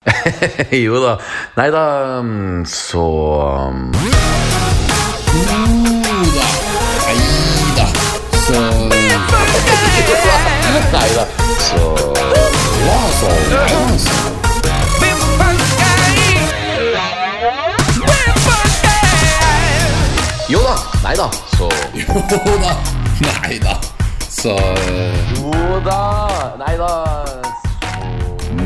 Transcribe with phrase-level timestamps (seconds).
[0.84, 1.18] jo da.
[1.56, 3.04] Nei da, mm, så
[10.92, 11.26] Nei da,
[11.66, 11.94] så
[12.86, 14.16] Ja, så ja, så.
[20.48, 20.74] Jo da.
[21.02, 22.72] Nei da, så Jo da.
[23.20, 23.80] Neida.
[24.30, 24.56] Så
[25.36, 26.56] Jo da.
[26.58, 26.90] Nei da,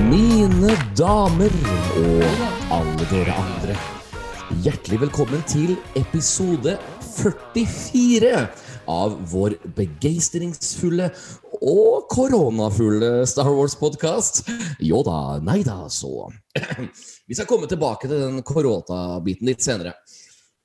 [0.05, 1.53] Mine damer
[1.97, 2.25] og
[2.75, 3.77] alle dere andre.
[4.61, 6.75] Hjertelig velkommen til episode
[7.15, 8.43] 44
[8.91, 11.09] av vår begeistringsfulle
[11.63, 14.43] og koronafulle Star Wars-podkast.
[14.85, 16.29] Jo da, nei da, så.
[17.29, 19.97] Vi skal komme tilbake til den korona-biten litt senere.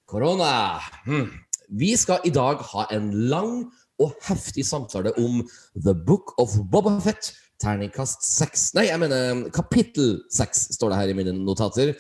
[0.10, 0.82] Korona.
[1.08, 1.30] Hmm.
[1.70, 5.46] Vi skal i dag ha en lang og heftig samtale om
[5.80, 7.32] The Book of Boba Fett.
[7.60, 11.96] Terningkast seks Nei, jeg mener kapittel seks, står det her i mine notater.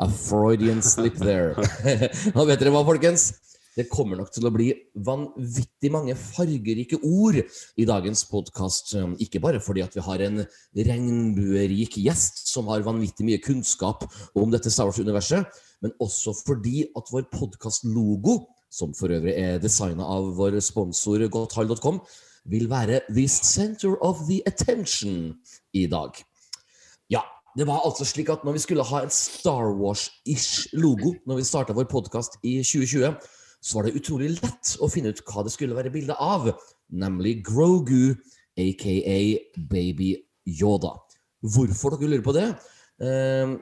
[0.00, 1.56] A Freudian slip there.
[2.36, 3.32] Nå vet dere hva, folkens?
[3.76, 4.68] Det kommer nok til å bli
[5.06, 8.96] vanvittig mange fargerike ord i dagens podkast.
[9.22, 10.40] Ikke bare fordi at vi har en
[10.74, 15.46] regnbuerik gjest som har vanvittig mye kunnskap om dette Star Wars-universet,
[15.84, 22.02] men også fordi at vår podkast-logo, som for øvrig er designa av vår sponsor godthall.com,
[22.48, 25.34] vil være the center of the attention
[25.72, 26.10] i dag.
[27.10, 27.20] Ja,
[27.58, 31.44] det var altså slik at når vi skulle ha en Star Wars-ish logo når vi
[31.44, 33.14] starta vår podkast i 2020,
[33.62, 36.48] så var det utrolig lett å finne ut hva det skulle være bilde av,
[36.88, 38.14] nemlig Grogu,
[38.56, 39.24] aka
[39.70, 40.14] Baby
[40.48, 40.94] Yoda.
[41.40, 42.46] Hvorfor dere lurer på det?
[43.00, 43.52] Eh,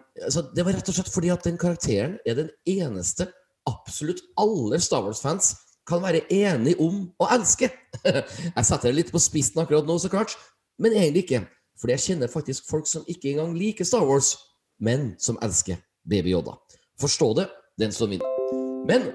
[0.55, 3.29] det var rett og slett fordi at den karakteren er den eneste
[3.69, 5.55] absolutt alle Star Wars-fans
[5.89, 7.71] kan være enige om å elske.
[8.57, 10.37] Jeg setter det litt på spissen akkurat nå, så klart,
[10.79, 11.47] men egentlig ikke.
[11.79, 14.33] Fordi jeg kjenner faktisk folk som ikke engang liker Star Wars,
[14.83, 15.79] men som elsker
[16.11, 16.57] Baby Yoda.
[16.99, 17.45] Forstå det,
[17.79, 18.25] den står min.
[18.89, 19.07] Men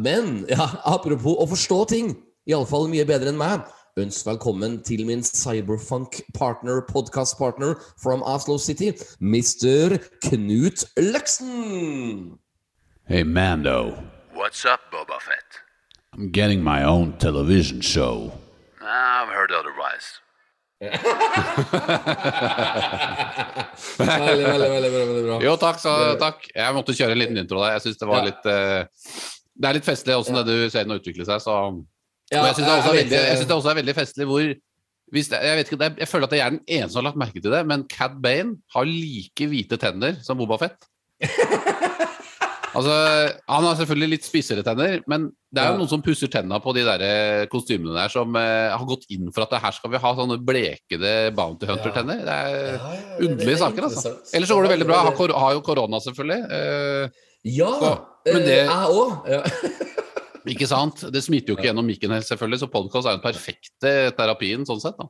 [0.00, 2.12] men ja, apropos å forstå ting,
[2.50, 3.66] iallfall mye bedre enn meg,
[4.00, 8.90] ønsk velkommen til min cyberfunk-partner, podcast-partner from Oslo City,
[9.20, 10.00] Mr.
[10.26, 12.38] Knut Løksen.
[13.06, 13.92] Hey Mando,
[14.34, 15.61] What's up, Boba Fett?
[16.14, 18.32] I'm getting my own television show.
[18.82, 20.18] I've heard otherwise.
[24.02, 25.36] Veldig, veldig, veldig, veldig bra.
[25.44, 26.42] Jo, takk, så, takk.
[26.52, 27.76] Jeg måtte kjøre en liten intro der.
[27.76, 28.24] Jeg synes det var Ja.
[28.28, 28.82] litt uh,
[29.54, 31.54] Det er litt festlig åssen det du ser den utvikle seg, så
[32.32, 34.44] Ja, jeg syns det, jeg jeg det også er veldig festlig hvor
[35.12, 37.20] hvis det, jeg, vet ikke, jeg føler at jeg er den eneste som har lagt
[37.20, 40.88] merke til det, men Cad Bane har like hvite tenner som Boba Fett.
[42.74, 42.94] altså,
[43.48, 46.72] Han har selvfølgelig litt spissere tenner, men det er jo noen som pusser tenna på
[46.76, 50.00] de der eh, kostymene der, som eh, har gått inn for at her skal vi
[50.02, 52.22] ha sånne blekede Bounty Hunter-tenner.
[52.24, 54.14] Det er Ja, ja, underlige er saker, altså.
[54.32, 55.02] Ellers så går det veldig bra.
[55.10, 56.40] Har, har jo korona, selvfølgelig.
[56.58, 57.94] Eh, Ja, Så,
[58.28, 59.26] men eh, det- jeg òg.
[59.28, 59.42] Ja.
[60.52, 61.04] ikke sant?
[61.14, 64.64] Det smitter jo ikke gjennom mikken helt, selvfølgelig, så podkast er jo den perfekte terapien
[64.66, 64.96] sånn sett.
[64.98, 65.08] da.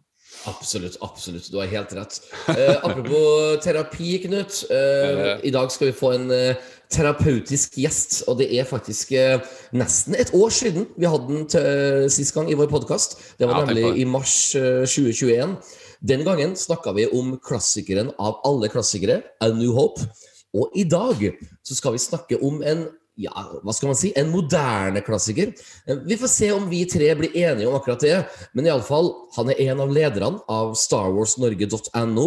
[0.48, 1.46] Absolutt, absolutt.
[1.52, 2.18] Du har helt rett.
[2.48, 4.62] Eh, apropos terapi, Knut.
[4.72, 6.56] Eh, I dag skal vi få en eh,
[6.92, 9.40] terapeutisk gjest, og det er faktisk eh,
[9.76, 13.16] nesten et år siden vi hadde den til, sist gang i vår podkast.
[13.38, 15.56] Det var Ja, nemlig i mars eh, 2021.
[16.02, 20.04] Den gangen snakka vi om klassikeren av alle klassikere, A New Hope.
[20.52, 21.16] Og i dag
[21.64, 22.86] så skal vi snakke om en
[23.20, 25.52] ja, hva skal man si, en moderne klassiker.
[25.86, 28.16] Eh, Vi får se om vi tre blir enige om akkurat det.
[28.54, 32.26] Men iallfall, han er en av lederne av starwarsnorge.no.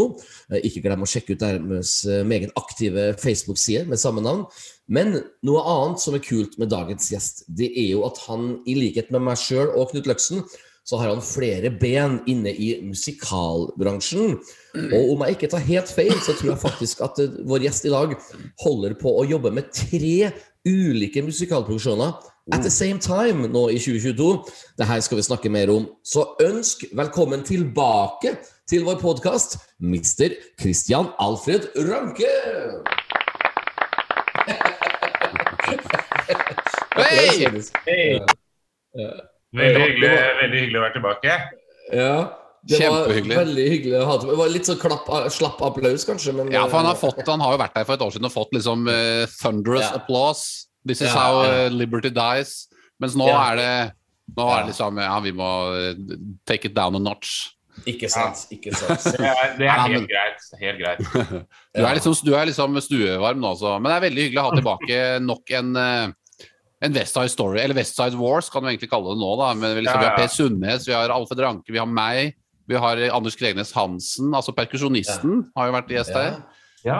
[0.51, 4.45] Eh, Ikke glem å sjekke ut deres eh, meget aktive Facebook-side med samme navn.
[4.88, 8.78] Men noe annet som er kult med dagens gjest, det er jo at han, i
[8.78, 10.45] likhet med meg sjøl og Knut Løksen,
[10.85, 14.35] så har han flere ben inne i musikalbransjen.
[14.94, 17.94] Og om jeg ikke tar helt feil, så tror jeg faktisk at vår gjest i
[17.94, 18.13] dag
[18.62, 20.29] holder på å jobbe med tre
[20.66, 22.14] ulike musikalproduksjoner
[22.53, 24.46] at the same time nå i 2022.
[24.78, 25.88] Det her skal vi snakke mer om.
[26.06, 28.36] Så ønsk velkommen tilbake
[28.70, 30.34] til vår podkast, Mr.
[30.62, 32.30] Christian Alfred Ranke!
[36.95, 37.45] Hei!
[37.86, 38.19] Hey.
[39.56, 40.10] Veldig hyggelig,
[40.42, 41.36] veldig hyggelig å være tilbake.
[41.95, 42.16] Ja,
[42.66, 44.16] det var veldig hyggelig å ha.
[44.24, 47.22] Det var litt sånn klapp, slapp applaus, kanskje, men Ja, for han har, eh, fått,
[47.28, 49.92] han har jo vært der for et år siden og fått liksom uh, thunderous Ja.
[50.00, 50.64] applause.
[50.86, 51.52] This is Ja, how ja.
[51.66, 52.68] eh, liberty dies.
[53.00, 53.52] Mens nå Ja.
[53.52, 53.94] er det
[54.38, 54.58] nå Ja.
[54.60, 57.52] er det liksom Ja, vi må eh, take it down a notch.
[57.86, 59.04] Ikke sant, ikke sant.
[59.18, 60.46] Det er, det er Ja, men- helt greit.
[60.62, 61.00] Helt greit.
[61.76, 63.74] Du er liksom, du er liksom stuevarm nå, så.
[63.82, 66.14] Men det er veldig hyggelig å ha tilbake nok en eh,
[66.86, 69.30] en Westside Story, eller Westside Wars kan du egentlig kalle det nå.
[69.40, 70.18] da, men liksom, Vi har Ja, ja.
[70.18, 72.36] Per Sundnes, vi har Alfred Ranke, vi har meg.
[72.68, 76.44] Vi har Anders Kregnes Hansen, altså perkusjonisten, har jo vært gjest her.
[76.84, 77.00] Ja.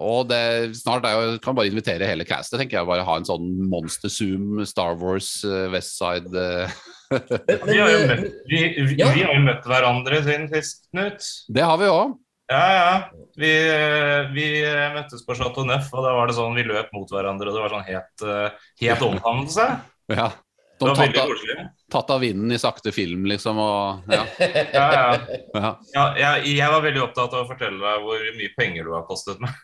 [0.00, 0.40] Eh, og det,
[0.80, 2.88] snart er jo, kan bare invitere hele castet, tenker jeg.
[2.88, 6.74] Bare ha en sånn Monster Zoom, Star Wars, Westside West Side eh.
[7.68, 9.10] Vi har, jo møtt, vi, vi, Ja.
[9.12, 11.26] vi har jo møtt hverandre siden sist, Knut.
[11.52, 12.14] Det har vi òg.
[12.52, 12.94] Ja, ja.
[13.38, 16.88] Vi, eh, vi eh, møttes på Chateau Neuf, og da var det sånn vi løp
[16.96, 19.68] mot hverandre, og det var sånn helt, het helt omfavnelse.
[20.12, 20.32] Ja.
[20.82, 21.56] Det var tatt, veldig av, koselig.
[21.94, 23.60] tatt av vinden i sakte film, liksom.
[23.62, 24.24] Og, ja.
[24.74, 25.04] Ja, ja.
[25.54, 25.70] Ja.
[25.94, 29.04] Ja, jeg, jeg var veldig opptatt av å fortelle deg hvor mye penger du har
[29.06, 29.54] kostet meg.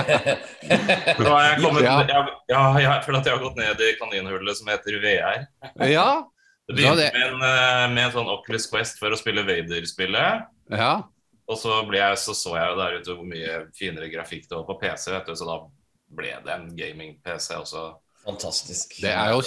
[0.00, 1.94] Nå har jeg kommet, Ja.
[2.06, 5.46] jeg, ja, jeg, føler at jeg har gått ned i kaninhullet som heter VR.
[5.90, 6.24] ja.
[6.70, 9.42] Det Ja, begynte det- med en, eh, med en sånn Oculus Quest for å spille
[9.46, 10.46] Vader-spillet.
[10.70, 11.02] ja.
[11.50, 14.62] Og så, ble jeg, så så jeg der ute hvor mye finere grafikk det var
[14.68, 15.66] på PC, vet du, så da
[16.14, 17.96] ble det en gaming-PC også.
[18.24, 19.00] Fantastisk.
[19.00, 19.40] Det er jo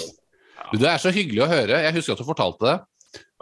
[0.72, 1.80] Du, Det er så hyggelig å høre.
[1.82, 2.80] Jeg husker at du fortalte det.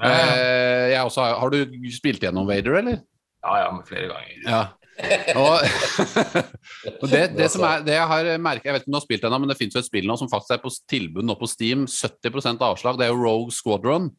[0.01, 3.03] Ja, ja, Eh, jeg også, har har du spilt gjennom Vader, eller?
[3.45, 4.43] ja, ja men flere ganger.
[4.47, 4.69] Ja.
[5.37, 5.65] Og,
[7.03, 9.05] og det, det som er Det jeg har merket Jeg vet ikke om du har
[9.05, 11.37] spilt ennå, men det fins jo et spill nå som faktisk er på tilbud nå
[11.41, 11.87] på Steam.
[11.91, 12.99] 70% avslag.
[13.01, 14.11] Det er jo Rogue Squadron.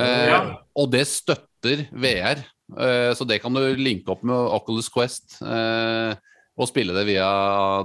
[0.00, 0.42] Eh, Ja.
[0.78, 2.42] Og det støtter VR.
[2.78, 6.14] Eh, så det kan du linke opp med Oculus Quest eh,
[6.56, 7.28] og spille det via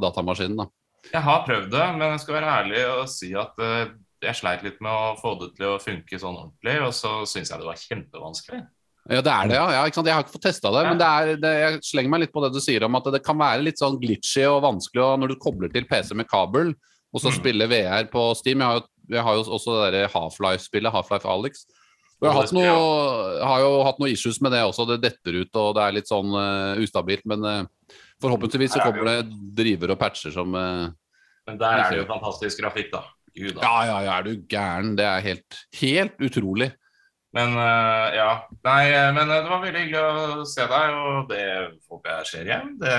[0.03, 0.61] datamaskinen.
[0.61, 0.67] da.
[1.11, 3.93] Jeg har prøvd det, men jeg skal være ærlig og si at eh,
[4.23, 7.51] jeg sleit litt med å få det til å funke sånn ordentlig, og så syns
[7.51, 8.63] jeg det var kjempevanskelig.
[9.07, 9.65] Ja, det er det, ja.
[9.71, 9.83] ja?
[9.87, 12.43] Jeg har ikke fått testa det, men det er, det, jeg slenger meg litt på
[12.43, 15.31] det du sier om at det kan være litt sånn glitchy og vanskelig og når
[15.31, 16.73] du kobler til PC med kabel,
[17.15, 17.37] og så Mm.
[17.39, 18.59] spiller VR på Steam.
[18.59, 21.63] Jeg har jo, jeg har jo også det derre Half-Life-spillet, Half-Life Alex.
[22.17, 24.87] Jeg har, noe, har jo hatt noe issues med det også.
[24.89, 27.23] Det detter ut, og det er litt sånn uh, ustabilt.
[27.29, 27.93] Men uh,
[28.23, 30.89] forhåpentligvis så kommer det driver og patcher som uh,
[31.47, 33.03] Men der er det jo fantastisk grafikk, da.
[33.37, 33.61] Gud, da.
[33.61, 34.95] Ja, ja, ja, er du gæren?
[34.97, 36.71] Det er helt, helt utrolig.
[37.35, 38.29] Men uh, ja.
[38.63, 40.01] Nei, eh, men eh, det var veldig hyggelig
[40.41, 41.43] å se deg, og det
[41.89, 42.73] håper jeg skjer igjen.
[42.81, 42.97] Det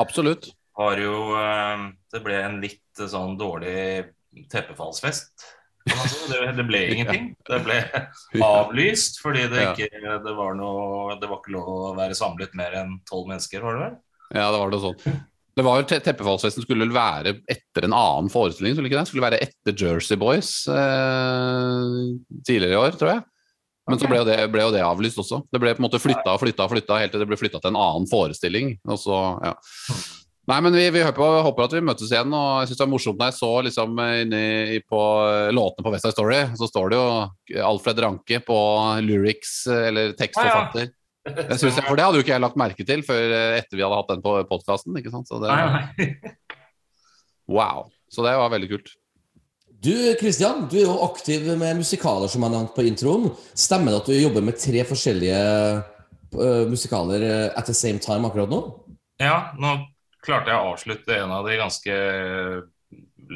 [0.00, 0.50] Absolutt.
[0.80, 4.10] Har jo uh, Det ble en litt sånn dårlig
[4.50, 5.48] teppefallsfest.
[5.90, 7.32] Det, det ble ingenting.
[7.48, 7.80] Det ble
[8.46, 12.76] avlyst fordi det ikke det var noe Det var ikke lov å være samlet mer
[12.82, 13.98] enn tolv mennesker, var det vel?
[14.30, 15.20] Ja, det var det sånn.
[15.56, 19.10] Det var jo te Teppefallsfesten skulle vel være etter en annen forestilling, skulle ikke det?
[19.10, 21.98] Skulle være etter Jersey Boys eh,
[22.46, 23.24] tidligere i år, tror jeg.
[23.90, 25.42] Men så ble jo, det, ble jo det avlyst også.
[25.50, 27.58] Det ble på en måte flytta og flytta og flytta helt til det ble flytta
[27.58, 28.76] til en annen forestilling.
[28.86, 29.54] Og så, ja.
[30.50, 32.92] Nei, men vi, vi håper, håper at vi møtes igjen, og jeg syns det var
[32.92, 36.90] morsomt når jeg så liksom inni på eh, låtene på West Side Story, så står
[36.90, 38.58] det jo Alfred Ranke på
[39.06, 40.90] lyrics, eh, eller tekstforfatter.
[41.28, 43.84] Jeg synes, for det hadde jo ikke jeg lagt merke til før eh, etter vi
[43.84, 44.96] hadde hatt den på podkasten.
[47.50, 47.88] Wow.
[48.10, 48.92] Så det var veldig kult.
[49.80, 53.30] Du Kristian, du er jo aktiv med musikaler, som jeg nevnte på introen.
[53.56, 55.38] Stemmer det at du jobber med tre forskjellige
[56.36, 58.60] uh, musikaler eh, at the same time akkurat nå?
[59.22, 59.78] Ja, nå
[60.20, 61.96] klarte jeg å avslutte en av de ganske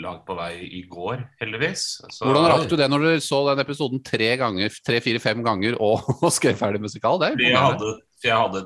[0.02, 1.85] langt på vei i går, heldigvis.
[2.11, 5.44] Så, Hvordan rakk du det når du så den episoden tre ganger, tre, fire, fem
[5.46, 7.20] ganger og, og skrev ferdig musikal?
[7.23, 7.93] Det jeg hadde,
[8.25, 8.64] jeg hadde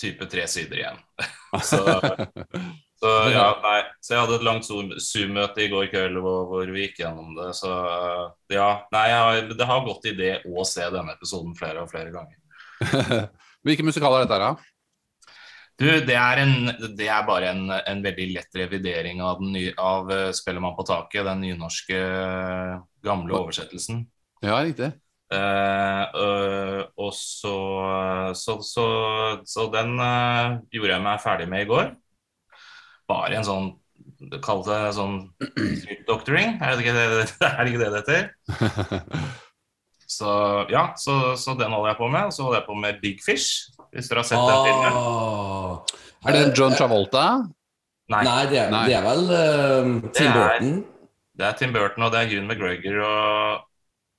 [0.00, 1.00] type tre sider igjen.
[1.70, 1.82] så,
[3.00, 6.72] så, ja, nei, så jeg hadde et langt Zoom- Zoom-møte i går kveld hvor, hvor
[6.72, 7.50] vi gikk gjennom det.
[7.58, 7.70] Så
[8.54, 11.92] ja, nei, jeg har, det har gått i det å se denne episoden flere og
[11.92, 12.38] flere ganger.
[13.66, 14.69] Hvilke musikaler er dette her, da?
[15.80, 19.72] Du, det er, en, det er bare en, en veldig lett revidering av, den nye,
[19.80, 22.74] av eh, 'Spellemann på taket', den nynorske eh,
[23.06, 24.02] gamle oversettelsen.
[24.44, 24.92] Ja, riktig.
[25.30, 27.54] Uh, uh, og så
[28.34, 28.86] så, så
[29.46, 31.92] så den uh, gjorde jeg meg ferdig med i går.
[33.08, 33.70] Bare en sånn
[34.44, 37.04] Kall det sånn street doctoring, er det ikke det
[37.46, 39.30] er det, ikke det det heter?
[40.10, 40.30] Så
[40.68, 42.26] ja, så, så den holder jeg på med.
[42.26, 44.92] Og så holder jeg på med Big Fish, hvis dere har sett den filmen.
[45.00, 45.72] Ah.
[46.28, 47.24] Er det John Travolta?
[48.10, 48.84] Nei, Nei, det er, Nei.
[48.90, 49.34] det er vel uh,
[50.16, 50.70] Tim er- Burton.
[51.38, 53.60] det er Tim Burton, og det er June McGregor og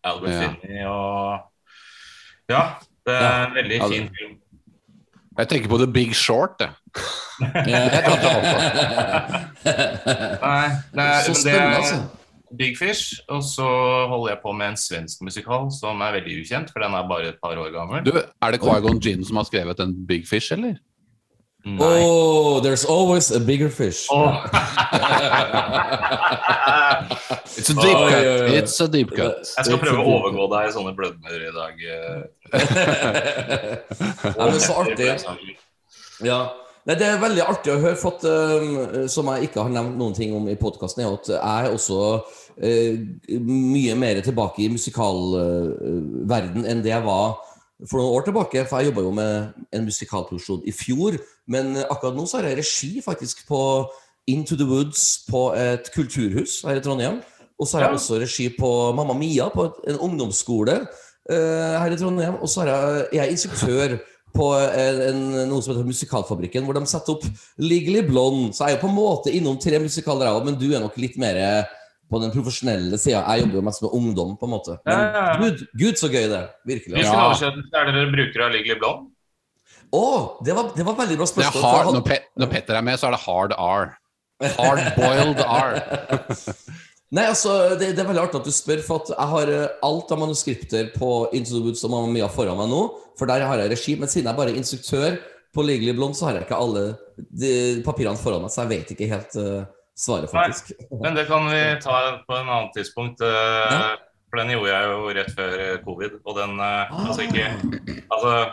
[0.04, 0.38] Albert Ja.
[0.48, 1.40] Finney og
[2.50, 2.62] Ja,
[3.08, 4.34] det er en veldig Ja, fin film.
[5.38, 6.56] Jeg tenker på The Big Short.
[6.60, 6.70] Jeg.
[7.40, 7.52] Nei,
[10.96, 11.96] det er, Så spennende, er altså.
[12.58, 13.20] Big Fish.
[13.32, 13.66] Og så
[14.12, 17.34] holder jeg på med en svensk musikal som er veldig ukjent, for den er bare
[17.34, 18.06] et par år gammel.
[18.06, 20.80] Du, er det Quaigon Gin som har skrevet en Big Fish, eller?
[21.64, 21.78] Nei.
[21.80, 24.08] Oh, there's always a bigger fish.
[24.12, 24.34] Oh.
[27.58, 28.24] It's a deep cut.
[28.54, 29.46] It's a deep cut.
[29.58, 31.84] jeg skal prøve å overgå deg i sånne blødmer i dag.
[32.52, 32.64] Nei,
[34.38, 35.10] Ja, men så artig.
[36.26, 36.40] Ja.
[36.88, 40.00] Nei, det er veldig artig å høre, for at, um, som jeg ikke har nevnt
[40.00, 42.00] noen ting om i podkasten, er at jeg også
[42.60, 47.40] mye mer tilbake i musikalverden enn det jeg var
[47.90, 49.32] for noen år tilbake, for jeg jobba jo med
[49.74, 51.18] en musikalproduksjon i fjor.
[51.50, 53.62] Men akkurat nå så har jeg regi faktisk på
[54.30, 57.22] Into the Woods på et kulturhus her i Trondheim.
[57.58, 61.94] Og så har jeg også regi på Mamma Mia på et, en ungdomsskole eh, her
[61.94, 62.38] i Trondheim.
[62.42, 63.98] Og så er jeg, jeg er instruktør
[64.32, 67.26] på en, en, noe som heter Musikalfabrikken, hvor de setter opp
[67.60, 68.54] Legally Blonde.
[68.56, 71.18] Så jeg er jo på en måte innom tre musikaler, men du er nok litt
[71.22, 71.42] mer
[72.12, 73.22] på den profesjonelle sida.
[73.24, 74.76] Jeg jobber jo mest med ungdom, på en måte.
[74.86, 75.38] Men Ja, ja, ja.
[75.40, 76.44] gud, gud, så gøy det.
[76.68, 76.98] Virkelig.
[77.00, 77.26] Hvilken Ja.
[77.30, 79.08] oversettelse er det dere bruker av Legally Blond?
[79.92, 80.04] Å,
[80.46, 81.64] det det var veldig bra spørsmål.
[81.64, 83.90] hard, når, Pe når Petter er med, så er det hard R.
[84.42, 85.76] Hard-boiled R.
[87.16, 89.74] Nei, altså, det, det er veldig artig at du spør, for at jeg har eh,
[89.84, 92.80] alt av manuskripter på Into the Woods og Mamma Mia foran meg nå,
[93.20, 93.96] for der har jeg regi.
[94.00, 95.18] Men siden jeg bare er instruktør
[95.52, 96.86] på Legally Blond, så har jeg ikke alle
[97.18, 97.52] de
[97.84, 99.66] papirene foran meg, så jeg vet ikke helt eh,
[99.98, 100.72] svaret, faktisk.
[101.02, 103.22] Men det kan vi ta på en annen tidspunkt.
[103.22, 103.98] eh, Ja.
[104.32, 106.12] For den gjorde jeg jo rett før covid.
[106.26, 107.08] Og den eh, Ah.
[107.08, 107.48] Altså ikke
[108.12, 108.52] Altså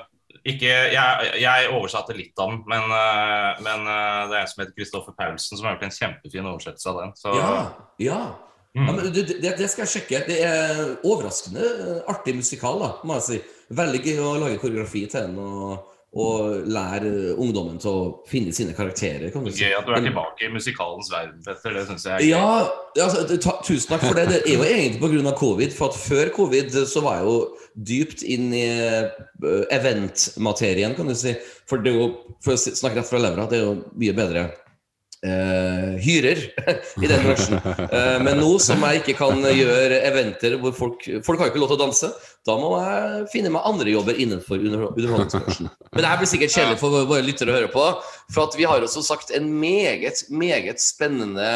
[0.48, 3.84] ikke jeg, jeg oversatte litt av den, men, eh, men
[4.30, 7.12] det er en som heter Kristoffer Paulsen som har gjort en kjempefin oversettelse av den.
[7.18, 7.50] Så Ja,
[7.98, 8.18] ja.
[8.76, 8.86] Mm.
[8.86, 10.22] ja men du, det, det skal jeg sjekke.
[10.28, 13.38] Det er overraskende artig musikal, da, må jeg si.
[13.74, 18.72] Veldig gøy å lage koreografi til den og, og lære ungdommen til å finne sine
[18.76, 19.28] karakterer.
[19.32, 19.66] Kan du si.
[19.66, 21.74] gøy at du er tilbake i musikalens verden, Petter.
[21.76, 22.30] Det syns jeg er gøy.
[22.32, 24.24] Ja, altså, ta, tusen takk for det.
[24.32, 25.34] Det er jo egentlig pga.
[25.36, 25.74] covid.
[25.76, 27.36] For at før covid så var jeg jo
[27.90, 31.36] dypt inn i eventmaterien, event-materien, kan du si.
[31.68, 32.08] For det er jo,
[32.44, 34.48] for å snakke rett fra levra, det er jo mye bedre
[35.26, 36.40] eh, hyrer
[37.02, 37.58] i den bransjen.
[37.58, 41.72] Uh, men nå som jeg ikke kan gjøre eventer hvor folk Folk har ikke lov
[41.72, 42.10] til å danse.
[42.46, 45.70] Da må jeg finne meg andre jobber innenfor under, underholdningsbransjen.
[45.92, 47.84] Men det her blir sikkert kjedelig for våre lyttere å høre på.
[48.34, 51.48] For at vi har også sagt en meget, meget spennende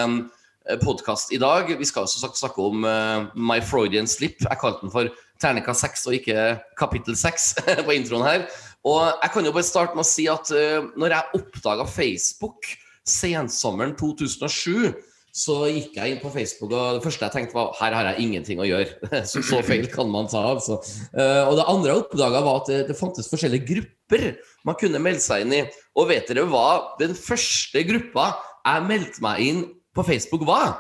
[0.83, 1.71] podkast i dag.
[1.79, 4.39] Vi skal også sagt snakke om uh, My Freudian Slip.
[4.45, 5.11] Jeg kalte den for
[5.43, 6.45] terningkast 6 og ikke
[6.79, 7.49] kapittel 6
[7.87, 8.47] på introen her.
[8.89, 12.67] Og jeg kan jo bare starte med å si at eh, når jeg oppdaga Facebook
[13.09, 14.93] sensommeren 2007
[15.33, 18.27] så gikk jeg inn på Facebook, og det første jeg tenkte var her har jeg
[18.27, 19.23] ingenting å gjøre.
[19.31, 20.43] Så, så feil kan man ta.
[20.51, 20.77] Altså.
[21.17, 24.27] Eh, og det andre jeg oppdaga, var at det, det fantes forskjellige grupper
[24.69, 25.63] man kunne melde seg inn i.
[25.97, 29.65] Og vet dere hva den første gruppa jeg meldte meg inn
[29.97, 30.77] på Facebook var?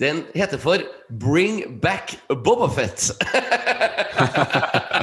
[0.00, 0.80] Den heter for
[1.20, 3.10] Bring Back Bobafett.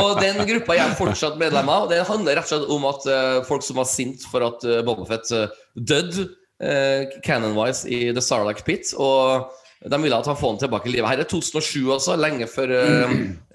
[0.00, 1.86] og den gruppa jeg er fortsatt medlem av.
[1.90, 4.80] Det handler rett og slett om at eh, folk som var sint for at uh,
[4.86, 6.28] Bobafett uh, døde
[6.62, 8.92] uh, canon-wise i The Sarlacc Pit.
[9.00, 9.46] Og
[9.84, 11.08] de ville at han få han tilbake i livet.
[11.10, 12.16] Her er 2007 altså.
[12.18, 13.12] lenge før uh,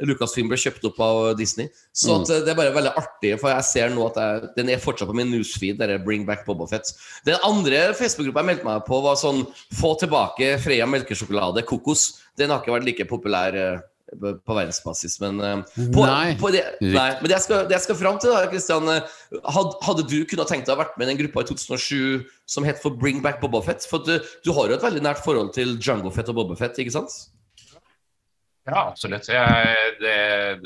[0.08, 1.72] Lucasfilm ble kjøpt opp av Disney.
[1.98, 4.72] Så at, uh, det er bare veldig artig, for jeg ser nå at jeg, den
[4.72, 5.80] er fortsatt på min newsfeed.
[5.82, 6.94] Der er Bring Back Bobafett.
[7.28, 9.44] Den andre Facebook-gruppa jeg meldte meg på, var sånn
[9.80, 12.12] Få tilbake Freia melkesjokolade, kokos.
[12.40, 13.82] Den har ikke vært like populær eh,
[14.20, 15.62] på verdensbasis, men eh,
[15.96, 16.36] på, Nei.
[16.40, 17.08] på det, nei.
[17.22, 19.12] Men det jeg skal, det jeg skal fram til, da, Christian eh,
[19.56, 22.68] had, Hadde du kunnet tenkt deg å vært med i den gruppa i 2007 som
[22.68, 23.88] het for Bring Back Bobafett?
[23.88, 26.94] For du, du har jo et veldig nært forhold til Django Fett og Bobafett, ikke
[26.98, 27.16] sant?
[28.68, 29.26] Ja, absolutt.
[29.32, 30.18] Jeg, det,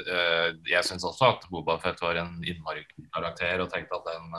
[0.03, 2.83] eh, jeg syns også at Boba Fett var en innmari
[3.15, 4.33] karakter, og tenkte at den,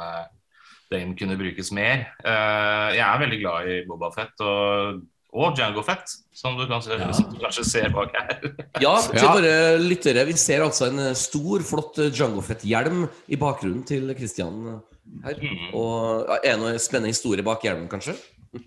[0.92, 2.04] den kunne brukes mer.
[2.20, 5.00] Eh, Jeg er veldig glad i Boba Fett og,
[5.36, 8.38] og Django Fett, som du, kanskje, som du kanskje ser bak her.
[8.84, 9.32] Ja, til Ja.
[9.34, 10.24] våre lyttere.
[10.28, 14.78] Vi ser altså en eh, stor, flott Jango Fett-hjelm i bakgrunnen til Christian eh,
[15.26, 15.36] her.
[15.42, 15.66] Mm.
[15.76, 18.14] Og ja, er det noen spennende historie bak hjelmen, kanskje?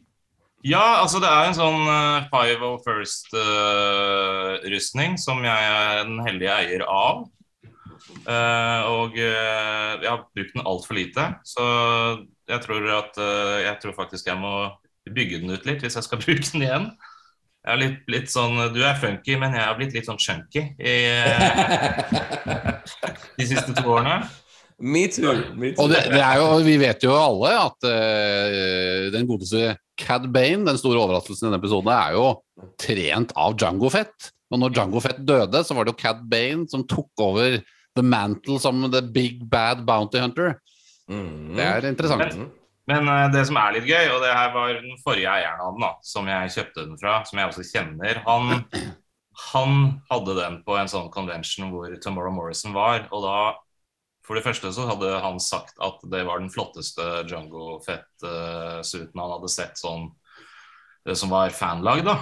[0.60, 6.52] Ja, altså det er en sånn uh, Five of First-rustning som jeg er den heldige
[6.52, 7.24] eier av.
[8.28, 11.64] Uh, og eh, jeg har brukt den altfor lite, så
[12.50, 14.52] jeg tror at eh, Jeg tror faktisk jeg må
[15.16, 16.92] bygge den ut litt hvis jeg skal bruke den igjen.
[17.60, 20.62] Jeg er litt, litt sånn Du er funky, men jeg har blitt litt sånn chunky
[20.80, 21.98] i, eh,
[23.36, 24.22] de siste to årene.
[24.80, 25.34] Me too.
[25.60, 25.84] Me too.
[25.84, 30.64] Og det, det er jo, vi vet jo alle at uh, den godeste Cad Bane,
[30.64, 32.30] den store overraskelsen i denne episoden, er jo
[32.80, 34.32] trent av Django Fett.
[34.50, 37.60] Og når Django Fett døde, så var det jo Cad Bane som tok over
[38.00, 40.56] the mantle som the big bad bounty hunter.
[41.12, 41.58] Mm.
[41.58, 42.40] Det er interessant.
[42.40, 42.48] Men
[42.96, 45.86] eh, det som er litt gøy, og det her var den forrige eieren av den,
[45.86, 48.64] da, som jeg kjøpte den fra, som jeg også kjenner, han,
[49.50, 49.76] han
[50.10, 53.06] hadde den på en sånn convention hvor Tomorrow Morrison var.
[53.12, 53.38] Og da,
[54.28, 59.38] for det første så hadde han sagt at det var den flotteste Jungo Fett-suiten han
[59.38, 60.12] hadde sett sånn
[61.08, 62.18] Det som var fanlag, da.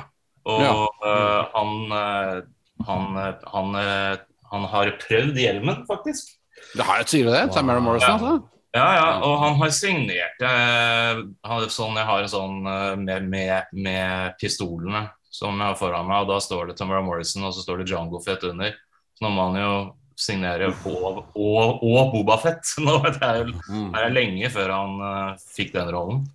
[0.48, 0.74] Og Ja.
[1.04, 2.42] uh, han, eh,
[2.88, 4.18] han, eh, han, eh,
[4.52, 6.30] han har prøvd hjelmen, faktisk.
[6.74, 7.54] Det har, sier tydelig det?
[7.56, 8.57] Tamara Morrison, altså?
[8.78, 13.30] Ja, ja, og han har signert jeg, han, sånn, Jeg har en sånn eh, med,
[13.32, 17.54] med, med pistolene som jeg har foran meg, og da står det Tamara Morrison, og
[17.54, 18.72] så står det Django Fett under.
[19.18, 19.74] Så nå må han jo
[20.18, 22.74] signere og, og, Boba Fett.
[22.86, 23.92] Nå vet jeg er Mm.
[23.94, 26.26] det er lenge før han uh, fikk den rollen.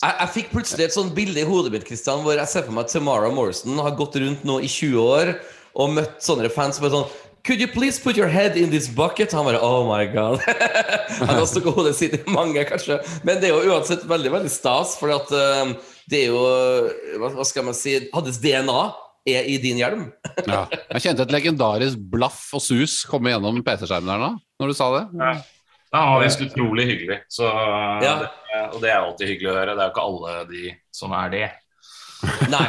[0.00, 2.74] Jeg, jeg fikk plutselig et sånt bilde i hodet mitt Christian, hvor jeg ser for
[2.74, 5.34] meg at Tamara Morrison har gått rundt nå i 20 år
[5.76, 7.10] og møtt sånne fans som er sånn
[7.46, 9.32] Could you please put your head in this bucket?
[9.32, 10.40] Han bare Oh my god.
[11.20, 12.98] Han har stukket hodet sitt i mange, kanskje.
[13.24, 15.72] Men det er jo uansett veldig veldig stas, for at um,
[16.10, 16.42] det er jo
[17.22, 18.82] hva, skal man si Hans DNA
[19.30, 20.08] er i din hjelm.
[20.50, 20.66] Ja.
[20.96, 24.30] Jeg kjente et legendarisk blaff og sus komme gjennom PC-skjermen her nå,
[24.60, 25.02] når du sa det.
[25.20, 25.32] Ja.
[25.90, 27.48] Ja, han var visst utrolig hyggelig, så,
[28.04, 28.12] Ja.
[28.22, 28.28] det,
[28.70, 29.72] og det er alltid hyggelig å høre.
[29.74, 31.48] Det er jo ikke alle de som er det.
[32.52, 32.66] Nei.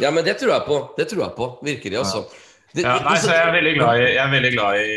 [0.00, 0.78] Ja, men det tror jeg på.
[0.96, 1.48] Det tror jeg på.
[1.66, 2.22] Virkelig, Også.
[2.24, 2.43] Det,
[2.74, 4.94] Ja, nei, så jeg er veldig glad i, jeg er veldig glad i,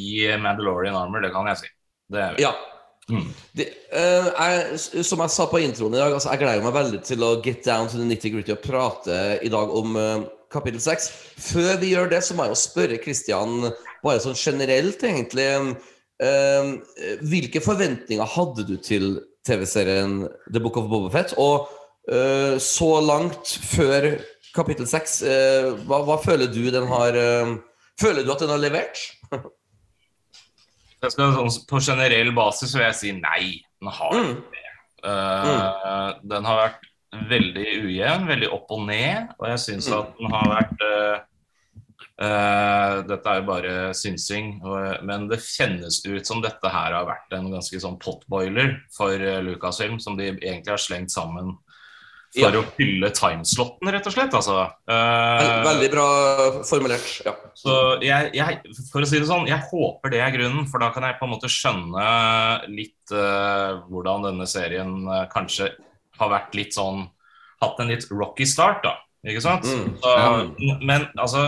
[0.00, 0.04] i
[0.40, 1.72] Mandalorian Armor, det kan jeg si.
[2.12, 2.44] Det er vi.
[2.46, 2.52] Ja.
[3.10, 3.26] Mm.
[3.58, 7.00] Det, uh, jeg, som jeg sa på introen i dag, altså, jeg gleder meg veldig
[7.04, 11.10] til å get down to the nitty-gritty og prate i dag om uh, kapittel 6.
[11.50, 13.58] Før vi gjør det, så må jeg jo spørre Christian
[14.04, 15.48] bare sånn generelt, egentlig.
[16.22, 16.78] Uh,
[17.26, 19.16] hvilke forventninger hadde du til
[19.46, 21.34] TV-serien The Book of Bobafett?
[21.40, 21.68] Og
[22.06, 24.12] eh, så langt før
[24.54, 27.52] kapittel 6, eh, hva, hva føler du den har eh,
[28.00, 28.98] Føler du at den har levert?
[31.02, 33.42] Sånn, på generell basis vil jeg si nei.
[33.82, 34.36] Den har Mm.
[34.52, 34.68] det.
[35.02, 36.28] mm.
[36.30, 36.86] Den har vært
[37.28, 39.98] veldig ujevn, veldig opp og ned, og jeg syns Mm.
[39.98, 41.20] at den har vært uh,
[42.22, 47.06] Uh, Dette er jo bare synsing, og, men det kjennes ut som dette her har
[47.08, 51.56] vært en ganske sånn potboiler for uh, Lucasfilm, som de egentlig har slengt sammen
[52.32, 52.60] for Ja.
[52.62, 54.32] å fylle timeslotten, rett og slett.
[54.32, 54.54] Altså.
[54.88, 56.06] Eh, Veldig bra
[56.64, 57.10] formulert.
[57.26, 57.34] Ja.
[57.54, 58.60] så jeg, jeg,
[58.90, 61.28] for å si det sånn, jeg håper det er grunnen, for da kan jeg på
[61.28, 62.06] en måte skjønne
[62.72, 65.68] litt uh, hvordan denne serien uh, kanskje
[66.18, 67.08] har vært litt sånn
[67.62, 68.96] Hatt en litt rocky start, da.
[69.22, 69.62] Ikke sant?
[69.62, 69.92] Mm.
[70.02, 70.12] Så,
[70.82, 71.44] men altså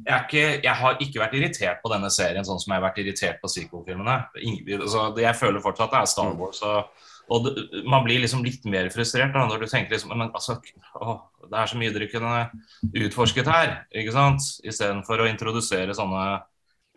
[0.00, 2.86] jeg, er ikke, jeg har ikke vært irritert på denne serien sånn som jeg har
[2.86, 4.14] vært irritert på sequel-filmene.
[4.78, 6.38] Altså, jeg føler fortsatt at det er Star Mm.
[6.40, 6.62] Wars.
[6.64, 10.30] Og, og det, man blir liksom litt mer frustrert da, når du tenker liksom Men
[10.32, 10.58] altså,
[10.96, 12.34] å, det er så mye dere kunne
[13.06, 14.46] utforsket her, ikke sant?
[14.64, 16.24] Istedenfor å introdusere sånne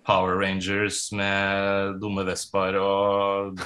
[0.07, 3.59] Power Rangers med dumme Vespaer og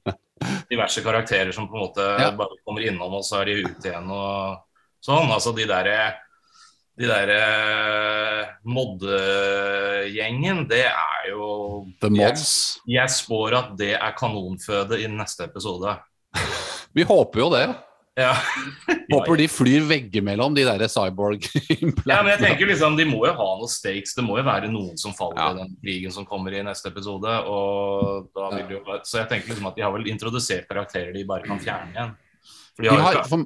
[0.72, 2.30] diverse karakterer som på en måte Ja.
[2.36, 4.62] bare kommer innom, og så er de ute igjen og
[5.04, 5.28] sånn.
[5.34, 5.98] Altså de derre
[6.98, 7.40] de derre
[8.64, 11.48] Modde-gjengen, det er jo
[12.02, 12.44] The Mods.
[12.86, 15.96] Jeg, jeg spår at det er kanonføde i neste episode.
[16.94, 17.64] Vi håper jo det.
[18.14, 18.30] Ja.
[19.10, 22.14] Håper de flyr veggimellom de der cyborg-implantene.
[22.14, 24.14] Ja, men jeg tenker liksom, De må jo ha noen stakes.
[24.14, 25.48] Det må jo være noen som faller Ja.
[25.50, 27.32] i den krigen som kommer i neste episode.
[27.50, 31.10] Og da vil det jo, så jeg tenker liksom at de har vel introdusert karakterer
[31.16, 32.14] de bare kan fjerne igjen.
[32.76, 33.44] For de De har, har, jo ikke- for,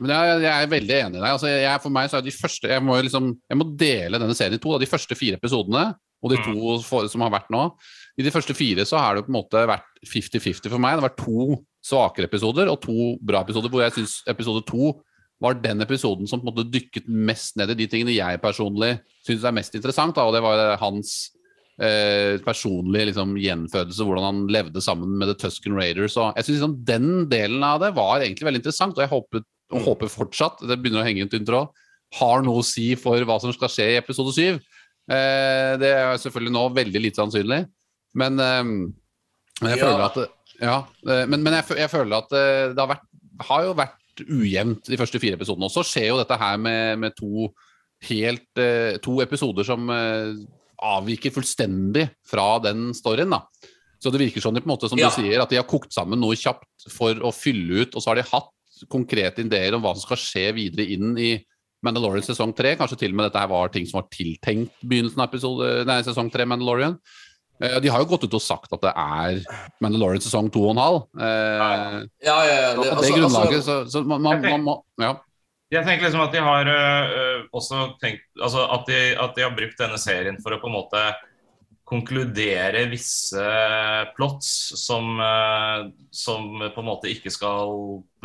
[0.00, 1.30] men jeg, jeg er veldig enig i deg.
[1.30, 4.20] Altså, jeg, for meg så er de første Jeg må, jo liksom, jeg må dele
[4.20, 4.74] denne serien i to.
[4.74, 4.82] Da.
[4.82, 5.86] De første fire episodene
[6.24, 7.62] og de to for, som har vært nå.
[8.16, 10.96] I de første fire så har det på en måte vært 50-50 for meg.
[10.96, 14.96] Det har vært to svakere episoder og to bra episoder, hvor jeg syns episode to
[15.42, 18.94] var den episoden som på en måte dykket mest ned i de tingene jeg personlig
[19.26, 20.16] syns er mest interessant.
[20.16, 21.12] Da, og det var hans
[21.76, 26.16] eh, personlige liksom, gjenfødelse, hvordan han levde sammen med The Tusken Raiders.
[26.16, 29.44] Og jeg synes liksom, Den delen av det var egentlig veldig interessant, og jeg håper,
[29.74, 31.68] og håper fortsatt det begynner å henge en tynn tråd,
[32.20, 34.60] har noe å si for hva som skal skje i episode syv.
[35.10, 37.60] Eh, det er selvfølgelig nå veldig lite sannsynlig,
[38.14, 39.84] men, eh, men jeg Ja.
[39.86, 40.76] føler at ja,
[41.08, 43.06] eh, men, men jeg, jeg føler at det har, vært,
[43.48, 45.66] har jo vært ujevnt de første fire episodene.
[45.68, 47.48] Og så skjer jo dette her med, med to
[48.06, 48.48] helt
[49.04, 49.88] To episoder som
[50.84, 53.30] avviker fullstendig fra den storyen.
[53.32, 53.42] da.
[54.00, 55.08] Så det virker sånn på en måte som Ja.
[55.08, 58.08] du sier, at de har kokt sammen noe kjapt for å fylle ut, og så
[58.12, 58.50] har de hatt
[58.92, 61.30] konkrete ideer om hva som skal skje videre inn i
[61.84, 62.74] Mandalorian sesong tre.
[62.78, 66.00] Kanskje til og med dette her var ting som var tiltenkt begynnelsen av episode, nei,
[66.06, 66.96] sesong tre Mandalorian.
[67.62, 69.38] Eh, De har jo gått ut og sagt at det er
[69.84, 71.04] Mandalorian sesong to og en halv.
[71.20, 72.74] Eh, Ja, ja, ja.
[72.74, 75.14] på Det, det altså, grunnlaget, altså, så, så man, man, man må Ja.
[75.74, 79.50] Jeg tenker liksom at de har øh, også tenkt Altså at de, at de har
[79.56, 81.00] brukt denne serien for å på en måte
[81.86, 83.42] konkludere visse
[84.16, 84.48] plots
[84.82, 87.70] som, øh, som på en måte ikke skal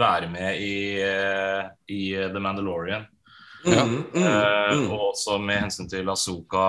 [0.02, 2.02] være med i, øh, i
[2.34, 3.06] The Mandalorian.
[3.62, 4.24] mm, mm, mm.
[4.26, 6.64] Uh, og også med hensyn til Azuka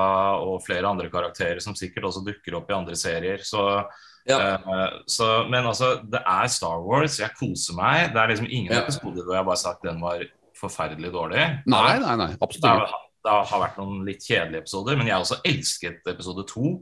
[0.45, 3.41] og flere andre karakterer som sikkert også dukker opp i andre serier.
[3.41, 3.63] Så,
[4.29, 4.59] Ja.
[4.61, 7.17] uh, så, men altså, det er Star Wars.
[7.19, 8.13] Jeg koser meg.
[8.13, 8.83] Det er liksom ingen Ja.
[8.83, 10.21] episoder hvor jeg bare har sagt den var
[10.61, 11.47] forferdelig dårlig.
[11.67, 13.01] Nei, nei, nei, absolutt ikke.
[13.23, 16.75] Det har vært noen litt kjedelige episoder, men jeg har også elsket episode to.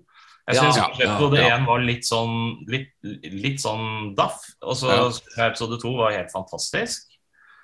[0.51, 1.53] Jeg syns ja, ja, episode ja.
[1.55, 2.37] én var litt sånn,
[2.71, 5.47] litt, litt sånn daff, og så Ja.
[5.47, 7.07] episode to var helt fantastisk.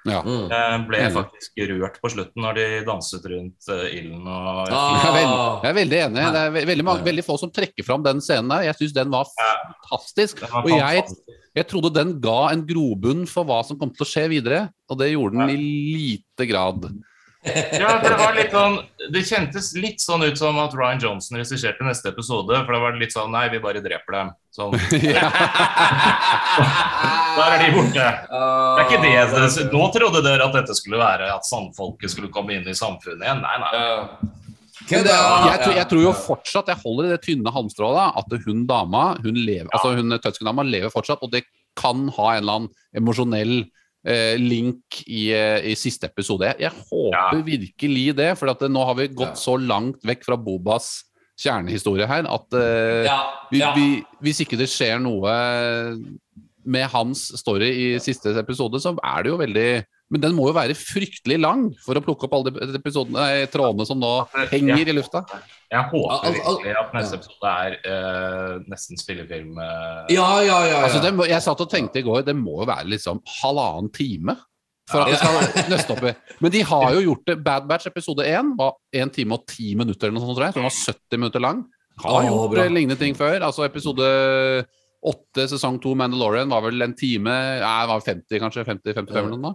[0.07, 0.21] Ja.
[0.23, 0.45] Mm.
[0.53, 5.01] Jeg ble faktisk rørt på slutten når de danset rundt eh, ilden og Ah.
[5.03, 5.33] Jeg er, veld,
[5.65, 6.27] jeg er veldig enig.
[6.37, 8.69] Det er veldig, mange, veldig få som trekker fram den scenen der.
[8.69, 10.45] Jeg syns den var fantastisk.
[10.45, 11.03] Det var Og jeg,
[11.59, 15.03] jeg trodde den ga en grobunn for hva som kom til å skje videre, og
[15.03, 16.87] det gjorde den i lite grad.
[17.47, 18.77] Ja, for det var litt sånn
[19.13, 22.65] Det kjentes litt sånn ut som at Ryan Johnson regisserte neste episode.
[22.67, 24.29] For da var det litt sånn Nei, vi bare dreper dem.
[24.57, 24.75] Sånn.
[27.37, 28.01] Der er de borte.
[28.01, 32.33] Det er ikke det, det Nå trodde dere at dette skulle være at sandfolket skulle
[32.35, 33.41] komme inn i samfunnet igjen.
[33.45, 33.71] Nei, nei.
[34.87, 39.05] Jeg, tror, jeg tror jo fortsatt, jeg holder i det tynne halmstrået, at hun dama
[39.25, 41.43] hun lever, altså hun Tøtsken-dama lever fortsatt, og det
[41.77, 43.55] kan ha en eller annen emosjonell
[44.38, 46.53] link i, eh, i siste episode.
[46.61, 47.42] Jeg, håper Ja.
[47.42, 49.35] virkelig det, for at, eh, nå har vi gått Ja.
[49.35, 51.03] så langt vekk fra Bobas
[51.38, 53.19] kjernehistorie her at eh, Ja,
[53.51, 55.99] vi, vi, hvis ikke det skjer noe
[56.64, 60.55] med hans story i siste episode, så er det jo veldig Men den må jo
[60.55, 64.11] være fryktelig lang for å plukke opp alle de nei, trådene som nå
[64.53, 65.25] henger i lufta.
[65.73, 69.57] Jeg håper virkelig at neste episode er uh, nesten spillefilm.
[69.59, 70.05] Uh.
[70.14, 70.69] Ja, ja, ja.
[70.71, 70.83] ja.
[70.87, 74.37] Altså, må- jeg satt og tenkte i går, det må jo være liksom halvannen time
[74.87, 76.14] for at det skal nøste opp i.
[76.45, 77.38] Men de har jo gjort det.
[77.42, 80.55] Bad Batch episode 1 var 1 time og 10 minutter, eller noe sånt, tror jeg.
[80.55, 81.66] Så den var 70 minutter lang.
[82.05, 82.62] Har oh, gjort bra.
[82.62, 83.40] eh, lignende ting før.
[83.40, 84.07] Altså episode
[85.07, 87.31] 8, sesong 2 Mandalorian var vel en time
[87.62, 88.64] Nei, det var 50, kanskje.
[88.66, 89.55] 50-55 eller noe.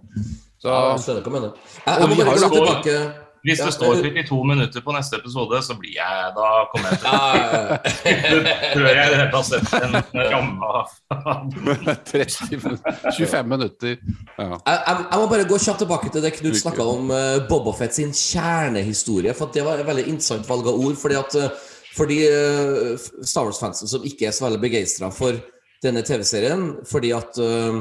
[0.62, 1.52] Så Ja, jeg skjønner hva du mener.
[1.84, 2.94] Jeg, jeg må bare gå tilbake
[3.42, 6.98] Hvis det står jeg- 32 minutter på neste episode, så blir jeg Da kommer jeg
[7.02, 7.76] til Ja, ja, ja.
[8.72, 9.50] Tror jeg i det hele tatt
[9.82, 9.92] en
[10.30, 10.84] ramme av
[12.12, 13.96] 25 minutter.
[14.38, 14.56] Ja.
[14.66, 17.98] Jeg, jeg, må bare gå kjapt tilbake til det Knut snakka om Bobofet Boba Fett
[17.98, 19.34] sin kjernehistorie.
[19.36, 20.96] For at Det var et veldig interessant valg av ord.
[21.02, 21.50] Fordi at eh,
[21.92, 25.38] for de eh, Star Wars-fansen som ikke er så veldig begeistra for
[25.82, 27.80] denne TV-serien, fordi at uh,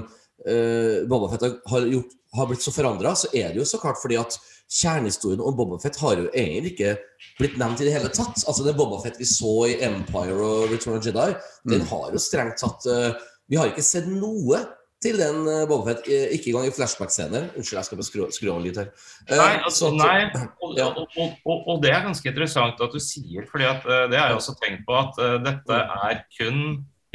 [1.06, 4.00] Boba Fett har, har, gjort, har blitt så forandra, så er det jo så klart
[4.02, 4.40] fordi at
[4.72, 6.96] kjernehistorien om Boba Fett har jo egentlig ikke
[7.38, 8.42] blitt nevnt i det hele tatt.
[8.42, 11.28] Altså Den Boba Fett vi så i Empire og Return of Jedi,
[11.70, 13.12] den har jo strengt tatt uh,
[13.52, 14.64] Vi har ikke sett noe
[15.02, 17.50] til den uh, Boba Fett, eh, ikke engang i flashback-scener.
[17.58, 18.92] Unnskyld, jeg skal bare skru, skru litt her.
[19.26, 20.30] Eh, Nei, altså, så nei.
[20.64, 20.88] Og, Ja.
[20.94, 24.56] og, og, og, det er ganske interessant at du sier, eh, det har jeg også
[24.62, 26.62] tenkt på, at eh, dette er kun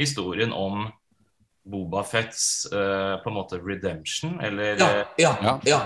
[0.01, 0.89] historien om
[1.67, 4.87] Boba Fetts uh, på en måte redemption, eller Ja,
[5.19, 5.79] ja, Ja.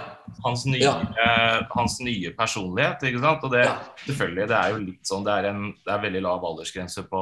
[0.45, 0.93] hans, nye, Ja.
[1.01, 3.01] eh, hans nye personlighet.
[3.03, 3.43] ikke sant?
[3.43, 3.77] Og det, Ja.
[4.05, 7.21] selvfølgelig, det er jo litt sånn, det er, en, det er veldig lav aldersgrense på,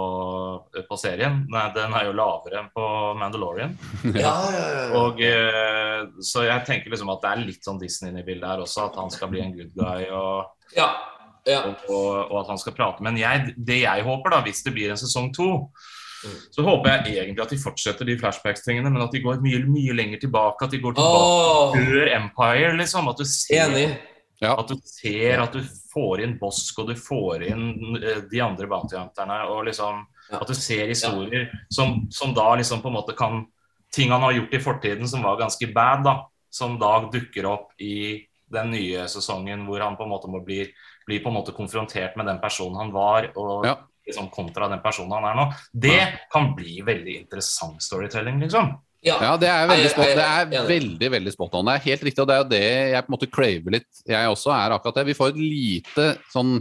[0.90, 1.46] på serien.
[1.50, 2.88] Nei, den er jo lavere enn på
[3.20, 3.78] Mandalorian.
[4.14, 4.88] ja, ja, ja.
[5.00, 8.66] Og, uh, så jeg tenker liksom at det er litt sånn Disney i bildet her
[8.66, 10.90] også, at han skal bli en good guy og, ja.
[11.48, 11.62] ja.
[11.64, 13.02] og, og, og at han skal prate.
[13.06, 15.70] Men jeg, det jeg håper, da, hvis det blir en sesong to,
[16.52, 19.96] så håper jeg egentlig at de fortsetter de flashbacks-tingene, men at de går mye, mye
[19.96, 20.66] lenger tilbake.
[20.66, 22.16] At de går tilbake før oh.
[22.18, 23.12] Empire, liksom.
[23.12, 23.76] At du ser.
[24.40, 24.54] Ja.
[24.56, 25.60] at du ser at du
[25.92, 30.38] får inn Bosk, og du får inn eh, de andre bounty-hunterne, og liksom Ja.
[30.40, 33.48] at du ser historier som, som da liksom på en måte kan
[33.92, 36.12] Ting han har gjort i fortiden som var ganske bad, da.
[36.54, 38.22] Som da dukker opp i
[38.54, 40.60] den nye sesongen hvor han på en måte må bli,
[41.08, 43.76] bli på en måte konfrontert med den personen han var, og Ja.
[44.10, 45.48] Liksom kontra den personen han er nå.
[45.72, 46.00] Det
[46.34, 48.76] kan bli veldig interessant storytelling, liksom.
[49.06, 51.70] Ja, det er veldig spot, det er veldig, veldig spot on.
[51.70, 53.92] Det er helt riktig, og det er jo det jeg på en måte craver litt.
[54.10, 55.06] Jeg også er akkurat det.
[55.08, 56.58] Vi får et lite sånn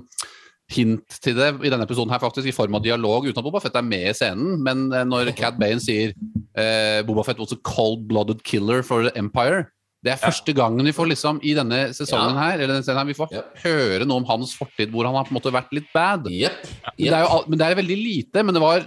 [0.69, 3.63] hint til det i denne episoden her faktisk, i form av dialog, uten at Boba
[3.65, 4.61] Fett er med i scenen.
[4.63, 6.15] Men eh, når Cat Bane sier
[6.55, 9.67] eh, Boba Fett was a cold-blooded killer for the Empire
[10.05, 12.43] det er første gangen vi får liksom i denne sesongen Ja.
[12.53, 13.43] her, eller denne her, vi får Ja.
[13.65, 16.29] høre noe om hans fortid, hvor han har på en måte vært litt bad.
[16.31, 16.59] Yep.
[16.99, 18.87] Men det, er jo, men det er veldig lite, men det var,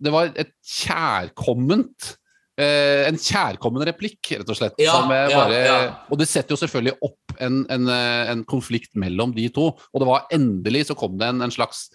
[0.00, 0.52] det var et
[1.20, 2.16] kjærkomment
[2.60, 4.74] eh, En kjærkommen replikk, rett og slett.
[4.82, 5.94] Ja, bare.
[6.12, 9.70] Og det setter jo selvfølgelig opp en, en, eh, en konflikt mellom de to.
[9.94, 11.86] Og det var endelig så kom det en, en slags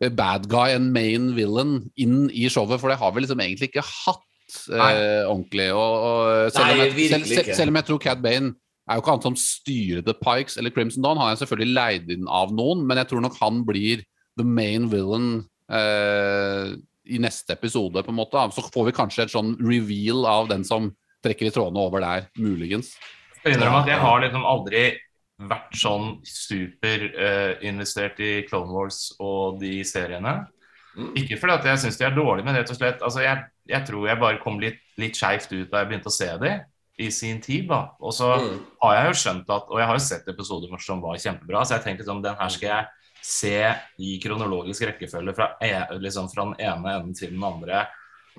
[0.00, 3.68] eh, bad guy, en main villain, inn i showet, for det har vi liksom egentlig
[3.74, 4.24] ikke hatt
[4.70, 5.68] eh, ordentlig.
[5.74, 8.54] Og, og selv, om jeg, selv, selv, selv om jeg tror Cad Bane
[8.90, 11.20] er jo ikke han som styrer The Pikes eller Crimson Dawn.
[11.20, 14.02] Han er selvfølgelig leid inn av noen, men jeg tror nok han blir
[14.40, 16.72] the main villain eh,
[17.10, 18.42] i neste episode, på en måte.
[18.54, 20.90] Så får vi kanskje et sånn reveal av den som
[21.24, 22.94] trekker i trådene over der, muligens.
[23.44, 24.84] Jeg innrømme at jeg har liksom aldri
[25.50, 30.42] vært sånn superinvestert i Clone Wars og de seriene.
[30.96, 31.12] Mm.
[31.16, 33.86] Ikke fordi at jeg syns de er dårlige, men rett og slett altså jeg, jeg
[33.86, 36.60] tror jeg bare kom litt, litt skeivt ut da jeg begynte å se de
[36.98, 37.68] i sin tid.
[37.68, 37.90] da.
[38.00, 38.60] Og så Mm.
[38.82, 41.78] har jeg jo skjønt at Og jeg har jo sett episoder som var kjempebra, så
[41.78, 42.86] jeg tenkte sånn den her skal jeg
[43.22, 47.86] se i kronologisk rekkefølge fra, e- liksom fra den ene enden til den andre.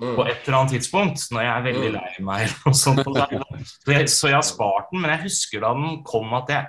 [0.00, 1.92] på et eller annet tidspunkt, når jeg er veldig Mm.
[1.92, 2.48] lei meg.
[2.74, 3.04] sånt.
[3.04, 3.04] Så,
[3.84, 6.66] så, jeg, så jeg har spart den, men jeg husker da den kom at jeg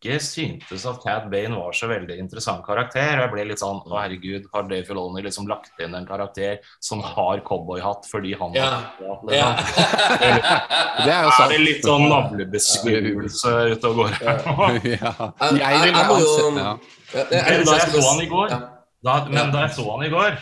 [0.00, 3.18] ikke syntes at Cad Bane var så veldig interessant karakter.
[3.18, 6.58] Og jeg ble litt sånn Å, herregud, har Dave Filoni liksom lagt inn en karakter
[6.80, 8.70] som har cowboyhatt fordi han Ja.
[8.96, 9.50] har Ja.
[11.04, 14.70] Det er jo Er det litt sånn navlebeskuelse ute og går her nå?
[14.88, 15.12] ja.
[15.40, 16.78] Jeg- Jeg jeg- vil jeg må jo- ja.
[17.12, 18.48] Ja, Men da jeg så han i går,
[19.02, 20.36] da, men da jeg så han i går,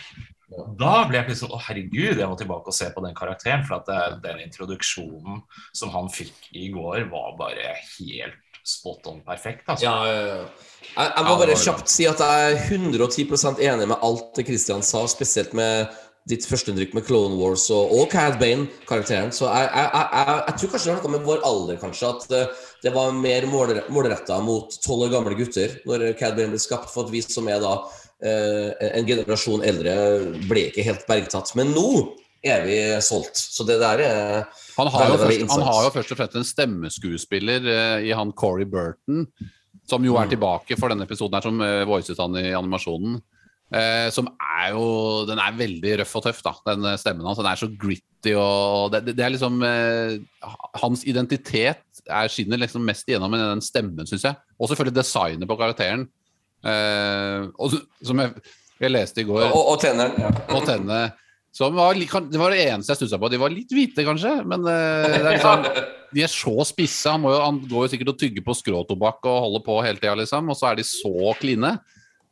[0.78, 3.64] da ble jeg plutselig Å, herregud, jeg må tilbake og se på den karakteren.
[3.66, 5.42] For at det, den introduksjonen
[5.72, 8.34] som han fikk i går, var bare helt
[8.68, 9.64] spot on perfekt.
[9.66, 9.86] Altså.
[9.86, 10.74] Ja, ja, ja.
[10.88, 14.84] Jeg, jeg må bare kjapt si at jeg er 110% enig med alt det Christian
[14.86, 15.88] sa, spesielt med
[16.28, 19.30] ditt førsteinntrykk med Clone Wars og, og Cad Bane-karakteren.
[19.32, 22.42] Så jeg, jeg, jeg, tror kanskje det har noe med vår alder, kanskje, at det,
[22.84, 27.06] det var mer målretta mot tolv år gamle gutter når Cad Bane ble skapt, for
[27.06, 27.74] at vi som er da
[28.20, 29.98] eh, en generasjon eldre,
[30.50, 31.54] ble ikke helt bergtatt.
[31.58, 31.88] Men nå
[32.44, 33.40] er vi solgt.
[33.40, 34.42] Så det der er
[34.78, 38.30] Han har, jo først, han har jo først og fremst en stemmeskuespiller eh, i han
[38.38, 39.26] Corey Burton,
[39.88, 40.36] som jo er Mm.
[40.36, 43.18] tilbake for denne episoden her, som uh, voicet han i animasjonen.
[43.68, 47.36] Eh, som er jo Den er veldig røff og tøff, da, den eh, stemmen hans.
[47.36, 50.14] Den er så gritty og Det, det, er liksom eh,
[50.80, 54.38] Hans identitet er, skinner liksom mest igjennom i den stemmen, syns jeg.
[54.56, 56.06] Og selvfølgelig designet på karakteren.
[56.64, 57.76] Eh, og
[58.08, 58.32] som jeg,
[58.80, 60.16] jeg leste i går Og, og tenneren.
[60.16, 60.32] Ja.
[60.48, 61.02] og tennene.
[61.58, 63.30] Som var, litt- det var det eneste jeg stussa på.
[63.32, 65.64] De var litt hvite, kanskje, men eh, det er liksom,
[66.14, 67.10] de er så spisse.
[67.10, 69.98] Han, må jo, han går jo sikkert og tygger på skråtobakk og holder på hele
[69.98, 70.52] tida, liksom.
[70.54, 71.72] Og så er de så kline.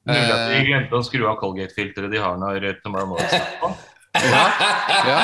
[0.06, 3.48] Mulig at de Eh, glemte å skru av Colgate-filteret de har når Tomorrow Morning er
[3.58, 3.72] på.
[4.14, 4.44] ja,
[5.10, 5.16] ja.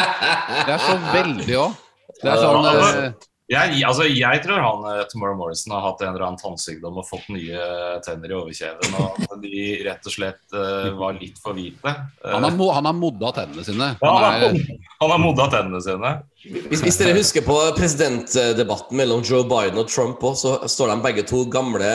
[0.67, 1.77] Det er så veldig òg.
[2.19, 3.13] Det er sånn eh,
[3.51, 7.09] Jeg, altså, jeg tror han eh, Tomorrow Morrison har hatt en eller annen tannsykdom og
[7.09, 7.65] fått nye
[8.07, 8.95] tenner i overkjeven.
[8.97, 11.93] Og at de rett og slett uh, var litt for hvite.
[12.23, 13.91] Han, har, han har modda tennene sine.
[13.99, 16.15] ja, han, Han er, han har modda tennene sine.
[16.43, 20.97] Hvis, hvis dere husker på presidentdebatten mellom Joe Biden og Trump også, så står de
[21.05, 21.91] begge to gamle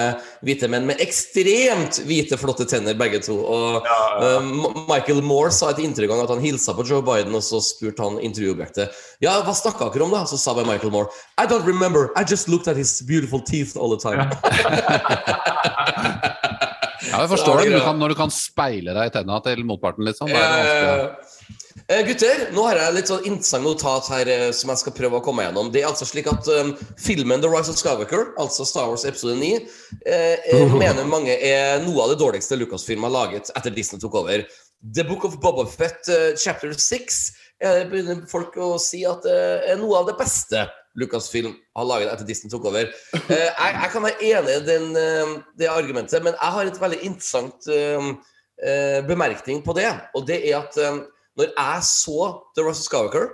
[0.46, 3.36] hvite menn med ekstremt hvite, flotte tenner, begge to.
[3.44, 4.38] Og Ja, ja.
[4.40, 7.60] Uh, Michael Moore sa et inntrykk av at han hilsa på Joe Biden, og så
[7.64, 10.24] spurte han intervjuobjektet Ja, hva snakka dere om, da?
[10.30, 12.08] Så sa bare Michael Moore I don't remember.
[12.16, 14.24] I just looked at his beautiful teeth all the time.
[14.24, 14.32] ja,
[17.08, 17.72] jeg forstår det.
[17.74, 20.32] Du kan, når du kan speile deg i tenna til motparten, liksom.
[20.32, 21.34] Da er det vanskelig.
[21.88, 25.20] Eh, gutter, nå har jeg litt sånn interessant notat her eh, som jeg skal prøve
[25.20, 25.70] å komme gjennom.
[25.72, 29.38] Det er altså slik at um, filmen The Rise of Skywalker, altså Star Wars episode
[29.40, 29.62] 9,
[30.04, 34.20] eh, eh, mener mange er noe av det dårligste Lucasfilm har laget etter Disney tok
[34.20, 34.44] over.
[34.84, 37.22] The Book of Boba Fett eh, chapter 6
[37.64, 39.40] eh, begynner folk å si at det
[39.72, 40.68] er noe av det beste
[40.98, 42.90] Lucasfilm har laget etter Disney tok over.
[43.28, 46.82] Eh, jeg, jeg kan være enig i den, eh, det argumentet, men jeg har et
[46.82, 49.90] veldig interessant eh, bemerkning på det.
[50.18, 50.80] Og det er at
[51.38, 53.28] når jeg så The Rise of Skywalker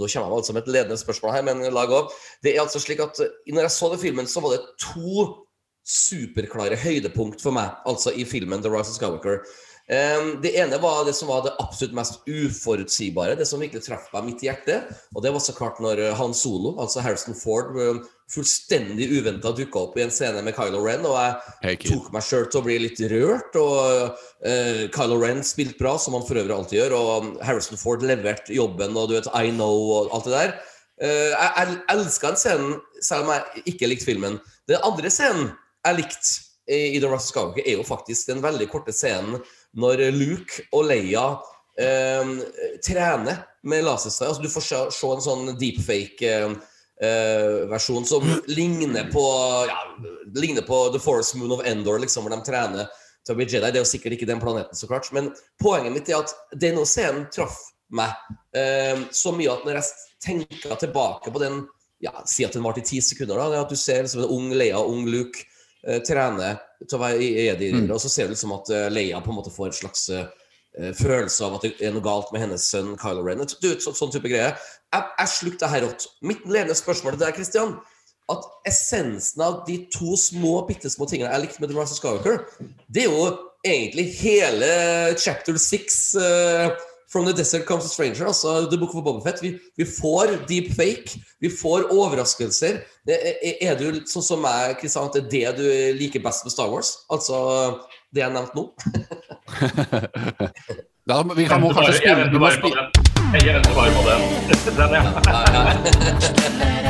[0.00, 2.14] Nå kommer jeg altså med et ledende spørsmål her, men lag opp.
[2.40, 5.26] Det er altså slik at når jeg så den filmen, så var det to
[5.84, 9.42] superklare høydepunkt for meg, altså i filmen The Rise of Skywalker.
[9.90, 14.06] Um, det ene var det som var det absolutt mest uforutsigbare, det som virkelig traff
[14.14, 14.90] meg midt i hjertet.
[15.16, 17.98] Og det var så klart når eh, Han Solo, altså Harrison Ford, eh,
[18.30, 21.02] fullstendig uventa dukka opp i en scene med Kylo Ren.
[21.08, 21.16] Og
[21.64, 23.56] jeg tok meg sjøl til å bli litt rørt.
[23.58, 24.12] Og
[24.46, 26.94] uh, Kylo Ren spilte bra, som han for øvrig alltid gjør.
[27.00, 30.54] Og Harrison Ford leverte jobben, og du vet I know og alt det der.
[31.02, 34.38] Uh, jeg jeg elska den scenen, selv om jeg ikke likte filmen.
[34.70, 35.50] Den andre scenen
[35.82, 36.36] jeg likte
[36.70, 39.40] i, i The Rust of er jo faktisk den veldig korte scenen
[39.78, 41.26] når Luke og Leia
[41.78, 42.34] eh,
[42.84, 44.28] trener med lasersteg.
[44.28, 46.58] Altså, du får se, se en sånn deepfake-versjon
[47.00, 49.24] eh, versjon som ligner på
[49.68, 49.78] ja,
[50.36, 52.88] ligner på The Forest Moon of Endor, liksom, hvor de trener
[53.24, 53.66] til å bli Jedi.
[53.66, 55.10] Det er jo sikkert ikke den planeten, så klart.
[55.16, 57.58] Men poenget mitt er at denne scenen traff
[57.90, 58.14] meg
[58.56, 61.64] eh, så mye at når jeg tenker tilbake på den
[62.00, 63.50] ja, Si at den varte i ti sekunder, da.
[63.52, 65.49] Det at du ser liksom en ung Leia ung Luke eh,
[66.06, 66.54] trene
[66.86, 67.90] til å være i jedi Mm.
[67.90, 70.26] og så ser du liksom at eh, Leia på en måte får en slags eh,
[70.96, 73.42] følelse av at det er noe galt med hennes sønn Kylo Ren.
[73.60, 74.52] Du, så, sånn type greie.
[74.94, 76.06] Jeg, jeg slukte det her rått.
[76.22, 77.74] Mitt ledende spørsmål til deg, Christian.
[78.30, 81.98] At essensen av de to små, bitte små tingene jeg likte med The Rise of
[81.98, 82.44] Skywalker,
[82.86, 83.24] det er jo
[83.66, 84.70] egentlig hele
[85.18, 86.70] chapter six eh,
[87.10, 90.74] From the Desert Comes a Stranger, altså The Book of Boba Vi, vi får deep
[90.76, 92.78] fake, vi får overraskelser.
[93.06, 95.64] Det, er, er du sånn som meg, Kristian, at det er det du
[95.98, 96.98] liker best med Star Wars?
[97.10, 97.34] Altså
[98.14, 98.70] det jeg nevnte nå?
[101.10, 102.12] Da, vi kan må kanskje spille.
[102.12, 102.68] Jeg venter bare på
[104.06, 104.20] den.
[104.78, 105.02] Den, ja.
[105.26, 106.86] kan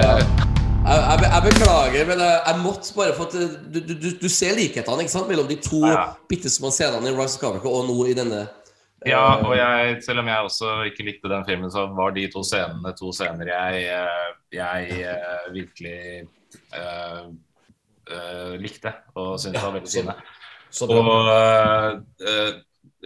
[0.00, 0.12] det,
[1.20, 4.56] det, jeg beklager, men jeg, jeg måtte bare få til du, du, du, du ser
[4.56, 7.86] likhetene ikke sant, mellom de to Ja, bitte små scenene i Rise of Skywalker og
[7.90, 8.46] nå i denne.
[9.08, 12.42] Ja, og jeg, selv om jeg også ikke likte den filmen, så var de to
[12.44, 16.00] scenene to scener jeg, eh, jeg eh, virkelig
[16.76, 17.30] uh,
[18.10, 20.16] uh, likte og syntes var veldig fine.
[20.84, 22.00] Og uh,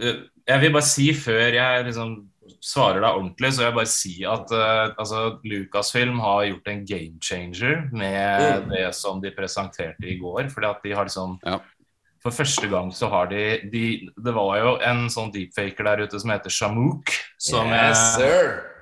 [0.03, 2.17] eh, jeg vil bare si før jeg liksom
[2.63, 6.83] svarer deg ordentlig, så vil jeg bare si at uh, altså, Lucasfilm har gjort en
[6.85, 8.69] game changer med Mm.
[8.69, 10.49] det som de presenterte i går.
[10.53, 11.59] Fordi at de har liksom Ja.
[12.25, 16.19] For første gang så har de, de Det var jo en sånn deepfaker der ute
[16.19, 18.17] som heter Shamook, som, yes.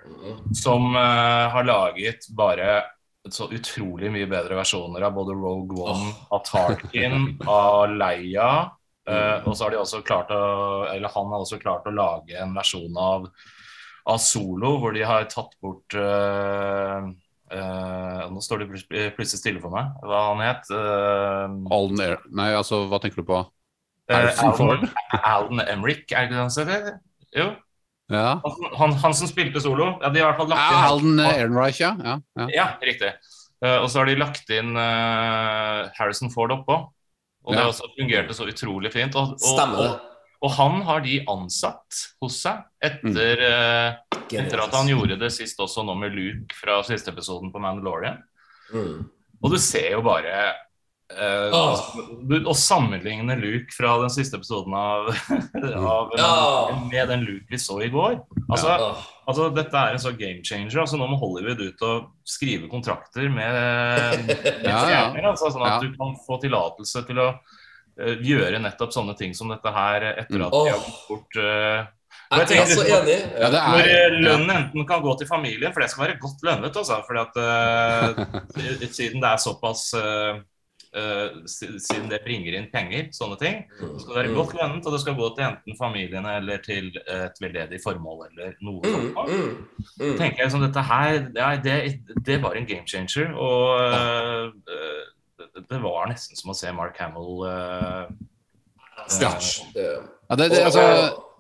[0.08, 0.54] Mm.
[0.56, 2.84] som uh, har laget bare
[3.32, 8.70] så utrolig mye bedre versjoner av både Rogue One, av Tarkin, av Leia.
[9.08, 12.36] eh, og så har de også klart å Eller han har også klart å lage
[12.40, 13.30] en versjon av,
[14.10, 17.08] av Solo, hvor de har tatt bort uh,
[17.54, 18.70] uh, Nå står det
[19.16, 20.72] plutselig stille for meg hva han het.
[20.72, 23.44] Uh, Alden Air Nei, altså, hva tenker du på?
[24.12, 24.90] Alden, Alden
[25.24, 26.98] Alan er det ikke det han heter?
[27.34, 27.46] Jo.
[28.12, 28.34] Ja.
[28.44, 29.94] Han, han, han som spilte solo.
[30.04, 31.94] Ja, de har i hvert fall lagt Ja, inn Alden Ehrenreich, ja.
[32.04, 32.50] ja, ja.
[32.54, 33.14] Ja, riktig.
[33.64, 36.82] Eh, og så har de lagt inn Harrison Ford oppå.
[37.44, 39.16] Og det også fungerte så utrolig fint.
[39.20, 39.94] Og, og, Stemmer det.
[40.44, 45.60] Og, han har de ansatt hos seg etter, eh, etter at han gjorde det sist
[45.64, 48.20] også nå med Luke fra siste episoden på Mandalorian.
[48.74, 49.06] Mm.
[49.44, 50.34] Og du ser jo bare
[51.12, 51.74] eh, oh.
[51.74, 55.10] altså, du, Å sammenligne Luke fra den siste episoden av,
[55.94, 56.86] av oh.
[56.88, 59.04] med den Luke vi så i går Altså, oh.
[59.28, 60.80] Altså, Dette er en sånn game changer.
[60.84, 63.60] altså Nå må Hollywood ut og skrive kontrakter med,
[64.28, 64.80] med Ja, ja.
[64.88, 65.30] stjerner.
[65.34, 65.84] Altså, sånn at Ja.
[65.84, 67.30] du kan få tillatelse til å
[67.98, 70.46] gjøre nettopp sånne ting som dette her etter Mm.
[70.48, 71.44] at de har gått bort
[72.34, 73.18] jeg tenker, Jeg er så enig.
[73.42, 76.42] Ja, det er, eh, lønnen enten kan gå til familien, for det skal være godt
[76.42, 76.76] lønnet.
[76.78, 80.40] Altså, fordi at uh, Siden det er såpass uh,
[80.98, 84.92] uh, Siden det bringer inn penger, sånne ting, så skal det være godt lønnet, og
[84.96, 89.30] det skal gå til enten familiene eller til et veldedig formål eller noe Mm, sånt.
[89.30, 89.68] mm,
[90.02, 90.18] mm.
[90.18, 91.78] tenker jeg som dette her ja, det,
[92.26, 93.34] det var en game changer.
[93.38, 94.54] Og
[95.58, 98.08] det, var nesten som å se Mark Hamill uh,
[99.08, 99.60] Stretch.
[99.76, 100.88] Uh, ja, det, det, altså,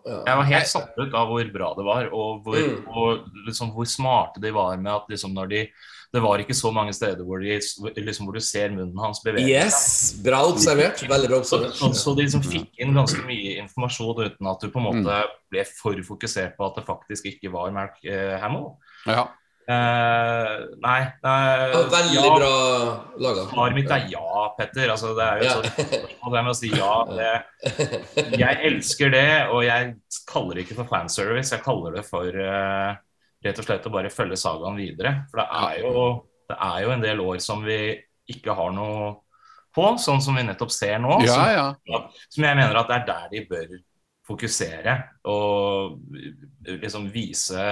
[0.03, 0.17] Ja.
[0.27, 2.87] Jeg var helt satt ut av hvor bra det var, og hvor, Mm.
[2.91, 5.61] og liksom hvor smarte de var med at liksom når de
[6.13, 7.55] Det var ikke så mange steder hvor, de,
[7.97, 9.49] liksom, hvor du ser munnen hans bevege seg.
[9.49, 10.99] Yes, bra observert.
[11.09, 11.73] Veldig bra observert.
[11.73, 15.15] så, så de liksom fikk inn ganske mye informasjon uten at du på en måte
[15.49, 18.75] ble for fokusert på at det faktisk ikke var Mark eh, Hamill.
[19.07, 19.25] ja.
[19.63, 22.49] Eh, nei, nei Ja, Veldig ja, bra
[23.23, 23.45] laga.
[23.47, 24.91] Svaret mitt er ja, Petter.
[24.91, 25.53] Altså, det er jo Ja.
[25.53, 26.35] et sånt spørsmål.
[26.35, 26.93] Jeg å si ja.
[27.07, 29.95] Det, jeg elsker det, og jeg
[30.27, 31.55] kaller det ikke for fanservice.
[31.55, 32.91] Jeg kaller det for uh,
[33.43, 35.15] rett og slett å bare følge sagaen videre.
[35.31, 36.05] For det er, jo,
[36.51, 37.79] det er jo en del år som vi
[38.33, 39.13] ikke har noe
[39.73, 41.21] på, sånn som vi nettopp ser nå.
[41.25, 42.03] ja, som, ja.
[42.29, 43.73] som jeg mener at det er der de bør
[44.27, 44.95] fokusere.
[45.29, 45.99] Og
[46.67, 47.63] liksom vise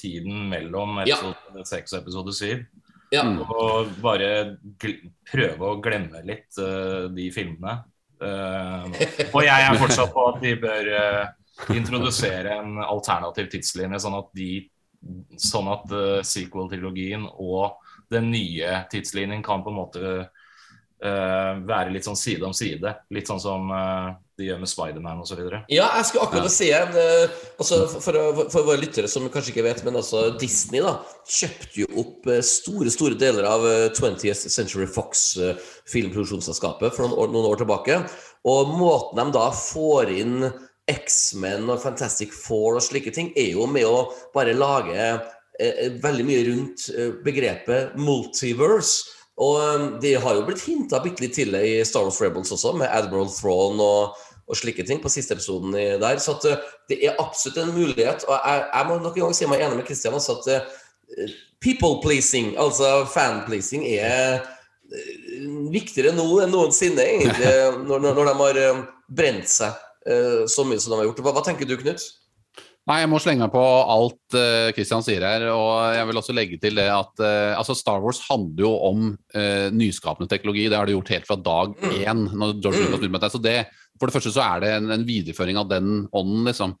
[0.00, 2.64] tiden mellom episode episode 6 og episode 7.
[3.10, 3.24] Ja.
[3.26, 3.40] Mm.
[3.42, 4.30] Og bare
[4.78, 4.98] gl
[5.30, 7.80] prøve å glemme litt uh, de filmene.
[8.20, 8.86] Uh,
[9.32, 11.30] og jeg er fortsatt på at de bør uh,
[11.74, 14.52] introdusere en alternativ tidslinje, sånn at de
[15.40, 17.78] Sånn at eh, sequel-trilogien og
[18.12, 20.10] den nye tidslinjen kan på en måte
[21.04, 22.94] eh, være litt sånn side om side.
[23.14, 25.40] Litt sånn som uh, de gjør med Spiderman osv.
[25.70, 29.66] Ja, jeg skulle akkurat si eh, altså, for, for, for våre lyttere som kanskje ikke
[29.66, 30.96] vet, men altså Disney da
[31.28, 35.60] kjøpte jo opp store store deler av eh, 20th Century Fox eh,
[35.90, 38.00] filmproduksjonsselskapet for noen år, noen år tilbake.
[38.48, 40.48] Og måten de da får inn
[40.90, 46.26] X-Men og Fantastic Four og slike ting, er jo med å bare lage eh, veldig
[46.26, 46.88] mye rundt
[47.26, 49.19] begrepet multiverse.
[49.40, 52.74] Og eh, det har jo blitt hinta bitte litt til i Star Wars Rebels også,
[52.76, 56.20] med Admiral Thrawn og, og slike ting på siste episoden der.
[56.22, 58.26] Så eh, det er absolutt en mulighet.
[58.28, 61.36] Og jeg, jeg må nok en gang si meg enig med Christian også at eh,
[61.64, 64.40] people pleasing, altså fan pleasing, er
[64.92, 67.54] eh, viktigere nå enn noensinne, egentlig,
[67.88, 69.86] når, når, de har eh, brent seg
[70.48, 71.18] så mye som de har gjort.
[71.22, 72.00] Hva, hva tenker du, Knut?
[72.88, 75.44] Nei, jeg må slenge meg på alt uh, Christian sier her.
[75.52, 79.04] Og jeg vil også legge til det at uh, altså Star Wars handler jo om
[79.36, 80.64] uh, nyskapende teknologi.
[80.70, 82.24] Det har det gjort helt fra dag én.
[82.32, 83.32] når George Lucas begynte med det.
[83.34, 83.56] Så det,
[84.00, 86.74] for det første så er det en, en videreføring av den ånden, liksom.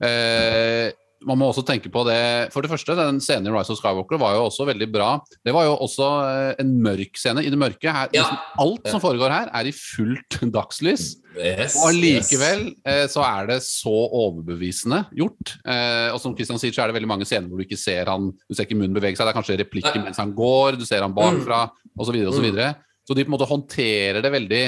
[0.00, 0.88] Eh,
[1.28, 4.16] man må også tenke på det For det første, den scenen i Rise of Skywalker
[4.20, 5.08] var jo også veldig bra.
[5.44, 7.42] Det var jo også eh, en mørk scene.
[7.44, 8.22] I det mørke her, Ja.
[8.22, 11.10] liksom alt som foregår her, er i fullt dagslys.
[11.36, 15.54] Yes, Og allikevel eh, så er det så overbevisende gjort.
[15.64, 18.08] Eh, og som Christian sier, så er det veldig mange scener hvor du ikke ser
[18.10, 19.26] han Du ser ikke munnen bevege seg.
[19.28, 21.66] Det er kanskje replikker mens han går, du ser han bakfra,
[21.96, 22.72] og Så, videre, og så, videre.
[23.06, 24.64] så de på en måte håndterer det veldig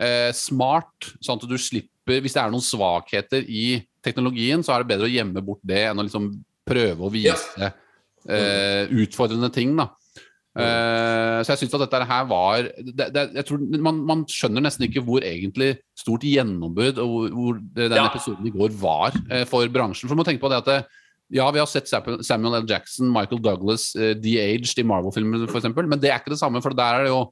[0.00, 4.82] eh, smart, sånn at du slipper Hvis det er noen svakheter i teknologien, så er
[4.82, 6.30] det bedre å gjemme bort det enn å liksom
[6.66, 9.76] prøve å vise eh, utfordrende ting.
[9.78, 9.90] da.
[10.56, 14.62] Uh, så jeg syns at dette her var det, det, jeg tror man, man skjønner
[14.64, 18.06] nesten ikke hvor egentlig stort gjennombrudd og hvor, hvor den Ja.
[18.08, 20.08] episoden i går var uh, for bransjen.
[20.08, 20.78] For man må tenke på det at det,
[21.36, 22.70] ja, vi har sett Samuel L.
[22.70, 26.72] Jackson, Michael Douglas, uh, de-aged i Marvel-filmer f.eks., men det er ikke det samme, for
[26.78, 27.26] der er det jo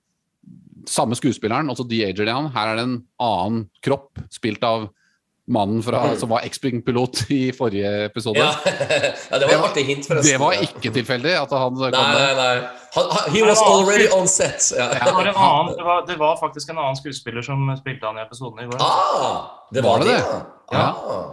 [0.90, 2.52] samme skuespilleren, altså de-ager det han.
[2.52, 4.90] Her er det en annen kropp, spilt av
[5.46, 8.38] mannen fra, som var X-Ping-pilot i forrige episode.
[8.38, 8.54] Ja.
[9.30, 10.32] ja, det var et artig hint, forresten.
[10.32, 12.54] Det var ikke tilfeldig at han kom Nei, nei, nei.
[12.94, 14.70] Han, he was already on set.
[14.78, 14.88] Ja.
[14.94, 18.20] Det var, en annen, det, var, det var faktisk en annen skuespiller som spilte han
[18.20, 18.80] i episoden i går.
[18.80, 20.40] Ah, det Var var det det.
[20.72, 20.86] Ja.
[20.88, 21.24] Ah,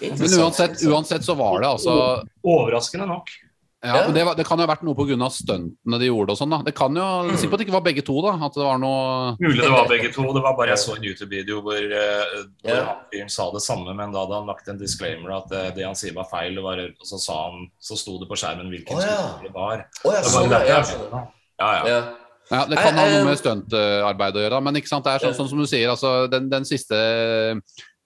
[0.00, 3.30] Men uansett, uansett så var det altså Overraskende nok.
[3.78, 5.28] Ja, men det, var, det kan jo ha vært noe pga.
[5.30, 6.50] stuntene de gjorde og sånn.
[6.50, 8.32] da Det kan jo Si på at det ikke var begge to, da.
[8.48, 10.24] At det var noe Mulig det var begge to.
[10.34, 11.84] Det var bare jeg så en YouTube-video hvor,
[12.64, 15.68] hvor han fyren sa det samme, men da hadde han lagt en disclaimer at uh,
[15.76, 16.58] det han sier var feil.
[16.58, 19.22] Det var, og så, sa han, så sto det på skjermen hvilken oh, ja.
[19.44, 19.86] det var.
[20.02, 21.28] Oh, jeg, Det var derfor ja, jeg.
[21.62, 21.84] Ja, ja.
[21.94, 22.00] ja.
[22.48, 25.14] Ja, Det kan ha Eh, eh, noe med stuntarbeid å gjøre, men ikke sant, det
[25.14, 25.90] er sånn, sånn som du sier.
[25.92, 26.98] altså Den, den siste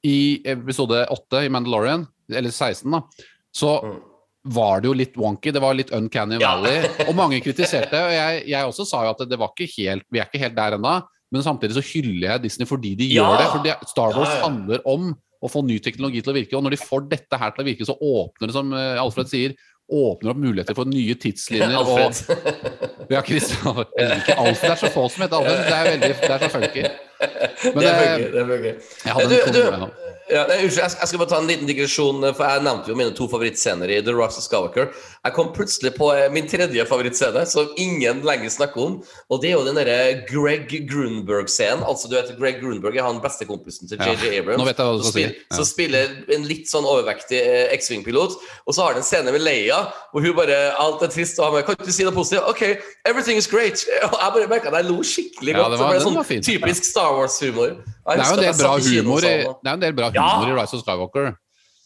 [0.03, 3.07] I episode 8 i Mandalorian, eller 16, da,
[3.55, 4.01] så Mm.
[4.45, 5.53] Var det jo litt wonky.
[5.55, 6.57] Det var litt uncanny Ja.
[6.57, 6.89] valley.
[7.07, 10.19] Og mange kritiserte, og jeg, jeg også sa jo at det var ikke helt Vi
[10.19, 10.95] er ikke helt der ennå,
[11.33, 13.23] men samtidig så hyller jeg Disney fordi de Ja.
[13.23, 13.51] gjør det.
[13.79, 14.49] For Star Wars Ja, ja.
[14.49, 17.51] handler om å få ny teknologi til å virke, og når de får dette her
[17.51, 19.55] til å virke, så åpner det, som eh, Alfred sier,
[19.93, 21.75] åpner opp muligheter for nye tidslinjer.
[21.77, 23.83] og ja, Christian.
[23.99, 24.61] Jeg liker Alfred.
[24.63, 25.67] Det er så få som heter Alfred.
[25.67, 26.85] Det er veldig, det er så funky.
[27.75, 28.79] Men det eh, det funker.
[29.05, 29.91] jeg hadde en du, kom-
[30.31, 33.13] ja, nei, unnskyld, jeg, skal bare ta en liten digresjon, for jeg nevnte jo mine
[33.17, 34.93] to favorittscener i The Rocks of Skywalker.
[35.27, 38.95] Jeg kom plutselig på eh, min tredje favorittscene, som ingen lenger snakker om.
[39.33, 39.97] Og det er jo den derre
[40.29, 41.83] Greg Grunberg-scenen.
[41.89, 44.63] Altså, du vet, Greg Grunberg er han bestekompisen til Ja, JJ Abrams.
[44.63, 45.25] nå vet jeg hva du skal si.
[45.27, 45.57] Ja.
[45.59, 48.39] Som spiller en litt sånn overvektig eh, X-Wing-pilot.
[48.67, 51.49] Og så har han en scene med Leia hvor hun bare Alt er trist, og
[51.49, 52.47] han bare Kan du si noe positivt?
[52.51, 52.63] OK,
[53.09, 53.83] everything is great.
[54.13, 55.75] Og jeg bare merka at jeg lo skikkelig Ja, godt.
[55.75, 56.43] det så var- den sånn var fin.
[56.47, 57.77] Typisk Star Wars-humor.
[57.83, 60.27] Det er jo en del bra humor det er en del bra Ja.
[60.39, 61.37] humor i Rise of Skywalker.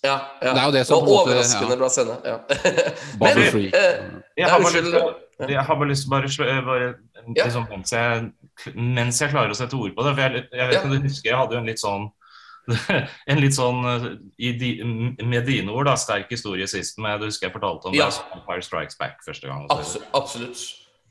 [0.05, 0.53] ja, ja.
[0.55, 1.77] Det er jo det som det Overraskende en måte- ja.
[1.77, 2.16] bra scene.
[2.24, 2.39] Ja.
[3.20, 3.70] Men, Free.
[3.74, 4.05] eh,
[4.37, 5.14] Jeg har bare
[5.49, 6.95] jeg har bare lyst til bare, slå- bare
[7.37, 7.45] Ja.
[7.45, 8.31] liksom, mens, jeg,
[8.74, 10.79] mens jeg klarer å sette ord på det For jeg, jeg vet Ja.
[10.81, 12.11] ikke om du husker, jeg hadde jo en litt sånn
[13.31, 14.07] en litt sånn eh,
[14.43, 14.70] i di,
[15.22, 16.99] med dine ord, da, sterk historie sist.
[16.99, 18.09] Men du husker jeg fortalte om Ja.
[18.11, 19.66] da Empire Strikes Back første gang.
[19.70, 20.09] absolutt.
[20.14, 20.64] absolutt.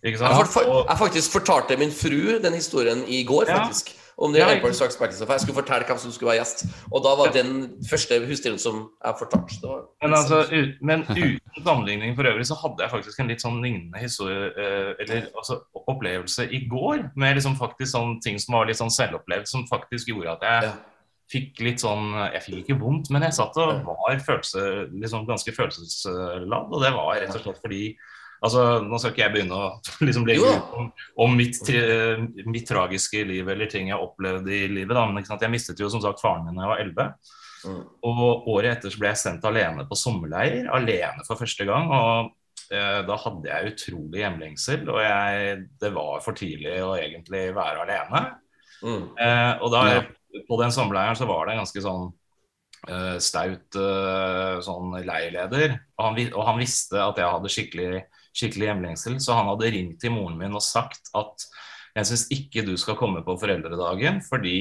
[0.03, 3.63] Jeg, for, for, jeg faktisk fortalte min fru den historien i går, Ja.
[3.65, 3.93] faktisk.
[4.17, 5.11] Om det er Empire ikke- Strikes Back.
[5.29, 6.65] Jeg skulle fortelle hvem som skulle være gjest.
[6.91, 9.67] Og da var den første husstilen som jeg fortalte.
[10.01, 13.61] Men, altså, ut, men uten sammenligning for øvrig så hadde jeg faktisk en litt sånn
[13.61, 17.11] lignende historie, eh, eller altså, opplevelse i går.
[17.15, 20.63] Med liksom faktisk sånn ting som var litt sånn selvopplevd, som faktisk gjorde at jeg
[20.63, 20.73] Ja.
[21.31, 25.51] fikk litt sånn Jeg fikk ikke vondt, men jeg satt og var følelse, liksom ganske
[25.51, 26.71] følelsesladd.
[26.71, 27.95] Og det var rett og slett fordi
[28.45, 29.69] Altså, Nå skal ikke jeg begynne å
[30.07, 30.91] liksom legge ut om,
[31.25, 31.57] om mitt,
[32.45, 34.93] mitt tragiske liv eller ting jeg opplevde i livet.
[34.95, 35.25] da, men?
[35.25, 37.35] Jeg mistet jo som sagt faren min da jeg var 11.
[37.65, 37.83] Mm.
[38.05, 41.89] Og året etter så ble jeg sendt alene på sommerleir, alene for første gang.
[41.89, 42.33] Og
[42.69, 47.87] eh, da hadde jeg utrolig hjemlengsel, og jeg, det var for tidlig å egentlig være
[47.87, 48.21] alene.
[48.85, 49.07] Mm.
[49.17, 50.03] Eh, og da, Ja.
[50.45, 52.05] på den sommerleiren så var det en ganske sånn
[52.91, 55.79] eh, staut eh, sånn leirleder.
[55.97, 58.03] Og han, og han visste at jeg hadde skikkelig,
[58.35, 61.47] skikkelig hjemlengsel, så han hadde ringt til moren min og sagt at
[61.95, 64.57] jeg syns ikke du skal komme på foreldredagen fordi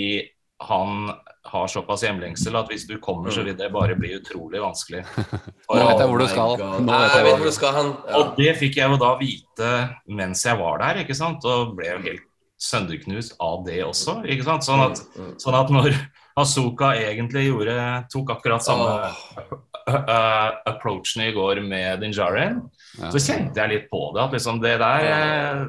[0.64, 1.08] han
[1.50, 5.02] har såpass hjemlengsel at hvis du kommer, så vil det bare bli utrolig vanskelig.
[5.68, 6.54] Nå vet jeg hvor du Oh skal.
[6.62, 7.90] Nå Nei, vet jeg jeg vet hvor hvor du skal hen.
[8.06, 8.20] Ja.
[8.20, 9.72] Og det fikk jeg jo da vite
[10.20, 11.44] mens jeg var der, ikke sant?
[11.44, 12.24] og ble jo helt
[12.64, 14.20] sønderknust av det også.
[14.30, 14.64] ikke sant?
[14.64, 15.34] Sånn at, Mm, mm.
[15.42, 15.98] sånn at når
[16.40, 17.76] Azuka egentlig gjorde,
[18.10, 22.62] tok akkurat samme uh, approachen i går med Dinjarin,
[23.00, 23.10] Ja.
[23.10, 24.22] så kjente jeg litt på det.
[24.28, 25.64] At liksom det der eh,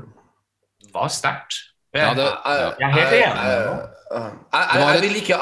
[0.93, 1.61] var sterkt.
[1.95, 2.31] Jeg- ja.
[2.79, 5.37] Jeg er helt enig Jeg, jeg, jeg, jeg vil ikke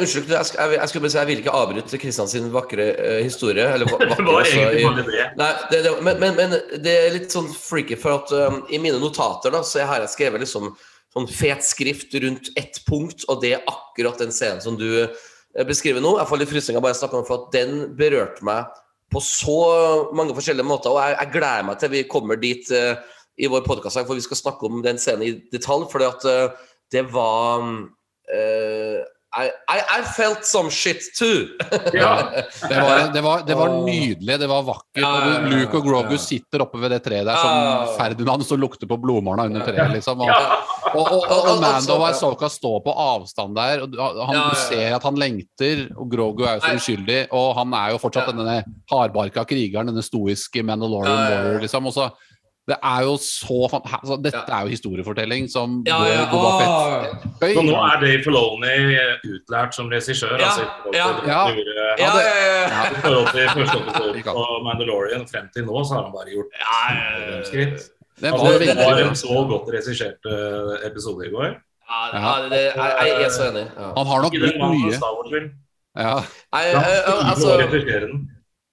[0.00, 3.20] Unnskyld, jeg, jeg, jeg skulle bare si jeg vil ikke avbryte Kristian sin vakre eh,
[3.24, 3.64] historie.
[3.74, 5.60] Eller vakre var egentlig bare det.
[5.70, 8.98] Det, det, men, men, men det er litt sånn freaky, for at um, i mine
[9.02, 10.72] notater da, så har jeg skrevet liksom
[11.14, 15.64] sånn fet skrift rundt ett punkt, og det er akkurat den scenen som du eh,
[15.68, 16.16] beskriver nå.
[16.20, 18.68] Jeg får litt frysninger bare jeg snakker om for at den berørte meg
[19.12, 19.58] på så
[20.16, 20.92] mange forskjellige måter.
[20.92, 22.96] Og jeg, jeg gleder meg til vi kommer dit uh,
[23.40, 25.86] i vår podkast, for vi skal snakke om den scenen i detalj.
[25.92, 26.52] For at eh,
[26.92, 27.64] det var
[28.32, 29.00] eh,
[29.32, 31.46] I, I, I felt some shit too.
[31.96, 32.28] Ja.
[32.68, 35.00] Det var, det, var, det var nydelig, det var vakkert.
[35.00, 37.54] Ja, ja, Luke og Grogu sitter oppe ved det treet der Som
[37.86, 40.20] som Ferdinand som lukter på blodmåla under treet, liksom.
[40.20, 42.10] Og, og, og, og, og Mando og Ja.
[42.12, 44.60] Ahsoka står på avstand der, og han, Ja, ja, ja.
[44.66, 48.28] ser at han lengter, og Grogu er jo så uskyldig, og han er jo fortsatt
[48.28, 48.36] Ja.
[48.36, 48.58] denne
[48.92, 51.40] hardbarka krigeren, denne stoiske Mandalorian Ja, ja, ja.
[51.40, 51.88] warrior, liksom.
[51.88, 52.10] Og så,
[52.70, 54.58] det er jo så altså, Dette Ja.
[54.58, 57.24] er jo historiefortelling som Ja, ja, ja, Boba Fett.
[57.42, 57.54] Høy.
[57.56, 58.76] Så nå er Dave Filoni
[59.32, 60.36] utlært som regissør?
[60.38, 61.46] Ja, altså, i forhold ja.
[61.50, 61.88] til Ja.
[61.98, 62.84] Ja, ja, ja, ja.
[62.92, 66.54] I forhold til første episode av Mandalorian frem til nå, så har han bare gjort
[67.50, 67.90] skritt.
[68.22, 71.50] Det Altså, var det var en så godt regissert eh, episode i går.
[71.92, 73.66] Ja, ja, det, jeg, jeg er så enig.
[73.76, 73.88] Ja.
[73.98, 75.42] Han har nok Ikke brukt mye.
[75.98, 76.14] Ja,
[76.54, 76.78] Nei, Ja,
[77.26, 77.82] altså, altså,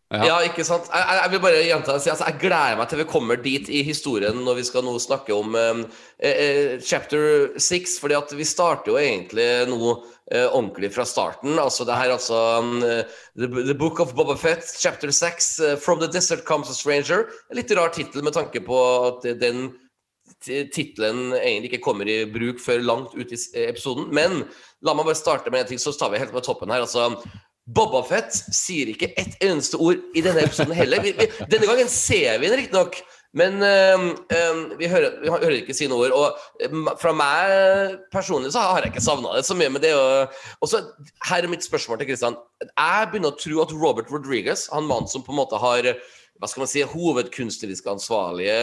[0.09, 0.23] Ja.
[0.25, 0.87] Ja, ikke sant?
[0.89, 2.09] Jeg, jeg, jeg vil bare gjenta det.
[2.09, 5.35] Altså, jeg gleder meg til vi kommer dit i historien når vi skal nå snakke
[5.35, 5.83] om um,
[6.17, 9.91] eh, eh, chapter 6, fordi at vi starter jo egentlig nå
[10.33, 11.59] eh, ordentlig fra starten.
[11.61, 13.03] Altså det her altså um, eh,
[13.37, 17.27] the, the Book of Boba Fett, chapter 6, eh, From the Desert Comes a Stranger.
[17.53, 18.79] Litt rar tittel med tanke på
[19.11, 19.67] at eh, den
[20.41, 24.09] tittelen egentlig ikke kommer i bruk før langt ut i episoden.
[24.15, 24.41] Men
[24.85, 26.85] la meg bare starte med en ting, så tar vi helt på toppen her.
[26.87, 27.11] altså
[27.69, 31.01] Boba Fett sier ikke ett eneste ord i denne episoden heller.
[31.03, 32.97] Vi, vi, denne gangen ser vi den riktignok,
[33.37, 36.15] men øhm, øhm, vi, hører, vi hører ikke sine ord.
[36.17, 39.69] Og øhm, fra meg personlig så har jeg ikke savna det så mye.
[39.69, 40.81] Men det er jo Og så
[41.29, 42.39] her er mitt spørsmål til Kristian.
[42.65, 45.93] Jeg begynner å tro at Robert Rodriguez, han mannen som på en måte har
[46.39, 48.57] hva skal man si, hovedkunstnerisk ansvarlige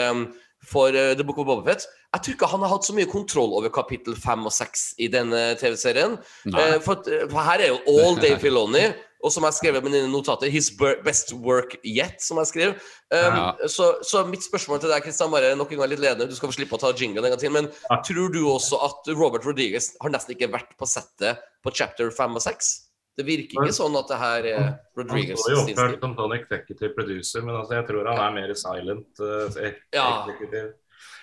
[0.64, 3.52] for øh, The Book of Boba Jeg tror ikke han har hatt så mye kontroll
[3.54, 6.16] over kapittel fem og seks i denne TV-serien.
[6.46, 8.86] Eh, for, for her er jo all Dave Filoni.
[9.24, 10.70] Og som jeg skrev i mine notater, 'his
[11.04, 12.70] best work yet', som jeg skrev.
[13.10, 13.52] Um, Ja.
[13.66, 16.52] så, så mitt spørsmål til deg, Kristian, bare nok en gang litt ledende, du skal
[16.52, 18.02] få slippe å ta jingle en gang til, men Ja.
[18.06, 22.36] tror du også at Robert Rodriguez har nesten ikke vært på settet på chapter 5
[22.36, 22.85] og 6?
[23.16, 26.36] Det virker ikke sånn at det her er Han Rodriguez står jo oppført som sånn
[26.36, 29.60] executive producer, men altså, jeg tror han er mer silent uh,
[29.96, 30.08] Ja.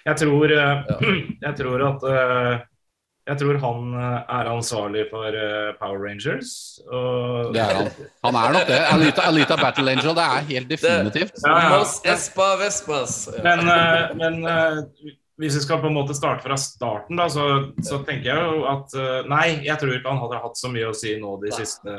[0.03, 0.93] Jeg tror, eh,
[1.45, 2.55] jeg tror at uh,
[3.23, 6.49] jeg tror han eh, er ansvarlig for eh, Power Rangers.
[6.91, 7.91] Og Det er han.
[8.27, 8.79] Han er nok det.
[8.91, 11.37] Alita, Alita Battle Angel, det er helt definitivt.
[11.45, 11.77] Ja, ja.
[12.13, 13.15] Espa Vespas.
[13.45, 14.81] Men, eh, men eh,
[15.43, 17.43] hvis vi skal på en måte starte fra starten, da, så,
[17.83, 20.87] så tenker jeg jo at eh, Nei, jeg tror ikke han hadde hatt så mye
[20.89, 21.95] å si nå de siste,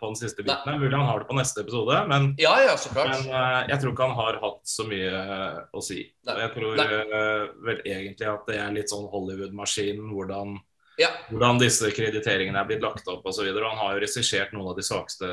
[0.00, 0.80] på den siste biten.
[0.80, 3.12] Mulig han har det på neste episode, men, ja, ja, så klart.
[3.12, 6.00] men eh, jeg tror ikke han har hatt så mye eh, å si.
[6.28, 6.36] Nei.
[6.46, 6.86] Jeg tror Nei.
[7.02, 10.56] eh, vel egentlig at det er litt sånn Hollywood-maskinen, hvordan,
[11.00, 11.10] Ja.
[11.30, 13.48] hvordan disse krediteringene er blitt lagt opp osv.
[13.52, 15.30] Han har jo regissert noen av de svakeste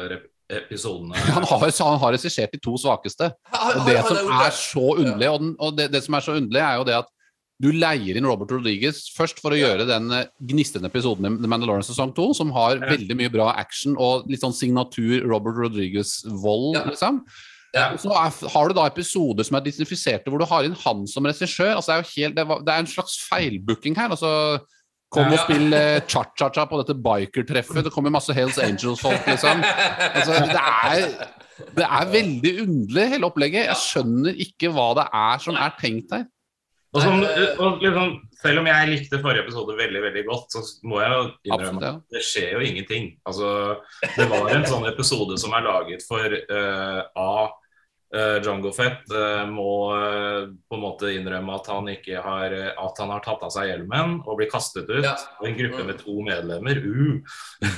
[0.49, 1.13] episodene.
[1.35, 3.27] Han har, han har regissert de to svakeste.
[3.53, 6.63] Og det som er så underlig, og, den, og det, det som er så underlig,
[6.65, 7.11] er jo det at
[7.59, 11.49] du leier inn Robert Rodriguez først for å gjøre den eh, gnistrende episoden i The
[11.51, 16.77] Mandalorian sesong 2, som har veldig mye bra action og litt sånn signatur Robert Rodriguez-vold,
[16.77, 16.85] Ja.
[16.87, 17.23] liksom.
[17.75, 17.91] Ja.
[18.01, 21.75] Så har du da episoder som er disinfiserte, hvor du har inn han som regissør.
[21.75, 24.09] Altså, det, er jo helt, det, var, det er en slags feilbooking her.
[24.15, 24.31] altså
[25.13, 27.83] Kom og spill eh, cha-cha-cha på dette biker-treffet.
[27.85, 29.61] Det kommer masse Hells Angels-folk, liksom.
[29.65, 31.05] Altså, det er,
[31.77, 33.67] det er veldig underlig, hele opplegget.
[33.69, 36.27] Jeg skjønner ikke hva det er som er tenkt her.
[36.89, 37.21] Og som,
[37.61, 41.23] og liksom, selv om jeg likte forrige episode veldig veldig godt, så må jeg jo
[41.51, 41.93] innrømme Absolutt, ja.
[41.93, 43.09] at det skjer jo ingenting.
[43.29, 43.49] Altså,
[44.15, 47.33] det var en sånn episode som er laget for uh, A.
[48.09, 52.71] Uh, Django Fett uh, må uh, på en måte innrømme at han ikke har eh,
[52.73, 55.13] At han har tatt av seg hjelmen og blir kastet ut Ja.
[55.13, 56.81] av en gruppe med to medlemmer.
[56.81, 57.21] Uh.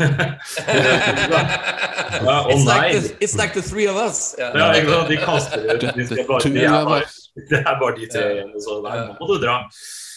[2.24, 2.80] ja, It's nei!
[2.80, 4.32] like, the, it's like the three of us.
[4.40, 4.56] Yeah.
[4.56, 5.04] Ja, ikke?
[5.12, 5.84] De kaster ut.
[6.00, 7.12] De, skal bare, de, er bare,
[7.50, 8.52] det er bare de tre igjen.
[8.60, 9.58] Så der må du dra.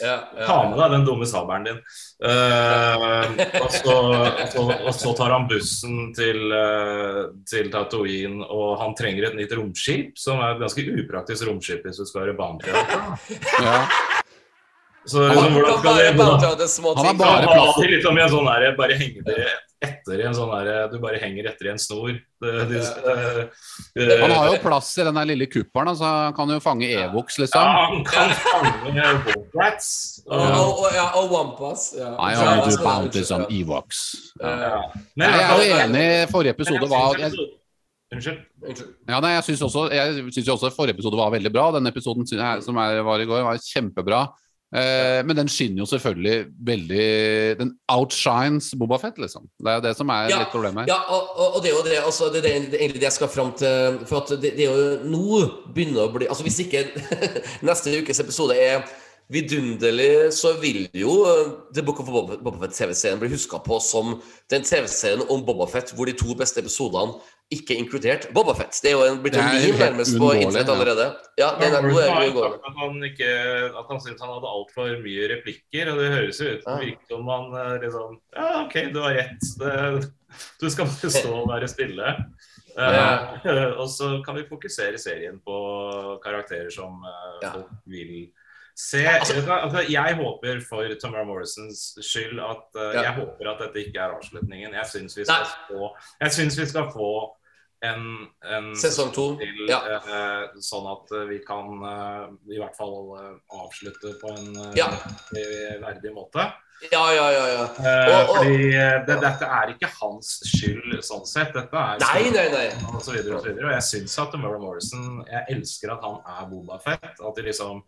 [0.00, 1.76] Ta med deg den dumme sabelen din.
[2.24, 3.28] Eh,
[3.60, 8.96] og, så, og, så, og så tar han bussen til, uh, til Tatooine, og han
[8.98, 12.98] trenger et nytt romskip, som er et ganske upraktisk romskip hvis du skal være bankrett.
[13.62, 13.78] Ja.
[15.06, 16.04] Så liksom, hvordan skal det
[16.96, 18.46] Han har bare det liksom i en sånn
[18.78, 19.42] bare henger det
[19.84, 22.14] etter i en sånn der, Du bare henger etter i en snor.
[22.44, 26.34] Det, det, det, eh, Han har jo plass i den der lille kuppelen, altså han
[26.36, 27.74] kan jo fange Evox, ja, liksom.
[27.78, 29.90] han kan fange Wolfrats.
[30.26, 31.86] Og, og, og, ja, og Wampas.
[31.98, 32.12] Ja.
[32.18, 33.46] I only do bounties on.
[33.48, 34.02] Evox.
[34.42, 34.54] Ja.
[34.68, 34.80] Ja.
[35.16, 36.06] Men Jeg er jo enig.
[36.34, 37.22] Forrige episode var
[38.14, 38.40] Unnskyld.
[39.08, 41.64] Ja, nei, jeg syns også, jeg synes også forrige episode var veldig bra.
[41.74, 44.20] Den episoden jeg- som var i går, var kjempebra.
[44.74, 47.04] Eh, men den skinner jo selvfølgelig veldig
[47.60, 49.44] Den outshines Bobafett, liksom.
[49.62, 50.90] Det er jo det som er Ja, litt problemet.
[50.90, 53.52] Ja, og, og, det er jo det, altså, det, er egentlig det jeg skal fram
[53.58, 54.00] til.
[54.08, 55.44] For at det, det er jo nå
[55.76, 56.88] begynner å bli Altså Hvis ikke
[57.68, 58.82] neste ukes episode er
[59.32, 61.14] vidunderlig, så vil jo
[61.74, 64.18] The Book of Boba Boba Fett-TV-serien bli huska på som
[64.52, 67.16] den TV-serien om Bobafett hvor de to beste episodene
[67.52, 68.76] ikke inkludert Bobafett.
[68.82, 71.06] Det er jo en, blitt en meme nærmest på internett allerede.
[71.38, 73.30] Ja, det er, noe jeg går at han, ikke,
[73.68, 76.64] at han syntes han hadde altfor mye replikker, og det høres jo ut Ja.
[76.64, 79.48] som virker om han eh, liksom Ja, OK, du har rett.
[79.60, 79.74] Det,
[80.62, 82.14] du skal bare stå og være stille.
[82.74, 83.44] Uh,
[83.80, 85.58] og så kan vi fokusere serien på
[86.24, 87.52] karakterer som uh, Ja.
[87.54, 88.32] folk vil
[88.74, 89.04] se.
[89.06, 93.02] Altså- altså, jeg håper for Tamara Morrisons skyld at uh, Ja.
[93.02, 94.72] Jeg håper at dette ikke er avslutningen.
[94.74, 95.54] Jeg syns vi skal Nei.
[95.70, 97.10] få Jeg synes vi skal få
[97.84, 99.36] en, en Sesong to.
[99.38, 99.78] til, Ja.
[100.00, 104.88] uh, sånn at vi kan uh, i hvert fall avslutte på en Ja.
[105.82, 106.52] verdig- måte.
[106.92, 107.44] Ja, ja, ja.
[107.46, 107.62] ja.
[107.62, 108.70] Og- og- fordi
[109.06, 111.52] det, dette er ikke hans skyld sånn sett.
[111.54, 112.66] Dette er Nei, nei, nei.
[112.92, 113.66] og så videre og så videre.
[113.66, 117.20] Og jeg syns at Murray Morrison Jeg elsker at han er Boba Fett.
[117.20, 117.82] At de liksom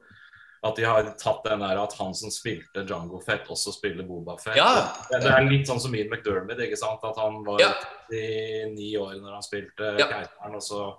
[0.65, 4.37] at de har tatt den der at han som spilte Django Fett, også spiller Boba
[4.39, 4.57] Fett.
[4.57, 4.93] Ja.
[5.11, 7.05] Det, er litt sånn som Ian McDermott, ikke sant?
[7.05, 7.73] At han var Ja.
[8.11, 10.07] i ni år når han spilte Ja.
[10.07, 10.97] Keiteren, og så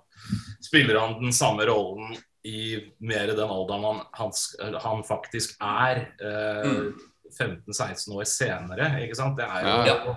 [0.62, 6.06] spiller han den samme rollen i mer den alderen han, han, han faktisk er.
[6.20, 6.92] Eh, Mm.
[7.38, 9.36] 15-16 år senere, ikke sant.
[9.36, 10.16] Det er jo Ja.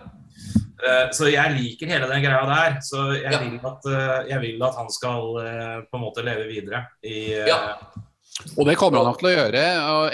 [0.81, 2.79] Eh, Så jeg liker hele den greia der.
[2.81, 3.39] Så jeg, Ja.
[3.39, 7.33] vil, at, eh, jeg vil at han skal eh, på en måte leve videre i
[7.33, 7.77] eh, Ja.
[8.57, 9.63] Og det kommer han nok til å gjøre,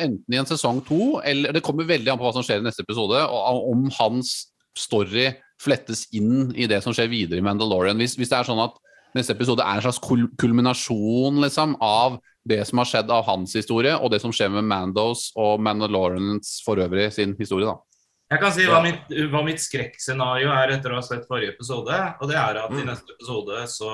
[0.03, 2.67] enten i en sesong to, eller det kommer veldig an på hva som skjer i
[2.67, 7.97] neste episode, og om hans story flettes inn i det som skjer videre i Mandalorian.
[7.97, 8.75] Hvis, hvis det er sånn at
[9.17, 13.55] neste episode er en slags kul kulminasjon liksom, av det som har skjedd av hans
[13.57, 17.80] historie, og det som skjer med Mandos og Mandalorians for øvrig sin historie, da.
[18.28, 21.95] Jeg kan si hva mitt, hva mitt skrekkscenario er etter å ha sett forrige episode.
[22.19, 22.89] Og det er at i Mm.
[22.89, 23.91] neste episode så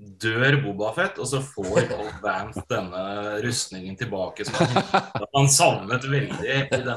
[0.00, 3.02] dør Bobafett, og så får Old Vance denne
[3.44, 6.96] rustningen tilbake som han, han savnet veldig i denne.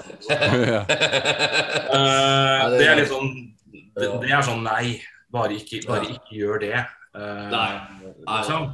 [1.94, 3.30] Eh, det- er litt sånn
[3.94, 5.02] det, det er sånn nei,
[5.34, 6.80] bare ikke, bare ikke gjør det.
[7.14, 7.72] Uh, Nei.
[8.26, 8.72] Liksom.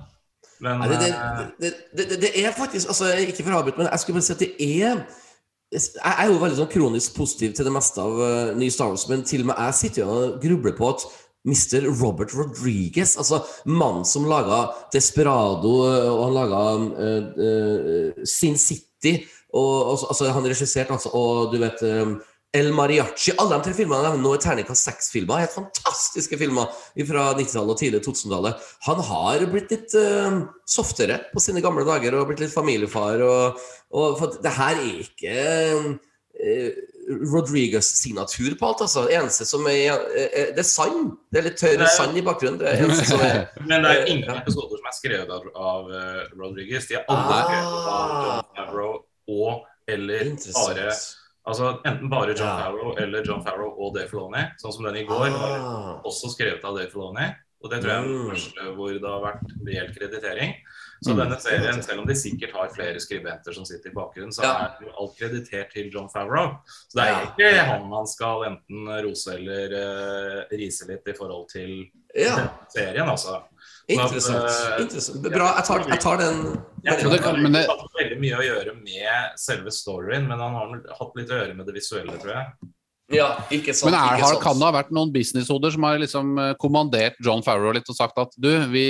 [0.63, 3.80] Men Nei, det, eh, det, det, det, det er faktisk altså, Ikke for å avbryte,
[3.82, 5.01] men jeg skulle bare si at det er
[5.75, 9.03] Jeg er jo veldig sånn kronisk positiv til det meste av uh, ny Star Wars,
[9.11, 11.03] men til og med jeg sitter jo og grubler på at
[11.48, 11.88] Mr.
[12.02, 19.22] Robert Rodriguez, altså mannen som laga Desperado, uh, og han laga uh, uh, Sin City
[19.54, 22.20] og, og, altså, Han regisserte altså, og du vet um,
[22.54, 23.36] El Mariachi.
[23.38, 25.44] Alle de tre filmene nå er terningkast seks-filmer.
[25.44, 26.72] Helt fantastiske filmer
[27.06, 28.70] fra 90-tallet og tidlig 2000-tallet.
[28.88, 33.22] Han har blitt litt uh, softere på sine gamle dager og blitt litt familiefar.
[33.26, 35.36] Og, og for det her er ikke
[36.40, 36.72] eh,
[37.10, 39.05] Rodriguez-signatur på alt, altså.
[39.10, 41.12] Eneste som er eh, Det er sand.
[41.32, 42.60] Det er litt tørr sand i bakgrunnen.
[42.60, 46.88] Det er Men det er Eh, ingen episoder som er skrevet av, av eh, Rodriguez.
[46.89, 48.36] De er alle skrevet av Ah.
[48.36, 48.93] John Favreau
[49.30, 50.91] og eller bare.
[51.49, 52.60] Altså enten bare John.
[52.62, 54.43] Favreau eller John Favreau og Dave Filoni.
[54.62, 56.01] Sånn som den i går Ah.
[56.05, 57.30] også skrevet av Dave Filoni.
[57.62, 58.30] Og det tror jeg er den Mm.
[58.32, 60.53] første hvor det har vært reell kreditering.
[61.03, 61.18] Så Mm.
[61.18, 64.47] denne serien, selv om de sikkert har flere skribenter som sitter i bakgrunnen, så er
[64.47, 66.57] er jo alt kreditert til John Favreau.
[66.89, 71.49] Så det er ikke han man skal enten rose eller uh, rise litt i forhold
[71.49, 71.86] til
[72.16, 73.43] Ja, serien, altså.
[73.89, 74.43] interessant.
[74.45, 75.22] eh, interessant.
[75.24, 75.55] Bra.
[75.55, 76.64] Jeg tar, jeg tar den.
[76.84, 80.28] Jeg tror det det kan- men det- hatt veldig mye å gjøre med selve storyen,
[80.28, 82.47] men han har hatt litt å gjøre med det visuelle, tror jeg.
[83.10, 83.89] Ja, ikke sant.
[83.89, 87.41] Men er, har, kan det ha vært noen businesshoder som har liksom eh, kommandert John
[87.45, 88.86] Farrow litt og sagt at du, vi,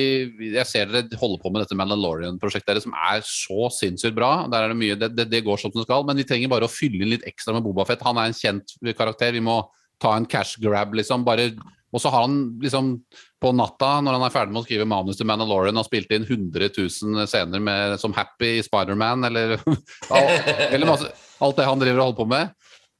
[0.49, 4.33] jeg ser dere holder på med dette Mandalorian-prosjektet deres som er så sinnssykt bra.
[4.51, 6.67] Der er det mye, det, det, det går som det skal, men vi trenger bare
[6.67, 8.03] å fylle inn litt ekstra med Bobafett.
[8.07, 9.31] Han er en kjent karakter.
[9.37, 9.61] Vi må
[10.03, 11.23] ta en cash grab, liksom.
[11.27, 11.53] Bare,
[11.95, 12.97] og så har han liksom
[13.39, 16.27] på natta, når han er ferdig med å skrive manus til Mandalorian, og spilt inn
[16.27, 19.55] 100 000 scener med, som Happy i Spiderman, eller,
[20.73, 21.07] eller masse,
[21.39, 22.55] alt det han driver og holder på med.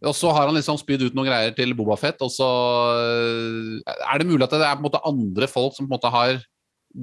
[0.08, 2.48] Og så har han liksom spydd ut noen greier til Bobafett, og så
[2.96, 5.98] øh, er det mulig at det er på en måte andre folk som på en
[5.98, 6.40] måte har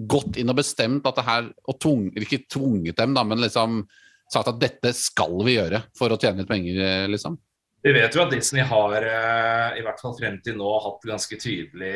[0.08, 3.84] gått inn og bestemt at det her Og tvung, ikke tvunget dem, da, men liksom
[4.32, 7.36] sagt at dette skal vi gjøre for å tjene litt penger, liksom.
[7.86, 11.36] Vi vet jo at Disney har, eh, i hvert fall frem til nå, hatt ganske
[11.38, 11.92] tydelig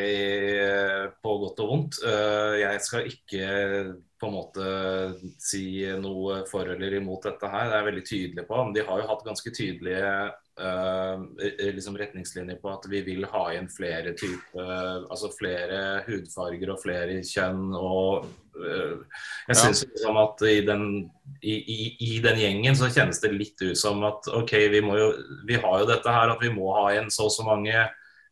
[0.62, 1.98] eh, på godt og vondt.
[2.06, 3.48] Eh, Jeg skal ikke
[4.20, 4.64] på en måte
[5.40, 7.70] si noe for eller imot dette her.
[7.70, 8.58] Det er veldig tydelig på.
[8.64, 10.10] Men de har jo hatt ganske tydelige
[10.60, 11.22] uh,
[11.72, 17.20] liksom retningslinjer på at vi vil ha igjen flere typer Altså flere hudfarger og flere
[17.24, 17.70] kjønn.
[17.76, 18.28] og
[18.60, 18.98] uh,
[19.48, 19.60] Jeg Ja.
[19.62, 20.84] synes liksom at i den,
[21.40, 21.78] i, i,
[22.10, 25.08] i den gjengen så kjennes det litt ut som at OK, vi, må jo,
[25.48, 27.88] vi har jo dette her at vi må ha igjen så og så mange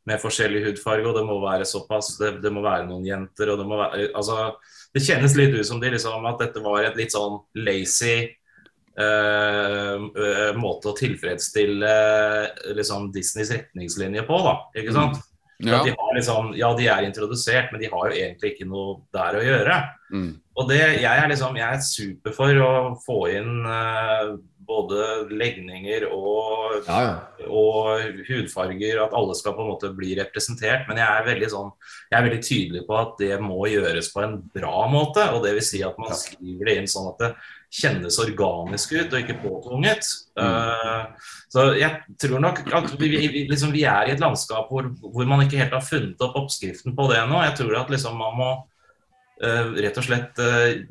[0.08, 3.60] med forskjellig hudfarge, og det må være såpass Det, det må være noen jenter, og
[3.60, 4.50] det må være Altså,
[4.96, 8.16] det kjennes litt ut som de liksom at dette var et litt sånn lazy
[8.98, 11.94] uh, måte å tilfredsstille
[12.78, 14.54] liksom Disneys retningslinje på, da.
[14.80, 15.20] Ikke sant?
[15.20, 15.28] Mm.
[15.58, 15.80] Ja.
[15.80, 19.00] at De har liksom, ja, de er introdusert, men de har jo egentlig ikke noe
[19.14, 19.78] der å gjøre.
[20.14, 20.28] Mm.
[20.54, 22.70] Og det, jeg er liksom, jeg er super for å
[23.02, 24.30] få inn eh,
[24.68, 27.12] både legninger og Ja, ja.
[27.48, 30.84] og hudfarger, at alle skal på en måte bli representert.
[30.88, 31.70] Men jeg er veldig sånn,
[32.12, 35.24] jeg er veldig tydelig på at det må gjøres på en bra måte.
[35.32, 37.30] og det vil si at man skriver det inn sånn at det
[37.80, 40.06] kjennes organisk ut og ikke påtvunget.
[40.38, 41.16] Mm.
[41.52, 44.86] så jeg tror nok at vi, vi, vi- liksom, vi er i et landskap hvor,
[45.02, 47.42] hvor man ikke helt har funnet opp oppskriften på det ennå.
[47.48, 48.50] Jeg tror at liksom, man må
[49.42, 50.84] eh, rett og slett eh,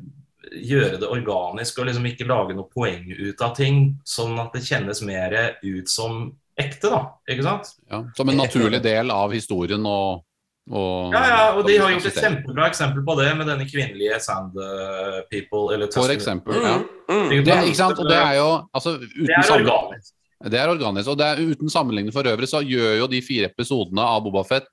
[0.52, 4.64] gjøre det organisk og liksom ikke lage noe poeng ut av ting, sånn at det
[4.66, 7.02] kjennes mer ut som ekte, da.
[7.30, 7.74] Ikke sant?
[7.90, 8.02] Ja.
[8.16, 10.24] Som en naturlig del av historien og,
[10.70, 14.18] og Ja, ja, og de har gjort et kjempebra eksempel på det med denne kvinnelige
[14.24, 15.68] Sand eh, People.
[15.76, 16.58] Eller For eksempel.
[16.58, 16.76] Mm, Ja.
[17.12, 17.28] mm.
[17.44, 17.98] Det, er- ikke sant?
[18.02, 20.14] Og det er jo altså, uten Det er organisk.
[20.50, 21.08] Det er organisk.
[21.10, 24.68] Og det er, uten sammenligning for øvrig så gjør jo de fire episodene av Bobafett,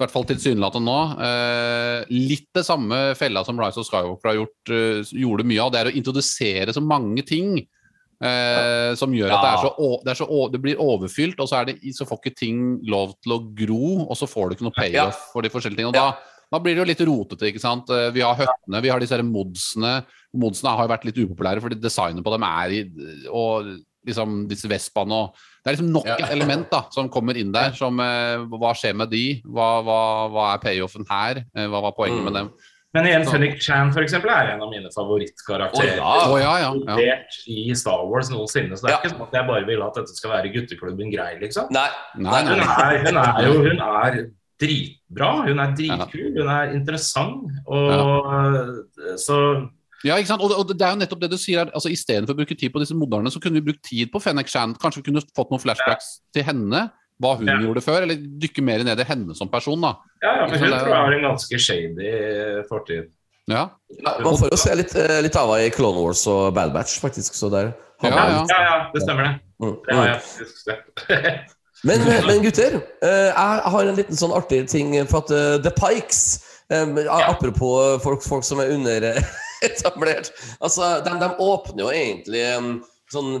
[0.00, 4.38] i hvert fall tilsynelatende nå, eh, litt det samme fella som Rise of Skywalker har
[4.40, 5.74] gjort, eh, gjorde mye av.
[5.74, 10.12] Det er å introdusere så mange ting eh, som gjør at det, er så, det,
[10.14, 13.36] er så, det blir overfylt, og så, er det, så får ikke ting lov til
[13.36, 15.92] å gro, og så får du ikke noe payoff for de forskjellige tingene.
[15.92, 17.92] Og da, da blir det jo litt rotete, ikke sant.
[17.94, 20.00] Eh, Vi har høttene, vi har disse modsene.
[20.40, 22.82] Modsene har jo vært litt upopulære, fordi designet på dem er i
[23.28, 23.70] Og
[24.06, 25.34] liksom disse vespaene og
[25.64, 26.14] Det er liksom nok Ja.
[26.16, 27.72] et element da, som kommer inn der.
[27.76, 29.42] Som eh, Hva skjer med de?
[29.44, 30.00] Hva, hva,
[30.32, 31.42] hva er payoffen her?
[31.54, 32.48] Eh, hva var poenget med dem?
[32.92, 36.00] Men igjen, Fenrik Chan for eksempel, er en av mine favorittkarakterer.
[36.00, 36.32] Oh, ja.
[36.32, 36.98] Oh, ja, ja.
[36.98, 37.18] ja.
[37.46, 38.74] I Star Wars noensinne.
[38.74, 38.98] Så det er Ja.
[39.04, 41.68] ikke sånn at jeg bare vil at dette skal være gutteklubben grei, liksom.
[41.70, 41.86] Nei.
[42.16, 42.66] Nei, Hun nei.
[42.66, 44.18] er, hun er jo hun er
[44.60, 45.30] dritbra.
[45.46, 47.46] Hun er dritkul, hun er interessant.
[47.68, 49.38] Og så
[50.04, 50.42] Ja, ikke sant?
[50.44, 51.70] Og, og det er jo nettopp det du sier her.
[51.76, 54.48] Altså, Istedenfor å bruke tid på disse moderne, så kunne vi brukt tid på Fennec
[54.48, 54.72] Shan.
[54.80, 56.86] Kanskje vi kunne fått noen flashbacks til henne,
[57.20, 57.58] hva hun Ja.
[57.60, 59.80] gjorde før, eller dykke mer ned i henne som person.
[59.80, 59.96] da.
[60.22, 63.10] Ja, ja, for hun tror jeg har en ganske shady fortid.
[63.50, 66.54] Ja, Ja, man får jo se litt, eh, litt av henne i Clone Wars og
[66.54, 67.34] Bad Batch, faktisk.
[67.34, 68.46] Så der Ja, ja.
[68.48, 69.40] Ja, ja, det stemmer det.
[69.60, 70.12] Mm, Det har mm.
[70.12, 71.56] jeg faktisk sett.
[71.84, 75.70] Men, men gutter, eh, jeg har en liten sånn artig ting for at eh, The
[75.70, 78.68] Pikes eh, Apropos folk, folk som er
[79.64, 80.32] underetablert.
[80.60, 82.44] Altså, de, de åpner jo egentlig
[83.10, 83.32] sånn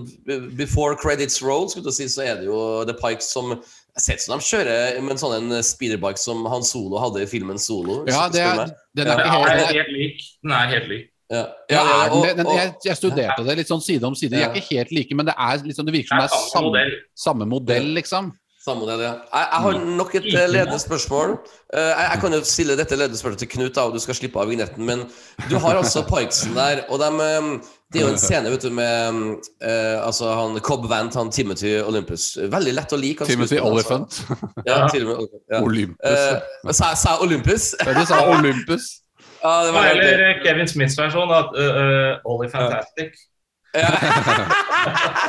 [0.58, 2.58] Before credits roll, skulle du si, så er det jo
[2.88, 6.44] The Pikes som jeg ser ut som de kjører med en sånn en speederbike som
[6.50, 8.00] Han Solo hadde i filmen Solo.
[8.10, 8.64] ja det er,
[8.98, 10.20] den Ja, er Den ikke er helt helt lik.
[10.42, 11.06] Den er helt lik.
[11.30, 11.40] Ja,
[11.70, 14.34] ja, ja, og- den, den, og- jeg, jeg studerte det litt sånn side om side.
[14.34, 16.50] De er ikke helt like, men det, er liksom, det virker som det er samme
[16.50, 16.94] samme, modell.
[17.26, 18.32] samme modell, liksom.
[18.60, 19.14] Samme modell, ja.
[19.32, 21.30] Jeg, jeg har nok et eh, ledende spørsmål.
[21.72, 24.18] Eh, jeg, jeg kan jo stille dette ledende spørsmålet til Knut, da, og du skal
[24.18, 24.84] slippe av vignetten.
[24.84, 25.06] Men
[25.48, 28.68] du har altså Pikesen der, og dem, eh, det er jo en scene vet du,
[28.76, 29.22] med
[29.64, 32.34] eh, altså han Cobb Vant, han Timothy Olympus.
[32.52, 33.30] Veldig lett å like.
[33.30, 34.52] Timothy Olyphant altså.
[34.68, 35.42] Ja, til og med Olympus.
[35.48, 35.62] Ja.
[35.64, 36.28] Olympus.
[36.68, 37.72] Uh, sa, sa jeg Olympus?
[37.80, 38.92] Ja, du sa Olympus.
[39.40, 43.16] Ja, det var Eller Kevin Smiths versjon, at uh, uh, Fantastic.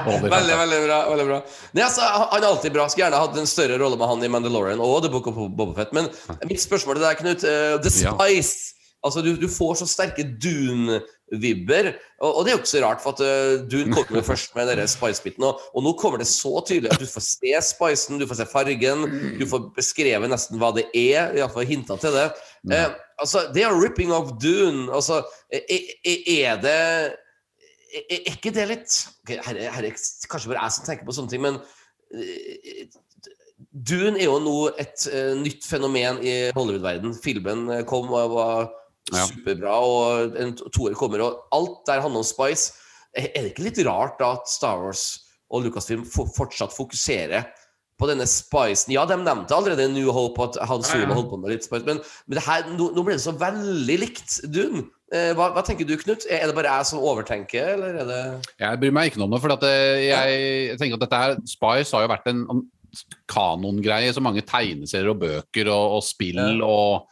[0.05, 0.99] Veldig, veldig bra.
[1.11, 1.39] veldig bra
[1.75, 2.87] Nei, altså, han er alltid bra.
[2.89, 5.85] Skulle gjerne hatt en større rolle med han i Mandalorian og The Book of Boba
[5.95, 6.09] Men
[6.49, 8.13] mitt spørsmål til deg, Knut Uh, The Ja.
[8.17, 8.77] Spice.
[9.01, 11.87] Altså, du, du får så sterke Dune-vibber.
[12.21, 14.53] Og, og det er jo ikke så rart, for at uh, Dune kom jo først
[14.57, 15.45] med den Spice-biten.
[15.47, 18.47] Og, og nå kommer det så tydelig at du får se spicen, du får se
[18.51, 19.07] fargen,
[19.39, 21.33] du får beskrevet nesten hva det er.
[21.39, 22.27] Iallfall hinta til det.
[22.69, 22.93] Uh,
[23.25, 24.85] altså, det er ripping of Dune.
[24.93, 25.65] Altså, er-
[26.05, 26.79] er det
[27.91, 29.95] er er ikke det litt her, er- er
[30.31, 31.57] kanskje bare jeg som tenker på sånne ting, men
[32.15, 32.85] eh,
[33.71, 37.13] Dune er jo nå et eh, nytt fenomen i Hollywood-verden.
[37.23, 38.69] Filmen eh, kom og var
[39.31, 42.73] superbra, og en to- toer kommer, og alt der handler om Spice.
[43.17, 45.05] Er det ikke litt rart da at Star Wars
[45.51, 47.49] og Lucasfilm fortsatt fokuserer
[48.01, 48.95] på denne spicen?
[48.95, 51.19] Ja, de nevnte allerede New Hope at Han Solo Ja, ja.
[51.19, 53.99] holdt på med litt spice, men, men det her, nå, nå ble det så veldig
[54.01, 54.87] likt Dune.
[55.11, 56.23] Eh, hva, hva tenker du, Knut?
[56.31, 58.21] Er det bare jeg som overtenker, eller er det
[58.63, 60.37] Jeg bryr meg ikke noe om det, for at eh, jeg,
[60.71, 62.45] jeg tenker at dette her, Spice har jo vært en
[63.31, 67.11] kanongreie så mange tegneserier og bøker og, og spill og,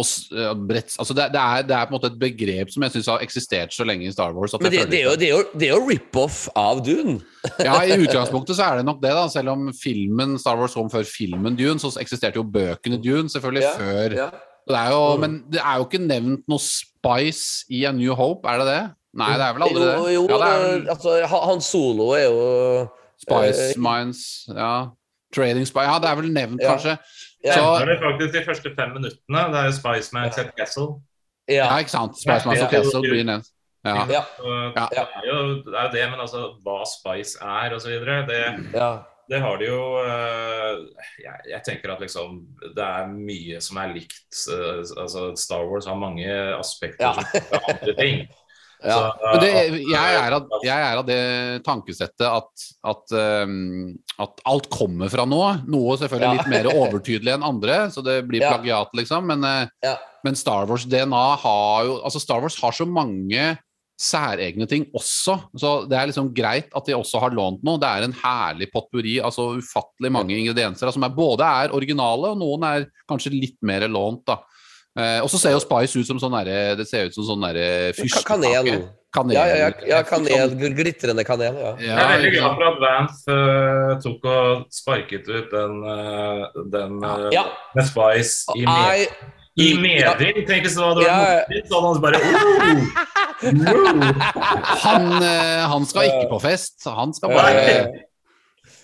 [0.00, 2.94] og s- altså det, det, er, det er på en måte et begrep som jeg
[2.96, 4.54] syns har eksistert så lenge i Star Wars.
[4.60, 7.18] Men det, det, er jo, det, er jo, det er jo rip-off av Dune.
[7.66, 9.26] Ja, I utgangspunktet så er det nok det, da.
[9.32, 13.64] Selv om filmen Star Wars kom før filmen Dune, så eksisterte jo bøkene Dune selvfølgelig
[13.68, 14.16] Ja, før.
[14.24, 14.30] Ja.
[14.70, 18.60] Det jo, men det er jo ikke nevnt noe spice i A New Hope, er
[18.60, 18.80] det det?
[19.18, 19.94] Nei, det er vel aldri det.
[19.96, 22.44] Jo, jo Ja, det vel altså, Han Solo er jo
[23.24, 24.20] Spice Minds, Mines,
[24.54, 24.72] ja.
[25.34, 26.94] Trading Spy Ja, det er vel nevnt, kanskje.
[27.44, 27.52] Ja.
[27.56, 29.38] Så, Det er faktisk de første fem minuttene.
[29.52, 30.88] Det er jo Spice Man Set Castle.
[31.48, 31.78] ja, Ja.
[31.78, 32.12] ikke sant.
[32.20, 32.64] Spice Man Ja.
[32.64, 33.46] og Castle blir nevnt.
[33.84, 33.94] Ja.
[33.94, 34.22] Ja.
[34.76, 35.04] Ja.
[35.22, 37.90] Det er jo det, er jo det men altså hva Spice er osv.
[38.28, 38.42] Det,
[38.74, 38.90] ja.
[39.30, 40.86] det har de jo øh,
[41.24, 42.42] jeg, jeg tenker at liksom
[42.76, 44.36] det er mye som er likt.
[44.52, 46.28] øh, altså Star Wars har mange
[46.58, 47.12] aspekter Ja.
[47.14, 48.28] som er andre ting.
[48.80, 48.98] Ja.
[49.12, 49.50] Så, det,
[49.84, 51.20] jeg, er av, jeg er av det
[51.66, 53.90] tankesettet at, at, um,
[54.22, 55.56] at alt kommer fra noe.
[55.70, 59.28] Noe selvfølgelig litt mer overtydelig enn andre, så det blir plagiat, liksom.
[59.30, 63.52] Men, eh, men Star Wars-DNA har jo Altså, Star Wars har så mange
[64.00, 67.80] særegne ting også, så det er liksom greit at de også har lånt noe.
[67.80, 72.40] Det er en herlig potpurri, altså ufattelig mange ingredienser som altså, både er originale, og
[72.40, 74.38] noen er kanskje litt mer lånt, da.
[74.98, 77.44] Eh, og så ser jo Spice ut som sånn derre Det ser ut som sånn
[77.44, 78.26] derre fyrstekake.
[78.26, 78.88] Kanel.
[79.14, 79.36] Kanel.
[79.36, 80.54] Ja, ja, ja, ja, kanel.
[80.74, 81.72] Glitrende kanel, ja.
[81.82, 86.98] Jeg er veldig glad for at Vance uh, tok og sparket ut den, uh, den
[87.02, 87.44] uh, Ja.
[87.74, 89.06] med Spice i, med,
[89.58, 90.42] I, i medvind.
[90.46, 92.78] Tenk hvis det hadde vært motvind, så hadde han bare oh,
[94.86, 95.04] Han,
[95.74, 96.78] han skal ikke på fest.
[96.86, 97.66] Han skal bare.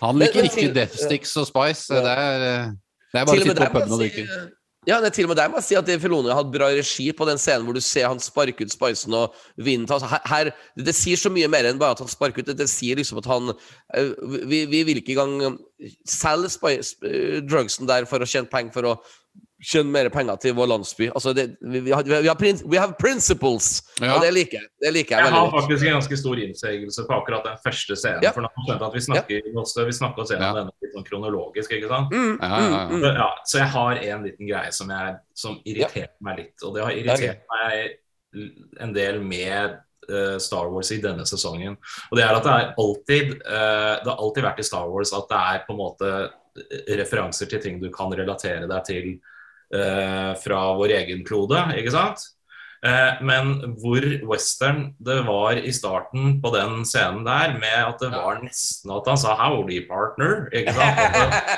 [0.03, 1.91] Han liker ikke Death Sticks og Spice.
[1.91, 2.03] Ja.
[2.03, 2.39] Det er,
[3.15, 4.27] det er bare å sitte på puben og drikke.
[4.87, 7.09] Ja, det er til og med der må jeg si at Filoni hatt bra regi
[7.17, 10.51] på den scenen hvor du ser han sparke ut spicen og vinden tar her, her,
[10.79, 12.51] det, sier så mye mer enn bare at han sparker ut.
[12.53, 14.13] Det, det sier liksom at han eh,
[14.47, 15.59] Vi, vi vil ikke engang
[16.07, 18.97] selge eh, drugsen der for å tjene penger for å
[19.65, 21.07] tjene mer penger til vår landsby.
[21.17, 24.15] Altså, det, vi, vi, har, vi, har, prin- we have principles, Ja.
[24.15, 24.69] og det liker jeg.
[24.85, 25.55] Det liker jeg Jeg har godt.
[25.63, 28.21] faktisk en ganske stor innsigelse på akkurat den første scenen.
[28.23, 28.33] Ja.
[28.37, 30.53] For nå har jeg at vi snakker, også, vi snakker oss gjennom Ja.
[30.61, 32.13] denne litt sånn kronologisk, ikke sant?
[32.13, 32.85] Mm, Ja, ja, ja.
[32.85, 33.01] mm, mm.
[33.01, 36.57] Så, ja, så jeg har en liten greie som, jeg, som irriterte meg litt.
[36.63, 37.99] Og det har irritert meg
[38.81, 39.79] en del med
[40.13, 41.79] uh, Star Wars i denne sesongen.
[42.13, 45.15] Og det er at det er alltid uh, Det har alltid vært i Star Wars
[45.17, 46.13] at det er på en måte
[46.97, 49.35] referanser til ting du kan relatere deg til eh,
[50.43, 52.23] fra vår egen klode, ikke sant?
[52.87, 58.11] Eh, men hvor western det var i starten på den scenen der, med at det
[58.13, 60.47] var nesten at han sa 'howdy, partner'.
[60.53, 60.97] ikke sant?
[61.17, 61.43] Det-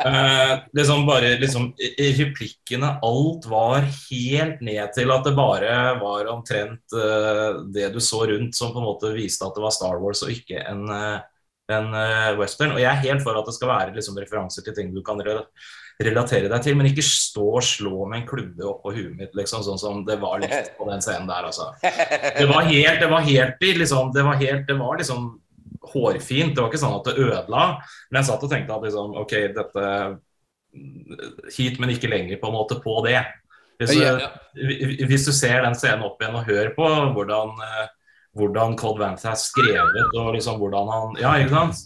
[0.00, 6.94] Eh, liksom bare liksom Replikkene, alt var helt ned til at det bare var omtrent
[6.96, 10.22] eh, det du så rundt som på en måte viste at det var Star Wars
[10.24, 11.20] og ikke en, eh,
[11.76, 12.72] en eh, western.
[12.72, 15.20] Og jeg er helt for at det skal være liksom referanser til ting du kan
[16.06, 19.62] relatere deg til, men ikke stå og slå med en klubbe oppå huet mitt, liksom,
[19.66, 21.70] sånn som det var litt på den scenen der, altså.
[21.82, 25.28] Det var helt, det var helt liksom, det var helt, det var liksom
[25.92, 26.54] hårfint.
[26.54, 27.62] Det var ikke sånn at det ødela.
[28.10, 29.86] Men jeg satt og tenkte at liksom, ok, dette
[31.56, 33.18] Hit, men ikke lenger, på en måte, på det.
[33.80, 33.90] Hvis,
[34.54, 36.84] du- hvis du ser den scenen opp igjen og hører på
[37.16, 37.88] hvordan eh,
[38.38, 41.80] hvordan Cod Vance er skrevet, og liksom hvordan han Ja, ikke sant?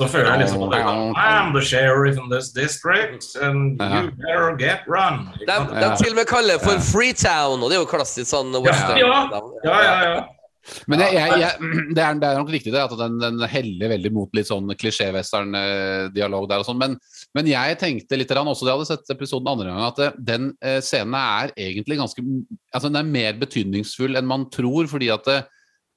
[0.00, 4.10] Da føler jeg liksom at det sånn, I'm the sheriff in this district, and you
[4.16, 5.28] better get run.
[5.38, 8.54] De, de til og med kaller det for Freetown, og det er jo klassisk sånn
[8.64, 9.00] western.
[9.00, 9.24] Ja,
[9.64, 10.20] Ja, ja, ja.
[10.90, 13.92] Men jeg, jeg, jeg, det, er, det er nok riktig det, at den, den heller
[13.94, 16.80] veldig mot litt sånn klisjé-western-dialog der og sånn.
[16.80, 16.96] Men,
[17.36, 20.50] men jeg tenkte litt også da jeg hadde sett episoden andre gang, at eh, den
[20.66, 22.24] eh, scenen er egentlig ganske
[22.74, 25.46] Altså den er mer betydningsfull enn man tror, fordi at eh,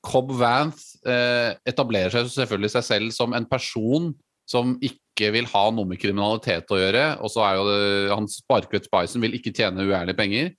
[0.03, 4.09] Cobb Vanth etablerer seg selvfølgelig seg selv som en person
[4.51, 7.03] som ikke vil ha noe med kriminalitet å gjøre.
[7.23, 7.77] Og så er jo det,
[8.11, 10.51] han sparker ut Spicen, vil ikke tjene uærlige penger.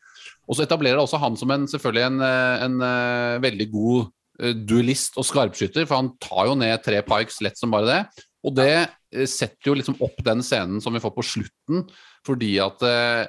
[0.49, 5.29] Og så etablerer også han som en, selvfølgelig en, en, en, veldig god duellist og
[5.29, 8.25] skarpskytter, for han tar jo ned tre pikes lett som bare det.
[8.45, 11.87] Og det eh, setter jo liksom opp den scenen som vi får på slutten,
[12.27, 13.23] fordi at eh,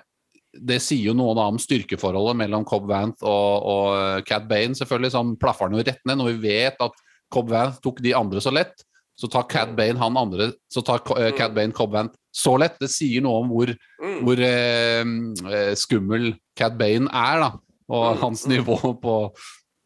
[0.55, 5.11] det sier jo noe om styrkeforholdet mellom Cobb Vanth og, og Cad Bane, selvfølgelig.
[5.11, 6.19] Så han plaffer han jo rett ned.
[6.21, 7.01] Når vi vet at
[7.33, 8.85] Cobb Vanth tok de andre så lett,
[9.19, 10.99] så tar Cad Bane han andre Så tar
[11.37, 12.75] Cat Bane Cobb Vanth så lett.
[12.79, 14.17] Det sier noe om hvor, Mm.
[14.27, 15.11] hvor eh,
[15.55, 17.51] eh, skummel Cad Bane er, da.
[17.95, 19.15] Og hans nivå på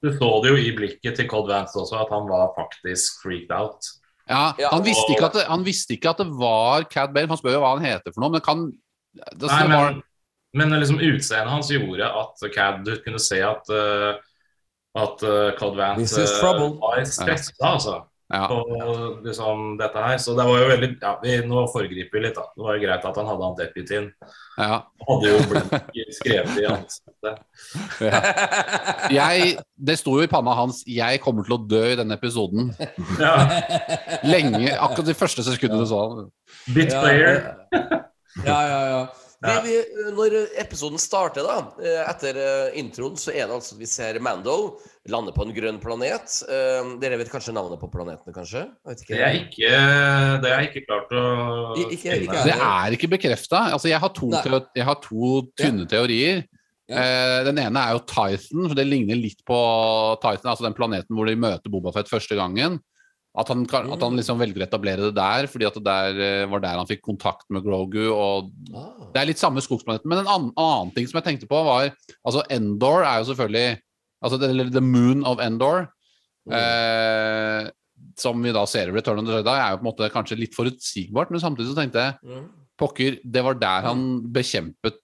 [0.01, 3.51] Du så det jo i blikket til Cobb Vanth også, at han var faktisk freaked
[3.53, 3.89] out.
[4.29, 7.31] Ja, han, visste ikke at det, han visste ikke at det var Cad Bane.
[7.31, 10.01] Han spør jo hva han heter for noe, men kan det, Nei, men,
[10.59, 14.19] men liksom utseendet hans gjorde at Cad du kunne se at uh,
[14.99, 17.97] at uh, Cod Vance uh, var stressa, altså.
[18.29, 18.47] Ja.
[18.47, 20.17] på liksom, dette her.
[20.21, 22.45] Så det var jo veldig ja, vi, Nå foregriper vi litt, da.
[22.53, 24.09] Det var jo greit at han hadde Antepitin.
[24.59, 24.75] Ja.
[25.07, 27.41] Hadde jo blitt skrevet i ansiktet.
[29.17, 29.55] Jeg,
[29.89, 32.69] det sto jo i panna hans 'Jeg kommer til å dø i denne episoden'.
[33.19, 33.33] Ja.
[34.23, 36.29] Lenge, akkurat de første sekundene så han.
[36.75, 37.41] Bit Ja, player.
[38.45, 39.01] Ja, ja, ja.
[39.39, 39.61] Ja.
[39.63, 39.73] vi,
[40.17, 44.19] når episoden starter, da, eh, etter eh, introen, så er det altså at vi ser
[44.19, 44.55] Mando
[45.07, 46.41] lande på en grønn planet.
[46.43, 48.65] Eh, Dere vet kanskje navnet på planetene, kanskje?
[48.91, 49.13] Ikke.
[49.15, 49.71] Det er ikke
[50.43, 51.23] Det er ikke klart å
[51.77, 53.61] I- ikke- ikke Det er ikke bekrefta.
[53.71, 54.29] Altså, jeg, har to
[54.75, 56.43] jeg har to tynne teorier.
[56.89, 56.97] Ja.
[56.99, 61.15] Eh, den ene er jo Titan, for det ligner litt på Titan, altså den planeten
[61.15, 62.79] hvor de møter Bobafett første gangen.
[63.37, 66.17] At han, kan, at han liksom velger å etablere det der, fordi at det der,
[66.25, 68.09] eh, var der han fikk kontakt med Grogu.
[68.11, 69.11] og Ah.
[69.13, 70.09] Det er litt samme skogsplaneten.
[70.09, 71.91] Men en annen, annen ting som jeg tenkte på, var
[72.25, 73.79] Altså, Endor er jo selvfølgelig
[74.23, 75.87] Altså, the, The Moon of Endor.
[76.49, 76.53] Mm.
[76.57, 77.69] Eh,
[78.19, 80.37] som vi da ser i Return of the Jedi, er jo på en måte kanskje
[80.39, 82.49] litt forutsigbart, men samtidig så tenkte jeg Mm.
[82.79, 84.99] Pokker, det var der han bekjempet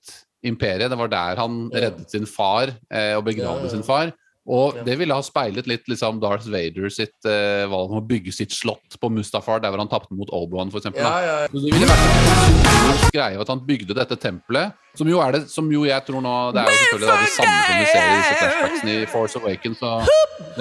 [0.48, 0.90] imperiet.
[0.90, 3.74] Det var der han reddet sin far eh, og begravde Ja, ja.
[3.74, 4.14] sin far.
[4.48, 4.84] Og Ja.
[4.86, 8.52] det ville ha speilet litt liksom Darth Vader sitt eh, valg om å bygge sitt
[8.54, 10.86] slott på Mustafar, der hvor han tapte mot Obi-Wan, f.eks.
[10.94, 11.48] Ja, ja, ja.
[11.50, 15.50] Så det ville vært en greie at han bygde dette tempelet, som jo er det
[15.50, 18.06] som jo jeg tror nå Det er jo selvfølgelig da det samme som vi ser
[18.06, 19.98] i disse flashbacksene i Force Awakens og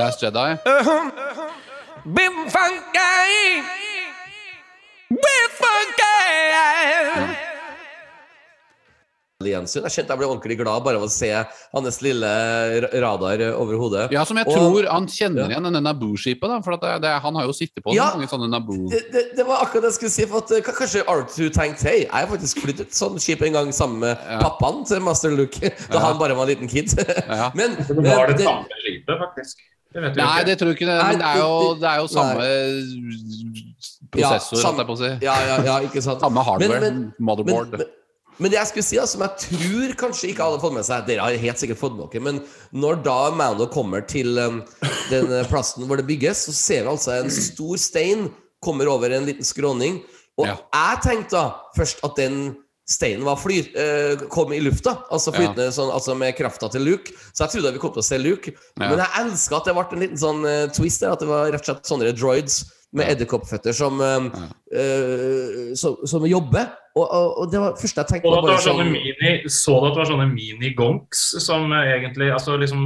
[0.00, 0.48] Last Jedi.
[9.52, 9.82] Gjensyn.
[9.84, 11.30] Jeg kjente jeg ble ordentlig glad bare av å se
[11.74, 12.30] hans lille
[13.02, 14.10] radar over hodet.
[14.12, 15.48] Ja, som jeg Og- tror han kjenner Ja.
[15.58, 16.64] igjen denne Naboo-skipet.
[16.64, 18.10] For at det, det, han har jo sittet på Ja.
[18.14, 20.24] mange sånne Naboo Det, det, det var akkurat det jeg skulle si.
[20.26, 23.52] For at, eh, kanskje R2 tenkte Hei, jeg har faktisk flydd et sånt skip en
[23.52, 24.38] gang sammen med Ja.
[24.40, 25.60] pappaen til Master Luke.
[25.90, 26.00] Da Ja.
[26.00, 26.88] han bare var en liten kid.
[27.28, 27.50] Ja.
[27.54, 29.56] Men, Det men var det det- samme skipet, faktisk.
[29.94, 30.46] Det Nei, ikke.
[30.46, 30.86] det tror jeg ikke.
[30.90, 32.34] Det, men det er jo, det er jo samme
[34.10, 35.10] prosessor, Ja, holdt jeg på å si.
[35.24, 36.20] Ja, ja, ja, ikke sant.
[36.20, 36.80] Samme hardware.
[36.80, 37.70] Men- men- motherboard.
[37.78, 37.86] Men,
[38.38, 40.86] men, det jeg skulle si, da, som jeg tror kanskje ikke alle har fått med
[40.86, 42.40] seg Dere har helt sikkert fått med dere, men
[42.74, 44.60] når da Mando kommer til um,
[45.12, 48.28] den eh, plassen hvor det bygges, så ser vi altså en stor stein
[48.64, 50.02] kommer over en liten skråning.
[50.40, 50.56] Og Ja.
[50.56, 52.56] jeg tenkte da først at den
[52.88, 57.12] steinen var flyr, eh, kom i lufta, altså flytende sånn, altså med krafta til Luke.
[57.32, 58.52] Så jeg trodde vi kom til å se Luke.
[58.76, 58.90] Ja.
[58.90, 61.48] Men jeg elska at det ble en liten sånn uh, twist der, at det var
[61.48, 62.64] rett og slett sånne droids
[62.94, 66.68] med edderkoppføtter som, eh, som, som jobber.
[66.94, 68.84] Og, og, og det var første jeg tenkte Og var at det bare var sånne
[68.84, 72.84] sånn mini, så du at det var sånne mini-gonks som egentlig Altså liksom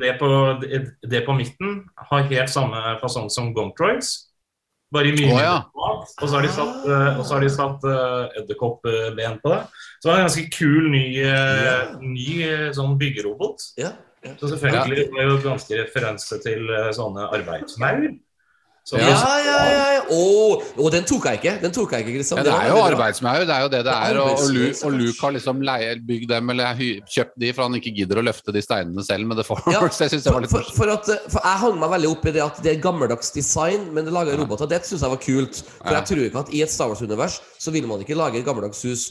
[0.00, 0.28] det på,
[0.62, 0.80] det,
[1.10, 4.12] det på midten har helt samme fasong som gonk-droids.
[4.94, 5.56] Bare i mye mindre ja.
[5.74, 6.12] format.
[6.22, 9.60] Og så har de satt, eh, har de satt uh, edderkoppben på det.
[9.98, 12.28] Så det var en ganske kul ny, uh, ny
[12.76, 13.72] sånn byggerobot.
[13.80, 13.90] ja.
[14.40, 18.06] Så selvfølgelig var jo ganske referanse til uh, sånne arbeidsmaur.
[18.84, 19.84] Så Ja, ja, ja.
[19.96, 20.00] ja.
[20.12, 21.54] Oh, oh, den tok jeg ikke.
[21.62, 22.40] Den tok jeg ikke, Kristian.
[22.40, 24.18] Ja, det det, er jo arbeidsmaur, det er jo det det er.
[24.20, 24.92] Og, og, Luke, og.
[24.98, 26.82] Luke har liksom leie, bygd dem eller
[27.14, 29.80] kjøpt de, for han ikke gidder å løfte de steinene selv Men det får Ja,
[30.04, 32.36] jeg synes det var litt for, for, at, for jeg hang meg veldig opp i
[32.36, 34.68] det at det er gammeldags design, men det lager roboter.
[34.68, 35.64] Det syns jeg var kult.
[35.80, 38.46] For jeg tror ikke at i et Star Wars-univers så vil man ikke lage et
[38.46, 39.08] gammeldags hus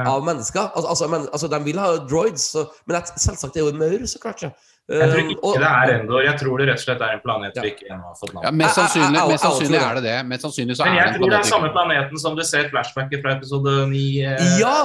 [0.00, 0.72] av mennesker.
[0.74, 4.04] Altså, altså, men, altså, de vil ha droids, så, men selvsagt det er jo maur,
[4.08, 4.48] så klart.
[4.48, 4.50] Ja.
[4.90, 6.20] Jeg tror Um, ikke og- det er Endor.
[6.24, 7.62] Jeg tror det rett og slett er en planet Ja.
[7.62, 10.16] vi ikke ennå har fått navn Ja, mest sannsynlig, mest sannsynlig er det det.
[10.26, 12.68] Mest sannsynlig så Men er jeg det tror det er samme planeten som du ser
[12.72, 14.22] flashbacket fra episode 9.
[14.24, 14.82] eh, Ja!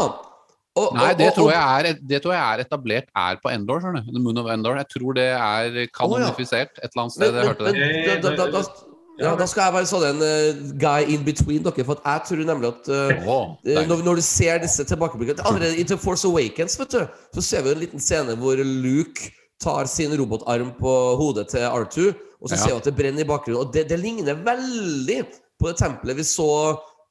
[0.77, 3.79] Og, Nei, det og- tror, jeg er, det tror jeg er etablert er på Endor.
[3.79, 4.03] skjønner.
[4.11, 4.75] The Moon of Endor.
[4.75, 7.31] Jeg tror det er kanonifisert et eller annet sted.
[7.31, 8.05] Men, jeg hørte men, det.
[8.07, 8.63] men da, da, da,
[9.17, 12.21] ja, da skal jeg være sånn en uh, guy in between dere, for at jeg
[12.27, 13.87] tror nemlig at uh, oh, Eh.
[13.87, 17.61] Når, når du ser disse tilbakeblikkene Allerede i The Force Awakens vet du, så ser
[17.63, 19.31] vi en liten scene hvor Luke
[19.61, 22.09] tar sin robotarm på hodet til R2,
[22.41, 22.61] og så Ja.
[22.61, 23.61] ser vi at det brenner i bakgrunnen.
[23.65, 25.21] Og det, det ligner veldig
[25.59, 26.49] på det tempelet vi så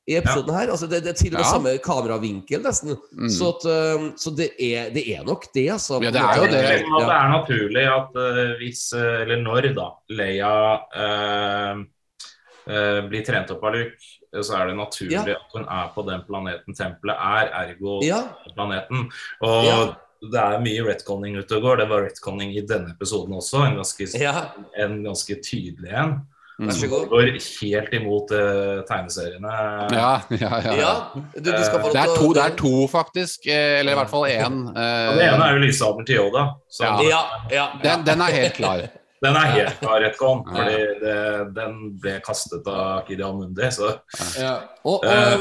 [0.07, 0.69] i episoden her.
[0.69, 1.51] Altså det, det er til og med Ja.
[1.51, 2.93] samme kameravinkel, nesten.
[3.17, 3.31] Mm.
[3.33, 5.97] Så, at, så det, er, det er nok det, altså.
[6.05, 6.63] Ja, det er jo det.
[6.85, 10.53] det er naturlig at eh, hvis, eh, eller når da, Leia
[10.95, 11.81] eh,
[12.69, 13.97] eh, blir trent opp av Luke,
[14.43, 15.23] så er det naturlig Ja.
[15.39, 18.23] at hun er på den planeten tempelet er, ergo Ja,
[18.55, 19.09] planeten.
[19.41, 19.95] Og Ja.
[20.23, 21.77] Det er mye retconning ute og går.
[21.83, 24.37] Det var retconning i denne episoden også, en ganske, ja.
[24.81, 26.15] en ganske tydelig en.
[26.55, 27.09] Vær så god.
[27.11, 29.55] går helt imot uh, tegneseriene.
[29.91, 30.75] Ja, ja, ja.
[30.79, 30.93] Ja,
[31.35, 33.49] du, du skal Det er to, det er to faktisk.
[33.51, 34.61] eh, Eller i hvert fall én.
[34.71, 36.45] Og den ene er jo lyssabelen til Yoda.
[36.71, 37.01] Så Ja.
[37.11, 37.65] Ja, ja.
[37.83, 38.85] Den, den er helt klar.
[39.25, 40.55] Den er helt klar retcon, Ja.
[40.61, 41.19] fordi det,
[41.57, 43.95] den ble kastet av Kirian Mundi, Så
[44.39, 44.55] Ja.
[44.85, 45.39] Og, og Eh.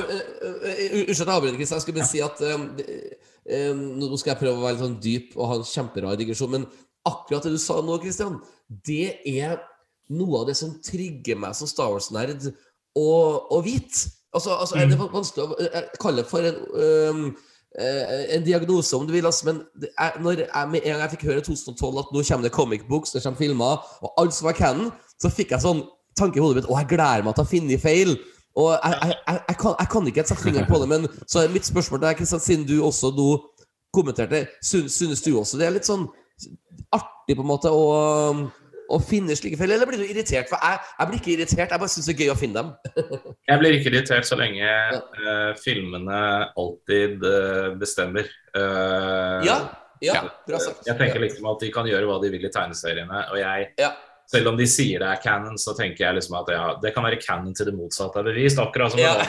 [1.04, 1.78] Unnskyld at jeg avbryter, Kristian.
[1.78, 5.00] Jeg skulle bare si at det- eh, Nå skal jeg prøve å være litt sånn
[5.04, 6.68] dyp og ha en kjemperar digresjon, men
[7.04, 8.38] akkurat det du sa nå, Kristian,
[8.88, 9.58] det er
[10.14, 12.46] noe av det som trigger meg som Star Wars-nerd
[12.96, 13.08] å,
[13.52, 14.14] og vite.
[14.34, 15.04] Altså, altså er det Mm.
[15.04, 17.36] er vanskelig å kalle det for en,
[17.78, 19.26] eh, en diagnose, om du vil.
[19.26, 22.14] Altså, men det er, når jeg med en gang jeg fikk høre i 2012 at
[22.14, 24.92] nå kommer det comic books, det kommer filmer, og alt som var canon,
[25.22, 25.84] så fikk jeg sånn
[26.18, 28.18] tanke i hodet mitt Å, jeg gleder meg til å finne feil.
[28.60, 31.54] Og jeg, jeg, jeg, kan, jeg kan ikke sette fingeren på det, men så er
[31.54, 33.30] mitt spørsmål til deg, Kristian, siden du også nå
[33.94, 36.06] kommenterte, synes du også det er litt sånn
[36.94, 37.84] artig på en måte å,
[38.94, 40.50] å finne slike feil, eller blir du irritert?
[40.52, 42.72] For jeg, jeg blir ikke irritert, jeg bare syns det er gøy å finne dem.
[43.50, 46.20] Jeg blir ikke irritert så lenge uh, filmene
[46.60, 48.30] alltid uh, bestemmer.
[48.56, 49.58] Uh, Ja,
[50.04, 50.86] ja, bra sagt.
[50.88, 53.28] Jeg tenker liksom at de kan gjøre hva de vil i tegneseriene.
[53.32, 53.94] Og jeg, Ja.
[54.34, 57.06] Selv om de sier det er canon, så tenker jeg liksom at ja, det kan
[57.06, 58.58] være canon til det motsatte er bevist.
[58.62, 59.22] Akkurat som, det, var,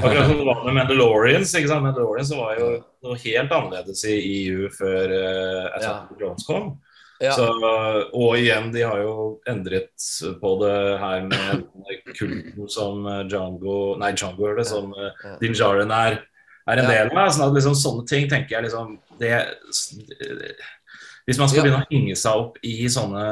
[0.00, 1.52] akkurat som det var med Mandalorians.
[1.58, 1.84] Ikke sant?
[1.84, 2.70] Mandalorians var jo
[3.04, 4.16] noe helt annerledes i
[4.46, 5.94] EU før uh, Ja.
[6.00, 6.70] Attack of kom.
[7.22, 7.30] Ja.
[7.36, 7.44] Så,
[8.16, 9.12] og igjen, de har jo
[9.48, 9.92] endret
[10.40, 11.62] på det her med
[12.18, 15.36] kulten som eh, Django Nei, Django er det, som uh, Ja.
[15.40, 16.18] Din Djarin er,
[16.66, 17.04] er en Ja.
[17.06, 17.30] del av.
[17.36, 19.30] Sånn at liksom, sånne ting tenker jeg liksom det,
[21.28, 21.68] Hvis man skal Ja.
[21.68, 23.28] begynne å henge seg opp i sånne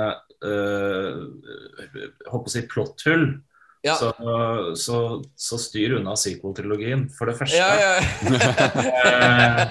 [2.32, 3.26] håper å si plotthull,
[3.82, 3.96] Ja.
[3.98, 4.12] så,
[4.78, 4.98] så,
[5.34, 7.08] så styr unna sequel-trilogien.
[7.16, 7.58] For det første.
[7.58, 7.96] Ja, ja.
[9.02, 9.62] Eh,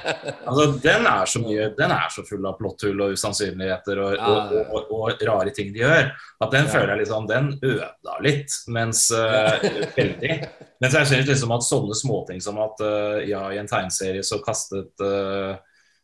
[0.45, 4.53] altså, den er så mye Den er så full av plotthull og usannsynligheter og, og,
[4.61, 6.11] og, og, rare ting de gjør,
[6.43, 9.55] at den føler jeg liksom Den ødela litt, mens uh,
[9.97, 10.37] Veldig.
[10.83, 14.41] Mens jeg syns liksom at sånne småting som at uh, ja, i en tegneserie så
[14.43, 15.55] kastet uh,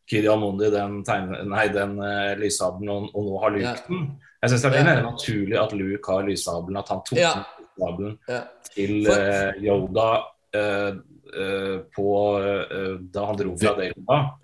[0.08, 4.08] Kiri Almondi den, tegne, nei, den uh, lyssabelen, og, og nå har Luke Ja.
[4.44, 4.84] Jeg syns det er Ja.
[4.84, 7.34] mer naturlig at Luke har lyssabelen, at han tok Ja.
[7.60, 8.42] lyssabelen Ja.
[8.76, 10.24] til For- eh, Yoda
[10.56, 10.92] uh,
[11.38, 12.08] uh, på
[13.12, 13.76] da han dro fra.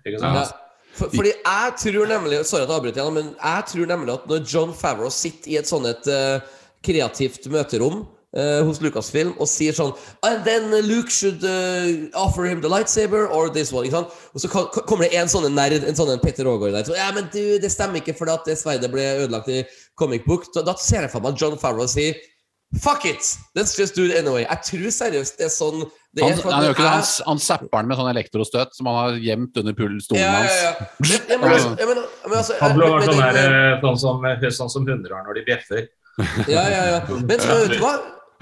[0.06, 0.52] Ikke sant?
[0.94, 4.26] For, fordi jeg tror nemlig Sorry at jeg avbryter igjen, men jeg tror nemlig at
[4.28, 6.42] når John Favreau sitter i et sånn et
[6.82, 9.92] kreativt møterom Uh, hos Lucasfilm og sier sånn
[10.26, 13.86] And then Luke should uh, offer him the lightsaber or this one.
[13.86, 14.08] Ikke sant?
[14.34, 14.48] Og så
[14.88, 16.82] kommer det en sånn nerd, en sånn Petter Aagaard der.
[16.82, 19.60] Så, ja, men du, det stemmer ikke for at det sverdet ble ødelagt i
[19.98, 20.46] comic book.
[20.54, 22.16] Da, da ser jeg for meg John Favreau sier
[22.82, 23.22] Fuck it!
[23.54, 24.42] Let's just do it anyway.
[24.42, 25.84] Jeg tror seriøst det er sånn
[26.14, 26.40] det Han, er.
[26.42, 29.76] han, det, jeg- han, han zapper den med sånn elektrostøt som han har gjemt under
[29.78, 30.56] pullstolen ja, hans.
[30.58, 30.88] ja, ja.
[31.86, 32.00] Men,
[32.38, 34.26] altså, han var men sånn, der, eh, sånn, som,
[34.58, 35.86] sånn som hunder har når de bjeffer.
[36.50, 36.98] Ja, ja, ja.
[37.10, 37.94] Men så, vet du hva?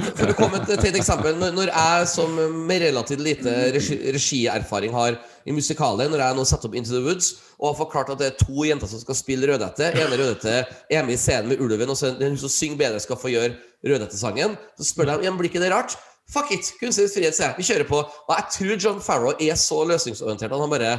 [0.02, 2.32] For å komme til et eksempel Når, når jeg som
[2.66, 7.02] med relativt lite regi, regierfaring har i musikalen når jeg nå setter opp Into the
[7.04, 10.54] Woods og har forklart at det er to jenter som skal spille Rødhette ene Rødhette
[10.90, 13.54] er med i scenen med ulven, og så den som synger bedre, skal få gjøre
[13.84, 15.96] Rødhette-sangen, så spør de om blir ikke det rart.
[16.32, 16.68] Fuck it!
[16.80, 17.56] Kunstnerisk frihet, sier jeg.
[17.58, 17.98] Vi kjører på.
[18.28, 20.92] Og jeg tror John Farrow er så løsningsorientert han bare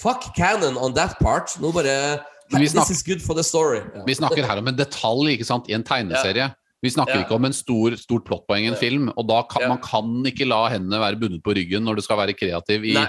[0.00, 1.54] Fuck canon on that part.
[1.60, 1.94] Nå bare
[2.50, 3.78] vi This snakker- is good for the story.
[3.94, 4.02] Ja.
[4.06, 6.50] Vi snakker her om en detalj ikke sant, i en tegneserie.
[6.82, 7.22] Vi snakker Ja.
[7.24, 8.78] ikke om en stor, stort plottpoeng i en Ja.
[8.80, 9.08] film.
[9.16, 9.68] Og da kan Ja.
[9.68, 12.84] man kan ikke la hendene være bundet på ryggen når du skal være kreativ.
[12.84, 13.06] i Nei.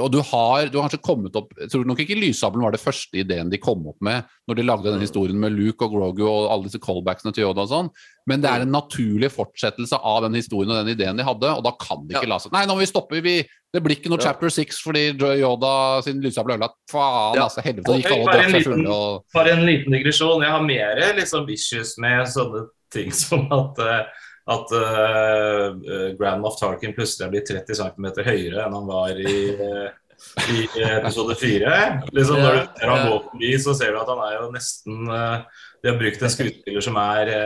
[0.00, 2.80] Og du har, du har kanskje kommet opp Jeg tror nok ikke Lyssabelen var det
[2.80, 6.22] første ideen de kom opp med når de lagde den historien med Luke og Grogu
[6.24, 7.90] og alle disse callbacksene til Yoda og sånn,
[8.26, 11.62] men det er en naturlig fortsettelse av den historien og den ideen de hadde, og
[11.66, 12.32] da kan de ikke Ja.
[12.34, 13.36] la seg Nei, nå må vi stoppe, vi,
[13.72, 14.30] det blir ikke noe Ja.
[14.32, 15.12] chapter six fordi
[15.42, 16.78] Yoda sin lyssabel ble ødelagt.
[16.90, 17.44] Faen, Ja.
[17.48, 17.60] altså.
[17.62, 20.42] Helvete, gikk alle drakk en seg liten- fulle og Bare en liten digresjon.
[20.42, 24.04] Jeg har mer liksom, issues med sånne ting som at eh,
[24.50, 29.36] at uh, Grand Moff Tarkin plutselig er blitt 30 cm høyere enn han var i,
[29.54, 29.88] uh,
[30.50, 31.76] i episode 4.
[32.10, 35.06] Liksom, når du ser han gå forbi, så ser du at han er jo nesten
[35.06, 37.40] uh, De har brukt en skuespiller som er i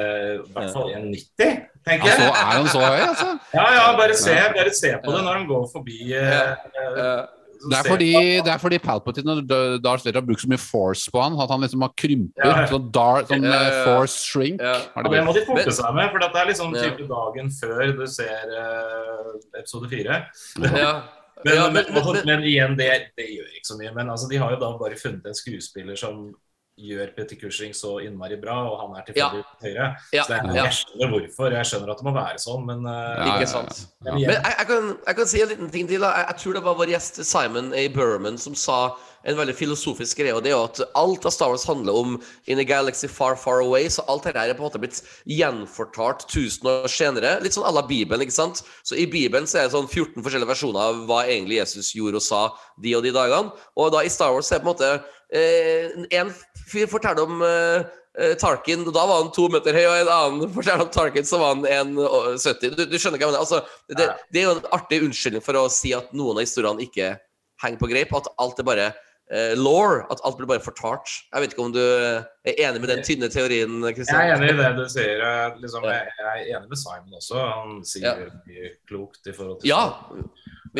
[0.56, 3.30] hvert fall 1,90, tenker Ja, så er han så høy, altså.
[3.52, 6.00] Ja, ja, bare se, bare se på det når han går forbi.
[6.16, 7.24] Uh,
[7.56, 8.10] Det er fordi,
[8.44, 9.48] det er fordi Palpatine og
[9.82, 12.44] Darth Vader har brukt så mye force på han, at han liksom har krympet.
[12.44, 12.66] Ja.
[12.70, 13.84] Sånn, dar, sånn Ja, ja, eh, ja.
[13.88, 14.60] force shrink.
[14.60, 14.74] Ja.
[14.94, 16.82] Har Ja, det det må de forte seg med, for dette er liksom Ja.
[16.82, 20.24] type dagen før du ser uh, episode 4.
[20.58, 21.02] Men, Ja,
[21.44, 23.94] men, men- men, men- men igjen, det, det gjør ikke så mye.
[23.94, 26.32] Men altså, de har jo da bare funnet en skuespiller som
[26.76, 29.88] gjør Petter Cushing så innmari bra, og han er tilfeldig høyre.
[30.12, 31.56] Ja, Så er, jeg skjønner hvorfor.
[31.56, 33.82] Jeg skjønner at det må være sånn, men uh, Ja, Ikke ja, sant.
[34.04, 34.14] Ja.
[34.14, 36.04] Men jeg, jeg, kan, jeg kan si en liten ting til.
[36.04, 36.12] Da.
[36.20, 37.86] Jeg, jeg tror det var vår gjest Simon A.
[37.96, 38.80] Burman som sa
[39.26, 42.18] en veldig filosofisk greie, og det er jo at alt av Star Wars handler om
[42.46, 46.28] In a galaxy far, far away, så alt dette er på en måte blitt gjenfortalt
[46.30, 47.38] tusen år senere.
[47.42, 48.62] Litt sånn à la Bibelen, ikke sant?
[48.86, 52.20] Så i Bibelen så er det sånn 14 forskjellige versjoner av hva egentlig Jesus gjorde
[52.20, 52.44] og sa
[52.84, 53.66] de og de dagene.
[53.74, 54.92] Og da i Star Wars er det på en måte
[55.34, 56.30] eh, En
[56.66, 57.84] fyr forteller om eh,
[58.18, 61.26] eh, Tarkin, og da var han to meter høy, og en annen forteller om Tarkin,
[61.28, 61.64] så var han
[61.94, 62.74] 1,70.
[62.76, 63.42] Du, du skjønner hva jeg mener?
[63.44, 63.62] Altså,
[63.92, 67.14] det, det er jo en artig unnskyldning for å si at noen av historiene ikke
[67.62, 68.86] henger på greip, at alt er bare
[69.32, 71.08] uh, law, at alt blir bare fortalt.
[71.32, 74.58] Jeg vet ikke om du er enig med den tynne teorien, Jeg er enig i
[74.58, 75.22] det du sier.
[75.24, 77.40] eh, Liksom, jeg er enig med Simon også.
[77.40, 78.28] Han sier Ja.
[78.50, 79.86] mye klokt i forhold til Ja,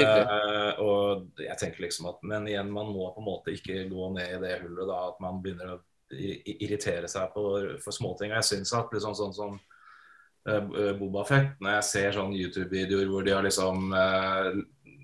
[0.03, 4.11] Eh, og jeg tenker liksom at Men igjen, man må på en måte ikke gå
[4.17, 5.83] ned i det hullet da, at man begynner å
[6.13, 7.47] irritere seg på,
[7.83, 8.31] for småting.
[8.31, 13.11] Og jeg syns at liksom sånn som uh, Boba Fett, når jeg ser sånne YouTube-videoer
[13.11, 14.53] hvor de har liksom uh,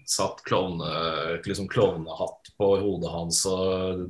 [0.07, 0.93] satt klovne,
[1.43, 4.07] liksom klovnehatt på hodet hans og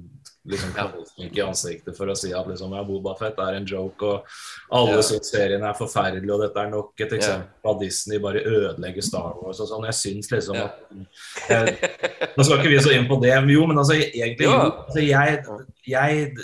[0.48, 4.02] liksom klovnesmink i ansiktet for å si at liksom, ja, Boba Fett er en joke,
[4.02, 4.24] og
[4.73, 5.02] alle Ja.
[5.06, 9.02] syns serien er forferdelig, og dette er nok et eksempel på at Disney bare ødelegger
[9.06, 9.85] Star Wars og sånn.
[9.86, 10.64] Jeg syns liksom Ja.
[10.64, 11.89] at eh,
[12.36, 14.64] Nå skal ikke vi så inn på det, jo, men altså egentlig Ja.
[14.64, 15.44] jo, altså, jeg,
[15.86, 16.35] jeg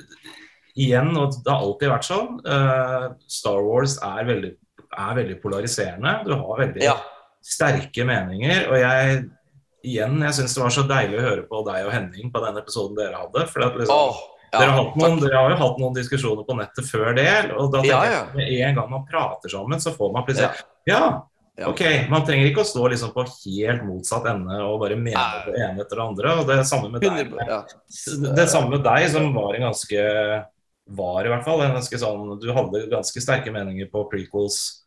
[0.78, 4.50] Igjen, og det har alltid vært sånn, uh, Star Wars er veldig,
[4.94, 6.12] er veldig polariserende.
[6.24, 6.94] Du har veldig Ja.
[7.42, 8.68] sterke meninger.
[8.70, 9.24] Og jeg
[9.86, 12.58] igjen, jeg syns det var så deilig å høre på deg og Henning på den
[12.60, 13.46] episoden dere hadde.
[13.52, 16.56] For at liksom, oh, ja, dere, har noen, dere har jo hatt noen diskusjoner på
[16.58, 17.30] nettet før det.
[17.54, 18.20] Og da tenker Ja, jeg ja.
[18.26, 21.02] at med en gang man prater sammen, så får man plutselig Ja.
[21.66, 21.80] Ok.
[22.06, 25.40] Man trenger ikke å stå liksom på helt motsatt ende og bare mene Nei.
[25.48, 26.34] det ene etter det andre.
[26.38, 27.32] Og det samme med deg.
[27.34, 27.62] ja.
[28.38, 30.04] Det samme med deg, som var en ganske
[30.88, 34.86] var i hvert fall en ganske sånn Du hadde ganske sterke meninger på prequels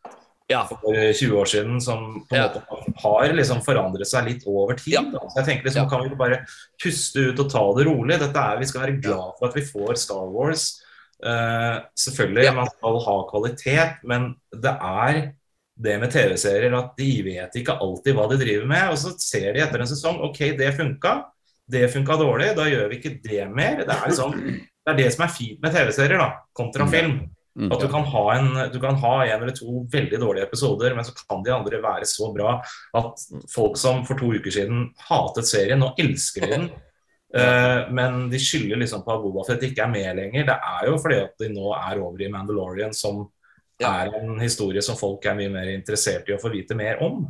[0.51, 0.61] ja.
[0.69, 2.47] for 20 år siden som på en Ja.
[2.51, 4.93] måte har liksom forandret seg litt over tid.
[4.99, 5.03] Ja.
[5.13, 5.23] da.
[5.25, 5.89] Så jeg tenker liksom.
[5.89, 6.43] Kan vi bare
[6.81, 8.19] puste ut og ta det rolig?
[8.21, 10.69] Dette er, Vi skal være glad for at vi får Star Wars.
[11.21, 15.19] Uh, selvfølgelig, man skal ha kvalitet, men det er
[15.81, 18.89] det med TV-serier at de vet ikke alltid hva de driver med.
[18.93, 21.21] Og så ser de etter en sesong OK, det funka.
[21.71, 23.85] Det funka dårlig, da gjør vi ikke det mer.
[23.85, 24.35] Det er liksom
[24.81, 27.19] det er det som er fint med TV-serier, da, kontra film.
[27.59, 27.71] Mm.
[27.71, 31.03] At du kan, ha en, du kan ha en eller to veldig dårlige episoder, men
[31.03, 32.53] så kan de andre være så bra
[32.95, 36.69] at folk som for to uker siden hatet serien, nå elsker de den.
[37.37, 40.47] uh, men de skylder liksom på at Bobafett ikke er med lenger.
[40.47, 43.25] Det er jo fordi at de nå er over i Mandalorian, som
[43.81, 44.05] Ja.
[44.05, 47.25] er en historie som folk er mye mer interessert i å få vite mer om.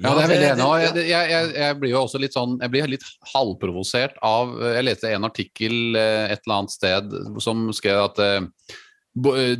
[0.00, 0.66] Ja, det er veldig enig.
[0.80, 3.02] Jeg, jeg, jeg, blir jo også litt sånn Jeg blir litt
[3.34, 8.38] halvprovosert av Jeg leste en artikkel eh, et eller annet sted som skrev at eh,
[8.38, 8.86] eh,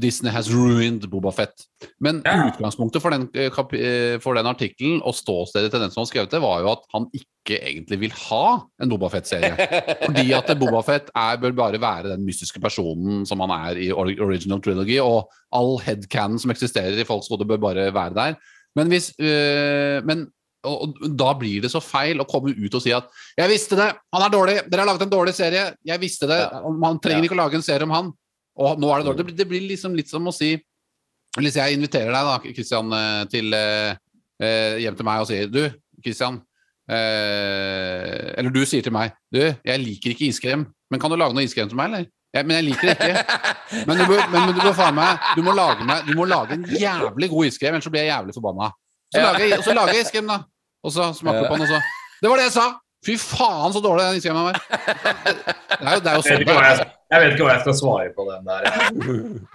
[0.01, 1.67] Disney has ruined Boba Fett.
[2.01, 2.51] Men Ja.
[2.51, 6.31] utgangspunktet for den, eh, eh, for den artikkelen og ståstedet til den som har skrevet
[6.31, 9.57] det, var jo at han ikke egentlig vil ha en Boba Fett-serie.
[10.07, 13.91] Fordi at Boba Fett er, bør bare være den mystiske personen som han er i
[13.93, 18.37] original trilogy, og all headcanon som eksisterer i folks hode, bør bare være der.
[18.77, 20.29] Men hvis øh, men,
[20.65, 23.77] og, og, da blir det så feil å komme ut og si at 'Jeg visste
[23.77, 23.91] det!
[24.15, 24.57] Han er dårlig!
[24.71, 25.73] Dere har laget en dårlig serie!
[25.85, 26.41] Jeg visste det!
[26.79, 28.13] Man trenger ikke å lage en serie om han!'
[28.59, 29.19] Og nå er det dårlig.
[29.19, 30.57] Det blir, det blir liksom litt som å si
[31.39, 33.93] Hvis jeg inviterer deg, da, Christian, eh, til, eh,
[34.43, 35.63] eh, hjem til meg og sier 'Du,
[36.03, 36.41] Christian'
[36.91, 41.35] eh, Eller du sier til meg 'Du, jeg liker ikke iskrem, men kan du lage
[41.35, 43.23] noe iskrem til meg, eller?' Ja, men jeg liker det ikke.
[43.87, 46.65] Men du bør, men, men du meg du må, lage meg du må lage en
[46.67, 48.71] jævlig god iskrem, ellers så blir jeg jævlig forbanna.
[49.11, 50.39] Så lager og så lager jeg iskrem, da.
[50.83, 51.83] Og så smaker du på den, og så
[52.23, 52.69] Det var det jeg sa!
[53.07, 54.59] Fy faen, så dårlig den iskremen var.
[54.61, 56.83] Det er jo, det er jo sånn det er.
[57.11, 58.69] Jeg, vet ikke hva jeg skal svare på den der.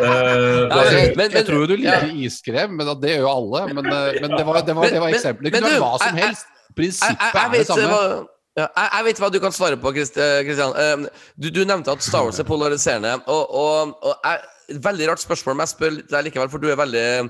[0.00, 2.00] uh, Nei, men- men- Jeg tror jo du ja.
[2.00, 3.64] liker iskrem, men det gjør jo alle.
[3.74, 5.52] Men, eh, men det var, det var, det var eksempelet.
[5.52, 6.46] Det kunne vært hva som helst.
[6.74, 7.88] Prinsippet er det vet samme.
[7.90, 8.26] hva,
[8.58, 11.08] ja, jeg, jeg vet hva du kan svare på, Christ- eh, Christian.
[11.38, 13.16] Du, du nevnte at Star Wars er polariserende.
[13.26, 14.38] Og, og, og jeg,
[14.80, 17.26] Veldig rart spørsmål, men jeg spør deg likevel, for du er veldig an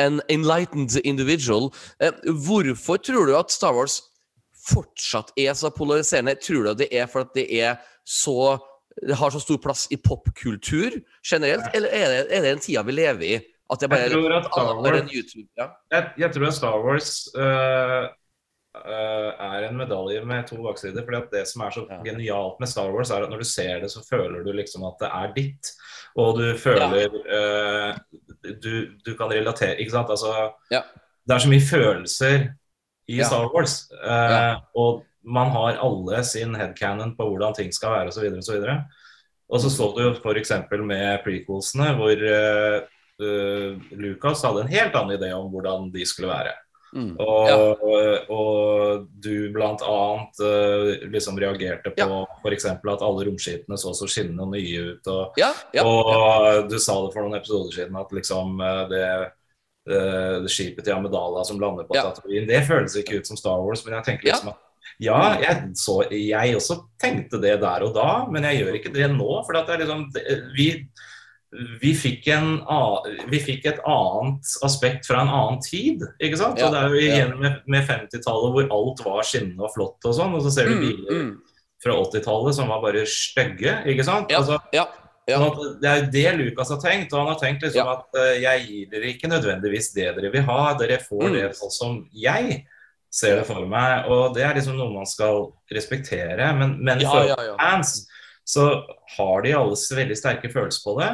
[0.00, 1.66] en enlightened individual.
[2.00, 3.98] Eh, Hvorfor tror du at Star Wars
[4.64, 6.34] fortsatt er så polariserende?
[6.40, 7.76] Tror du at det er for at det er
[8.08, 8.56] så
[9.02, 11.00] det har så stor plass i popkultur
[11.30, 13.34] generelt, eller er det, er det den tida vi lever i?
[13.72, 15.48] At det bare Jeg tror at Star Wars- YouTube?
[15.58, 15.66] Ja.
[15.90, 18.04] jeg, jeg tror at Star Wars uh,
[18.76, 21.04] uh, er en medalje med to baksider.
[21.04, 22.02] fordi at Det som er så Ja.
[22.04, 24.94] genialt med Star Wars, er at når du ser det, så føler du liksom at
[25.00, 25.72] det er ditt.
[26.16, 27.94] Og du føler øh,
[28.62, 30.10] du, du kan relatere Ikke sant?
[30.10, 30.80] Altså, Ja.
[31.26, 32.48] Det er så mye følelser
[33.08, 33.24] i Ja.
[33.24, 33.88] Star Wars.
[34.04, 34.56] Ja.
[34.76, 38.26] Og man har alle sin headcanon på hvordan ting skal være osv.
[38.36, 38.84] Og, så videre.
[39.48, 40.52] og så så du jo f.eks.
[40.84, 42.16] med prequelsene, hvor
[43.22, 46.52] øh, Lucas hadde en helt annen idé om hvordan de skulle være.
[46.94, 47.16] Mm.
[47.18, 47.80] Og,
[48.30, 52.24] og du blant annet øh, liksom reagerte på Ja.
[52.44, 52.64] f.eks.
[52.70, 55.06] at alle romskipene så så skinnende og nye ut.
[55.10, 55.86] Og, Ja, ja, ja.
[55.86, 58.58] og du sa det for noen episoder siden at liksom
[58.92, 59.08] det,
[59.90, 62.02] øh, det skipet til Amedala som lander på Ja.
[62.12, 63.84] Tatooine, det føles ikke ut som Star Wars.
[63.84, 64.32] Men jeg tenker Ja.
[64.38, 64.62] liksom at
[65.02, 69.10] ja, jeg, så, jeg også tenkte det der og da, men jeg gjør ikke det
[69.14, 69.30] nå.
[69.46, 70.08] For at det liksom
[70.56, 70.68] vi
[71.80, 72.56] vi fikk, en,
[73.30, 76.02] vi fikk et annet aspekt fra en annen tid.
[76.18, 76.58] ikke sant?
[76.58, 77.12] Ja, og Det er jo ja.
[77.14, 80.66] igjen med, med 50-tallet hvor alt var skinnende og flott og sånn, og så ser
[80.72, 81.30] du Mm, biler mm.
[81.84, 84.34] fra 80-tallet som var bare stygge, ikke sant?
[84.34, 84.88] Ja, Altså, ja,
[85.30, 85.38] ja.
[85.38, 87.14] Sånn det er jo det Lukas har tenkt.
[87.14, 87.94] Og han har tenkt liksom Ja.
[88.00, 91.32] at uh, jeg gir dere ikke nødvendigvis det dere vil ha, dere får Mm.
[91.38, 92.64] det sånn som jeg
[93.14, 94.08] ser det for meg.
[94.10, 96.50] Og det er liksom noe man skal respektere.
[96.58, 97.54] Men, men Ja, for ja, ja.
[97.60, 98.00] fans
[98.44, 98.66] så
[99.16, 101.12] har de alle veldig sterke følelser på det.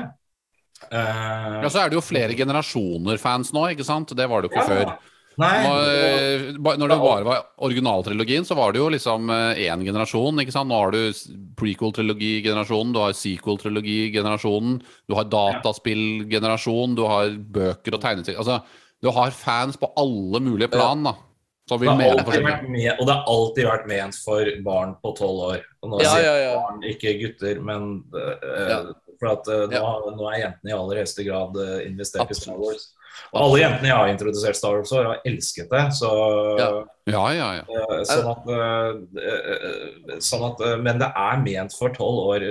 [0.90, 4.14] Uh, Ja, så er det jo flere generasjoner fans nå, ikke sant?
[4.16, 4.94] Det var det jo ikke før.
[5.40, 9.84] Nei, og- eh, når det bare var originaltrilogien, så var det jo liksom eh, én
[9.86, 10.40] generasjon.
[10.42, 10.68] ikke sant?
[10.68, 11.12] Nå har du
[11.56, 18.60] prequel-trilogi-generasjonen, du har sequel-trilogi-generasjonen, du har dataspill-generasjonen, du har bøker og tegneserier Altså,
[19.00, 21.14] du har fans på alle mulige plan, da.
[21.70, 25.12] Som det har alltid vært med, og det har alltid vært ment for barn på
[25.18, 25.60] tolv år.
[25.84, 26.54] Og nå Ja, sier ja, ja.
[26.58, 28.78] barn, ikke gutter, men uh, Ja.
[29.20, 29.92] for at uh, nå, Ja.
[30.16, 32.88] nå er jentene i aller høyeste grad uh, investert i Star Wars.
[33.34, 35.84] Og alle jentene jeg har introdusert Star Wars for, har elsket det.
[35.94, 36.10] Så,
[36.58, 36.70] Ja.
[37.10, 37.64] Ja, ja, ja.
[38.06, 38.44] sånn at,
[40.22, 42.44] sånn at Men det er ment for tolv år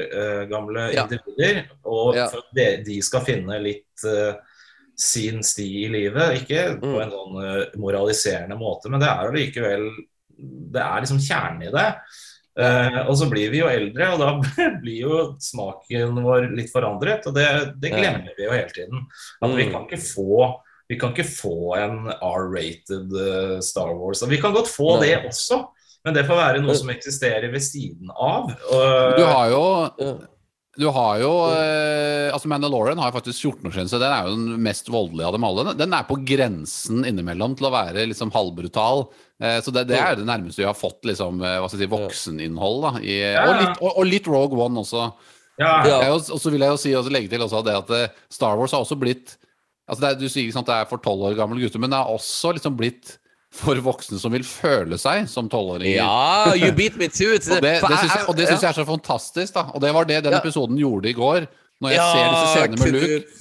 [0.52, 1.04] gamle Ja.
[1.08, 1.66] individer.
[1.86, 2.28] Og Ja.
[2.28, 4.34] for at de, de skal finne litt eh,
[4.99, 6.41] sin sti i livet.
[6.41, 7.01] Ikke på Mm.
[7.05, 9.85] en sånn eh, moraliserende måte, men det er jo likevel
[10.71, 11.88] Det er liksom kjernen i det.
[12.59, 14.30] Uh, og så blir vi jo eldre, og da
[14.84, 17.27] blir jo smaken vår litt forandret.
[17.27, 17.45] Og det,
[17.80, 19.05] det glemmer vi jo hele tiden.
[19.41, 19.71] At vi Mm.
[19.73, 20.55] kan ikke få
[20.89, 24.23] vi kan ikke få en R-rated eh, Star Wars.
[24.26, 25.07] Og vi kan godt få Nei.
[25.11, 25.59] det også,
[26.03, 28.49] men det får være noe som eksisterer ved siden av.
[28.71, 29.61] Og, Du har jo.
[30.78, 33.98] Du har jo eh, Altså Mandalorian har faktisk 14-årsgrense.
[34.00, 35.74] Den er jo den mest voldelige av dem alle.
[35.80, 39.08] Den er på grensen innimellom til å være liksom halvbrutal.
[39.41, 41.90] Eh, så det, det er det nærmeste vi har fått liksom, eh, hva skal jeg
[41.90, 42.80] si, vokseninnhold.
[42.86, 45.08] da i, og, litt, og, og litt Rogue One også.
[45.60, 45.74] ja,
[46.08, 48.56] jo- Og så vil jeg jo si, også legge til også det at eh, Star
[48.62, 49.36] Wars har også blitt
[49.90, 51.90] altså det er, Du sier ikke sant, det er for tolv år gamle gutter, men
[51.90, 53.16] det har også liksom blitt
[53.51, 55.97] for voksne som vil føle seg som tolvåringer.
[56.03, 57.47] Ja, you beat me to it.
[57.49, 59.63] Og det, det syns jeg, det synes jeg er så fantastisk, da.
[59.73, 60.39] Og det var det den Ja.
[60.43, 61.47] episoden gjorde i går.
[61.81, 63.35] Når jeg Ja, ser disse scenene med Luke.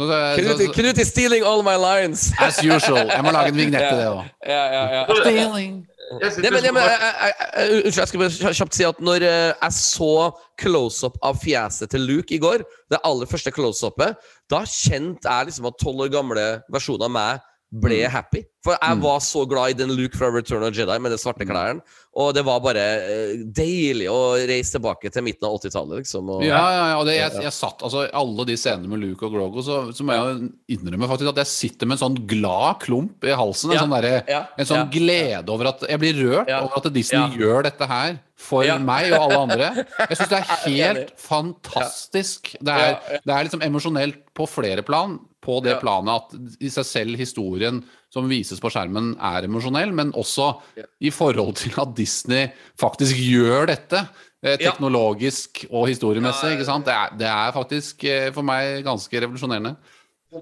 [0.00, 2.32] Så, så, Knut, så, Knut is stealing all my lines.
[2.40, 3.06] as usual.
[3.10, 4.24] Jeg må lage en vignett til det òg.
[4.48, 5.04] Ja, ja, ja.
[5.20, 5.86] Stealing.
[6.10, 10.32] Var- jeg, jeg, jeg, unnskyld, jeg skal bare kjapt si at når eh, jeg så
[10.58, 14.16] close-up av fjeset til Luke i går, det aller første close-upet,
[14.50, 18.42] da kjente jeg liksom at tolv år gamle versjonen av meg ble happy.
[18.64, 19.00] For jeg Mm.
[19.02, 21.80] var så glad i den Luke fra Return of Jedi med de svarte klærne.
[22.18, 26.28] Og det var bare eh, deilig å reise tilbake til midten av 80-tallet, liksom.
[26.28, 26.96] Og, Ja, ja, ja.
[26.98, 30.02] Og det, jeg, jeg satt altså alle de scenene med Luke og Grogo, så, så
[30.04, 33.70] må jeg innrømme faktisk at jeg sitter med en sånn glad klump i halsen.
[33.70, 36.92] En Ja, sånn, der, ja, en sånn glede over at Jeg blir rørt over at
[36.92, 38.78] Disney gjør dette her for Ja.
[38.80, 39.70] meg og alle andre.
[40.08, 42.54] Jeg syns det er helt fantastisk.
[42.60, 43.18] Det er, Ja, ja.
[43.24, 45.18] det er liksom emosjonelt på flere plan.
[45.40, 45.80] På det Ja.
[45.80, 50.82] planet at i seg selv historien som vises på skjermen, er emosjonell, men også Ja.
[51.00, 54.08] i forhold til at Disney faktisk gjør dette.
[54.42, 54.70] eh, Ja.
[54.72, 56.42] Teknologisk og historiemessig.
[56.44, 56.56] Ja, ja, ja.
[56.58, 56.84] ikke sant?
[56.86, 59.76] Det er, det er faktisk eh, for meg ganske revolusjonerende.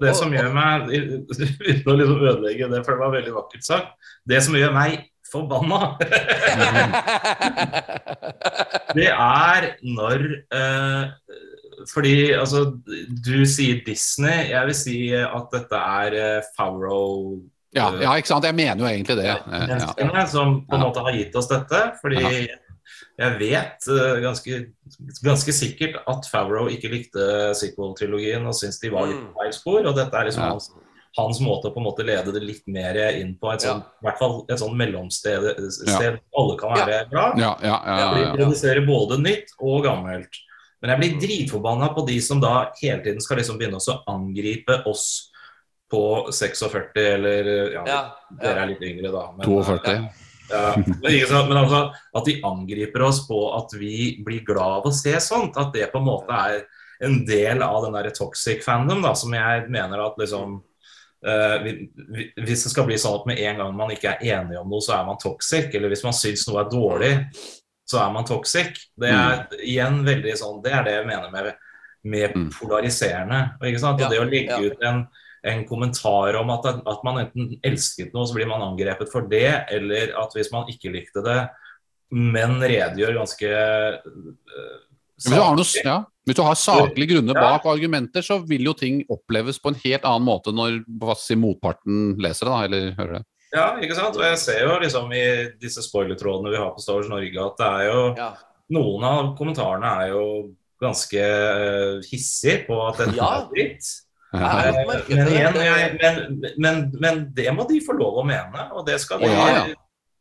[0.01, 3.87] Det som gjør meg Uten å liksom ødelegge det, for det var veldig vakkert sagt.
[4.27, 5.79] Det som gjør meg forbanna,
[8.97, 10.23] det er når
[10.53, 11.03] eh,
[11.93, 12.65] Fordi altså
[13.25, 14.49] Du sier Disney.
[14.51, 17.39] Jeg vil si at dette er eh, Favreau
[17.75, 18.45] Ja, ja, ikke sant?
[18.49, 19.29] Jeg mener jo egentlig det.
[19.29, 19.67] Eh, Ja.
[19.69, 21.81] menneskene som på en måte har gitt oss dette.
[22.01, 22.23] Fordi
[23.19, 24.59] jeg vet eh, ganske,
[25.23, 29.27] ganske sikkert at Favreau ikke likte sequel-trilogien og syntes de var litt Mm.
[29.33, 29.81] på feil spor.
[29.85, 30.57] Og dette er liksom Ja.
[31.21, 34.05] Hans, måte å på en måte lede det litt mer inn på et sånt, i
[34.07, 35.49] hvert fall et sånt mellomsted
[35.87, 36.11] Ja.
[36.37, 37.33] alle kan være bra.
[37.37, 38.35] Ja, ja, ja, ja, De ja.
[38.35, 40.29] produserer både nytt og gammelt.
[40.81, 44.81] Men jeg blir dritforbanna på de som da hele tiden skal liksom begynne å angripe
[44.87, 45.31] oss
[45.91, 48.01] på 46, eller ja, Ja,
[48.41, 49.31] dere er litt yngre, da.
[49.35, 50.09] men- 42.
[50.51, 51.49] ja, men, ikke sant?
[51.49, 55.57] men altså, at de angriper oss på at vi blir glad av å se sånt.
[55.57, 56.63] At det på en måte er
[57.01, 60.68] en del av den der toxic fandom, da, som jeg mener at liksom eh,
[61.19, 64.83] Hvis det skal bli sånn at med en gang man ikke er enig om noe,
[64.83, 65.71] så er man toxic.
[65.75, 67.13] Eller hvis man syns noe er dårlig,
[67.89, 68.77] så er man toxic.
[68.99, 71.49] Det er igjen veldig sånn Det er det jeg mener med,
[72.03, 72.51] med Mm.
[72.55, 73.41] polariserende.
[73.65, 73.99] Ikke sant?
[73.99, 74.61] Ja, og det å legge ja.
[74.69, 75.07] ut en
[75.43, 79.71] en kommentar om at, at man enten elsket noe, så blir man angrepet for det,
[79.71, 81.39] eller at hvis man ikke likte det,
[82.11, 84.77] men redegjør ganske øh,
[85.19, 85.97] Hvis du har, noe, ja,
[86.27, 87.73] hvis du har saklige grunner bak ja.
[87.73, 92.13] argumenter, så vil jo ting oppleves på en helt annen måte når hva si, motparten
[92.23, 93.25] leser det, da, eller hører det.
[93.49, 94.17] Ja, ikke sant?
[94.19, 95.23] Og jeg ser jo liksom i
[95.59, 98.31] disse spoilertrådene vi har på Star Wars Norge, at det er jo Ja.
[98.69, 100.25] Noen av kommentarene er jo
[100.79, 103.29] ganske øh, hissige på at dette Ja.
[103.39, 103.87] er dritt.
[104.29, 105.31] Eh, Men, det.
[105.33, 106.19] igjen, jeg, men,
[106.61, 109.63] men, men det må de få lov å mene, og det skal de, Ja, ja.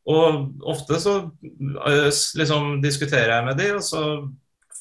[0.08, 2.08] og ofte så eh,
[2.40, 4.02] liksom diskuterer jeg med de, og så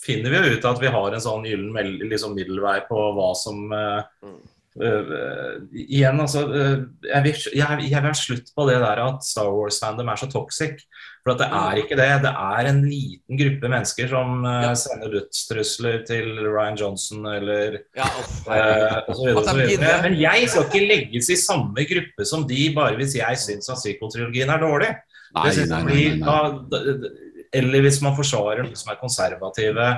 [0.07, 3.67] finner vi jo ut at vi har en sånn gyllen liksom middelvei på hva som
[3.75, 4.37] uh, Mm.
[4.85, 5.53] eh,
[5.89, 9.49] Igjen, altså Uh, jeg, vil, jeg, jeg vil ha slutt på det der at Star
[9.49, 10.83] Wars-fandom er så toxic.
[11.25, 12.09] For at det er ikke det.
[12.23, 14.69] Det er en liten gruppe mennesker som Ja.
[14.79, 19.97] sender dødstrusler til Ryan Johnson eller Ja, og så videre, så videre.
[20.05, 23.81] Men jeg skal ikke legges i samme gruppe som de, bare hvis jeg syns at
[23.81, 24.93] sequel-trilogien er dårlig.
[25.35, 26.19] Nei, nei, nei, nei, nei.
[26.23, 27.09] da- da-
[27.55, 29.91] Eller hvis man forsvarer noen som er konservative.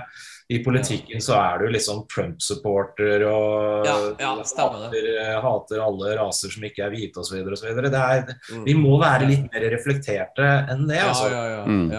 [0.49, 5.03] I politikken så er du liksom Trump-supporter og Ja, ja, hater,
[5.43, 7.43] hater alle raser som ikke er hvite osv.
[7.45, 8.63] Mm.
[8.65, 11.03] Vi må være litt mer reflekterte enn det.
[11.05, 11.27] Altså.
[11.29, 11.91] ja, ja, Mm.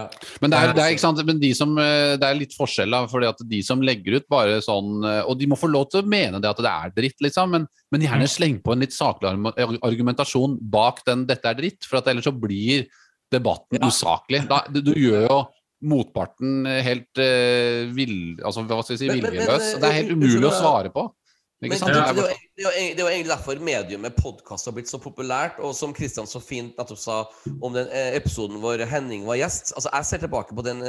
[0.43, 2.91] Men det er, det er, ikke sant, men de som, eh, det er litt forskjell,
[2.91, 5.91] da, fordi at de som legger ut bare sånn eh, Og de må få lov
[5.93, 8.83] til å mene det at det er dritt, liksom, men, men gjerne sleng på en
[8.83, 9.31] litt saklig
[9.79, 12.89] argumentasjon bak den 'dette er dritt', for at ellers så blir
[13.33, 13.89] debatten Ja.
[13.89, 14.43] usaklig.
[14.51, 15.39] Da, du, du gjør jo
[15.81, 19.73] motparten helt uh, vill, altså, hva skal si, viljeløs.
[19.75, 21.07] eh, Det er helt umulig å svare på.
[21.61, 21.93] Men Ikke sant?
[21.93, 25.59] det, er jo, egentlig derfor mediumet podkast har blitt så populært.
[25.61, 27.17] Og som Kristian så fint nettopp sa
[27.61, 30.87] om den eh, episoden hvor Henning var gjest Altså Jeg ser tilbake på den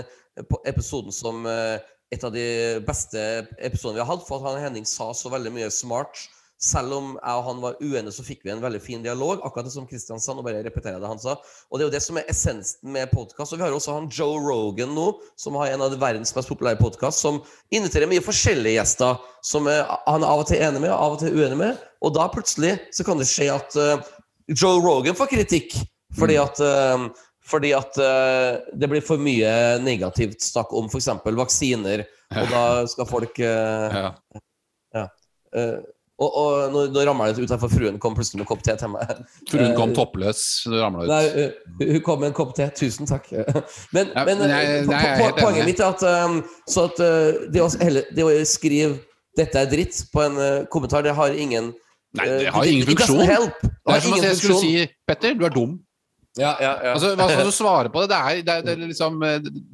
[0.47, 2.45] på episoden som et av de
[2.87, 3.19] beste
[3.59, 4.23] episodene vi har hatt.
[4.27, 6.23] For at han Henning sa så veldig mye smart.
[6.61, 9.39] Selv om jeg og han var uenige, så fikk vi en veldig fin dialog.
[9.41, 10.35] Akkurat det som Kristian sa.
[10.37, 11.33] Nå bare repeterer det han sa.
[11.71, 13.55] Og det er jo det som er essensen med podkast.
[13.55, 15.07] Og vi har også han Joe Rogan nå,
[15.41, 17.39] som har en av verdens mest populære podkast, som
[17.73, 21.23] inviterer mye forskjellige gjester som han er av og til enig med, og av og
[21.23, 21.81] til uenig med.
[22.05, 24.11] Og da plutselig så kan det skje at uh,
[24.53, 25.73] Joe Rogan får kritikk
[26.17, 27.07] fordi at uh,
[27.51, 31.09] fordi at uh, det blir for mye negativt snakk om f.eks.
[31.25, 32.03] vaksiner,
[32.37, 32.61] og da
[32.91, 33.97] skal folk uh,
[34.93, 35.07] Ja.
[35.55, 35.77] eh,
[36.21, 38.75] Og, og nå, nå ramla det ut for fruen kom plutselig med en kopp te
[38.77, 39.13] til meg.
[39.49, 41.09] Fruen kom Eh, toppløs, du ramla ut.
[41.09, 42.67] Nei, eh, hun kom med en kopp te.
[42.77, 43.31] Tusen takk.
[43.95, 46.03] Men, Ja, men, nei, jeg- eh, nei, jeg po- poenget mitt er at,
[46.69, 47.01] så at
[47.51, 47.69] det, å,
[48.13, 48.99] det å skrive
[49.37, 51.71] 'dette er dritt' på en kommentar, det har ingen
[52.13, 53.21] Nei, det har ingen funksjon.
[53.23, 55.79] Det Det er som at jeg skulle si Petter, du er dum.
[56.37, 56.93] Ja, ja, ja.
[56.93, 58.09] Altså, hva skal du svare på det?
[58.11, 59.17] Det er, det er, det er liksom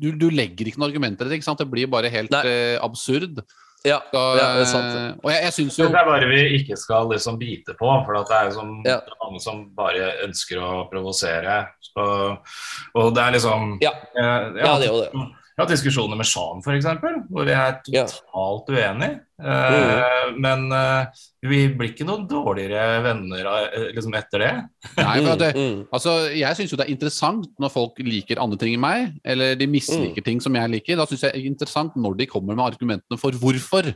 [0.02, 1.58] du, du legger ikke noen argumenter i det.
[1.60, 2.44] Det blir bare helt Nei.
[2.50, 3.44] eh, absurd.
[3.86, 4.96] Ja, Så, ja, det er sant.
[4.96, 8.18] eh, og jeg, jeg syns Det er bare vi ikke skal liksom bite på, for
[8.20, 8.96] at det er jo som, Ja.
[9.06, 11.68] det er mange som bare ønsker å provosere.
[11.98, 13.92] Og det er liksom Ja.
[13.92, 15.12] eh, Ja, det er jo det.
[15.58, 16.86] Jeg har hatt diskusjoner med Shan f.eks.,
[17.34, 18.04] hvor vi er Ja.
[18.06, 19.22] totalt uenige.
[19.42, 20.36] mm.
[20.38, 21.06] Men uh,
[21.42, 24.52] vi blir ikke noen dårligere venner eh, liksom etter det.
[25.00, 25.82] Nei, det, Mm, mm.
[25.94, 29.56] altså, jeg syns jo det er interessant når folk liker andre ting enn meg, eller
[29.58, 30.96] de misliker ting som jeg liker.
[30.98, 33.90] Da syns jeg det er interessant når de kommer med argumentene for hvorfor.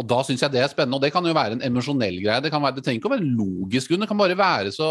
[0.00, 0.96] Og da syns jeg det er spennende.
[0.96, 2.40] Og det kan jo være en emosjonell greie.
[2.40, 3.90] Det, kan være, det trenger ikke å være logisk.
[3.92, 4.86] Det kan bare være så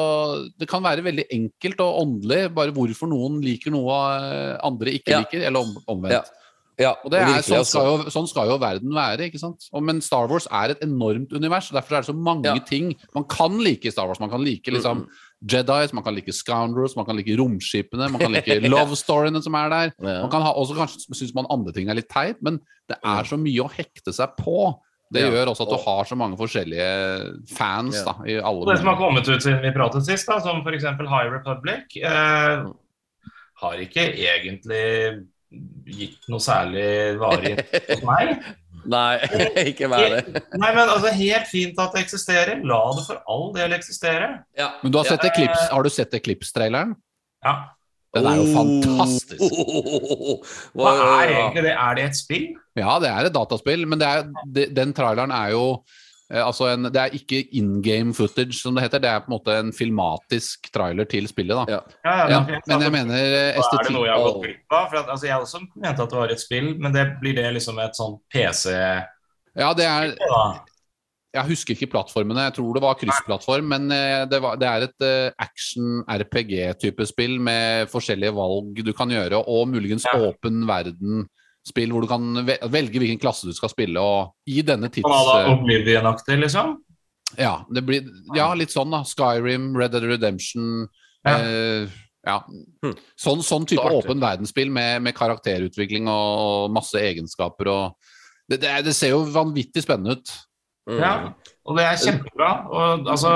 [0.61, 5.15] Det kan være veldig enkelt og åndelig, bare hvorfor noen liker noe eh, andre ikke
[5.15, 5.23] Ja.
[5.23, 6.19] liker, eller om, omvendt.
[6.19, 6.37] Ja.
[6.79, 7.71] Ja, Og det er, virkelig, sånn, altså.
[7.77, 9.25] skal jo, sånn skal jo verden være.
[9.27, 9.65] ikke sant?
[9.73, 12.55] Og, men Star Wars er et enormt univers, og derfor er det så mange Ja.
[12.65, 14.19] ting man kan like i Star Wars.
[14.19, 15.03] Man kan like liksom
[15.45, 19.53] Jedis, man kan like Scoundrels, man kan like romskipene, man kan like love storyene som
[19.57, 19.91] er der.
[19.99, 22.59] Man kan ha, også kanskje syns man andre ting er litt teit, men
[22.89, 24.71] det er så mye å hekte seg på.
[25.11, 25.29] Det Ja.
[25.33, 28.05] gjør også at du har så mange forskjellige fans Ja.
[28.13, 30.83] da, i alle det som har kommet ut siden vi pratet sist, da, som f.eks.
[30.83, 32.63] High Republic, eh,
[33.61, 35.27] har ikke egentlig
[35.85, 37.57] gitt noe særlig varig
[37.89, 38.37] hos meg.
[38.87, 39.17] Nei,
[39.69, 40.41] ikke vær det.
[40.57, 42.63] Nei, men altså, Helt fint at det eksisterer.
[42.65, 44.31] La det for all del eksistere.
[44.57, 44.71] Ja.
[44.81, 45.29] Men du har, sett Ja.
[45.29, 46.95] Eclipse, har du sett Eclipse-traileren?
[47.45, 47.53] Ja.
[48.13, 48.53] Den er jo Oh.
[48.57, 49.39] fantastisk.
[50.75, 50.91] Hva
[51.23, 51.73] er egentlig det?
[51.79, 52.47] Er det et spill?
[52.75, 54.25] Ja, det er et dataspill, men det er,
[54.55, 55.63] de, den traileren er jo
[56.31, 58.99] eh, altså en, Det er ikke in game footage, som det heter.
[59.03, 61.55] Det er på en måte en filmatisk trailer til spillet.
[61.55, 61.65] da.
[61.77, 61.79] Ja.
[62.03, 64.89] Ja, ja, jeg- men jeg mener eh, Er det noe jeg har gått glipp av?
[64.91, 67.47] For at, altså, jeg også mente at det var et spill, men det blir det
[67.55, 68.75] liksom et sånn PC
[69.55, 70.13] Ja, det er?
[71.31, 74.85] Jeg husker ikke plattformene, jeg tror det var kryssplattform, men eh, det, var, det er
[74.89, 80.17] et eh, action-RPG-type spill med forskjellige valg du kan gjøre, og muligens Ja.
[80.27, 82.43] åpen verden-spill hvor du kan
[82.73, 83.95] velge hvilken klasse du skal spille.
[84.03, 85.07] Og i denne tids...
[85.07, 86.75] Eh, Oblivion-aktig, liksom?
[87.39, 89.05] Ja, det blir, ja, litt sånn, da.
[89.07, 90.89] Skyrim, Red Dead Redemption
[91.23, 91.37] Ja.
[91.37, 91.87] eh,
[92.27, 92.41] ja.
[92.83, 92.97] Hm.
[93.17, 98.11] Sånn, sånn type åpen verdensspill med, med karakterutvikling og masse egenskaper og
[98.51, 100.31] det, det, det ser jo vanvittig spennende ut.
[100.89, 100.97] Mm.
[100.97, 101.11] Ja,
[101.65, 102.53] og det er kjempebra.
[102.69, 103.35] Og altså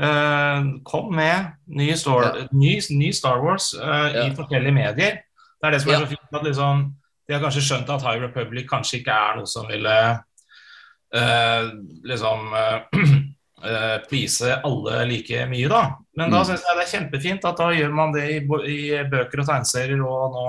[0.00, 4.22] Uh, Kom med ny Star, ny, ny Star Wars uh, Ja.
[4.24, 5.18] i forskjellige medier.
[5.60, 6.00] Det er det som er Ja.
[6.00, 6.94] så fint at liksom
[7.28, 9.96] De har kanskje skjønt at High Republic kanskje ikke er noe som ville
[11.16, 11.70] uh,
[12.06, 12.48] liksom
[14.08, 15.82] please alle like mye, da.
[16.16, 16.44] Men da Mm.
[16.48, 20.00] syns jeg det er kjempefint at da gjør man det i, i bøker og tegneserier
[20.00, 20.46] og nå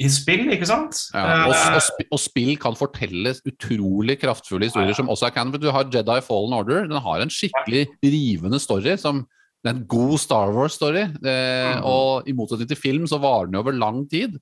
[0.00, 0.96] i spill, ikke sant?
[1.12, 5.00] Ja, og, Eh, og, sp og spill kan fortelle utrolig kraftfulle historier Ja, ja.
[5.02, 5.60] som også er canon.
[5.60, 6.86] Du har Jedi Fallen Order.
[6.88, 8.96] Den har en skikkelig rivende story.
[8.96, 9.26] som
[9.62, 11.04] det er en god Star Wars-story.
[11.24, 11.84] Eh, Mm.
[11.84, 14.38] Og i motsetning til film så varer den over lang tid.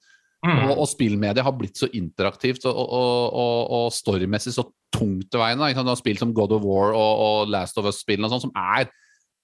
[0.47, 0.70] mm.
[0.70, 4.64] Og, og spillmediet har blitt så interaktivt og, og, og, storymessig så
[4.94, 5.74] tungtveiende.
[5.74, 8.89] Du har spill som God of War og, Last of Us-spillene og sånn, som er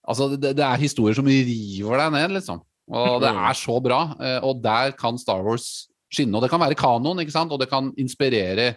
[0.08, 2.60] Altså, det, det er historier som river deg ned, liksom.
[2.94, 4.14] Og det er så bra.
[4.22, 6.36] eh, Og der kan Star Wars skinne.
[6.36, 7.52] Og det kan være kanon, ikke sant?
[7.52, 8.74] Og det kan inspirere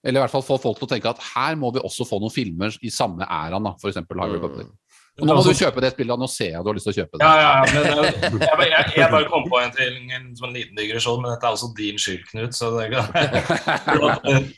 [0.00, 2.20] eller i hvert fall få folk til å tenke at her må vi også få
[2.22, 3.98] noen filmer i samme æraen, f.eks.
[4.00, 4.70] High Republic.
[4.70, 4.89] Og
[5.24, 7.20] nå må du kjøpe det spillet, nå ser jeg du har lyst til å kjøpe
[7.20, 7.26] det.
[7.26, 10.30] Ja, ja, ja, men det, jeg, bare- jeg, jeg bare kom på en til en
[10.50, 12.54] en liten digresjon, men dette er også din skyld, Knut.
[12.56, 12.88] Så det,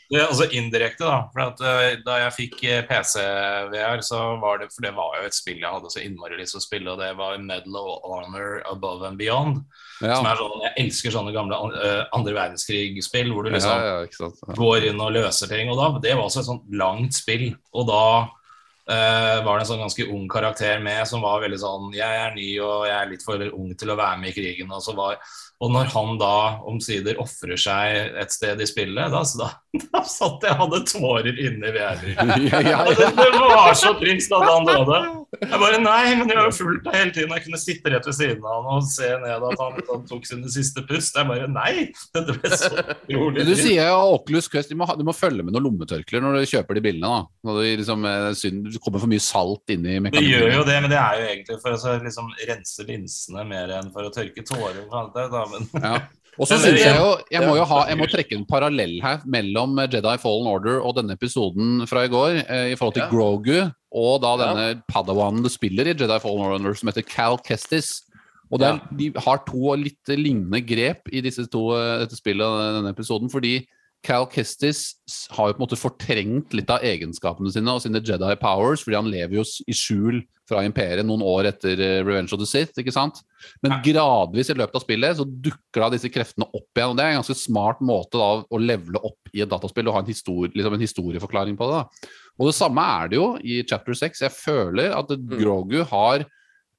[0.09, 1.19] det er også indirekte, da.
[1.33, 5.27] For at, eh, da jeg fikk eh, PC-VR, så var det For det var jo
[5.29, 8.05] et spill jeg hadde så innmari lyst til å spille, og det var Medal of
[8.09, 9.63] Honor Above and Beyond.
[10.03, 13.99] Ja, Som er sånn, Jeg elsker sånne gamle uh, andre verdenskrig-spill hvor du liksom ja.
[14.03, 14.55] Ja.
[14.57, 15.69] går inn og løser ting.
[15.71, 17.51] Og da, Det var også et sånt langt spill.
[17.77, 18.39] Og da eh,
[18.87, 22.47] var det en sånn ganske ung karakter med som var veldig sånn Jeg er ny
[22.59, 24.73] og jeg er litt for ung til å være med i krigen.
[24.75, 25.21] Og, så var,
[25.63, 26.31] og når han da
[26.67, 29.49] omsider ofrer seg et sted i spillet, da, så da,
[29.93, 32.33] da satt jeg og hadde tårer inni VR-en.
[32.53, 34.99] Ja, ja, Det, det var så trist at han døde.
[35.41, 37.31] Jeg bare Nei, men jeg har jo fulgt deg hele tiden.
[37.33, 40.27] Jeg kunne sitte rett ved siden av han og se ned at han, han tok
[40.29, 41.15] sine siste pust.
[41.17, 41.87] Jeg bare Nei!
[42.13, 45.55] Det ble så utrolig du sier jo Oculus Quest du må, du må følge med
[45.55, 47.09] noen lommetørklær når du kjøper de bildene.
[47.09, 47.47] da.
[47.47, 48.27] Når det, liksom, eh,
[48.67, 51.25] det kommer for mye salt inn i Det gjør jo det, men det er jo
[51.31, 54.83] egentlig for å så liksom rense linsene mer enn for å tørke tårer.
[54.85, 55.95] for alt det, Da, men, Ja.
[56.33, 58.95] Og så syns synes jeg jo Jeg må jo ha, jeg må trekke en parallell
[59.03, 63.03] her mellom Jedi Fallen Order og denne episoden fra i går, eh, i forhold til
[63.05, 63.09] Ja.
[63.11, 63.59] Grogu
[63.93, 68.01] og da denne padawanen du spiller i Jedi Fallen Order, som heter Cal Kestis.
[68.49, 72.45] Og der, er, De har to litt lignende grep i disse to, eh, dette spillet
[72.45, 73.59] og denne episoden, fordi
[74.03, 74.97] Cal Kestis
[75.31, 78.99] har jo på en måte fortrengt litt av egenskapene sine og sine Jedi powers, fordi
[78.99, 80.19] han lever jo i skjul
[80.49, 83.21] fra imperiet noen år etter eh, Revenge of the Sith, ikke sant?
[83.63, 86.91] Men gradvis i løpet av spillet så dukker da disse kreftene opp igjen.
[86.91, 89.95] og Det er en ganske smart måte da å levele opp i et dataspill og
[89.97, 91.79] ha en, histori liksom en historieforklaring på det.
[91.79, 92.13] da.
[92.39, 94.25] Og det samme er det jo i chapter 6.
[94.25, 96.27] Jeg føler at Grogu har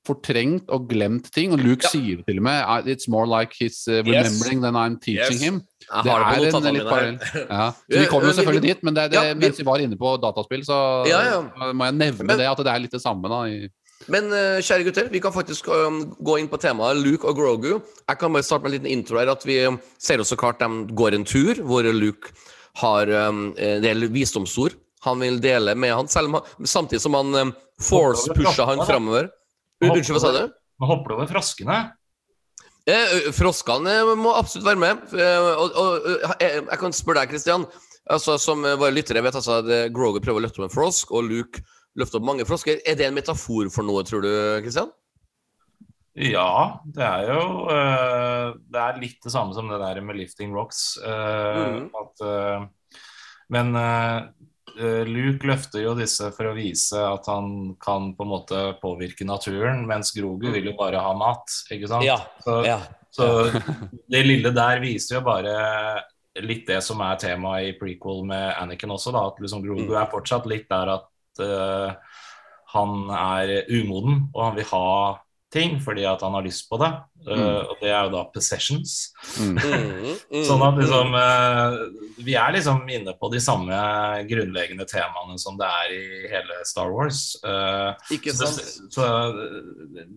[0.06, 1.88] fortrengt og glemt ting, og Luke Ja.
[1.94, 5.42] sier til og med It's more like he's uh, remembering than I'm teaching Yes.
[5.42, 5.62] him.
[5.84, 7.18] Det har det er en litt parallell.
[7.50, 7.70] Ja.
[8.00, 10.62] Vi kommer jo selvfølgelig dit, men det det, Ja, mens vi var inne på dataspill,
[10.64, 10.76] så
[11.74, 13.28] må jeg nevne Men- det, at det er litt det samme.
[13.28, 13.42] da.
[13.48, 13.68] i-
[14.08, 17.80] Men uh, kjære gutter, vi kan faktisk um, gå inn på temaet Luke og Grogu.
[18.08, 19.30] Jeg kan bare starte med en liten intro her.
[19.32, 22.32] At vi um, ser jo så klart de går en tur hvor Luke
[22.76, 24.74] har um, en del visdomsord
[25.04, 29.28] han vil dele med han, han, samtidig som han um, force-pusher han framover.
[29.92, 30.54] Unnskyld, hva sa du?
[30.80, 31.78] Man hopper over froskene.
[32.86, 35.04] Eh, Froskene eh, må absolutt være med.
[35.16, 36.08] Eh, Og, og,
[36.40, 37.64] jeg, jeg kan spørre deg, Christian.
[38.12, 41.14] Altså, som bare våre lyttere vet, altså, at Groger prøver å løfte opp en frosk,
[41.16, 41.62] og Luke
[41.96, 42.82] løfter opp mange frosker.
[42.84, 44.90] Er det en metafor for noe, tror du, Christian?
[46.14, 47.38] Ja, det er jo
[47.74, 50.96] eh, Det er litt det samme som det der med lifting rocks.
[51.02, 51.88] eh, Mhm.
[52.02, 53.00] at, eh,
[53.50, 54.28] men eh, eh,
[55.06, 59.84] Luke løfter jo disse for å vise at han kan på en måte påvirke naturen,
[59.86, 62.06] mens Grogu vil jo bare ha mat, ikke sant?
[62.44, 62.80] Så, ja.
[63.14, 63.28] så
[64.12, 65.54] det lille der viser jo bare
[66.42, 69.28] litt det som er temaet i prequel med Anakin også, da.
[69.30, 69.98] At liksom Grogu Mm.
[70.00, 71.94] er fortsatt litt der at uh,
[72.74, 74.88] han er umoden, og han vil ha
[75.54, 76.90] ting fordi at han har lyst på det.
[77.24, 77.38] Mm.
[77.38, 78.94] Uh, og det er jo da possessions.
[79.40, 81.76] Mm, mm, Sånn at liksom uh,
[82.20, 83.78] Vi er liksom inne på de samme
[84.28, 86.02] grunnleggende temaene som det er i
[86.34, 87.22] hele Star Wars.
[87.46, 88.60] Uh, Ikke sant?
[88.92, 89.06] så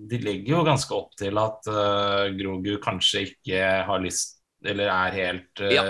[0.09, 5.15] de legger jo ganske opp til at eh, Grogu kanskje ikke har lyst Eller er
[5.15, 5.85] helt uh, Ja.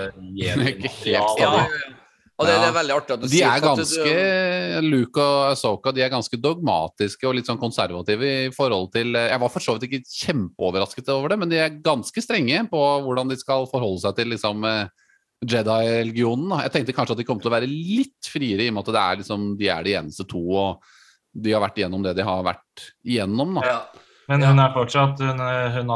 [0.72, 1.96] Ikke helt Ja, ja, ja.
[2.38, 5.22] Og det, det er veldig artig at du De sier er ganske, at ganske Luke
[5.24, 9.50] og Asoka de er ganske dogmatiske og litt sånn konservative i forhold til Jeg var
[9.50, 13.38] for så vidt ikke kjempeoverrasket over det, men de er ganske strenge på hvordan de
[13.40, 15.08] skal forholde seg til liksom eh,
[15.48, 16.54] Jedi-religionen.
[16.64, 18.94] Jeg tenkte kanskje at de kom til å være litt friere, i og med at
[18.94, 20.94] det er liksom, de er de eneste to, og
[21.30, 23.58] de har vært igjennom det de har vært igjennom.
[23.58, 23.66] da.
[23.66, 24.04] Ja.
[24.28, 25.92] Men hun er fortsatt Hun, hun,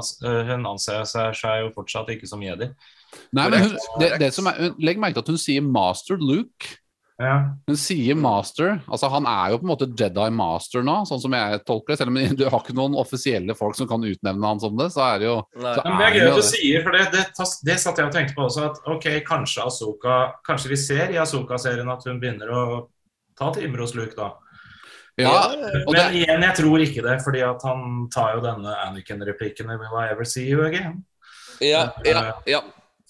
[0.49, 2.71] hun anser seg jo fortsatt ikke som jedi.
[3.33, 6.21] Nei, men hun, det, det som er, hun, Legg merke til at hun sier 'master
[6.21, 6.79] Luke'.
[7.23, 7.35] Ja.
[7.69, 8.81] Hun sier master.
[8.89, 11.99] altså Han er jo på en måte Jedi master nå, sånn som jeg tolker det.
[12.01, 15.05] Selv om du har ikke noen offisielle folk som kan utnevne han som det, så
[15.07, 15.77] er det jo Nei.
[15.85, 16.49] Men det er gøy at du det.
[16.51, 18.71] sier, for det, det, det satt jeg og tenkte på også.
[18.73, 22.65] At ok, kanskje Ahsoka Kanskje vi ser i Asoka-serien at hun begynner å
[23.39, 24.33] ta timer hos Luke, da.
[25.21, 28.73] Ja, og Men det, igjen, jeg tror ikke det, fordi at han tar jo denne
[28.87, 31.03] Anakin-replikken Will I ever see you again?
[31.61, 32.63] Ja, ja, ja.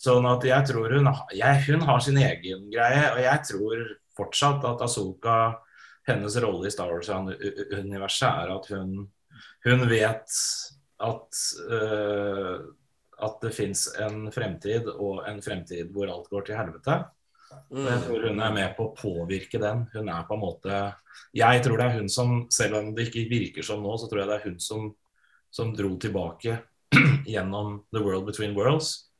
[0.02, 3.82] Sånn at jeg tror hun, jeg, hun har sin egen greie, og jeg tror
[4.18, 5.38] fortsatt at Asoka,
[6.08, 8.96] hennes rolle i Star Wars-universet er at hun,
[9.62, 10.38] hun vet
[11.02, 12.56] at uh,
[13.22, 17.02] at det fins en fremtid, og en fremtid hvor alt går til helvete.
[17.68, 17.84] Mm.
[17.84, 19.84] jeg tror hun er med på å påvirke den.
[19.92, 20.76] Hun er på en måte
[21.36, 24.22] Jeg tror det er hun som, selv om det ikke virker som nå, så tror
[24.22, 24.86] jeg det er hun som,
[25.52, 26.56] som dro tilbake
[27.34, 29.11] gjennom The World Between Worlds.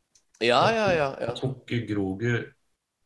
[0.43, 1.09] Ja, ja, ja.
[1.23, 1.35] ja.
[1.39, 2.43] Tok Grogu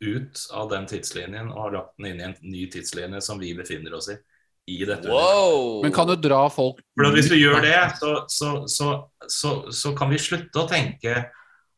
[0.01, 3.55] ut av den tidslinjen og har lagt den inn i en ny tidslinje som vi
[3.57, 4.19] befinner oss i.
[4.67, 5.07] I dette.
[5.07, 5.79] Wow!
[5.85, 8.89] men kan du dra folk For Hvis vi gjør det, så, så, så,
[9.31, 11.21] så, så kan vi slutte å tenke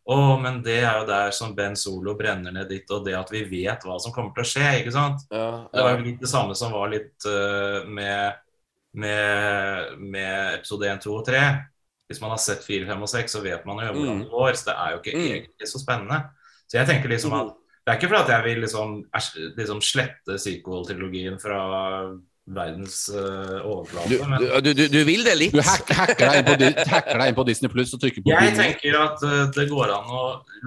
[0.09, 3.28] å, men det er jo der som Ben Solo brenner ned ditt, og det at
[3.28, 4.68] vi vet hva som kommer til å skje.
[4.80, 5.26] ikke sant?
[5.28, 8.39] Ja, Det var jo litt det samme som var litt uh, med,
[8.97, 11.43] med, med episode 1, 2 og 3.
[12.09, 14.22] Hvis man har sett 4, 5 og 6, så vet man jo hvordan Mm.
[14.24, 14.52] det går.
[14.56, 15.26] Så det er jo ikke Mm.
[15.35, 16.22] egentlig så spennende.
[16.68, 17.55] Så jeg tenker liksom at
[17.86, 19.05] det er ikke fordi jeg vil liksom,
[19.56, 21.60] liksom slette sequel-trilogien fra
[22.48, 24.09] verdens uh, overflate.
[24.09, 25.52] Du, men du, du, du vil det litt?
[25.52, 28.32] Du hack, hacker, deg inn på, hacker deg inn på Disney Pluss og trykker på
[28.32, 30.22] Jeg tenker at uh, det går an å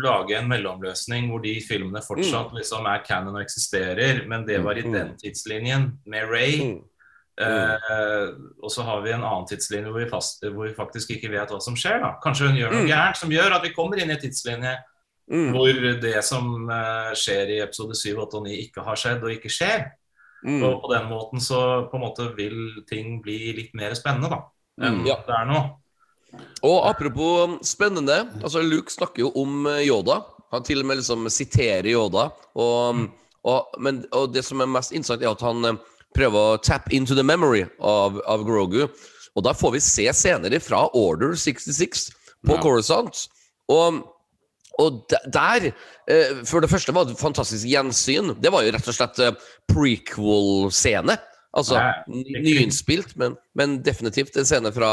[0.05, 4.77] lage en mellomløsning hvor de filmene fortsatt liksom er canon og eksisterer, men det var
[4.77, 4.93] i Mm.
[4.93, 6.53] den tidslinjen med Ray.
[6.61, 6.80] Mm.
[7.39, 8.27] Eh,
[8.61, 11.49] og så har vi en annen tidslinje hvor vi, fast, hvor vi faktisk ikke vet
[11.49, 11.99] hva som skjer.
[12.03, 12.15] da.
[12.23, 12.89] Kanskje hun gjør noe Mm.
[12.91, 14.77] gærent som gjør at vi kommer inn i en tidslinje
[15.31, 15.51] Mm.
[15.53, 19.31] hvor det som uh, skjer i episode 7, 8 og 9 ikke har skjedd og
[19.31, 19.85] ikke skjer.
[20.43, 20.63] Mm.
[20.65, 24.41] Og på den måten så på en måte vil ting bli litt mer spennende da,
[24.81, 25.07] enn Mm.
[25.07, 25.15] Ja.
[25.25, 25.61] det er nå.
[26.63, 30.21] Og apropos spennende, altså Luke snakker jo om eh, Yoda.
[30.51, 32.29] Han til og med liksom siterer Yoda.
[32.55, 33.07] Og,
[33.45, 35.77] og, men, og det som er mest interessant, er at han
[36.15, 38.85] prøver å tap into the memory av, av Grogu.
[39.35, 42.09] Og da får vi se scener fra Order 66
[42.47, 42.61] på Ja.
[42.63, 43.27] Coruscant.
[43.71, 44.01] Og,
[44.81, 48.35] og der eh, For det første var det fantastisk gjensyn.
[48.41, 49.35] Det var jo rett og slett eh,
[49.71, 51.17] prequel-scene.
[51.51, 54.91] Altså nyinnspilt, men, men definitivt en scene fra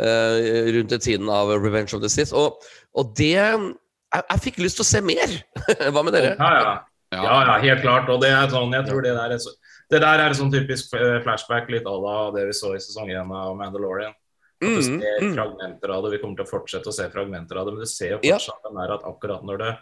[0.00, 2.32] eh, rundt den tiden av Revenge of the Sith.
[2.32, 2.64] Og,
[2.96, 3.74] og det jeg,
[4.16, 5.36] jeg fikk lyst til å se mer.
[5.92, 6.32] Hva med dere?
[6.38, 6.72] Ja, ja.
[7.12, 8.08] Ja, ja, helt klart.
[8.08, 9.52] Og det er sånn, jeg tror det der er, så,
[9.92, 13.10] det der er sånn typisk eh, flashback litt à la det vi så i sesong
[13.12, 14.14] 1 av Mandalorian.
[14.62, 15.32] At du Mm, ser mm.
[15.34, 16.10] fragmenter av det.
[16.14, 18.36] Vi kommer til å fortsette å se fragmenter av det, men du ser jo Ja.
[18.38, 19.72] fortsatt der at akkurat når det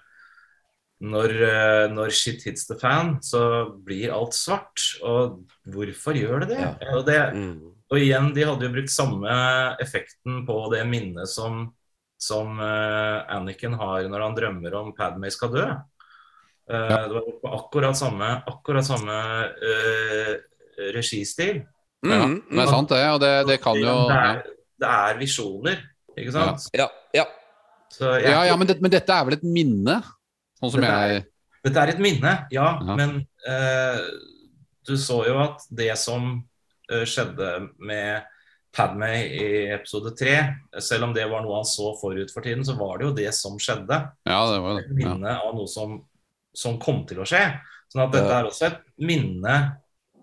[1.02, 4.76] når, eh, når shit hits the fan, så blir alt svart.
[5.02, 6.58] Og hvorfor gjør det det?
[6.60, 6.96] Ja.
[6.96, 7.72] Og, det Mm.
[7.90, 11.72] og igjen, de hadde jo brukt samme effekten på det minnet som,
[12.18, 15.66] som Anniken Anakin har når han drømmer om Padmay skal dø.
[16.70, 19.16] Eh, Det var på akkurat samme, akkurat samme
[19.58, 20.34] uh,
[20.94, 21.64] registil.
[22.06, 23.00] Ja, Mm, det er sant, det.
[23.12, 24.38] Og det, det kan jo det er,
[24.80, 25.80] det er visjoner,
[26.16, 26.68] ikke sant?
[26.72, 27.26] Ja, ja.
[27.92, 29.98] Så jeg, Ja, ja, men, det, men dette er vel et minne?
[30.60, 31.26] Sånn som Dette er- jeg
[31.66, 32.94] Dette er et minne, ja, Ja.
[32.96, 33.98] men uh,
[34.88, 36.38] du så jo at det som
[36.92, 38.22] uh, skjedde med
[38.72, 40.38] Padme i episode tre,
[40.80, 43.34] selv om det var noe han så forut for tiden, så var det jo det
[43.34, 43.98] som skjedde.
[44.24, 45.02] Ja, det var Et det.
[45.02, 45.12] Ja.
[45.18, 45.98] minne av noe som,
[46.54, 47.60] som kom til å skje.
[47.92, 49.54] Sånn at dette er også et minne,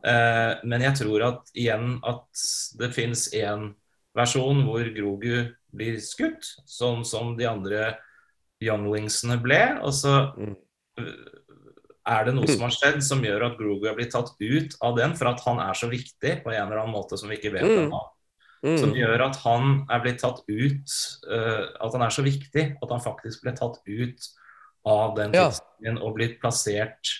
[0.03, 2.27] eh, men jeg tror at igjen at
[2.79, 3.73] det fins én
[4.15, 7.97] versjon hvor Grogu blir skutt, sånn som de andre
[8.63, 9.79] younglingsene ble.
[9.83, 10.55] Og så Mm.
[12.07, 14.95] er det noe som har skjedd som gjør at Grogu er blitt tatt ut av
[14.97, 17.51] den for at han er så viktig på en eller annen måte som vi ikke
[17.53, 17.91] vet Mm.
[17.91, 18.01] ennå.
[18.79, 18.95] Som Mm.
[18.97, 20.89] gjør at han er blitt tatt ut
[21.29, 24.19] eh, At han er så viktig at han faktisk ble tatt ut
[24.87, 25.49] av den Ja.
[25.51, 27.15] tidslinjen og blitt plassert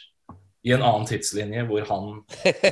[0.67, 2.07] i en annen tidslinje hvor han
[2.43, 2.55] Eh,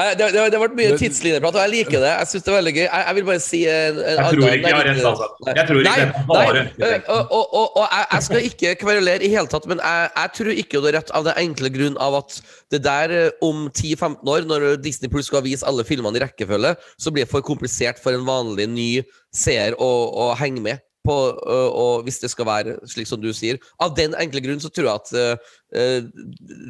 [0.00, 2.10] eh, det, det, det har vært mye tidslinjeprat, og jeg liker det.
[2.10, 2.82] Jeg synes det er veldig gøy.
[2.84, 5.28] Jeg, jeg vil bare si en, en Jeg tror ikke jeg har rett, altså.
[5.48, 9.26] Jeg tror ikke Nei, det bare eh, og, og, og, og jeg, skal ikke kverulere
[9.26, 12.00] i hele tatt, men jeg, jeg tror ikke du er rett av det enkle grunn
[12.02, 12.38] av at
[12.74, 16.74] det der eh, om 10-15 år, når Disney Plus skal vise alle filmene i rekkefølge,
[16.98, 18.90] så blir det for komplisert for en vanlig ny
[19.34, 19.92] seer å,
[20.24, 20.84] å henge med.
[21.04, 23.58] På, og hvis det skal være slik som du sier.
[23.82, 25.42] Av den enkle grunn så tror jeg at
[25.76, 26.06] uh,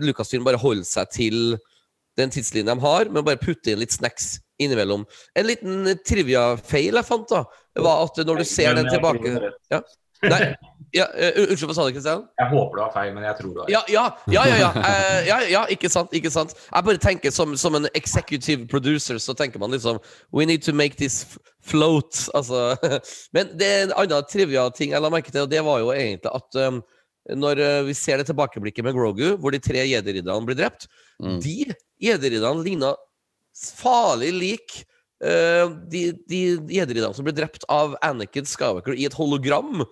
[0.02, 1.38] Lucasfilm bare holder seg til
[2.18, 5.04] den tidslinjen de har, men bare putte inn litt snacks innimellom.
[5.34, 7.44] En liten trivia-feil jeg fant, da,
[7.82, 9.34] var at når du ser den tilbake
[9.72, 9.80] ja.
[10.32, 10.54] Nei,
[10.94, 12.24] ja, eh, Unnskyld, hva sa du, Kristian?
[12.38, 13.70] Jeg håper du har feil, men jeg tror du har.
[13.72, 16.54] Ja, ja, ja, ja, ja, eh, ja, ja ikke sant, ikke sant.
[16.68, 19.98] Jeg bare tenker som, som en executive producer, så tenker man liksom
[20.30, 21.24] We need to make this
[21.66, 22.28] float.
[22.34, 22.76] Altså.
[23.34, 26.30] Men det er en annen trivia-ting jeg la merke til, og det var jo egentlig
[26.30, 26.82] at um,
[27.42, 30.88] når eh, vi ser det tilbakeblikket med Grogu, hvor de tre jedi-ridderne blir drept,
[31.22, 31.38] Mm.
[31.38, 32.88] de jederidderne ligna
[33.54, 34.72] farlig lik
[35.22, 36.40] uh, de, de
[36.74, 39.84] jedi-ridderne som ble drept av Anakin Skywalker i et hologram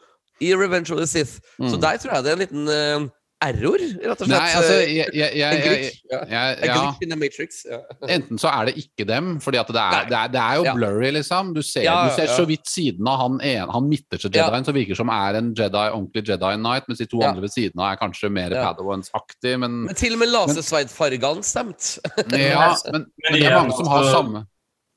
[0.42, 1.38] i Revenge of the Sith.
[1.58, 3.10] Så der tror jeg det er en liten uh,
[3.42, 4.30] error, rett og slett.
[4.30, 4.34] Mm.
[4.38, 5.96] Nei, altså, Eh, jeg, jeg, jeg, en glitch.
[6.12, 6.18] Ja.
[6.22, 6.74] En ja.
[6.78, 7.56] glitch in the Matrix.
[7.66, 7.78] Ja.
[8.14, 10.74] Enten så er det ikke dem, fordi det er, det er, det er jo Ja.
[10.78, 11.50] blurry, liksom.
[11.56, 14.44] Du ser, Ja, du ser så vidt siden av han, en, han midterste Ja.
[14.46, 17.32] Jedien, som virker som er en Jedi, ordentlig Jedi Knight, mens de to Ja.
[17.32, 18.62] andre ved siden av er kanskje mer Ja.
[18.68, 21.98] Padawans-aktig, men, Men til og med lasersverdfargene stemte.
[22.38, 24.46] ja, men, men det er mange som har altså- samme.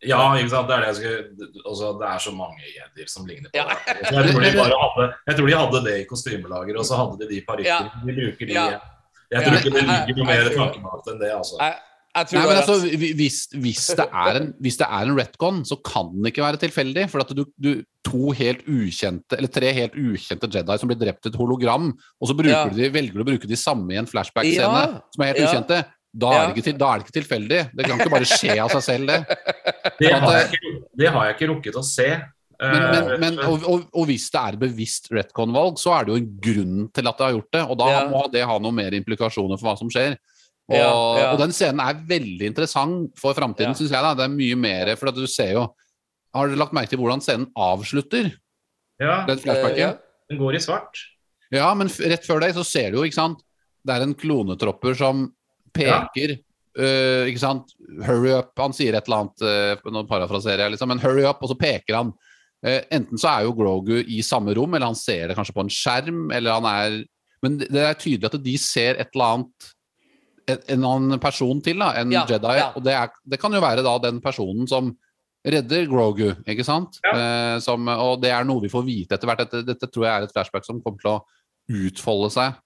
[0.04, 0.68] Ja, ikke sant.
[0.68, 3.66] Det er det jeg skulle altså, Det er så mange jedier som ligner på Ja.
[3.72, 3.96] det.
[4.04, 7.20] Jeg tror, de bare hadde, jeg tror de hadde det i kostymelager, og så hadde
[7.24, 7.92] de de parykkene.
[8.06, 8.68] De bruker de Ja.
[9.32, 10.58] Jeg tror ikke det ligger noe mer tror det.
[10.60, 11.58] tanke bak det enn det, altså.
[11.60, 11.76] Jeg
[12.16, 16.14] Nei, men altså, hvis, hvis, det er en, hvis det er en retcon, så kan
[16.14, 17.10] den ikke være tilfeldig.
[17.12, 21.26] For at du, du to helt ukjente, eller tre helt ukjente Jedi som blir drept
[21.28, 21.90] i et hologram,
[22.22, 22.62] og så Ja.
[22.72, 25.02] de, velger du å bruke de samme i en flashback-scene Ja.
[25.12, 25.50] som er helt Ja.
[25.52, 25.82] ukjente,
[26.18, 26.46] da er, Ja.
[26.48, 27.60] det ikke, til- da er det ikke tilfeldig.
[27.76, 29.20] Det kan ikke bare skje av seg selv, det.
[30.00, 32.08] Det har jeg ikke, det har jeg ikke rukket å se.
[32.60, 36.14] Men, men, Eh, men, og, og, og hvis det er bevisst retcon-valg, så er det
[36.14, 37.64] jo en grunn til at det har gjort det.
[37.70, 38.08] Og da Ja.
[38.08, 40.16] må det ha noen mer implikasjoner for hva som skjer.
[40.72, 41.32] Og, Ja, ja.
[41.34, 43.74] og den scenen er veldig interessant for framtiden, Ja.
[43.76, 44.02] synes syns jeg.
[44.08, 44.14] da.
[44.16, 45.68] Det er mye mer For at du ser jo
[46.34, 48.32] Har dere lagt merke til hvordan scenen avslutter?
[49.00, 49.78] ja, Den flashbacken?
[49.78, 49.94] Ja.
[50.30, 50.96] den går i svart.
[51.52, 53.44] Ja, men rett før det så ser du jo, ikke sant
[53.86, 55.35] Det er en klonetropper som
[55.76, 57.76] peker øh, Ikke sant
[58.06, 58.54] Hurry up.
[58.60, 61.60] Han sier et eller annet uh, Nå parafraserer jeg, liksom, men hurry up, og så
[61.60, 62.16] peker han.
[62.66, 65.66] Uh, enten så er jo Grogu i samme rom, eller han ser det kanskje på
[65.66, 67.00] en skjerm, eller han er
[67.46, 69.72] Men det er tydelig at de ser et eller annet
[70.46, 72.54] en en annen person til, da, en Ja, Jedi.
[72.60, 72.68] ja.
[72.78, 74.92] Og det, er, det kan jo være da den personen som
[75.46, 77.00] redder Grogu, ikke sant?
[77.06, 79.44] Eh, som, og det er noe vi får vite etter hvert.
[79.46, 82.58] Dette, dette tror jeg er et flashback som kommer til å utfolde seg.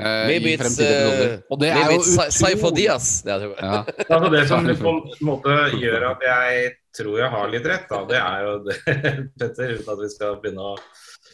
[0.00, 1.38] Eh, Maybe i it's, uh.
[1.50, 2.02] Og det er jo
[2.32, 3.22] Saifo Diaz.
[3.24, 3.52] Det er det.
[3.60, 3.80] Ja.
[4.16, 8.02] Altså det som på en måte gjør at jeg tror jeg har litt rett, da,
[8.08, 8.76] det er jo det,
[9.40, 10.76] Petter, uten at vi skal begynne å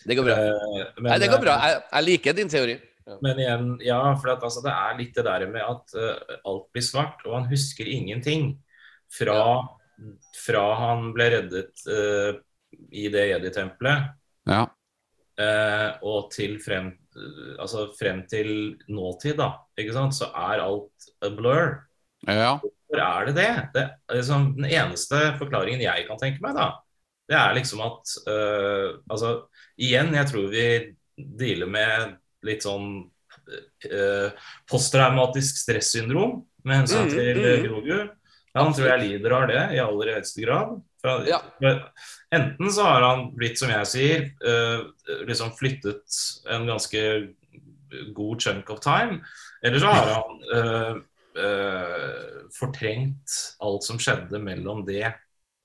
[0.06, 0.38] Det går bra.
[0.38, 1.58] eh, men, Nei, det går bra.
[1.66, 2.78] Jeg, jeg liker din teori.
[3.22, 6.68] Men igjen, ja, for at, altså, det er litt det der med at uh, alt
[6.74, 8.52] blir svart, og han husker ingenting
[9.10, 9.40] fra,
[10.38, 12.38] fra han ble reddet uh,
[12.94, 14.12] i det jedi-tempelet
[14.48, 14.62] Ja.
[15.42, 16.92] uh, og til frem,
[17.60, 18.52] altså frem til
[18.88, 21.76] nåtid, da, ikke sant, så er alt a blur.
[22.26, 22.54] ja.
[22.62, 23.50] Hvorfor er det det?
[23.74, 26.70] det er liksom, den eneste forklaringen jeg kan tenke meg, da,
[27.30, 29.46] det er liksom at uh, Altså,
[29.80, 30.66] igjen, jeg tror vi
[31.16, 32.16] dealer med
[32.46, 37.46] litt sånn uh, posttraumatisk stressyndrom med hensyn Mm, til mm.
[37.48, 38.00] eh, Grogu.
[38.58, 40.74] Han tror jeg lider av det i aller høyeste grad.
[41.02, 41.40] For, Ja.
[42.32, 44.86] Enten så har han blitt, som jeg sier, uh,
[45.28, 46.18] liksom flyttet
[46.50, 47.02] en ganske
[48.16, 49.18] god chunk of time,
[49.62, 50.94] eller så har han uh,
[51.36, 55.10] uh, fortrengt alt som skjedde mellom det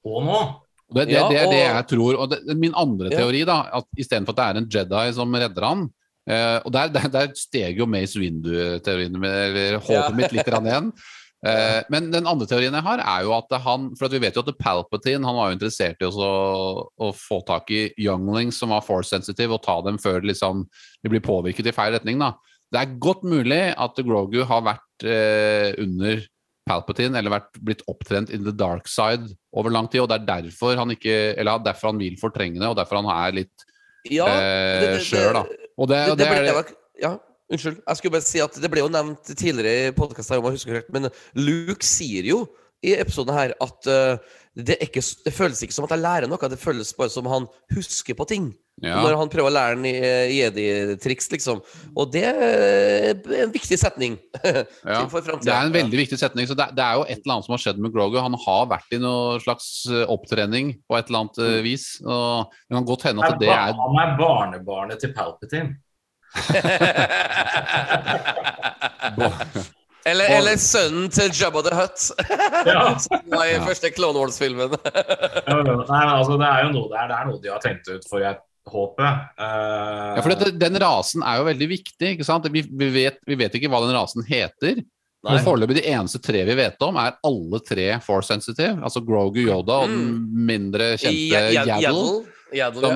[0.07, 0.39] og nå.
[0.87, 2.15] Det, det, Ja, det er det jeg tror.
[2.15, 3.21] Og det, min andre Ja.
[3.21, 5.87] teori, da, at istedenfor at det er en Jedi som redder han
[6.27, 10.09] Uh, Og der, der, der steg jo Mace Windu-teorien, eller håpet Ja.
[10.11, 10.89] mitt litt igjen.
[11.45, 14.33] Eh, men den andre teorien jeg har, er jo at han For at vi vet
[14.33, 16.29] jo at Palpatine han var jo interessert i å,
[16.89, 20.65] å få tak i younglings som var force sensitive, og ta dem før liksom,
[21.03, 22.17] de blir påvirket i feil retning.
[22.17, 22.31] da
[22.73, 26.25] Det er godt mulig at Grogu har vært eh, under
[26.67, 30.27] Palpatine eller vært, blitt opptrent in the dark side over lang tid, og det er
[30.41, 33.67] derfor han ikke Eller derfor han vil fortrenge det, og derfor han er litt
[34.09, 35.45] Ja, eh, det- skjør, da.
[35.77, 37.13] Og det, Det, det det er ja,
[37.51, 37.81] unnskyld.
[37.87, 42.27] Jeg skulle bare si at Det ble jo nevnt tidligere i podkasten, men Luke sier
[42.27, 42.45] jo
[42.85, 44.19] i episoden her at uh,
[44.53, 47.25] det, er ikke, det føles ikke som at jeg lærer noe, det føles bare som
[47.29, 48.51] han husker på ting.
[48.83, 48.99] ja.
[49.01, 51.63] Når han prøver å lære han eh, jedi-triks, liksom.
[51.97, 54.19] Og det er en viktig setning
[54.85, 56.45] Ja, for Det er en veldig viktig setning.
[56.49, 58.19] så det, det er jo et eller annet som har skjedd med Grogu.
[58.21, 61.63] Han har vært i noe slags eh, opptrening på et eller annet Mm.
[61.65, 61.87] vis.
[62.05, 65.77] og Det kan godt hende at det er Han er barnebarnet til Palpatine.
[70.07, 71.99] eller, eller sønnen til Jabba the Hutt,
[73.03, 74.69] som var i første Clone Wars-filmen.
[75.47, 78.05] Nei, altså, det er jo noe, det er, det er noe de har tenkt ut,
[78.09, 78.35] for jeg
[78.67, 79.09] håper
[79.39, 80.15] uh...
[80.17, 82.07] Ja, for dette, Den rasen er jo veldig viktig.
[82.15, 82.45] ikke sant?
[82.51, 84.75] Vi, vi, vet, vi vet ikke hva den rasen heter.
[85.27, 88.77] Men foreløpig de eneste tre vi vet om, er alle tre force sensitive.
[88.85, 90.05] Altså Grogu, Yoda og den
[90.47, 92.36] mindre kjente Yaddle.
[92.55, 92.91] Yaddle,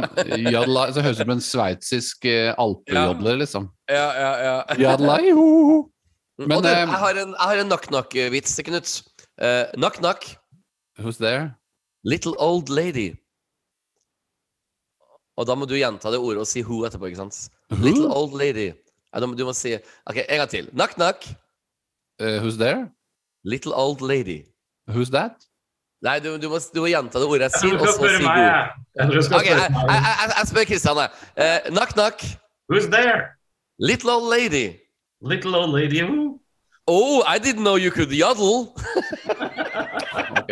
[0.51, 0.61] ja.
[0.93, 3.65] Så høres ut som en sveitsisk eh, alpejodler, liksom.
[3.91, 4.53] Ja, ja, ja.
[4.79, 5.45] Yaddle, jo.
[6.39, 8.93] Men, du, eh, jeg har en, jeg har en knock-knock-vits Knut.
[9.41, 10.25] Uh, knock-knock,
[10.99, 11.55] Who's there?
[12.03, 13.11] little old lady.
[15.39, 17.37] Og da må du gjenta det ordet og si who etterpå, ikke sant?
[17.81, 18.69] Little old lady.
[19.13, 19.73] Ja, må- du må si
[20.07, 20.67] Ok, en gang til.
[20.73, 21.27] Knock-knock,
[22.21, 22.91] Uh, who's there?
[23.43, 24.45] little old lady.
[24.87, 25.33] Who's that?
[26.01, 28.41] Nei, du, du, må, du må gjenta det ordet jeg sier, og så si god.
[28.41, 28.73] jeg.
[30.49, 31.09] Spør Kristian, jeg.
[31.37, 32.17] Eh, knock, knock.
[32.71, 33.37] Who's there?
[33.77, 34.79] Little old lady.
[35.21, 36.39] Little old lady who?
[36.87, 38.71] Oh, I didn't know you could yodel.
[40.41, 40.51] Ok.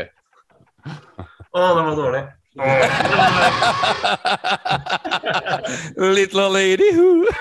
[1.56, 2.24] Å, den var dårlig.
[5.98, 7.28] Little old lady who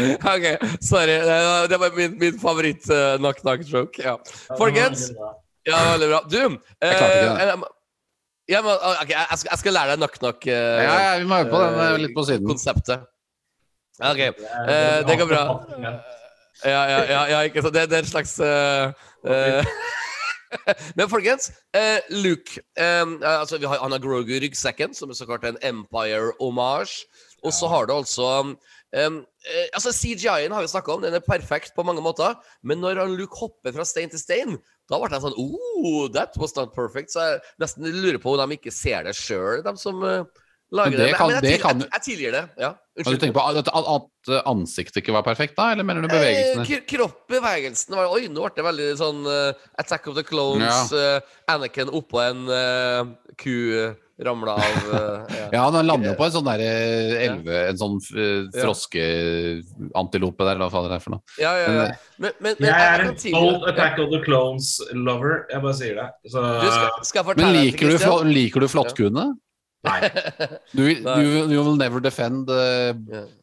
[0.34, 0.46] Ok,
[0.80, 1.18] sorry.
[1.68, 4.02] Det var- min, min favoritt uh, knock knock joke.
[4.02, 4.16] Ja.
[4.58, 5.10] Folkens,
[5.68, 6.20] ja, veldig bra.
[6.28, 7.46] Du, Jeg klarte ikke det.
[7.46, 7.72] jeg må-
[8.50, 10.46] ja, men, ok, jeg, skal, jeg skal lære deg knock-knock.
[10.46, 12.48] Uh, Ja, ja, vi må øve på den er litt på siden.
[12.48, 13.04] konseptet.
[14.02, 15.42] Ok, eh, det går bra.
[16.64, 17.74] Ja, ja, ja, ja ikke sant.
[17.74, 18.92] Det, det er en slags uh,
[19.28, 19.64] eh,
[20.98, 25.18] Men folkens, eh, Luke eh, altså vi har, Han har Grogu i ryggsekken, som er
[25.18, 27.04] så klart en Empire-omasj.
[27.42, 28.56] Og så har du altså um,
[28.94, 29.10] eh,
[29.74, 32.36] altså CGI-en har vi snakka om, den er perfekt på mange måter.
[32.62, 34.56] Men når han Luke hopper fra stein til stein,
[34.90, 37.10] da ble jeg sånn Oh, that was not perfect.
[37.14, 40.22] Så jeg nesten lurer på om de ikke ser det sjøl, de som uh,
[40.72, 42.44] lager Men det kan- Men jeg, jeg, jeg, jeg tilgir det.
[42.60, 42.70] Ja,
[43.04, 45.70] Har du tenkt på at, at, ansiktet ikke var perfekt, da?
[45.72, 46.66] Eller mener du bevegelsene?
[46.78, 50.92] Eh, Kroppbevegelsene var Oi, nå ble det veldig sånn uh, Attack of the Clones.
[50.92, 51.18] eh,
[51.52, 55.46] Anakin oppå en uh, ku uh, ramla av eh, ja.
[55.52, 58.64] Ja, han lander jo på en sånn der eh, elve En sånn Ja.
[58.66, 61.22] froskeantilope der, eller hva faen det er for noe.
[61.40, 61.86] ja, ja, ja.
[62.18, 65.46] Men, men, men Jeg er en old Attack of the Clones-lover.
[65.50, 66.08] Jeg bare sier det.
[66.30, 69.32] Så Du, skal, skal Men liker du, liker du flåttkuene?
[69.88, 69.98] Nei.
[70.70, 72.94] Du, du, you will never defend uh,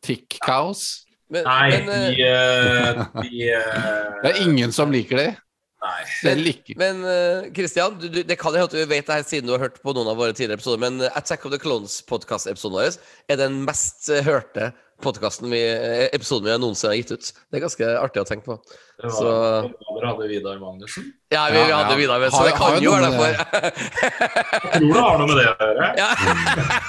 [0.01, 1.03] tick cows?
[1.29, 4.21] Men, Nei, men, eh, de, uh, de uh...
[4.23, 5.29] Det er ingen som liker det.
[5.79, 6.01] Nei.
[6.75, 9.53] Men Kristian, Christian, du, du, det kan jeg at du vet det her siden du
[9.55, 12.97] har hørt på noen av våre tidligere episoder, men eh, Attack of the Clones-podkast-episoden vår
[13.31, 17.29] er den mest eh, hørte podcasten vi, eh, episoden vi noensinne har gitt ut.
[17.47, 18.59] Det er ganske artig å tenke på.
[18.99, 21.07] Det var, Så- Dere hadde Vidar Magnussen.
[21.31, 21.99] Ja, vi, vi hadde ja.
[22.03, 23.31] Vidar med, så Har- det kan jo jo være derfor.
[24.73, 25.91] Jeg tror det har noe med det å gjøre.
[26.03, 26.09] ja.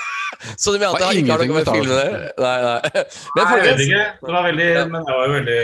[0.56, 2.28] Så du mener at det Har ikke har noe med filmen å gjøre?
[2.40, 3.04] Nei, nei.
[3.36, 4.04] Men Nei, jeg vet ikke.
[4.26, 4.84] Det var veldig, Ja.
[4.92, 5.58] men det var jo veldig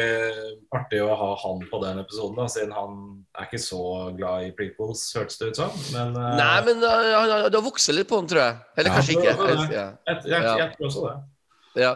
[0.77, 2.98] artig å ha han på den episoden, da, siden han
[3.39, 3.81] er ikke så
[4.19, 5.70] glad i prequels, hørtes det ut som.
[5.94, 6.35] Men, uh...
[6.36, 6.90] Nei, men uh,
[7.20, 8.59] han har- du har vokst litt på han, tror jeg.
[8.77, 8.98] Eller Ja.
[8.98, 9.32] kanskje ikke.
[9.32, 10.57] Jeg, jeg, Ja.
[10.61, 11.16] jeg tror også det.
[11.77, 11.90] Ja.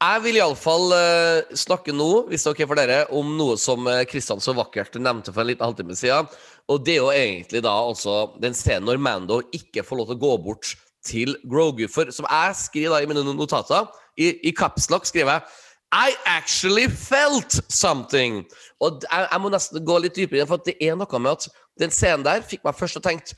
[0.00, 3.84] Jeg vil iallfall uh, snakke nå, hvis det er ok for dere, om noe som
[4.08, 6.28] Kristian så vakkert nevnte for en liten halvtime siden.
[6.72, 10.16] Og det er jo egentlig da altså den scenen når Mando ikke får lov til
[10.16, 10.72] å gå bort
[11.06, 11.86] til Grogu.
[11.92, 13.88] For som jeg skriver da i mine notater,
[14.18, 15.62] i, i capslock skriver jeg
[15.94, 18.42] I actually felt something.
[18.82, 21.48] Og jeg, jeg må nesten gå litt dypere inn, for det er noe med at
[21.80, 23.36] den scenen der fikk meg først til å tenke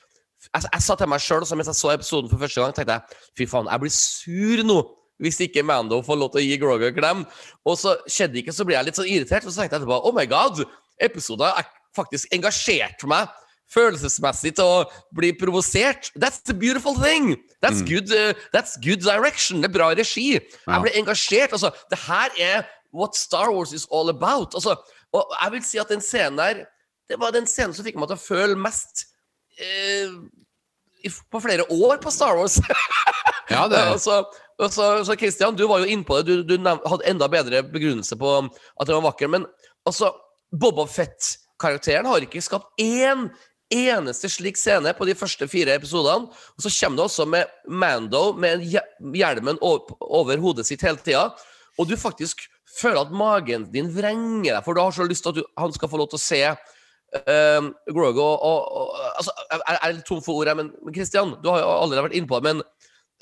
[0.55, 3.19] jeg, jeg sa til meg sjøl mens jeg så episoden for første gang, tenkte jeg
[3.41, 4.79] fy faen, jeg blir sur nå
[5.19, 7.23] hvis ikke Mando får lov til å gi Grogu en klem.
[7.67, 9.83] Og så skjedde det ikke, så ble jeg litt sånn irritert, og så tenkte jeg
[9.83, 10.61] etterpå oh my god,
[11.03, 11.67] episoden har
[11.99, 13.33] faktisk engasjert meg
[13.73, 14.79] følelsesmessig til å
[15.17, 16.11] bli provosert.
[16.17, 17.37] That's the beautiful thing!
[17.63, 19.63] That's, good, uh, that's good direction.
[19.63, 20.39] Det er bra regi.
[20.39, 21.55] Jeg ble engasjert.
[21.57, 22.67] Altså, det her er
[22.97, 24.55] what Star Wars is all about.
[24.55, 24.77] Altså,
[25.13, 26.67] og jeg vil si at den scenen der
[27.09, 29.07] Det var den scenen som fikk meg til å føle mest
[29.57, 30.11] eh,
[31.01, 32.59] i, på flere år på Star Wars.
[33.49, 34.19] Ja, det er så,
[34.61, 36.35] og så, Christian, du var jo inne på det.
[36.45, 39.31] Du, du hadde enda bedre begrunnelse på at den var vakker.
[39.33, 39.47] Men
[39.89, 40.11] altså,
[40.53, 43.31] Boba Fett-karakteren har ikke skapt én
[43.75, 46.29] eneste slik scene på de første fire episodene.
[46.29, 51.29] Og så kommer det også med Mando med hjelmen over hodet sitt hele tida.
[51.79, 52.47] Og du faktisk
[52.79, 55.73] føler at magen din vrenger deg, for du har så lyst til at du, han
[55.75, 60.09] skal få lov til å se um, Grogu og, og, og altså, Jeg er litt
[60.09, 62.53] tom for ord, men Christian, du har jo allerede vært inne på det.
[62.53, 62.65] Men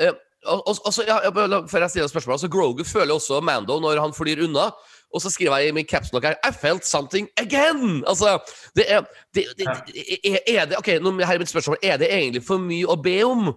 [0.03, 0.15] uh,
[0.47, 1.19] og, og, og så, ja,
[1.67, 4.69] før jeg stiller spørsmål, altså Grogu føler også Mando når han flyr unna.
[5.17, 8.03] Og så skriver jeg i min capslock her I felt something again!
[8.07, 8.37] Altså,
[8.77, 9.67] det er, det, det,
[9.97, 11.79] det, er, er det Ok, nå her er mitt spørsmål.
[11.83, 13.55] Er det egentlig for mye å be om?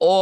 [0.00, 0.12] Å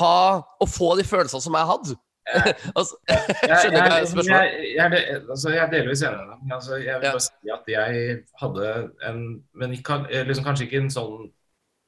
[0.00, 1.98] ha Å få de følelsene som jeg hadde?
[2.78, 4.32] altså, Jeg, skjønner du hva spørsmålet?
[4.32, 6.52] jeg, jeg, de- altså, jeg er delvis enig med deg.
[6.56, 8.10] Altså, jeg vil bare si at jeg
[8.42, 8.72] hadde
[9.10, 9.22] en
[9.62, 11.24] Men ikke, eh, liksom, kanskje ikke en sånn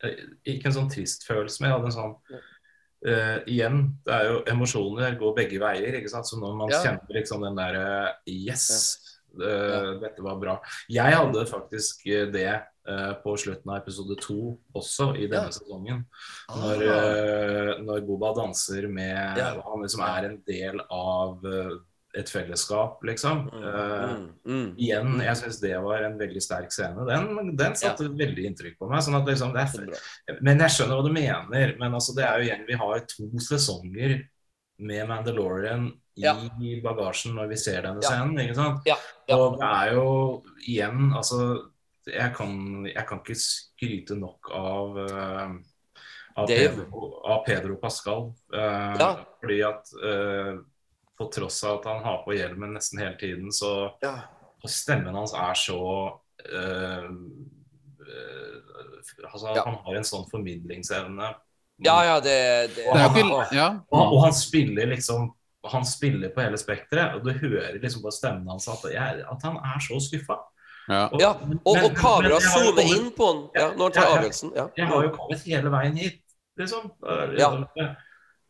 [0.04, 0.24] eh,
[0.54, 2.16] Ikke en sånn trist følelse, men jeg hadde en sånn
[3.06, 5.94] eh, Igjen, det er jo emosjoner går begge veier.
[5.98, 6.26] ikke sant?
[6.26, 6.82] Så når man Ja.
[6.82, 8.98] kjenner liksom den derre Yes,
[9.40, 10.60] eh, dette var bra.
[10.88, 15.50] Jeg hadde faktisk eh, det uh, på slutten av episode to også i denne Ja.
[15.54, 16.04] sesongen.
[16.50, 17.04] Når, Ah.
[17.04, 19.54] eh, når Boba danser med Ja.
[19.62, 21.78] Han liksom er en del av eh,
[22.14, 23.46] et fellesskap, liksom.
[23.56, 24.66] Eh, Mm, mm.
[24.76, 27.06] igjen, jeg syns det var en veldig sterk scene.
[27.08, 29.00] Den, den satte veldig inntrykk på meg.
[29.06, 31.74] Sånn at liksom, det er, men jeg skjønner hva du mener.
[31.80, 34.18] Men altså, det er jo igjen, vi har to sesonger
[34.82, 36.34] med Mandalorian i Ja.
[36.84, 38.36] bagasjen når vi ser denne scenen.
[38.44, 38.82] ikke sant?
[38.84, 38.96] Ja,
[39.28, 39.36] ja.
[39.38, 40.08] Og det er jo
[40.68, 41.38] igjen altså
[42.06, 45.52] jeg kan, jeg kan ikke skryte nok av uh,
[46.34, 48.34] av Pedro, av Pedro Pascal.
[48.52, 49.10] Uh, Ja.
[49.40, 50.52] Fordi at eh,
[51.18, 54.14] på tross av at han har på hjelmen nesten hele tiden, så Ja.
[54.64, 55.78] og stemmen hans er så
[56.52, 57.10] øh,
[58.00, 58.62] øh,
[59.32, 59.62] altså, Ja.
[59.64, 61.34] Han har en sånn formidlingsevne.
[61.84, 63.68] Ja, ja, det, det Det er Ja.
[63.90, 65.32] Og, han- og han spiller liksom
[65.70, 69.42] Han spiller på hele spekteret, og du hører liksom på stemmen hans at, jeg, at
[69.44, 70.36] han er så skuffa.
[70.88, 71.06] ja.
[71.06, 74.16] Og- Ja, og, og kamera zoomer inn på han ja, når han tar Ja, ja.
[74.16, 74.50] avgjørelsen.
[74.56, 74.66] Ja.
[74.76, 76.20] Jeg har jo kommet hele veien hit,
[76.58, 76.90] liksom.
[77.38, 77.50] Ja.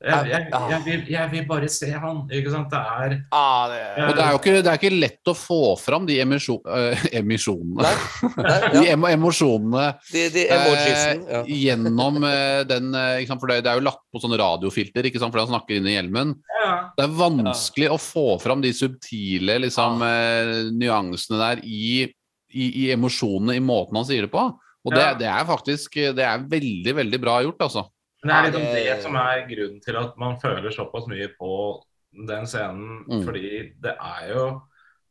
[0.03, 2.71] Jeg, jeg, jeg, vil, jeg vil bare se han, ikke sant.
[2.73, 5.59] Det er Ah, det, Og det er jo ikke, det er ikke lett å få
[5.79, 7.93] fram de emisjon, øh, emisjonene Nei,
[8.43, 8.97] nei, De ja.
[8.97, 11.43] emo emosjonene De, de emojisen, ja.
[11.45, 13.45] øh, gjennom øh, den eh, ikke sant?
[13.45, 15.31] For det, det er jo lagt på sånne radiofilter, ikke sant?
[15.35, 16.35] fordi han snakker inn i hjelmen.
[16.59, 20.53] ja, Det er vanskelig å få fram de subtile liksom, eh,
[20.83, 22.09] nyansene der i,
[22.51, 24.49] i, i emosjonene, i måten han sier det på.
[24.83, 25.15] Og det, Ja.
[25.15, 27.87] det er faktisk det er veldig, veldig bra gjort, altså.
[28.23, 31.83] Men det er liksom det- som er grunnen til at man føler såpass mye på
[32.29, 33.05] den scenen.
[33.09, 33.25] Mm.
[33.25, 34.61] Fordi det er jo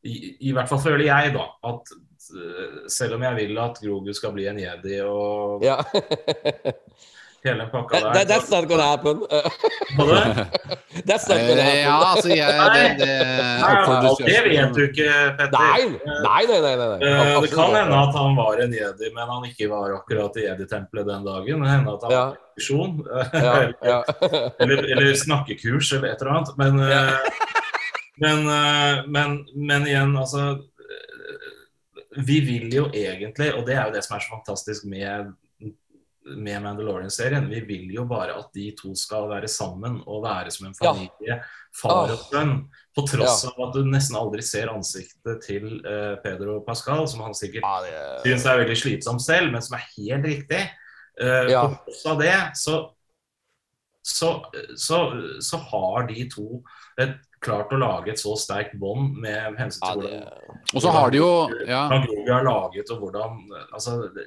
[0.04, 1.92] i, I hvert fall føler jeg, da, at
[2.34, 5.78] eh, selv om jeg vil at Grogu skal bli en jedi og Ja.
[7.50, 9.18] hele pakka pakka That, der that's not gonna happen.
[11.08, 11.86] That's not gonna happen.
[11.88, 13.10] ja, altså jeg, det, det,
[13.62, 13.74] Nei,
[14.20, 15.08] Det vet du ikke,
[15.40, 15.58] Petter.
[15.58, 15.82] Nei,
[16.48, 16.76] nei, nei.
[16.78, 17.00] nei, nei.
[17.10, 20.46] Eh, Det kan hende at han var en jedi, men han ikke var akkurat i
[20.48, 21.64] jedi-tempelet den dagen.
[21.66, 22.26] Det hende at han Ja.
[22.26, 22.38] var
[23.34, 23.54] Ja,
[23.92, 24.00] ja.
[24.60, 26.58] eller, eller snakkekurs eller et eller annet.
[26.58, 27.14] Men, eh,
[28.22, 30.60] men, eh, men, men igjen, altså
[32.28, 35.30] Vi vil jo egentlig, og det er jo det som er så fantastisk med
[36.26, 37.48] med Mandalorian-serien.
[37.50, 40.94] Vi vil jo bare at de to skal være sammen og være som en Ja.
[40.94, 41.38] familie.
[41.74, 42.68] Far og sønn.
[42.96, 43.50] På tross Ja.
[43.58, 47.82] av at du nesten aldri ser ansiktet til uh, Pedro Pascal, som han sikkert Ja,
[47.82, 50.70] det- syns er veldig slitsom selv, men som er helt riktig.
[51.22, 51.68] Uh, Ja.
[51.68, 52.92] På tross av det, så,
[54.04, 54.44] så,
[54.76, 54.98] så,
[55.42, 56.64] så har de to
[57.00, 60.82] et, klart å lage et så sterkt bånd med hensyn Ja, til det hvordan Og
[60.84, 61.30] så har de jo
[61.68, 63.40] ja, har laget, og hvordan
[63.74, 64.26] Altså, det,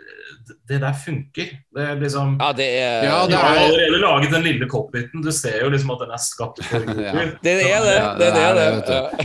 [0.68, 1.52] det der funker.
[1.76, 4.42] Det er liksom Ja, det er Ja, De det har er- har allerede laget den
[4.48, 5.22] lille cockpiten.
[5.22, 7.02] Du ser jo liksom at den er skapt for Grogu.
[7.04, 7.12] Ja.
[7.44, 7.94] Det er det.
[7.94, 8.68] Ja, Det er det.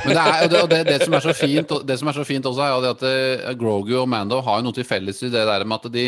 [0.06, 2.24] Men det, er, og det, det, det, som er så fint, det som er så
[2.30, 5.30] fint også, er jo at eh, Grogu og Mando har jo noe til felles i
[5.34, 6.06] det der med at de,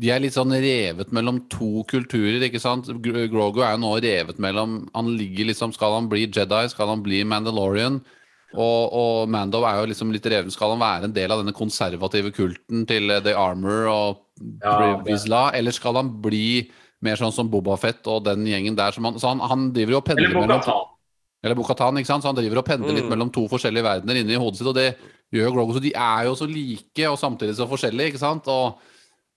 [0.00, 2.86] de er litt sånn revet mellom to kulturer, ikke sant?
[3.04, 6.62] Grogo er jo nå revet mellom Han ligger liksom Skal han bli Jedi?
[6.72, 7.98] Skal han bli Mandalorian?
[8.52, 10.50] Og, og Mando er jo liksom litt reven.
[10.52, 14.22] Skal han være en del av denne konservative kulten til eh, The Armor og
[14.64, 16.70] Ja, Vizsla, eller skal han bli
[17.04, 19.96] mer sånn som Boba Fett og den gjengen der som han Så han, han driver
[19.96, 20.60] jo og pendler mellom
[21.42, 22.22] eller Bo-Katan, ikke sant?
[22.22, 23.10] Så han driver og pendler litt Mm.
[23.10, 24.92] mellom to forskjellige verdener inni hodet sitt, og det
[25.34, 25.72] gjør Grogo.
[25.74, 28.46] Så de er jo så like og samtidig så forskjellige, ikke sant?
[28.46, 28.78] Og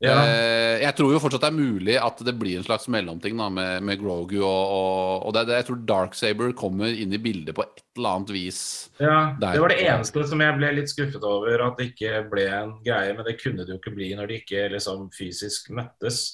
[0.04, 0.16] Ja.
[0.28, 3.48] eh, jeg tror jo fortsatt det er mulig at det blir en slags mellomting da,
[3.54, 7.56] med, med Grogu, og, og, og det, det, jeg tror Darksaber kommer inn i bildet
[7.56, 8.60] på et eller annet vis.
[9.00, 9.20] Ja.
[9.40, 12.76] Det var det eneste som jeg ble litt skuffet over, at det ikke ble en
[12.86, 13.16] greie.
[13.16, 16.26] Men det kunne det jo ikke bli når de ikke liksom fysisk møttes.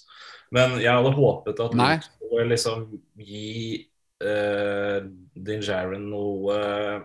[0.52, 1.94] Men jeg hadde håpet at Nei.
[1.96, 2.86] Luke skulle liksom
[3.22, 3.52] gi
[4.26, 5.00] uh,
[5.38, 7.00] Din Jaren noe uh,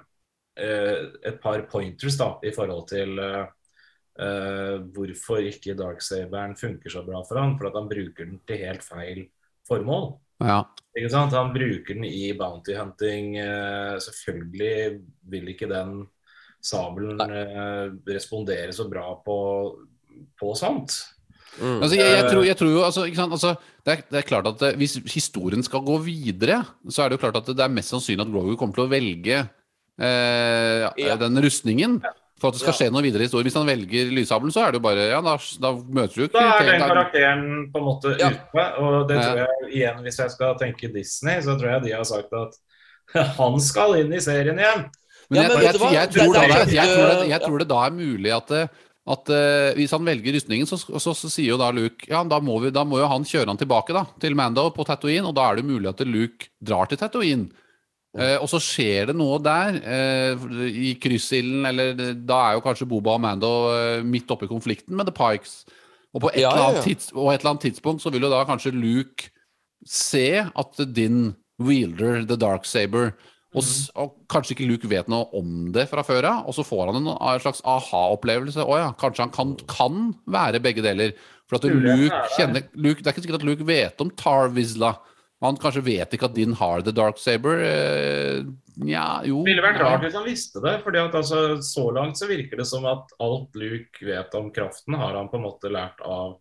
[0.57, 3.43] Et par pointers da, i forhold til eh,
[4.21, 7.57] eh, hvorfor ikke Darksaberen funker så bra for han.
[7.59, 9.25] For at han bruker den til helt feil
[9.69, 10.15] formål.
[10.45, 10.61] Ja.
[10.97, 11.35] Ikke sant?
[11.37, 13.35] Han bruker den i bounty hunting.
[13.41, 15.01] Uh, selvfølgelig
[15.33, 16.07] vil ikke den
[16.65, 19.37] sabelen uh, respondere så bra på,
[20.41, 20.97] på sånt.
[21.57, 21.81] Mm.
[21.81, 23.33] Altså, jeg, jeg, tror, jeg tror jo altså, ikke sant?
[23.33, 27.17] Altså, det, er, det er klart at Hvis historien skal gå videre, så er det
[27.17, 31.17] jo klart at det er mest sannsynlig at Grogu kommer til å velge eh, Ja.
[31.21, 32.01] den rustningen.
[32.37, 33.47] For at det skal skje noe videre i historien.
[33.49, 36.37] Hvis han velger lyssabelen, så er det jo bare Ja, da, da møter du ikke
[36.37, 38.29] Da er den karakteren på en måte Ja.
[38.29, 38.67] ute.
[38.83, 42.05] Og det tror jeg igjen, hvis jeg skal tenke Disney, så tror jeg de har
[42.09, 42.61] sagt at
[43.41, 44.85] han skal inn i serien igjen.
[45.31, 45.63] Men jeg, da, tror
[47.43, 48.63] tror det da er mulig at, det,
[49.11, 52.39] at uh, hvis han velger rustningen, så, så, så sier jo da Luke Ja, da
[52.39, 55.35] må, vi, da må jo han kjøre han tilbake da, til Mando på Tatooine, og
[55.39, 57.49] da er det mulig at Luke drar til Tatooine.
[58.17, 62.89] Eh, og så skjer det noe der, eh, i kryssilden, eller da er jo kanskje
[62.89, 65.65] Boba og Mando eh, midt oppe i konflikten med The Pikes.
[66.17, 66.83] Og på et, Ja, eller ja, ja.
[66.87, 69.29] tids, og et eller annet tidspunkt så vil jo da kanskje Luke
[69.87, 73.13] se at din wielder the dark saber
[73.57, 76.65] og, s- og kanskje ikke Luke vet noe om det fra før av, og så
[76.67, 78.61] får han en, en slags aha-opplevelse.
[78.65, 81.15] Å ja, kanskje han kan, kan være begge deler.
[81.49, 84.51] For at Luke er kjenner Luke, Det er ikke sikkert at Luke vet om Tar
[85.45, 87.61] Han kanskje vet ikke at din har the dark saber.
[88.77, 90.83] Nja, Ja, jo Det ville vært rart hvis han visste det.
[90.85, 94.95] fordi at altså, Så langt så virker det som at alt Luke vet om kraften,
[94.95, 96.37] har han på en måte lært av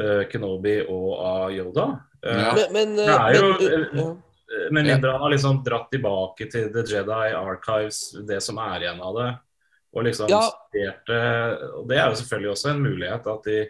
[0.00, 1.86] uh, Kenobi og av Yoda.
[2.24, 2.54] Uh, Ja.
[2.54, 3.58] Men, men, Det er jo-
[3.92, 4.16] men, uh,
[4.70, 9.00] Med mindre han har liksom dratt tilbake til The Jedi Archives, det som er igjen
[9.00, 9.38] av det.
[9.94, 10.40] Og liksom Ja.
[10.40, 11.68] studert det.
[11.76, 13.68] Og det er jo selvfølgelig også en mulighet at, de,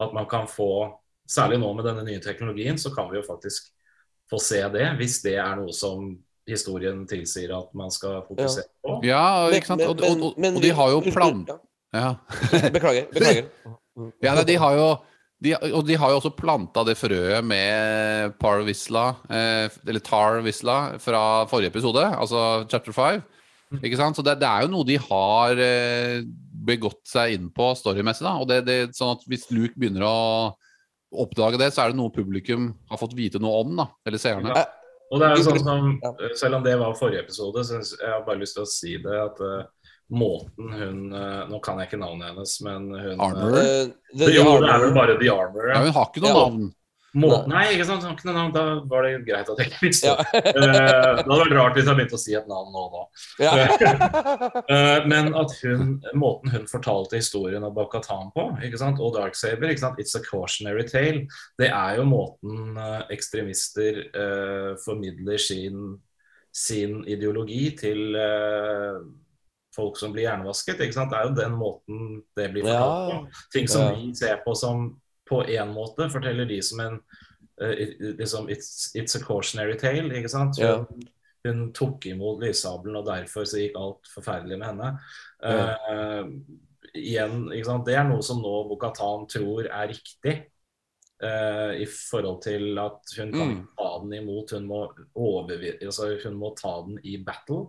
[0.00, 0.98] at man kan få
[1.28, 3.68] Særlig nå med denne nye teknologien, så kan vi jo faktisk
[4.30, 4.86] få se det.
[5.00, 6.10] Hvis det er noe som
[6.48, 8.98] historien tilsier at man skal fokusere på.
[9.04, 9.84] Ja, ikke sant?
[9.84, 11.42] Og, og, og, men- og de har jo plan...
[11.92, 12.14] ja.
[12.76, 13.10] Beklager.
[13.12, 13.50] beklager.
[14.22, 14.84] Ja, nei, de har jo
[15.42, 20.38] de, Og de har jo også planta det frøet med Par Visla, eh, eller Tar
[20.46, 23.18] Visla, fra forrige episode, altså chapter 5.
[23.82, 24.14] Ikke sant?
[24.16, 26.22] Så det, det er jo noe de har eh,
[26.70, 28.22] begått seg inn på storymessig.
[28.26, 30.16] da, og det, det, sånn at Hvis Luke begynner å
[31.12, 33.76] oppdage det, så er det noe publikum har fått vite noe om.
[33.76, 34.52] da, Eller seerne.
[34.54, 34.66] Ja.
[35.08, 36.00] Og det er jo sånn som,
[36.36, 39.14] Selv om det var forrige episode, så jeg har bare lyst til å si det
[39.16, 39.62] at uh,
[40.12, 43.56] måten hun uh, Nå kan jeg ikke navnet hennes, men hun Armour?
[43.56, 43.62] Uh,
[44.12, 45.70] the, the Jo, det er vel bare The Armor.
[45.70, 45.86] Ja, Ja.
[45.86, 46.42] hun har ikke noe Ja.
[46.44, 46.68] navn.
[47.16, 48.02] Måten, nei, ikke sant?
[48.04, 48.52] Sånn.
[48.52, 50.16] Da var det greit at jeg ikke visste Ja.
[50.32, 50.42] det.
[50.44, 53.02] Eh, det hadde vært rart hvis jeg begynte å si et navn nå da.
[53.40, 53.52] Ja.
[54.68, 59.00] Eh, men at hun, måten hun fortalte historien om Bakatan på, ikke sant?
[59.00, 59.98] og Darksaber, ikke sant?
[59.98, 61.24] It's a cautionary tale,
[61.58, 65.96] det er jo måten eh, ekstremister eh, formidler sin,
[66.52, 69.00] sin ideologi til eh,
[69.74, 70.80] folk som blir hjernevasket.
[70.84, 71.10] Ikke sant?
[71.12, 73.20] Det er jo den måten det blir fortalt Ja.
[73.20, 73.44] på.
[73.54, 73.94] Ting som Ja.
[73.96, 74.90] vi ser på som
[75.28, 76.98] på én måte, forteller de som en
[77.62, 80.58] eh, liksom, it's, it's a cautionary tale, ikke sant?
[80.60, 80.80] Ja.
[81.46, 84.88] Hun tok imot lyssabelen, og derfor så gikk alt forferdelig med henne.
[85.38, 85.76] Ja.
[85.86, 86.32] Uh,
[86.98, 87.86] igjen, ikke sant?
[87.86, 90.34] Det er noe som nå Bokatan tror er riktig.
[91.22, 93.62] Uh, I forhold til at hun kan Mm.
[93.78, 94.82] ta den imot, hun må,
[95.82, 97.68] altså, hun må ta den i battle.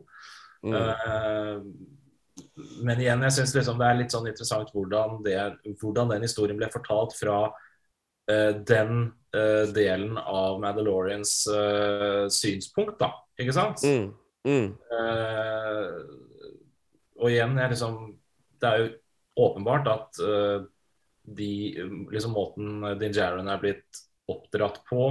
[0.62, 0.76] Mm.
[2.86, 5.38] Men igjen, jeg syns liksom det er litt sånn interessant hvordan, det,
[5.82, 13.14] hvordan den historien ble fortalt fra uh, den uh, delen av Mandalorians uh, synspunkt, da.
[13.40, 13.84] Ikke sant?
[13.86, 14.10] Mm.
[14.48, 14.70] Mm.
[17.20, 17.96] Og igjen, jeg liksom
[18.56, 18.86] Det er jo
[19.44, 20.20] åpenbart at
[21.36, 21.50] de
[22.08, 24.00] liksom måten Din Jaron er blitt
[24.32, 25.10] oppdratt på,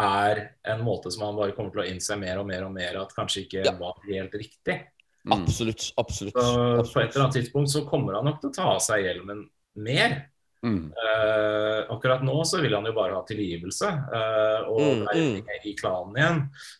[0.00, 2.98] er en måte som han bare kommer til å innse mer og mer og mer
[3.02, 3.76] at kanskje ikke Ja.
[3.78, 4.80] var helt riktig.
[5.24, 5.38] Mm.
[5.38, 5.92] Absolutt.
[5.96, 6.36] Absolutt.
[6.36, 9.06] Så på et eller annet tidspunkt så kommer han nok til å ta av seg
[9.06, 9.46] hjelmen
[9.80, 10.18] mer.
[10.64, 10.88] Mm.
[10.96, 15.34] Uh, akkurat nå så vil han jo bare ha tilgivelse uh, og Mm, være mm.
[15.44, 16.38] med i klanen igjen.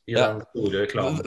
[0.09, 0.27] I Ja.
[0.33, 1.19] den store klanen.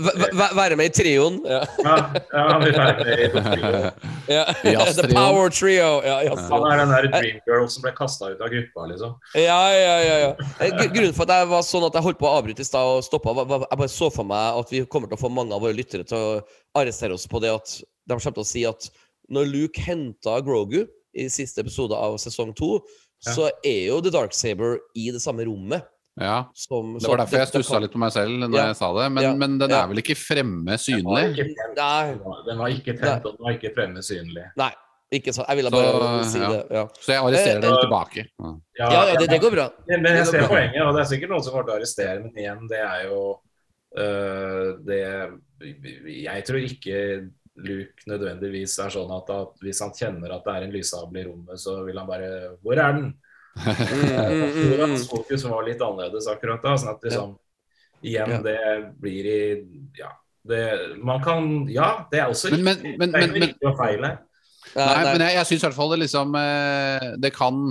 [0.58, 1.38] Være med i trioen.
[1.46, 1.60] Ja.
[1.86, 1.96] Ja,
[2.34, 3.92] ja, han vil være med i trioen.
[4.38, 4.44] Ja.
[4.98, 6.02] The Power Trio.
[6.04, 6.18] Ja,
[6.50, 9.14] Han er den der dream girl som ble kasta ut av gruppa, liksom.
[9.38, 10.32] ja, ja, ja, ja.
[10.60, 12.90] Eh, Grunnen for at jeg var sånn at jeg holdt på å avbryte i stad
[12.98, 15.64] og stoppa, jeg bare så for meg at vi kommer til å få mange av
[15.64, 16.42] våre lyttere til å
[16.82, 18.90] arrestere oss på det at de kommer til å si at
[19.32, 20.86] når Luke henta Grogu
[21.18, 22.80] i siste episode av sesong to,
[23.26, 23.32] Ja.
[23.34, 25.84] så er jo The Dark Saber i det samme rommet.
[26.20, 28.66] Ja, Som, Det var derfor jeg stussa litt på meg selv når Ja.
[28.68, 29.12] jeg sa det.
[29.12, 29.36] Men, Ja.
[29.36, 31.38] men den er vel ikke fremme Den var synlig?
[31.38, 31.46] ikke
[32.48, 34.46] den var- ikke tent, og den var ikke fremme synlig.
[34.58, 34.72] nei,
[35.14, 35.48] ikke sant.
[35.48, 36.50] Jeg ville Så, si ja.
[36.50, 36.68] det.
[36.72, 38.26] Ja, Så jeg arresterer den Eh, tilbake.
[38.40, 38.54] Ja.
[38.80, 39.70] ja, ja det, det går bra.
[39.88, 42.22] Men men jeg ser poenget, og det er sikkert noen som kommer til å arrestere,
[42.24, 43.40] men igjen, det er jo
[43.98, 45.32] Uh, det
[46.06, 50.66] Jeg tror ikke Luke nødvendigvis er sånn at, at hvis han kjenner at det er
[50.68, 52.30] en lyssabel i rommet, så vil han bare
[52.62, 53.10] Hvor er den?
[53.58, 56.76] Mm, mm, tror mm, hans fokus var litt annerledes akkurat da.
[56.78, 57.36] Sånn at liksom
[58.06, 58.60] Igjen, det
[59.02, 59.42] blir i
[59.98, 60.14] Ja.
[60.48, 60.62] Det,
[61.04, 62.94] man kan Ja, det er også Men, riktig.
[62.94, 64.18] men, men, det er men, ikke men, riktig og feil her.
[64.78, 67.66] nei, men jeg, jeg syns i hvert fall det liksom eh, Det kan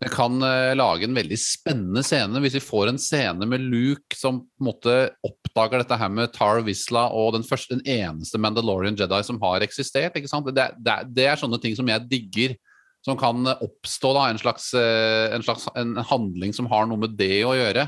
[0.00, 4.16] det kan uh, lage en veldig spennende scene hvis vi får en scene med Luke
[4.18, 4.94] som på en måte
[5.26, 9.64] oppdager dette her med Tar Visla og den, første, den eneste Mandalorian Jedi som har
[9.66, 10.16] eksistert.
[10.18, 10.48] ikke sant?
[10.54, 12.56] Det, det, det er sånne ting som jeg digger.
[13.04, 17.18] Som kan oppstå, da, en slags, eh, en slags en handling som har noe med
[17.18, 17.84] det å gjøre.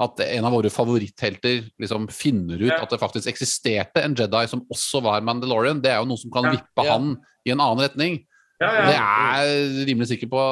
[0.00, 2.80] At en av våre favoritthelter liksom finner ut Ja.
[2.82, 5.82] at det faktisk eksisterte en Jedi som også var Mandalorian.
[5.84, 6.96] Det er jo noe som kan vippe Ja.
[6.96, 7.12] han
[7.44, 8.24] i en annen retning.
[8.62, 10.42] Ja, Og Det er jeg rimelig sikker på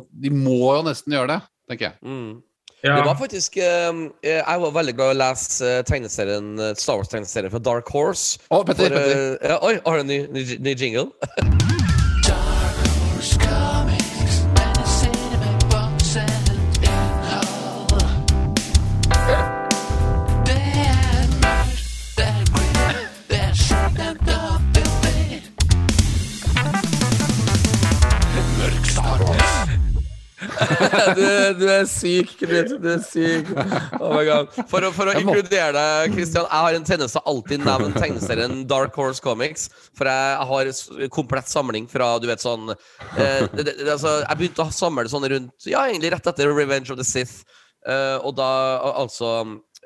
[0.00, 1.98] at de må jo nesten gjøre det, tenker jeg.
[2.02, 2.30] Mm.
[2.84, 2.94] ja.
[2.96, 7.00] Det var faktisk eh, Jeg var veldig glad i å lese eh, tegneserien eh, Star
[7.02, 8.40] Wars-tegneserien fra Dark Horse.
[8.48, 9.36] Å, Petter, For, Petter.
[9.52, 11.10] ja, oi, har du en ny, ny, ny jingle?
[31.20, 32.72] du, du er syk, Knut.
[32.82, 33.50] Du er syk.
[34.00, 34.50] Oh my God.
[34.70, 38.60] For, for å må- inkludere deg, Christian, jeg har en tendens til alltid nevne tegneserien
[38.70, 39.68] Dark Horse Comics.
[39.98, 40.72] For jeg har
[41.14, 45.28] komplett samling fra du vet sånn eh, det, det, altså, Jeg begynte å samle sånn
[45.32, 47.42] rundt Ja, egentlig rett etter Revenge of the Sith.
[47.88, 48.48] Eh, og da
[49.00, 49.34] altså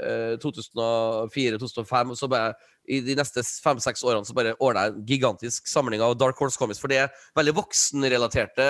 [0.02, 2.54] eh, 2004-2005, så bare
[2.84, 6.60] i de neste fem-seks årene så bare ordna jeg en gigantisk samling av Dark Horse
[6.60, 6.80] Comics.
[6.82, 8.66] For det er veldig voksenrelaterte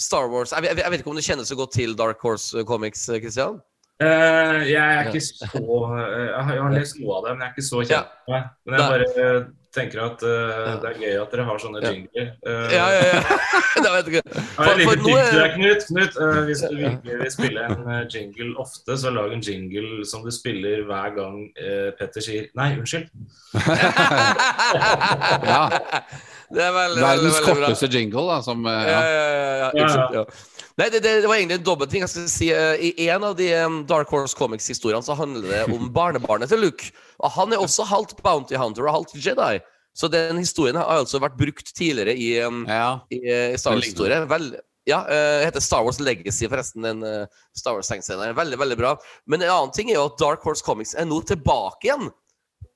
[0.00, 2.64] Star Wars Jeg, vet- jeg vet ikke om du kjenner så godt til Dark Horse
[2.66, 3.60] Comics, Christian?
[4.02, 7.46] Uh, jeg er ikke så eh, Jeg har, jeg lest noe av det, men jeg
[7.46, 8.42] er ikke så kjent med det.
[8.66, 9.38] Men jeg bare eh,
[9.74, 11.90] tenker at uh, det er gøy at dere har sånne Ja.
[11.94, 12.26] jingler.
[12.42, 13.20] Uh, Ja, ja, ja.
[13.84, 14.26] det vet jeg ikke.
[14.34, 15.82] Jeg har For- lite for tips er- Knut.
[15.92, 20.02] Knut uh, hvis du virkelig vil spille en eh, jingle ofte, så lag en jingle
[20.10, 23.06] som du spiller hver gang eh, Petter sier Nei, unnskyld.
[25.54, 25.62] Ja.
[26.50, 27.68] Det er veldig, Verdens veldig, veldig bra.
[27.68, 29.14] korteste jingle, da, som eh, Ja, ja.
[29.14, 29.70] ja, ja, ja.
[29.74, 30.08] Ja, ja.
[30.20, 30.24] ja.
[30.74, 32.02] Nei, det, det, var egentlig en dobbeltting.
[32.02, 35.62] Jeg skal si, eh, I en av de um, Dark Horse Comics-historiene så handler det
[35.70, 36.90] om barnebarnet til Luke.
[37.22, 39.62] Og han er også halvt Bounty Hunter og halvt Jedi.
[39.94, 42.98] Så den historien har altså vært brukt tidligere i, um, ja.
[43.14, 44.18] i, i Star Wars-historie.
[44.32, 44.50] Vel,
[44.90, 46.82] ja, uh, heter Star Wars Legacy, forresten.
[46.82, 48.34] Den uh, Star Wars-tegneserien.
[48.34, 48.96] Veldig, veldig bra.
[49.30, 52.10] Men en annen ting er jo at Dark Horse Comics er nå tilbake igjen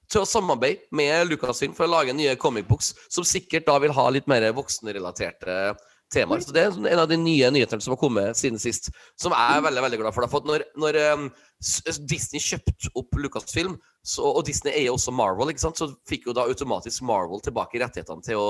[0.09, 3.95] til å samarbeide med Lucasfilm for å lage nye comic books som sikkert da vil
[3.95, 5.77] ha litt mer voksenrelaterte
[6.13, 6.41] temaer.
[6.41, 8.91] Så Det er en av de nye nyhetene som har kommet siden sist,
[9.21, 10.29] som jeg er veldig veldig glad for.
[10.33, 11.29] For når, når um,
[12.09, 15.81] Disney kjøpte opp Lucasfilm, så, og Disney eier også Marvel, ikke sant?
[15.81, 18.49] så fikk jo da automatisk Marvel tilbake rettighetene til å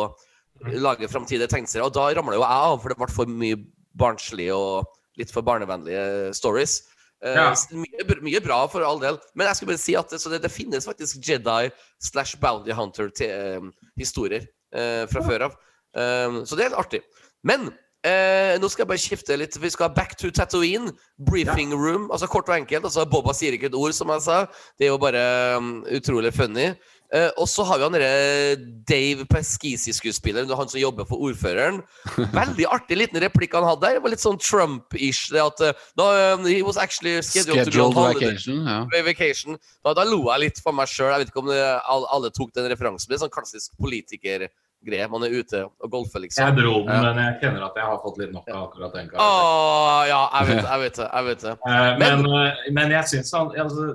[0.79, 1.89] lage framtidige tegneserier.
[1.89, 3.59] Og da ramla jo jeg av, for det ble for mye
[3.99, 4.87] barnslig og
[5.19, 6.81] litt for barnevennlige stories.
[7.25, 7.51] Eh, Ja.
[7.51, 9.19] Uh, mye, mye bra, for all del.
[9.35, 11.71] Men jeg skulle bare si at det, så det, finnes faktisk Jedi
[12.01, 15.59] slash Bounty Hunter-historier uh, fra før av.
[15.99, 17.03] Um, så det er litt artig.
[17.43, 19.59] Men uh, nå skal jeg bare skifte litt.
[19.59, 20.93] Vi skal back to Tatooine.
[21.19, 22.07] Briefing room.
[22.13, 22.87] Altså kort og enkelt.
[22.87, 24.45] Altså Boba sier ikke et ord, som jeg sa.
[24.79, 25.25] Det er jo bare
[25.59, 26.71] um, utrolig funny.
[27.09, 31.79] Eh, og så har vi han derre Dave Pesquisi-skuespilleren, han som jobber for ordføreren.
[32.37, 33.97] Veldig artig liten replikk han hadde der.
[33.97, 35.31] Det var litt sånn Trump-ish.
[35.33, 38.61] Det at uh, no, um, He was actually scheduled, to be on Scheduled vacation.
[38.69, 39.03] Ja.
[39.07, 39.57] Vacation.
[39.85, 41.09] Da, da lo jeg litt for meg sjøl.
[41.15, 43.09] Jeg vet ikke om det, alle, alle tok den referansen.
[43.09, 45.09] Det er sånn klassisk politikergreie.
[45.11, 46.45] Man er ute og golfer, liksom.
[46.45, 47.01] Jeg dro den, Ja.
[47.09, 49.25] men jeg kjenner at jeg har fått litt nok av akkurat den karakteren.
[49.25, 50.69] Oh, ja, jeg vet det.
[50.77, 51.09] Jeg vet det.
[51.09, 51.57] Jeg vet det.
[51.57, 53.89] Eh, Men- Men, eh, men jeg syns han altså,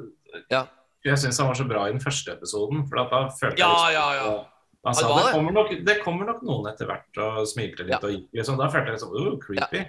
[0.49, 0.65] Ja.
[1.03, 2.83] Jeg synes han var så bra i den første episoden.
[2.87, 4.35] For da følte Ja, jeg liksom ja,
[4.83, 4.93] ja.
[4.99, 7.97] sa det kommer, nok, det kommer nok noen etter hvert og smilte litt.
[7.97, 7.99] Ja.
[8.03, 8.59] og liksom.
[8.59, 9.83] Da følte jeg liksom oh, creepy.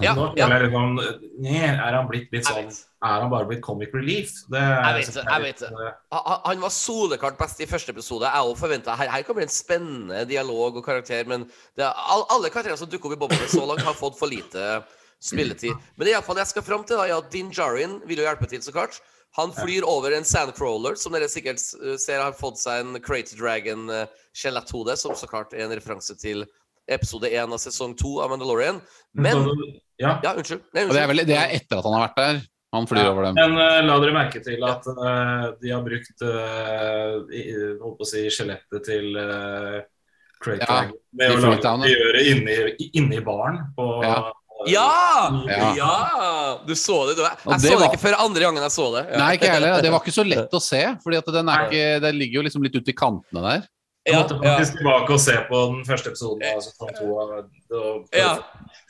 [0.00, 1.00] Ja, Nå føler jeg liksom
[1.42, 2.70] Nei, er han blitt litt sånn.
[3.00, 4.32] Er han bare blitt comic relief?
[4.52, 5.90] Det, Jeg vet det, jeg vet det.
[6.12, 8.28] Han, han var soleklart best i første episode.
[8.28, 11.48] Jeg òg forventa her, her kan bli en spennende dialog og karakter, men
[11.78, 14.82] det, all, alle karakterene som dukker opp i Bobbene så langt, har fått for lite
[15.20, 15.72] spilletid.
[15.96, 18.28] Men det er det jeg skal fram til, da, er at Din Jarin vil jo
[18.28, 19.00] hjelpe til, så klart.
[19.38, 23.36] Han flyr over en sandcrawler, som dere sikkert eh, ser har fått seg en Crate
[23.38, 26.42] Dragon-skjeletthode, som så klart er en referanse til
[26.90, 28.80] episode én av sesong to av Mandalorian.
[29.14, 29.44] Men
[30.00, 30.16] ja.
[30.24, 30.64] Ja, unnskyld.
[30.74, 30.96] Nei, unnskyld.
[30.96, 32.42] det er, vel, det er etter at han har vært der.
[32.74, 33.38] Han flyr Ja, over dem.
[33.38, 37.16] Men uh, la dere merke til at uh, de har brukt uh,
[37.82, 39.80] holdt på å si skjelettet til uh,
[40.40, 42.58] Crate Ja, Dragon med å lage de gjør det inni,
[43.02, 43.64] inni baren.
[43.78, 44.20] På, Ja.
[44.68, 45.42] Ja!
[45.48, 45.74] Ja.
[45.76, 46.58] Ja!
[46.66, 47.22] Du så det, du.
[47.24, 49.06] Jeg, jeg det så det var- ikke før andre gangen jeg så det.
[49.12, 49.18] Ja.
[49.18, 49.80] Nei, ikke heller.
[49.82, 52.74] Det var ikke så lett å se, at den, er den ligger jo liksom litt
[52.76, 53.68] ute i kantene der.
[54.08, 54.52] Jeg Ja, måtte ja.
[54.56, 57.08] faktisk tilbake og se på den første episoden av sesong to.
[57.20, 57.32] og-
[57.76, 58.30] og Ja.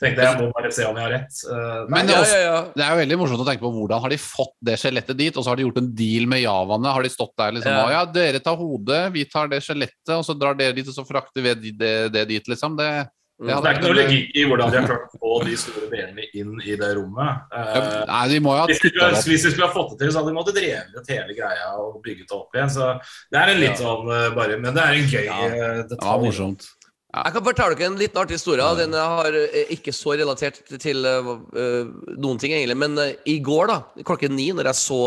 [0.01, 1.35] tenkte jeg må bare se om jeg har rett.
[1.51, 2.61] Eh, Men det Ja, også- ja, ja.
[2.73, 5.35] Det er jo veldig morsomt å tenke på hvordan har de fått det skjelettet dit,
[5.35, 6.93] og så har de gjort en deal med javaene.
[6.93, 7.83] Har de stått der liksom Ja.
[7.85, 10.93] og ja, dere tar hodet, vi tar det skjelettet, og så drar dere dit, og
[10.95, 12.77] så frakter vi det, det dit, liksom.
[12.77, 13.09] Det,
[13.41, 15.87] det det er ikke noe logikk i hvordan de har klart å få de store
[15.89, 17.47] benene inn i det rommet.
[17.57, 20.03] Eh, Nei, de må jo ha hvis, de skulle, hvis de skulle ha fått det
[20.03, 22.69] til, så hadde de måttet drevet ut hele greia og bygget det opp igjen.
[22.75, 22.91] Så
[23.33, 23.79] det er en litt Ja.
[23.81, 25.41] sånn eh, bare Men det er en gøy Ja.
[25.89, 26.05] detalj.
[26.05, 26.69] Ja, morsomt.
[27.11, 28.63] Jeg kan fortelle dere en liten artig historie.
[28.79, 32.77] Den har eh, ikke så relatert til eh, eh, noen ting, egentlig.
[32.77, 34.99] Men uh, i går, da, klokken ni, når jeg så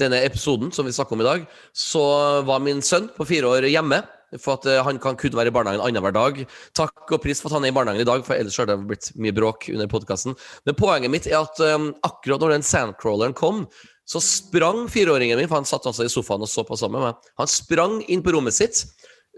[0.00, 2.02] denne episoden som vi snakker om i dag, så
[2.44, 4.02] var min sønn på fire år hjemme.
[4.38, 6.42] For at eh, han kan kun være i barnehagen annenhver dag.
[6.78, 8.90] Takk og pris for at han er i barnehagen i dag, for ellers hadde det
[8.90, 10.36] blitt mye bråk under podkasten.
[10.68, 13.64] Men poenget mitt er at um, akkurat når den sandcrawleren kom,
[14.10, 17.12] så sprang fireåringen min, for han satt altså i sofaen og så på sammen med
[17.12, 18.84] meg, han sprang inn på rommet sitt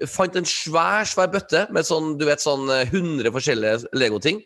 [0.09, 4.43] fant en svær, svær bøtte med sånn, du vet, sånn eh, 100 forskjellige Lego-ting.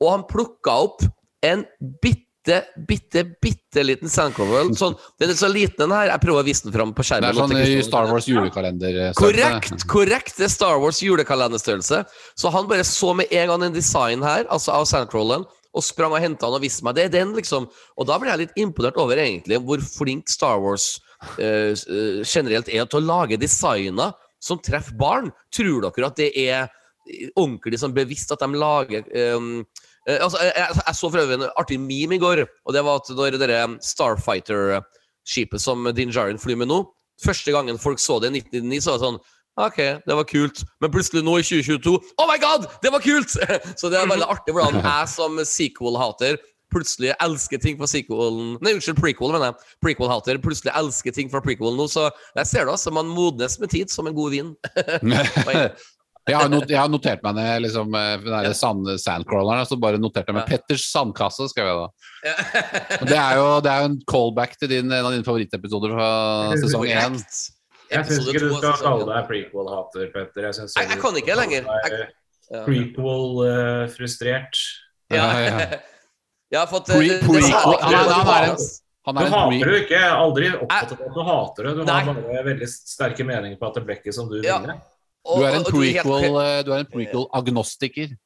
[0.00, 1.04] Og han plukka opp
[1.46, 1.64] en
[2.02, 4.72] bitte, bitte, bitte bitte liten sandcrawler.
[4.74, 6.08] Sånn, den er så liten, den her.
[6.10, 7.30] Jeg prøver å vise den fram på skjermen.
[7.30, 8.98] Det er sånn i Star Wars julekalender.
[9.18, 9.84] Korrekt!
[9.86, 12.02] korrekt, Det er Star Wars julekalenderstørrelse.
[12.34, 16.16] Så han bare så med en gang en design her, altså av Sandcrawleren, og sprang
[16.16, 16.98] og henta han og viste meg.
[16.98, 17.68] Det den, liksom.
[17.96, 20.96] Og da ble jeg litt imponert over egentlig hvor flink Star Wars
[21.38, 25.30] eh, eh, generelt er til å lage designer som treffer barn.
[25.54, 26.66] Tror dere at det er
[27.38, 29.38] ordentlig sånn bevisst at de lager eh,
[30.18, 33.02] altså, jeg, jeg, jeg så for øvrig en artig meme i går, og det var
[33.02, 36.84] at når dere Starfighter-skipet som Din Djarin flyr med nå
[37.20, 39.20] Første gangen folk så det i 1999, så var det sånn
[39.60, 40.62] OK, det var kult.
[40.80, 43.34] Men plutselig nå i 2022 Oh my god, det var kult!
[43.80, 46.38] Så det er veldig artig hvordan jeg som sequel-hater
[46.70, 49.70] plutselig elsker ting fra sequelen Nei, unnskyld, prequel, mener jeg.
[49.84, 51.88] Prequel-hater plutselig elsker ting fra prequel nå.
[51.90, 52.06] Så
[52.38, 52.94] jeg ser det, altså.
[52.94, 54.54] Man modnes med tid, som en god vin.
[56.28, 59.98] Jeg har, not, jeg har notert meg ned liksom, eh, den sand, sandcrawleren, så bare
[59.98, 60.56] noterte jeg meg Ja.
[60.56, 61.88] Petters sandkasse, skrev jeg da.
[62.28, 62.34] Ja.
[63.08, 66.10] det er jo det er jo en callback til din, en av dine favorittepisoder fra
[66.60, 67.16] sesong én.
[67.90, 70.42] Jeg syns ikke du skal kalle deg prequel-hater, Petter.
[70.46, 71.62] Jeg, synes Jeg- jeg kan ikke lenger.
[71.66, 72.08] Jeg-
[72.50, 72.64] Ja.
[72.66, 74.56] Prequel-frustrert.
[75.10, 75.16] Ja.
[75.16, 75.66] Ja, ja.
[76.50, 78.58] Jeg har fått Pre- eh, det- pre- det- han er- han er en-
[79.06, 79.90] Han Du er en hater du ikke.
[79.96, 81.74] Jeg er aldri oppfattet av at du hater det.
[81.76, 82.00] Du Nei.
[82.04, 84.58] har bare veldig sterke meninger på at det ble ikke som du Ja.
[84.58, 84.74] ville.
[85.38, 88.16] Du er en prequel, eh, du er en prequel-agnostiker.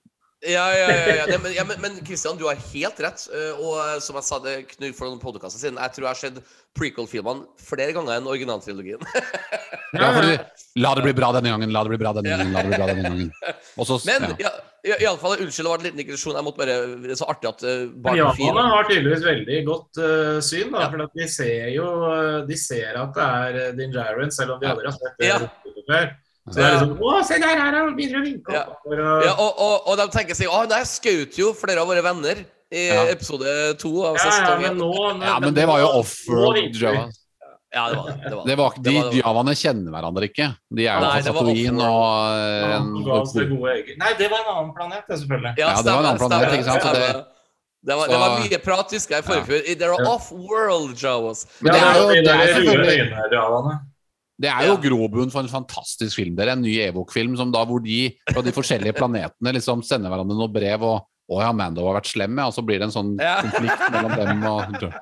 [0.45, 1.25] Ja, ja, ja, ja.
[1.31, 3.23] Nei, men, ja men, men Christian, du har helt rett.
[3.33, 6.11] eh, Og eh, som jeg sa det Knut for noen podkaster siden, jeg tror jeg
[6.11, 6.41] har sett
[6.77, 9.01] prequel-filmene flere ganger enn originaltrilogien.
[9.95, 10.33] Ja, fordi,
[10.83, 12.79] la det bli bra denne gangen, la det bli bra denne gangen, la det bli
[12.81, 13.29] bra denne gangen.
[13.81, 14.51] Også, Men ja.
[14.83, 16.35] ja, i alle fall, unnskyld, det var en liten digresjon.
[16.35, 16.75] Jeg måtte bare,
[17.05, 17.63] Det er så artig at
[18.03, 20.89] barn ja, fire har tydeligvis veldig godt uh, syn, da, Ja.
[20.91, 21.87] for at de ser jo
[22.51, 23.29] De ser at det
[23.63, 25.39] er Din Jaren, selv om de aldri har sett det Ja.
[25.89, 26.11] før.
[26.51, 28.65] Så det er liksom Å, se der, her han begynner å vinke Ja.
[28.69, 28.85] opp.
[28.85, 32.03] Å, Ja, og, og, og de tenker seg Å, der skjøt jo flere av våre
[32.05, 32.45] venner
[32.75, 33.05] i Ja.
[33.13, 33.47] episode
[33.79, 36.57] to av ja, ja, men nå, nå, ja, men det var jo offroad.
[36.75, 37.05] Java.
[37.75, 38.17] Ja, det var det.
[38.23, 40.49] det, var Det var, de Det var- javaene kjenner hverandre ikke.
[40.71, 42.05] De er jo fra Satoin og
[42.73, 43.97] Han eh, det gode.
[43.99, 45.55] Nei, det var en annen planet, selvfølgelig.
[45.59, 47.25] Ja, det var en annen planet, stemmer, ikke sant, så det-
[47.85, 49.75] Det var, det var mye prat husker jeg i forrige ja.
[49.77, 51.47] They're off-world, Jawas.
[51.61, 53.75] Ja, det er jo- de det er der røde selvfølgelig- øynene-javaene.
[53.75, 53.94] Det er
[54.43, 54.77] jo Ja.
[54.83, 56.35] grobunn for en fantastisk film.
[56.37, 60.11] Det er en ny Evok-film som da hvor de fra de forskjellige planetene liksom sender
[60.11, 62.47] hverandre noen brev og å ja, Mando har vært slem, ja.
[62.51, 63.41] Og så blir det en sånn Ja.
[63.41, 64.95] konflikt mellom dem og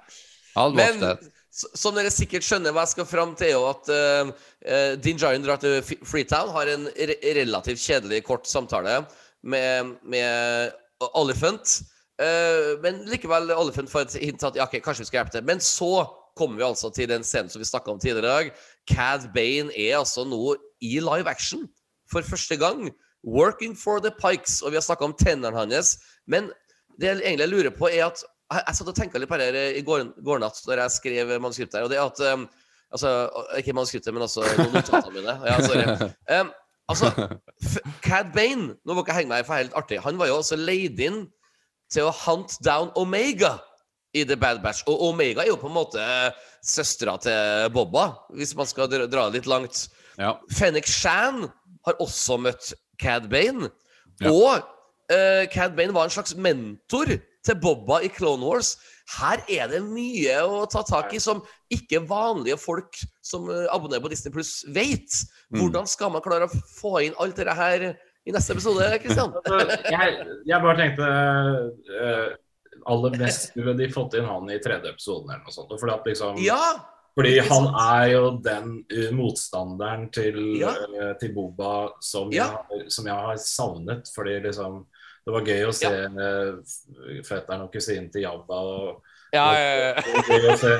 [0.54, 1.18] Ja, Men
[1.50, 5.42] som dere sikkert skjønner hva jeg skal fram til, er jo at uh, Din Djarin
[5.44, 9.04] drar til Freetown, har en re relativt kjedelig, kort samtale
[9.42, 10.72] med, med
[11.14, 11.80] Olifant.
[12.22, 15.44] Eh, men likevel, Olifant får et hint at ja, ok, kanskje vi skal hjelpe til.
[15.48, 16.06] Men så
[16.38, 18.52] kommer vi altså til den scenen som vi snakka om tidligere i dag.
[18.90, 21.68] Cad Bane er altså nå i live action
[22.10, 22.90] for første gang.
[23.22, 24.60] Working for the Pikes.
[24.62, 25.96] Og vi har snakka om tennene hans.
[26.26, 26.50] Men
[27.00, 29.78] det jeg egentlig lurer på, er at jeg, satt og tenka litt på det her
[29.78, 32.50] i går, går natt da jeg skrev manuskriptet her, og det er at um,
[32.92, 34.42] Altså, ikke manuskriptet, men altså
[34.74, 35.38] notatene mine.
[35.48, 36.10] Ja, sorry.
[36.28, 36.50] Um,
[36.88, 37.08] altså,
[38.04, 40.00] Cad Bane Nå må ikke henge meg for helt artig.
[40.04, 41.22] Han var jo også leid inn
[41.92, 43.54] til å hunt down Omega
[44.12, 44.84] i The Bad Batch.
[44.92, 46.04] Og Omega er jo på en måte
[46.62, 49.86] søstera til Bobba, hvis man skal dra, dra det litt langt.
[50.20, 50.36] Ja.
[50.54, 51.46] Fennek Shan
[51.86, 52.72] har også møtt
[53.02, 53.70] Cad Bane.
[54.22, 54.30] Ja.
[54.30, 54.62] Og
[55.12, 57.10] uh, Cad Bane var en slags mentor
[57.42, 58.76] til Bobba i Clone Wars.
[59.18, 61.42] Her er det mye å ta tak i som
[61.74, 65.10] ikke vanlige folk som eh, abonnerer på Disney Pluss, vet.
[65.50, 65.58] Mm.
[65.58, 69.34] Hvordan skal man klare å få inn alt dette her i neste episode, Kristian?
[69.50, 71.10] Altså, jeg, jeg bare tenkte
[71.98, 72.28] eh,
[72.86, 75.72] aller mest skulle de fått inn han i tredje episoden eller noe sånt.
[75.80, 76.58] Fordi, liksom, Ja!
[77.14, 80.70] fordi han er jo den uh, motstanderen til, Ja.
[81.00, 82.64] eh, til Boba som, Ja.
[82.70, 84.08] jeg, som jeg har savnet.
[84.14, 84.86] Fordi liksom
[85.24, 88.56] Det var gøy å se eh, fetteren og kusinen til Jabba.
[88.58, 89.02] Og,
[89.32, 89.92] Ja, ja, ja.
[89.94, 90.72] det, var gøy å se,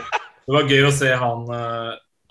[0.46, 1.44] det var gøy å se han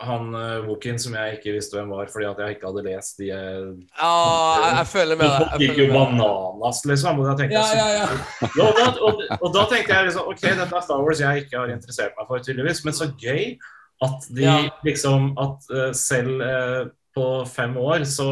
[0.01, 3.19] han uh, Wokin som jeg ikke visste hvem var fordi at jeg ikke hadde lest
[3.21, 5.35] de Ah, jeg, jeg føler med deg.
[5.43, 7.19] Folk gikk jo bananas, liksom.
[7.21, 8.49] Og da tenkte Ja, jeg ja, ja.
[8.57, 11.43] Ja, og, da, og, og da tenkte jeg liksom OK, dette er Star Wars jeg
[11.45, 12.81] ikke har interessert meg for, tydeligvis.
[12.87, 13.43] Men så gøy
[14.01, 14.47] at de
[14.87, 16.81] liksom At uh, selv uh,
[17.15, 18.29] på fem år så,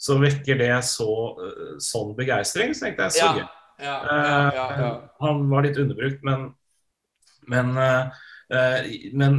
[0.00, 1.08] så vekker det så
[1.38, 2.74] uh, sånn begeistring.
[2.74, 3.32] Så tenkte jeg så Ja.
[3.40, 3.46] gøy.
[3.76, 4.92] Ja, ja, ja, ja.
[5.20, 6.46] Han var litt underbrukt, men
[7.46, 7.76] Men,
[9.14, 9.34] men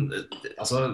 [0.60, 0.94] altså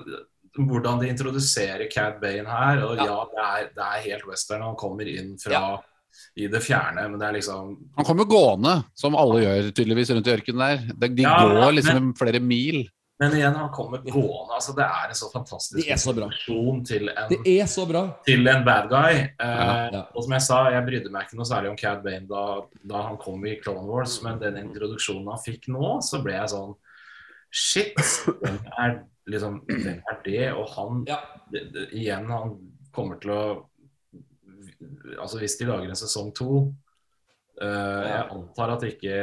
[0.58, 2.84] hvordan de introduserer Cad Bane her.
[2.86, 3.06] Og Ja.
[3.06, 4.62] ja, det, er, det er helt western.
[4.62, 5.82] Han kommer inn fra
[6.38, 10.28] i det fjerne, men det er liksom Han kommer gående, som alle gjør tydeligvis rundt
[10.28, 10.94] i ørkenen der.
[10.94, 12.84] De, de Ja, går men- liksom flere mil.
[13.20, 14.54] Men igjen, han kommer gående.
[14.54, 16.26] altså Det er en så fantastisk Det så bra.
[16.26, 18.02] introduksjon til en, Det er så bra.
[18.26, 19.14] til en bad guy.
[19.14, 20.02] Eh, Ja, ja.
[20.16, 23.02] Og som jeg sa, jeg brydde meg ikke noe særlig om Cad Bane da, da
[23.08, 26.76] han kom i Clone Wars, men den introduksjonen han fikk nå, så ble jeg sånn
[27.52, 27.96] Shit!
[27.98, 30.46] Hvem er, liksom, hvem er det?
[30.54, 31.20] Og han Ja.
[31.52, 32.58] det, det, Igjen, han
[32.96, 33.44] kommer til å
[35.20, 36.48] Altså, hvis de lager en sesong to
[37.62, 39.14] uh, jeg antar at ikke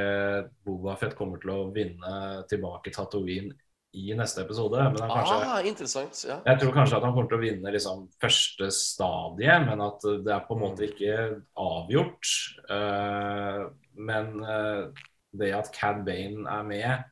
[0.64, 2.12] Boba Fett kommer til å vinne
[2.48, 3.52] tilbake Tatooine
[3.98, 4.78] i neste episode.
[4.94, 6.20] Men kanskje, Ah, interessant.
[6.28, 6.36] Ja.
[6.47, 10.31] jeg tror kanskje at han kommer til å vinne liksom, første stadie, men at det
[10.31, 11.16] er på en måte ikke
[11.59, 12.31] avgjort.
[12.70, 13.66] Uh,
[13.98, 14.86] men uh,
[15.35, 17.09] det at Cad Bane er med,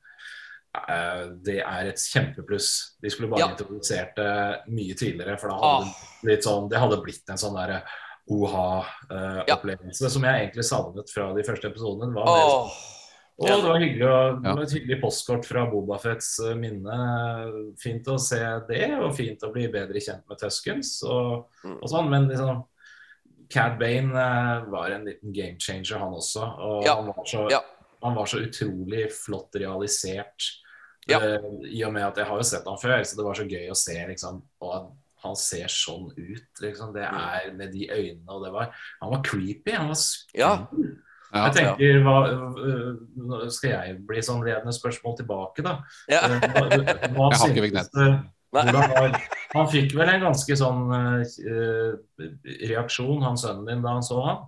[1.43, 2.97] det er et kjempepluss.
[3.03, 3.49] De skulle bare Ja.
[3.55, 5.79] introdusert det mye tidligere, for da Ah.
[5.81, 7.83] hadde det blitt sånn, det hadde blitt en sånn derre
[8.31, 12.13] oha-opplevelse som jeg egentlig savnet fra de første episodene.
[12.15, 12.71] Var oh.
[13.41, 14.53] Og det var hyggelig å, Ja.
[14.63, 17.77] et hyggelig postkort fra Bobafets minne.
[17.79, 21.77] Fint å se det, og fint å bli bedre kjent med Tuskens og, Mm.
[21.81, 22.09] og sånn.
[22.11, 22.65] Men liksom,
[23.49, 26.43] Cad Bane eh, var en liten game changer, han også.
[26.59, 26.97] Og Ja.
[26.97, 27.61] han, var så, Ja.
[28.03, 30.49] Han var så utrolig flott realisert.
[31.09, 31.19] Ja.
[31.23, 33.47] Uh, I og med at jeg har jo sett han før, så det var så
[33.49, 34.89] gøy å se liksom, og at
[35.25, 36.61] han ser sånn ut.
[36.63, 36.93] Liksom.
[36.95, 37.19] Det Mm.
[37.19, 39.73] er med de øynene, og det var Han var creepy.
[39.73, 39.97] Han var.
[40.35, 40.67] Ja.
[41.35, 41.43] Ja.
[41.49, 42.17] Jeg tenker, hva,
[42.57, 45.79] uh, skal jeg bli sånn ledende spørsmål tilbake, da?
[46.09, 46.23] Ja.
[46.25, 47.91] Uh, Hva, hva Jeg har ikke vignett.
[48.53, 49.19] var,
[49.53, 51.99] han fikk vel en ganske sånn øh,
[52.71, 54.47] reaksjon, han sønnen din, da han så han?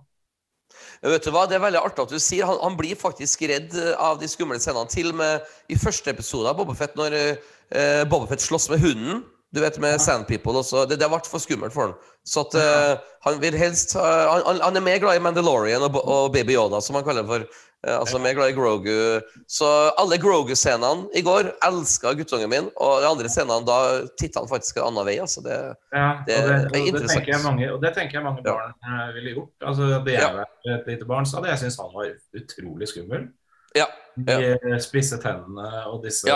[1.01, 3.73] Vet du hva, Det er veldig artig at du sier Han, han blir faktisk redd
[3.73, 4.89] eh, av de skumle scenene.
[4.91, 9.23] Til og med i første episode av Bobafett, når uh, Bobafett slåss med hunden.
[9.51, 10.85] Du vet, med Sand People også.
[10.87, 11.95] Det, det ble for skummelt for han.
[12.23, 15.97] Så at uh, han vil helst uh, han, han- er mer glad i Mandalorian og,
[16.05, 17.47] og Baby Yoda, som han kaller for.
[17.87, 19.21] Eh, vi er glad i Grogu.
[19.49, 19.65] Så
[19.97, 22.67] alle Grogu-scenene i går elska guttungen min.
[22.77, 23.77] Og de andre scenene, da
[24.21, 25.17] titta han faktisk en annen vei.
[25.23, 25.57] Altså det,
[25.91, 27.25] Ja, Det det, det, er interessant.
[27.25, 29.11] det, mange, og det tenker jeg mange barn ja.
[29.15, 29.53] ville gjort.
[29.65, 30.33] Altså, Hadde jeg Ja.
[30.43, 33.27] vært et lite barn, så hadde jeg syntes han var utrolig skummel.
[33.75, 33.85] ja.
[34.17, 36.27] De eh, spisse tennene og disse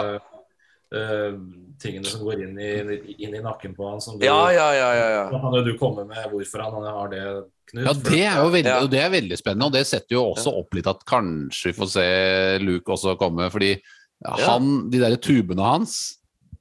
[0.95, 1.37] Eh,
[1.81, 2.69] tingene som går inn i,
[3.25, 3.99] inn i nakken på han.
[4.01, 5.25] Som du, ja, ja, ja, ja, ja.
[5.33, 7.25] Kan du komme med hvorfor han har det,
[7.65, 7.85] Knut.
[7.87, 8.87] Ja, det er jo veldig, Ja.
[8.87, 11.89] det er veldig spennende, og det setter jo også opp litt at kanskje vi får
[11.95, 12.05] se
[12.61, 13.71] Luke også komme, fordi
[14.23, 15.95] han, de der tubene hans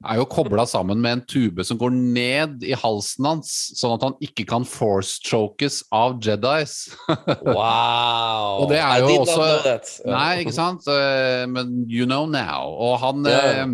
[0.05, 4.03] er jo kobla sammen med en tube som går ned i halsen hans, sånn at
[4.05, 6.75] han ikke kan force-chokes av Jedis.
[7.45, 8.65] Wow!
[8.65, 10.09] Og det er jo også-.
[10.09, 10.89] Nei, ikke sant?
[10.89, 12.69] Eh, Men you know now.
[12.75, 13.65] Og han, Ja.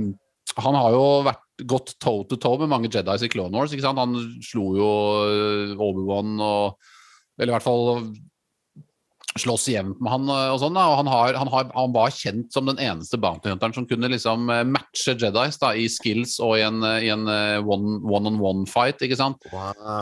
[0.58, 3.70] Han har jo vært gått toe to toe med mange Jedis i Clone Wars.
[3.76, 4.00] Ikke sant?
[4.00, 4.90] Han slo jo
[5.28, 6.76] eh, Obi-Wan og
[7.38, 8.10] Eller i hvert fall
[9.38, 10.74] slåss jevnt med han eh, og sånn.
[10.74, 13.86] da, og han, har, han, har, han var kjent som den eneste bounty hunteren som
[13.86, 19.04] kunne liksom eh, matche Jedis da, i skills og i en, i en one-on-one-fight.
[19.06, 19.46] ikke sant?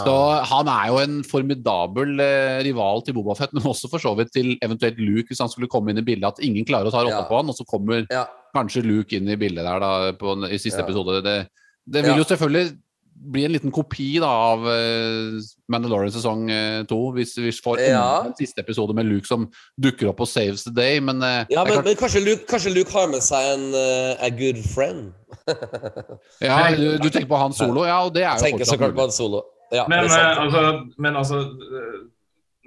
[0.07, 0.15] Så
[0.49, 2.17] han er jo en formidabel
[2.65, 5.93] rival til Bobafett, men også for så vidt til eventuelt Luke, hvis han skulle komme
[5.93, 6.39] inn i bildet.
[6.39, 7.29] At ingen klarer å ta rotta Ja.
[7.29, 8.25] på han, og så kommer Ja.
[8.55, 10.85] Kanskje Luke inn i bildet der da, på, i siste Ja.
[10.87, 11.23] episode.
[11.25, 11.39] Det,
[11.87, 12.19] det vil Ja.
[12.19, 12.79] jo selvfølgelig
[13.19, 17.89] bli en liten kopi da, av eh, Mandalorian sesong eh, to, hvis vi får Ja.
[17.89, 19.49] enda en siste episode med Luke som
[19.81, 21.01] dukker opp og saves the day.
[21.01, 21.85] Men, eh, Ja, men, kan...
[21.85, 25.13] men kanskje, Luke, kanskje Luke har med seg en uh, a good friend?
[26.41, 29.13] ja, du, du tenker på Han Solo, ja, og det er jo fortsatt på mulig.
[29.13, 29.43] solo.
[29.73, 31.43] Ja, Men, altså, men altså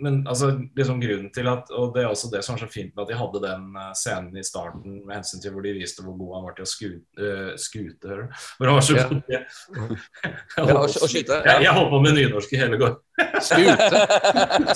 [0.02, 2.95] men altså, liksom grunnen til at Og det er også det som er så fint
[2.95, 6.06] med at de hadde den eh, scenen i starten med hensyn til hvor de viste
[6.06, 8.18] hvor god han var til å skute, uh, skute?
[8.57, 9.45] Hvor han var så god til Jeg
[11.41, 12.95] Ja, jeg, holdt på med nynorsk i hele går.
[13.44, 14.02] Skute?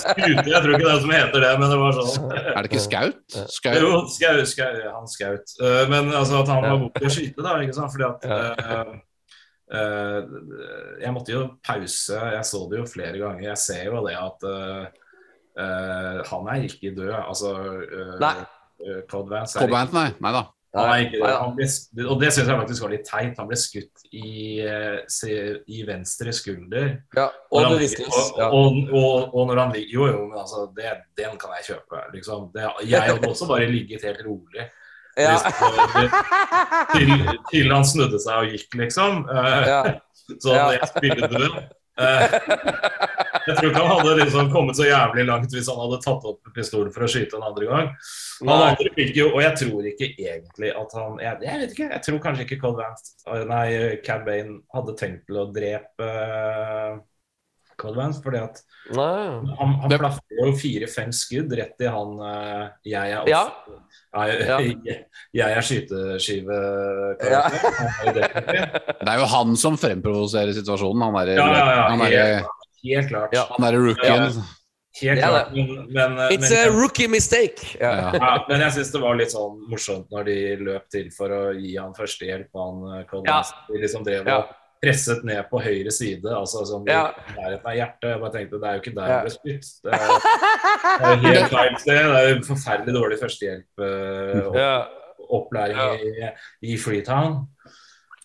[0.04, 2.36] Skute, jeg tror ikke det er som heter det, men det var sånn.
[2.36, 3.40] Er det ikke Skaut?
[3.56, 3.80] Skaut?
[3.82, 5.56] Jo, skau, skau, han skaut.
[5.60, 7.58] Uh, men altså at han var god til å skyte, da.
[7.64, 7.94] ikke sant?
[7.96, 8.96] Fordi at uh,
[9.72, 10.20] eh,
[11.02, 12.20] Jeg måtte jo pause.
[12.36, 13.48] Jeg så det jo flere ganger.
[13.50, 14.48] Jeg ser jo det at
[15.56, 17.14] eh, eh, han er ikke død.
[17.22, 18.34] Altså uh, Nei.
[19.08, 20.10] Cod Vance er ikke, nei.
[20.20, 20.42] Nei da.
[20.76, 21.66] han er ikke Nei, Han ble,
[22.12, 23.38] og det syns jeg faktisk var litt teit.
[23.40, 26.90] Han ble skutt i, eh, i venstre skulder.
[27.16, 30.66] Ja, Når og han- og, og, og, og når han ligger Jo, jo, men altså,
[30.76, 32.02] det, den kan jeg kjøpe.
[32.12, 32.50] Liksom.
[32.52, 34.68] Det, jeg hadde også bare ligget helt rolig.
[35.16, 35.38] Ja.
[36.92, 37.12] Til,
[37.48, 39.24] til han snudde seg og gikk, liksom.
[39.32, 39.82] Eh, Ja.
[40.42, 41.52] Så jeg spilte død.
[43.46, 46.24] Eh, jeg tror ikke han hadde liksom kommet så jævlig langt hvis han hadde tatt
[46.26, 47.90] opp pistolen for å skyte en andre gang.
[48.42, 51.90] Han andre fikk jo, Og jeg tror ikke egentlig at han Jeg, jeg vet ikke,
[51.94, 53.66] jeg tror kanskje ikke Cod Vance Nei,
[54.04, 56.98] Cad Bane hadde tenkt til å drepe uh,
[57.96, 58.60] Vance, fordi at
[58.96, 59.26] Nei.
[59.60, 63.42] han, han Det- plaffer jo fire-fem skudd rett i han eh, Jeg er Ja.
[63.44, 63.80] også
[64.16, 64.26] Ja.
[64.26, 64.76] jeg,
[65.40, 66.56] jeg er skyteskive
[67.20, 67.42] Ja.
[68.16, 71.04] Det er jo han som fremprovoserer situasjonen.
[71.08, 72.46] Han er, Ja, ja, ja, han derre-
[72.86, 73.34] helt, helt klart.
[73.34, 73.46] Ja.
[73.50, 74.42] han derre rookien.
[74.96, 75.50] Helt er klart.
[75.52, 77.74] Men, men, eh, It's men, a rookie mistake.
[77.80, 77.90] Ja.
[78.00, 78.12] Ja.
[78.16, 81.40] ja, men jeg syns det var litt sånn morsomt når de løp til for å
[81.52, 82.48] gi han førstehjelp.
[82.56, 83.42] Han, Collins, Cole Ja.
[83.74, 84.38] De liksom drev Ja.
[84.38, 87.10] og presset ned på høyre side, altså som i Ja.
[87.36, 88.08] nærheten av hjertet.
[88.12, 89.20] Jeg bare tenkte, Det er jo ikke der Ja.
[89.20, 89.68] det ble spytt.
[89.84, 89.98] Det er,
[91.00, 92.02] det er helt feil sted.
[92.06, 93.68] Det er jo forferdelig dårlig førstehjelp.
[93.78, 94.86] uh, opp- Ja.
[95.28, 96.30] Opplæring i,
[96.72, 97.48] i Freetown.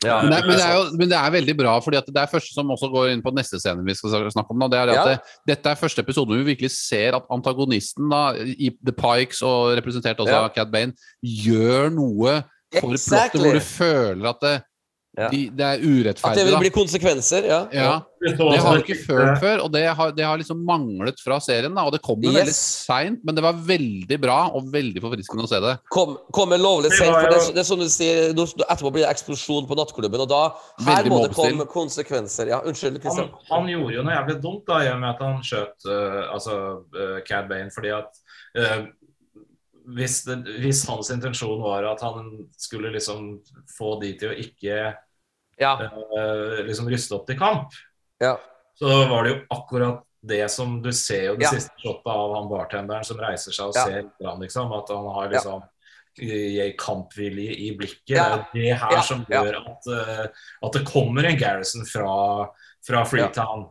[0.03, 0.22] Ja.
[0.23, 2.72] Men det, men, det jo, men det er veldig bra, fordi det er første som
[2.73, 4.64] også går inn på neste scene vi skal snakke om.
[4.64, 5.03] Da, det er at Ja.
[5.11, 5.19] det,
[5.52, 9.76] Dette er første episode hvor vi virkelig ser at antagonisten, da, i The Pikes og
[9.78, 10.44] representert også Ja.
[10.48, 12.44] av Cad Bane, gjør noe
[12.80, 13.40] for Exactly.
[13.40, 14.56] plottet hvor du føler at det,
[15.12, 15.28] Ja.
[15.28, 16.32] de, det er urettferdig.
[16.32, 17.58] At det vil bli konsekvenser, ja.
[17.76, 21.36] Ja, Det har vi ikke følt før, og det har, det har liksom manglet fra
[21.44, 21.74] serien.
[21.76, 22.38] da, og Det kom yes.
[22.38, 25.74] veldig seint, men det var veldig bra og veldig forfriskende å se det.
[25.92, 29.12] Kom, kommer lovlig seint, sent, for det, det er som du sier, Etterpå blir det
[29.12, 30.42] eksplosjon på nattklubben, og da
[30.80, 32.54] Her Veldig må det komme konsekvenser.
[32.54, 33.36] Ja, unnskyld, han, Kristian.
[33.52, 36.58] han gjorde jo noe jævlig dumt da, i og med at han skjøt uh, altså,
[36.96, 37.68] uh, Cad Bane.
[37.76, 38.24] Fordi at
[38.56, 38.80] eh,
[39.86, 43.40] hvis, det, hvis hans intensjon var at han skulle liksom
[43.78, 44.78] få de til å ikke
[45.62, 45.74] Ja.
[45.78, 47.76] uh, liksom ryste opp til kamp,
[48.22, 48.38] ja.
[48.80, 51.52] så var det jo akkurat det som du ser jo det Ja.
[51.53, 54.72] siste shotet av han bartenderen som reiser seg og ser fram, liksom.
[54.74, 55.62] At han har liksom
[56.78, 58.06] kampvilje i blikket.
[58.08, 60.26] Det er det her som gjør at, uh,
[60.66, 62.49] at det kommer en Garrison fra,
[62.86, 63.70] fra Freetown.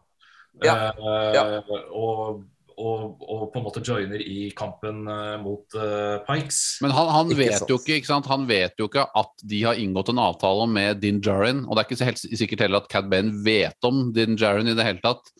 [0.62, 0.92] Ja.
[1.34, 1.62] Ja.
[1.90, 2.44] og,
[2.80, 6.60] og, og på en måte joiner i kampen eh, mot eh, Pikes.
[6.84, 7.72] Men han, han Ikke vet sant.
[7.72, 8.30] jo ikke ikke sant?
[8.32, 11.64] Han vet jo ikke at de har inngått en avtale med Din Djarin.
[11.66, 14.76] Og det er ikke helt sikkert heller at Cad Bane vet om Din Djarin i
[14.78, 15.32] det hele tatt.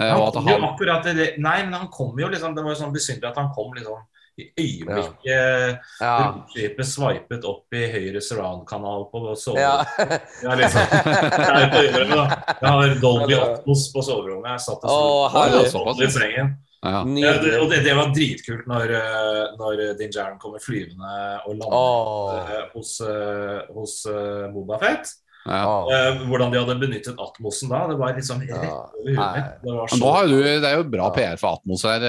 [0.00, 2.54] Eh, Han og at kom jo han, akkurat det, nei, men han kom jo liksom
[2.56, 4.00] Det var jo sånn besynderlig at han kom liksom
[4.40, 6.12] i øyeblikket Ja.
[6.24, 9.34] Romskipet sveipet opp i høyre surround-kanal på ja.
[9.36, 10.30] soverommet.
[10.48, 10.94] Er liksom,
[11.68, 14.54] jeg, jeg har Dolby Atmos på soverommet.
[14.54, 16.54] Jeg satt og sov i sengen.
[16.82, 17.00] Ja.
[17.22, 21.12] Ja, det, og det, det var dritkult når, eh, når Din Jaren kommer flyvende
[21.46, 22.54] og lander Åh.
[22.56, 23.98] eh, hos, eh, hos
[24.54, 25.12] Boba Fett.
[25.42, 25.62] Ja.
[25.90, 27.80] Eh, hvordan de hadde benyttet Atmosen da.
[27.90, 29.48] Det var liksom rett over huet mitt.
[29.64, 32.04] Det var Men nå så du, det er jo bra PR for Atmos her,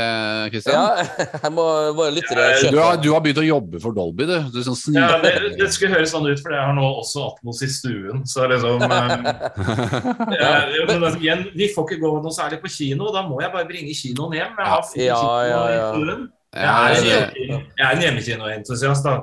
[0.54, 0.76] Kristian.
[0.78, 1.06] Ja,
[1.44, 1.66] jeg må
[1.98, 4.36] bare lytte Ja, Du, har, du har begynt å jobbe for Dolby, du.
[4.54, 7.64] du sånn Ja, det, det skulle høres sånn ut, for jeg har nå også Atmos
[7.66, 8.22] i stuen.
[8.30, 9.26] Så liksom um,
[10.38, 10.54] ja,
[10.88, 13.66] men altså, igjen, Vi får ikke gå noe særlig på kino, da må jeg bare
[13.70, 14.54] bringe kinoen hjem.
[14.62, 15.92] Jeg har ja, Ja, ja, i ja.
[15.96, 16.24] stuen.
[16.54, 19.16] Jeg er, en jeg er en hjemmekinoentusiast, da.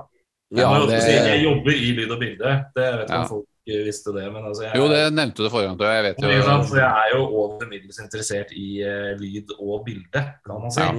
[0.51, 2.55] Jeg, Ja, det- si, jeg jobber i lyd og bilde.
[2.75, 3.21] Det vet Ja.
[3.23, 5.83] om folk ikke visste det, men altså jeg, Jo, det nevnte du det forrige gang,
[5.87, 5.97] jeg.
[5.97, 6.69] Jeg vet ikke sant?
[6.71, 10.87] Så jeg er jo over middels interessert i uh, lyd og bilde, kan man si.
[10.87, 10.95] Ja.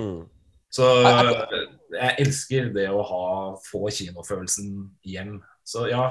[0.71, 0.87] Så
[1.91, 3.23] jeg elsker det å ha
[3.67, 5.39] få kinofølelsen hjem.
[5.67, 6.05] Så ja,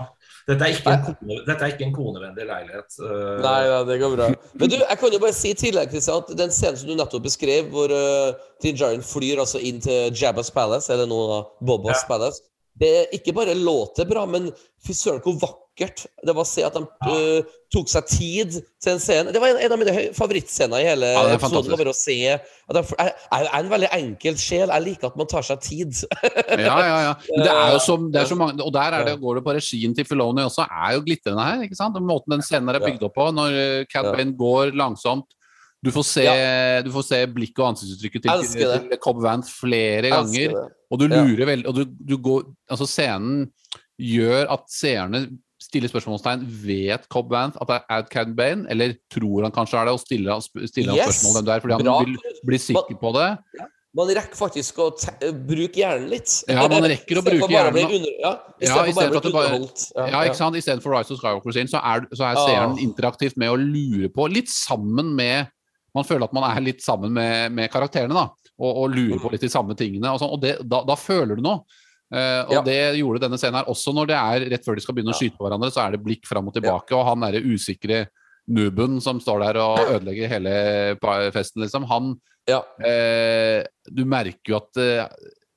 [0.49, 2.95] dette er ikke en, kone, dette er ikke en konevennlig leilighet.
[3.03, 3.41] Uh...
[3.43, 4.29] Nei, nei, det går bra.
[4.61, 6.95] Men du, jeg kan jo bare si i tillegg Christian, at den scenen som du
[6.97, 11.41] nettopp beskrev, hvor uh, Din Djarin flyr altså inn til Jabba's Palace, eller nå da
[11.67, 12.07] Bobas Ja.
[12.13, 12.47] Palace
[12.81, 14.49] Det er ikke bare låter bra, men
[14.87, 16.83] fy søren hvor vakkert det var å se at de
[17.15, 19.33] eh, tok seg tid til en scene.
[19.33, 21.73] Det var en, en av mine favorittscener i hele Ja, episoden.
[21.79, 22.45] bare å se at
[22.77, 24.69] de, jeg, jeg er en veldig enkel sjel.
[24.75, 26.03] Jeg liker at man tar seg tid.
[26.61, 27.15] Ja, ja, ja.
[27.31, 29.45] Men det er jo så, det er så mange, og der er det, går det
[29.49, 31.65] på regien til Filoni også, er jo glitrende her.
[31.67, 31.99] ikke sant?
[32.05, 34.17] Måten den scenen er bygd opp på, når Cat Ja.
[34.17, 35.29] Bane går langsomt
[35.81, 36.25] du får, se,
[36.85, 38.43] du får se blikk og ansiktsuttrykket til,
[38.91, 40.53] til Cobb Vant flere ganger.
[40.93, 41.23] Og du Ja.
[41.25, 43.47] lurer veldig Og du, du går Altså, scenen
[43.97, 45.23] gjør at seerne
[45.71, 49.87] stiller spørsmålstegn Vet Cobb Vanth at det er Outcad Bane, eller tror han kanskje er
[49.91, 51.07] det, og stiller, han- stiller han Yes!
[51.21, 51.99] spørsmål hvem det er, fordi han Bra.
[52.05, 53.29] vil bli sikker på det?
[53.99, 54.85] Man rekker faktisk å
[55.49, 56.31] bruke hjernen litt.
[56.47, 57.89] Ja, man rekker å bruke hjernen.
[57.97, 58.31] Under, ja,
[58.63, 59.87] Ja, stedet for bare å at bare- underholdt.
[59.97, 60.59] Ja, ikke sant?
[60.61, 62.83] Istedenfor Rise of Skywalker sin, så er, så er seeren Ah.
[62.85, 65.49] interaktivt med å lure på, litt sammen med
[65.93, 68.29] Man føler at man er litt sammen med, med karakterene, da.
[68.63, 70.07] Og, og lurer på litt de samme tingene.
[70.15, 71.65] Og, sånn, og det, da, da føler du noe.
[72.13, 72.63] Eh, og Ja.
[72.67, 73.65] det gjorde denne scenen her.
[73.71, 75.93] Også når det er rett før de skal begynne å skyte på hverandre, så er
[75.93, 78.09] det blikk fram og tilbake, og han derre usikre
[78.51, 80.97] nooben som står der og ødelegger hele
[81.33, 82.63] festen, liksom, han Ja.
[82.85, 85.07] eh, Du merker jo at, eh,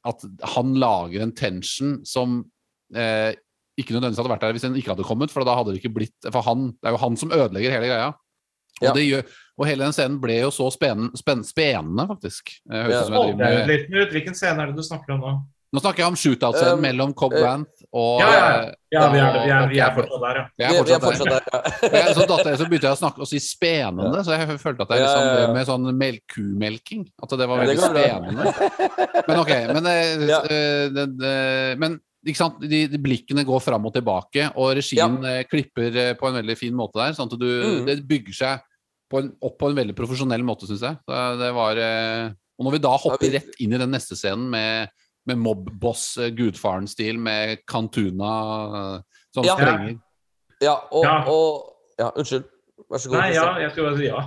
[0.05, 0.21] at
[0.55, 2.43] han lager en tension som
[2.95, 3.33] uh,
[3.79, 5.93] ikke nødvendigvis hadde vært der hvis den ikke hadde kommet, for da hadde det ikke
[5.95, 8.07] blitt For han, det er jo han som ødelegger hele greia.
[8.81, 8.93] Og, Ja.
[8.93, 9.23] det gjør,
[9.57, 12.51] og hele den scenen ble jo så spennende, spenn, spennende faktisk.
[12.69, 15.33] Hvilken scene er det du snakker om nå?
[15.73, 17.63] Nå snakker jeg om shootout-scenen Um, mellom Cobb eh,
[17.97, 18.49] og Ja, ja,
[18.93, 19.03] ja.
[19.09, 20.43] vi, er, vi, er, vi er fortsatt der, ja.
[20.53, 21.47] Vi, er vi er fortsatt der.
[21.97, 24.85] Ja, så, datter, jeg, så begynte jeg å snakke og si spenende, så jeg følte
[24.85, 27.03] at jeg liksom drev med sånn melk, kumelking.
[27.25, 28.53] At det var det veldig går spenende.
[29.27, 31.35] Men ok, men, eh, eh, det, det,
[31.81, 32.61] men ikke sant?
[32.61, 35.17] De, de blikkene går fram og tilbake, og regien
[35.49, 37.17] klipper på en veldig fin måte der.
[37.17, 37.85] Sånn at du, Mm.
[37.89, 38.61] det bygger seg
[39.09, 41.01] på en, opp på en veldig profesjonell måte, syns jeg.
[41.09, 41.81] Så det var,
[42.57, 44.93] og når vi da hopper rett inn i den neste scenen med,
[45.29, 48.33] med mob-boss eh, Gudfaren-stil, med Cantuna
[49.33, 49.55] som Ja.
[49.55, 49.95] strenger
[50.61, 51.23] Ja, og, Ja.
[51.27, 51.69] og
[51.99, 52.43] Ja, unnskyld.
[52.89, 53.19] Vær så god.
[53.21, 54.21] Nei, ja, jeg skal bare si ja.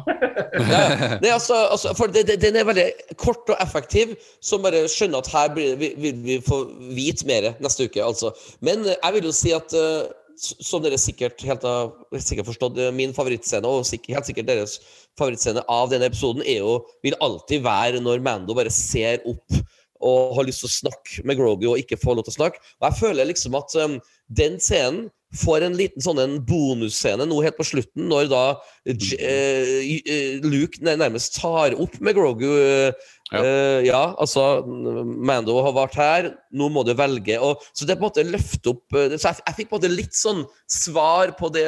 [0.56, 2.84] Ja, Nei, altså, altså for det, det, Den er veldig
[3.18, 6.60] kort og effektiv, som bare skjønner at her blir, vil, vil vi få
[6.94, 8.02] vite mer neste uke.
[8.02, 8.30] altså.
[8.64, 10.06] Men eh, jeg vil jo si at eh,
[10.38, 11.90] som dere sikkert helt har
[12.22, 14.78] sikkert forstått, eh, min favorittscene, og sikkert, helt sikkert deres
[15.18, 19.58] favorittscene av denne episoden, er jo, vil alltid være når Mando bare ser opp
[20.00, 22.64] og har lyst til å snakke med Grogu og ikke får lov til å snakke.
[22.80, 24.00] Og jeg føler liksom at um,
[24.40, 25.06] den scenen
[25.36, 28.42] får en liten sånn en bonusscene nå helt på slutten, når da
[28.86, 32.46] eh, Luke nærmest tar opp med Grogu.
[32.46, 33.40] uh, Ja.
[33.42, 37.40] Uh, ja, altså Mando har vært her, nå må du velge.
[37.42, 39.90] Og, så det på en måte løfter opp Så jeg, jeg fikk på en måte
[39.90, 41.64] litt sånn svar på det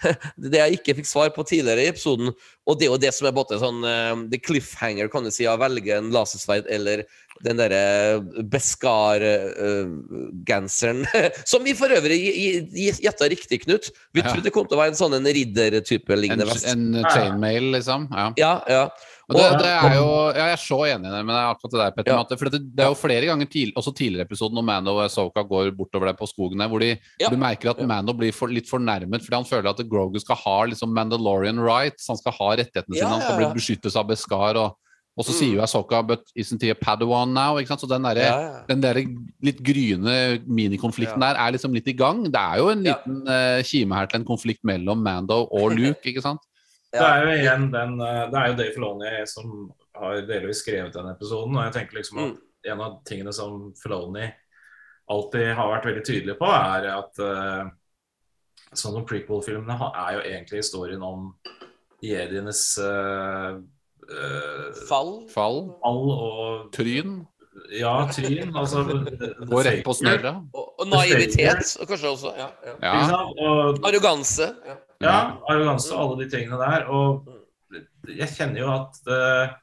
[0.52, 2.30] Det jeg ikke fikk svar på tidligere i episoden.
[2.62, 5.26] Og det er jo det som er på en måte sånn uh, The cliffhanger, kan
[5.26, 7.02] du si, av å velge en lasersverd eller
[7.44, 7.82] den derre
[8.52, 11.00] Beskar-genseren.
[11.50, 12.18] som vi for øvrig
[13.00, 13.84] gjetta riktig, Knut.
[14.14, 16.66] Vi trodde det kom til å være en sånn en riddertype En, lignende vest.
[16.70, 18.00] en chainmail, liksom.
[18.12, 18.26] Ja.
[18.40, 18.84] Ja, ja.
[19.30, 21.50] Og det, det er jo, ja, Jeg er så enig i det, men det er
[21.52, 22.10] akkurat det der, Petter.
[22.16, 22.22] Ja.
[22.26, 25.06] det- For det, det er jo flere ganger tidlig, også tidligere episoden når Mando og
[25.14, 27.28] Soka går bortover der på skogen der, hvor de, Ja.
[27.30, 30.56] du merker at Mando blir for, litt fornærmet fordi han føler at Grogu skal ha
[30.66, 32.08] liksom Mandalorian rights.
[32.10, 34.56] Han skal ha rettighetene Ja, sine, han skal bli beskyttet av Beskar.
[34.58, 34.74] Og,
[35.18, 35.38] og så Mm.
[35.38, 37.56] sier jo Asoka But isn't he a Padawan now?
[37.58, 37.80] Ikke sant?
[37.82, 38.64] Så den derre ja, ja.
[38.68, 38.94] den der
[39.42, 42.22] litt gryne minikonflikten der er liksom litt i gang.
[42.24, 42.94] Det er jo en Ja.
[42.96, 46.40] liten eh, kime her til en konflikt mellom Mando og Luke, ikke sant?
[46.92, 50.92] Det er jo igjen den eh, Det er jo Dave Filoni som har delvis skrevet
[50.94, 51.56] den episoden.
[51.56, 52.36] Og jeg tenker liksom at
[52.72, 54.30] en av tingene som Filoni
[55.10, 57.68] alltid har vært veldig tydelig på, er at uh,
[58.72, 61.34] sånn som prequel-filmene er jo egentlig historien om
[62.00, 63.58] jedienes uh,
[64.88, 65.12] Fall.
[65.30, 67.20] Fall, fall og tryn,
[67.74, 68.50] Ja, tryn.
[68.56, 70.32] Altså gå rett på snørra.
[70.54, 72.32] Og, og naivitet, og kanskje også.
[72.38, 72.76] Ja, ja.
[72.82, 73.20] Ja.
[73.46, 74.48] Og Arroganse.
[74.66, 74.76] Ja.
[75.00, 75.18] Ja,
[75.48, 76.88] arroganse og alle de tingene der.
[76.92, 77.28] Og
[78.08, 79.54] jeg kjenner jo at uh,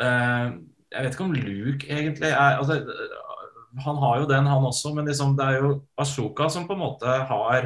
[0.00, 0.48] uh,
[0.94, 4.92] Jeg vet ikke om Luke egentlig er altså, eh, Han har jo den, han også,
[4.94, 7.64] men liksom, det er jo Ashoka som på en måte har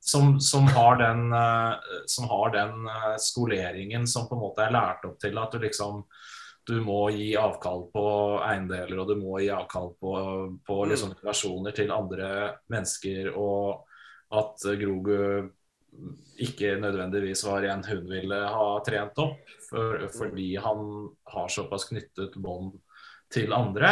[0.00, 1.72] som, som har den, eh,
[2.06, 5.62] som har den eh, skoleringen som på en måte er lært opp til at du
[5.62, 6.04] liksom
[6.70, 8.06] du må gi avkall på
[8.46, 10.12] eiendeler, og du må gi avkall på,
[10.66, 12.28] på liksom relasjoner til andre
[12.70, 13.88] mennesker, og
[14.36, 15.48] at Grogu
[16.40, 22.36] ikke nødvendigvis var en hun ville ha trent opp, for, fordi han har såpass knyttet
[22.40, 22.76] bånd
[23.32, 23.90] til andre.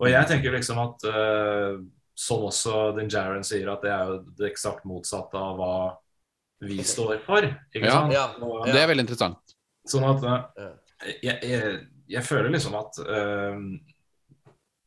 [0.00, 1.80] Og jeg tenker liksom at eh,
[2.20, 5.74] som også Din Jaren sier, at det er jo det eksakt motsatte av hva
[6.60, 7.46] vi står for.
[7.72, 7.94] Ikke Ja.
[7.96, 8.12] sant?
[8.12, 8.26] Ja.
[8.44, 9.54] Og- Det er veldig interessant.
[9.88, 10.36] Sånn at Ja.
[10.58, 13.56] eh, jeg, jeg, jeg føler liksom at uh,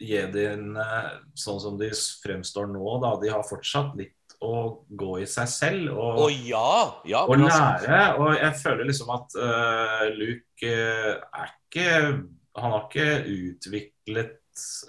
[0.04, 0.86] jediene,
[1.34, 1.90] sånn som de
[2.24, 5.92] fremstår nå, da, de har fortsatt litt å gå i seg selv.
[5.96, 6.94] Og, Å ja!
[7.08, 8.20] ja og altså- lære.
[8.20, 14.38] Og jeg føler liksom at uh, Luke er ikke Han har ikke utviklet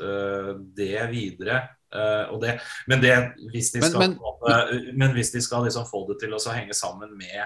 [0.02, 1.62] uh, det videre.
[1.94, 2.56] Eh, og det,
[2.90, 3.12] men det
[3.52, 4.54] hvis de skal, men- men,
[4.90, 7.44] en men hvis de skal liksom få det til å henge sammen med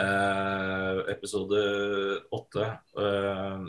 [0.00, 1.60] uh, episode
[2.32, 2.66] åtte,
[2.98, 3.66] uh,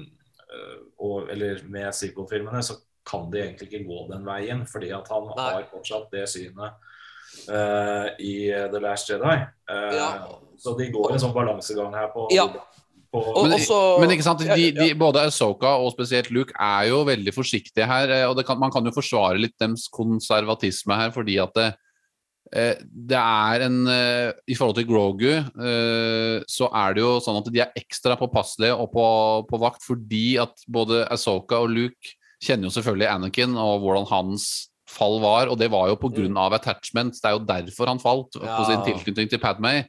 [1.31, 2.75] eller med sequel-filmene, så
[3.07, 4.65] kan de egentlig ikke gå den veien.
[4.67, 5.45] Fordi at han Nei.
[5.53, 6.73] har fortsatt det synet
[7.51, 9.37] uh, i The Last Jedi.
[9.69, 10.09] Eh, Ja.
[10.57, 12.47] Så de går en sånn balansegang her på, Ja.
[13.13, 17.03] På Men, også- men ikke sant, de, de, både Asoka og spesielt Luke er jo
[17.07, 18.09] veldig forsiktige her.
[18.09, 21.67] eh, og det kan, Man kan jo forsvare litt dems konservatisme her, fordi at det,
[22.53, 27.39] eh, det er en eh, I forhold til Grogu eh, så er det jo sånn
[27.41, 29.07] at de er ekstra påpasselige og på,
[29.49, 34.69] på vakt fordi at både Asoka og Luke kjenner jo selvfølgelig Anakin og hvordan hans
[34.87, 37.17] fall var, og det var jo på grunn av attachment.
[37.19, 39.81] Det er jo derfor han falt, på sin tilknytning til Padmay.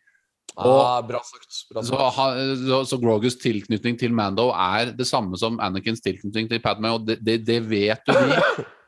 [0.56, 1.58] Ah, Bra sagt.
[1.72, 2.16] Bra Så, sagt.
[2.16, 2.28] ha,
[2.66, 7.04] så, så Grogus tilknytning til Mando er det samme som Anakins tilknytning til Padme, og
[7.06, 8.38] det, det, det vet jo vi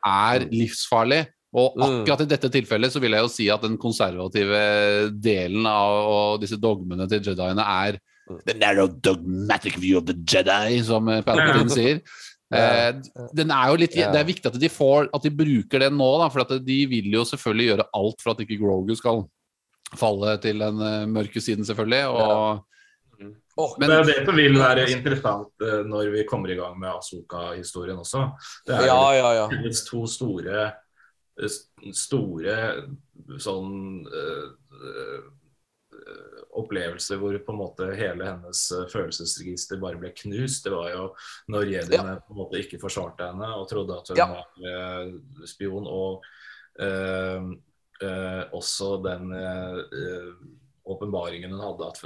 [0.07, 1.25] er livsfarlig.
[1.51, 1.81] Og Mm.
[1.83, 4.59] akkurat i dette tilfellet så vil jeg jo si at den konservative
[5.19, 7.99] delen av og disse dogmene til jediene er
[8.47, 11.97] The narrow dogmatic view of the Jedi, som Palpatine sier.
[12.53, 12.93] Eh,
[13.35, 13.91] den er jo litt.
[13.95, 16.77] Det er viktig at de, får, at de bruker den nå, da, for at de
[16.87, 19.25] vil jo selvfølgelig gjøre alt for at ikke Grogu skal
[19.99, 22.05] falle til den eh, mørke siden, selvfølgelig.
[22.07, 22.67] Og,
[23.59, 26.79] Oh, men- det er det som vil være interessant eh, når vi kommer i gang
[26.79, 28.21] med Asoka-historien også.
[28.65, 29.71] Det er ja, ja, ja.
[29.85, 30.61] to store
[31.37, 31.57] eh,
[31.93, 32.55] store
[33.43, 35.27] sånn eh,
[36.57, 38.61] opplevelser hvor på en måte hele hennes
[38.91, 40.63] følelsesregister bare ble knust.
[40.65, 41.05] Det var jo
[41.51, 44.27] når jediene på en måte ikke forsvarte henne og trodde at hun Ja.
[44.31, 45.85] var spion.
[45.87, 46.23] Og
[46.79, 47.51] eh,
[48.57, 50.31] også den eh, eh,
[50.85, 52.01] åpenbaringen hun hadde at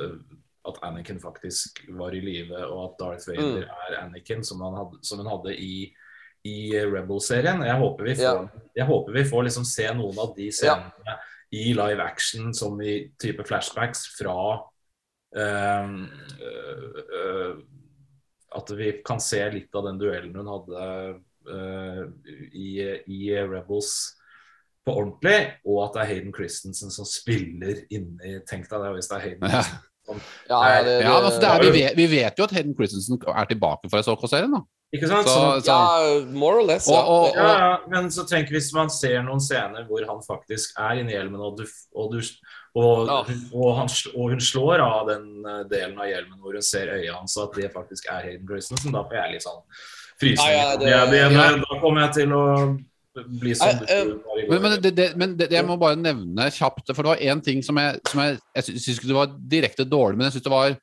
[0.66, 5.22] at Anakin faktisk var i live, og at Darth Vader er Anakin, som, hadde, som
[5.22, 5.92] hun hadde i,
[6.46, 7.62] i Rebel-serien.
[7.66, 11.18] Jeg håper vi får, jeg håper vi får liksom se noen av de scenene
[11.54, 14.40] i live action som i type flashbacks fra
[15.38, 15.94] øh,
[16.50, 17.56] øh,
[18.56, 20.84] At vi kan se litt av den duellen hun hadde
[21.52, 22.04] øh,
[22.52, 22.70] i,
[23.06, 24.16] i Rebels
[24.86, 29.08] på ordentlig, og at det er Hayden Christensen som spiller inni Tenk deg det hvis
[29.10, 29.64] det er Hayden Ja.
[30.06, 32.76] Som Ja, ja, det, Ja, altså, det er, vi, vet, vi vet jo at Hayden
[32.78, 34.52] Christensen er tilbake fra SOK-serien.
[34.54, 34.62] da.
[34.94, 35.26] Ikke sant?
[35.28, 36.86] Så, Så, så, ja, more or less.
[36.88, 37.48] Og- og- ja.
[37.48, 41.12] ja, ja, men så tenk hvis man ser noen scener hvor han faktisk er inni
[41.18, 41.66] hjelmen, og, du,
[41.96, 42.22] og, du,
[42.76, 43.18] og, Ja.
[43.52, 47.18] og, han, og hun slår av den eh, delen av hjelmen hvor hun ser øya
[47.18, 49.64] hans, og at det faktisk er Hayden Christensen, da får jeg litt sånn
[50.22, 50.54] frysninger.
[50.54, 51.58] Ja, ja, det- det- ja.
[51.66, 52.46] Da kommer jeg til å
[53.24, 54.48] bli sånn Nei, du eh.
[54.50, 57.24] Men, men, det, det, men det, det jeg må bare nevne kjapt, for det var
[57.24, 60.38] én ting som jeg, som jeg, jeg syns ikke det var direkte dårlig, men jeg
[60.38, 60.76] syns det var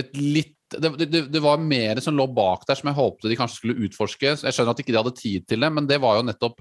[0.00, 3.36] et litt det, det, det var mer som lå bak der som jeg håpte de
[3.38, 4.34] kanskje skulle utforske.
[4.38, 6.60] Jeg skjønner at ikke de hadde tid til det, men det var jo nettopp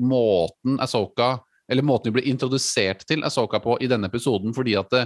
[0.00, 1.34] måten Asoka
[1.70, 5.02] Eller måten de ble introdusert til Asoka på i denne episoden, fordi at det,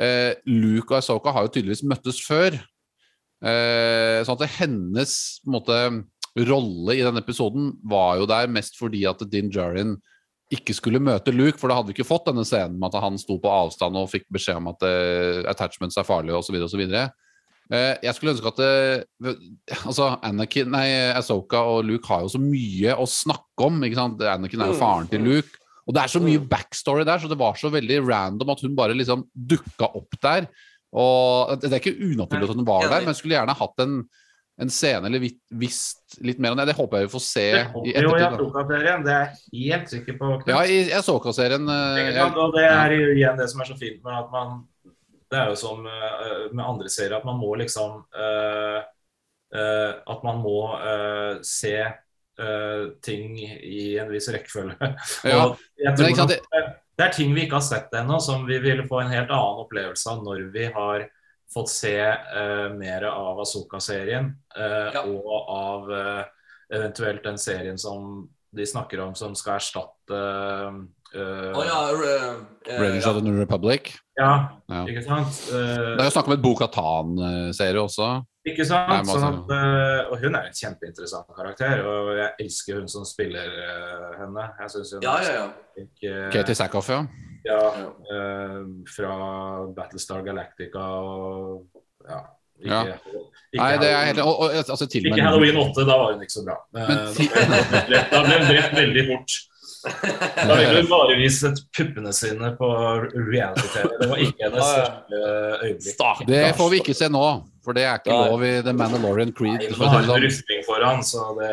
[0.00, 2.56] eh, Luke og Asoka har jo tydeligvis møttes før.
[3.44, 5.78] Eh, sånn at det, hennes på en måte,
[6.34, 9.94] rolle i denne episoden var jo der mest fordi at Din Djarin
[10.52, 13.16] ikke skulle møte Luke, for da hadde vi ikke fått denne scenen med at han
[13.20, 16.58] sto på avstand og fikk beskjed om at uh, attachments er farlige osv.
[16.66, 16.82] osv.
[16.84, 19.32] Uh, jeg skulle ønske at uh,
[19.88, 23.80] altså Anakin, nei, Asoka og Luke har jo så mye å snakke om.
[23.86, 24.26] ikke sant?
[24.34, 25.62] Anakin er jo faren til Luke.
[25.84, 28.76] Og det er så mye backstory der, så det var så veldig random at hun
[28.76, 30.46] bare liksom dukka opp der.
[30.94, 33.98] Og Det er ikke unaturlig at hun var der, men skulle gjerne hatt en,
[34.56, 36.68] en scene eller visst litt mer om det.
[36.70, 38.04] Det håper jeg vi får se det i ettertid.
[38.04, 38.28] jo i tok da.
[38.36, 40.30] Asoka-serien, det er jeg helt sikker på.
[40.42, 40.52] Knut.
[40.52, 42.40] Ja, i Asoka-serien eh, Ikke sant?
[42.44, 44.62] Og det er jo igjen det som er så fint med at man
[45.32, 48.78] Det er jo som eh, med andre serier at man må liksom uh,
[49.58, 51.76] uh, At man må uh, se
[53.06, 54.74] ting i en viss rekkefølge.
[55.22, 55.52] Ja,
[55.84, 56.40] jeg
[56.98, 59.60] det er ting vi ikke har sett ennå, som vi vil få en helt annen
[59.62, 61.06] opplevelse av når vi har
[61.54, 65.02] fått se eh, mer av Asoka-serien, eh, Ja.
[65.06, 66.24] og av eh,
[66.74, 70.20] eventuelt den serien som de snakker om som skal erstatte
[71.14, 73.10] Uh, oh, ja, uh, uh, Revenge ja.
[73.10, 73.92] of the New Republic.
[74.18, 74.80] Ja, Ja.
[74.82, 75.36] ikke sant?
[75.46, 78.24] Eh, Det er jo snakk om et Bo-Katan-serie også.
[78.44, 78.88] ikke sant?
[78.90, 83.04] Nei, Sånn altså- at, og hun er en kjempeinteressant karakter, og jeg elsker hun som
[83.04, 83.46] spiller
[84.18, 84.50] henne.
[84.58, 85.48] Jeg synes hun Ja, er ja, ja.
[85.84, 87.06] Ikke, Katie Sackhoff, ja.
[87.44, 87.60] Ja,
[88.14, 88.60] eh,
[88.96, 89.14] fra
[89.76, 91.66] Battlestar Galactica og
[92.08, 92.22] ja.
[92.54, 92.82] Ikke, Ja.
[92.94, 96.22] ikke, Nei, det er helt og, og, altså, til ikke Halloween 8, da var hun
[96.22, 96.54] ikke så bra.
[96.76, 99.34] Eh, Men da ble hun drept- da ble hun drept veldig fort.
[100.48, 102.68] Da ville hun bare vist puppene sine på
[103.12, 103.90] reality-TV.
[104.00, 105.18] Det var ikke hennes største
[105.66, 106.22] øyeblikk.
[106.30, 107.24] Det får vi ikke se nå,
[107.64, 109.62] for det er ikke lov i The Mandalorian Creed.
[109.62, 110.22] Nei, For har sånn.
[110.24, 111.50] rustning foran, så det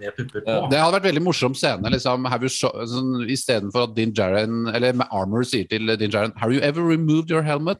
[0.00, 0.56] med pupper på.
[0.72, 1.92] Det hadde vært veldig morsom scene.
[1.94, 2.26] liksom,
[2.58, 6.82] sånn, Istedenfor at Din Jaren, eller med Armor sier til Din Djarin Have you ever
[6.82, 7.78] removed your helmet?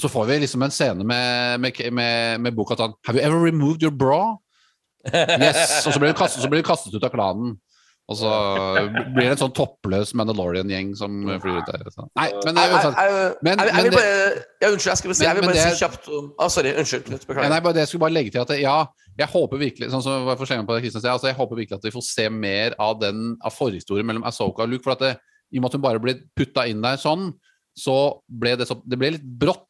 [0.00, 2.94] Så får vi liksom en scene med, med, med, med Bo-Katan.
[3.06, 4.38] Have you ever removed your bra?
[5.12, 5.86] Yes!
[5.86, 7.58] Og så blir du kastet, kastet ut av klanen.
[8.10, 8.30] Og så
[9.14, 11.12] blir det en sånn toppløs Mandalorian-gjeng som
[11.44, 11.84] flyr ut der.
[11.94, 12.08] Så.
[12.18, 13.36] Nei, men Jeg, er uansett.
[13.46, 14.16] Men- jeg, vil bare
[14.60, 17.06] ja, Unnskyld, jeg skulle si, jeg vil bare det- si kjapt om ah, Sorry, unnskyld.
[17.28, 17.48] Beklager.
[17.54, 18.78] nei, bare det jeg skulle bare legge til at det- ja,
[19.18, 21.84] jeg håper virkelig sånn som jeg, forskjellen på det Kristian altså jeg håper virkelig at
[21.86, 24.82] vi får se mer av den av forhistorien mellom Asoka og Luke.
[24.82, 25.12] For at det,
[25.52, 27.30] i og med at hun bare ble putta inn der sånn,
[27.78, 29.66] så ble det, så, det ble litt brått.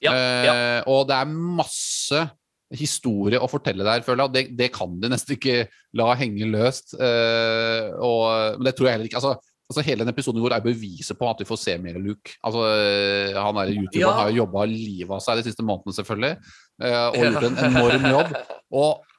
[0.00, 2.30] Ja, Eh, og det er masse
[2.76, 4.28] historie å fortelle der, føler jeg.
[4.30, 5.64] Og det, det kan de nesten ikke
[5.98, 6.94] la henge løst.
[6.94, 8.26] Uh, og,
[8.58, 9.22] men det tror jeg heller ikke.
[9.22, 9.38] altså
[9.70, 12.32] Altså Hele den episoden går er beviset på at vi får se mer Luke.
[12.42, 14.08] Altså eh, Han er YouTuber, Ja.
[14.16, 16.32] har jo jobba livet av seg de siste månedene, selvfølgelig.
[16.82, 18.32] eh, Og gjort en enorm jobb.
[18.80, 19.09] Og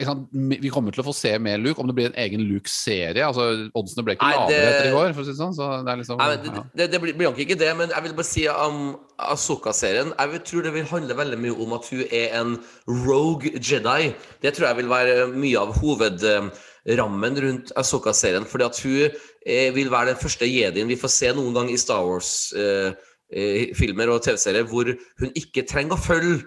[0.00, 1.80] vi kommer til å få se mer Luke.
[1.82, 3.42] Om det blir en egen Luke-serie altså
[3.76, 5.54] Oddsene ble ikke Nei, lavere det- etter i går, for å si det sånn.
[5.56, 6.62] Så det liksom Nei, det, ja.
[6.76, 8.76] det, det, blir nok ikke det, men jeg vil bare si om
[9.20, 12.50] Asoka-serien Jeg tror det vil handle veldig mye om at hun er en
[12.88, 14.02] rogue Jedi.
[14.42, 18.44] Det tror jeg vil være mye av hovedrammen rundt Asoka-serien.
[18.48, 19.10] Fordi at hun
[19.46, 24.22] eh, vil være den første jedien vi får se noen gang i Star Wars-filmer og
[24.24, 24.84] TV-serier hvor
[25.20, 26.40] hun ikke trenger å følge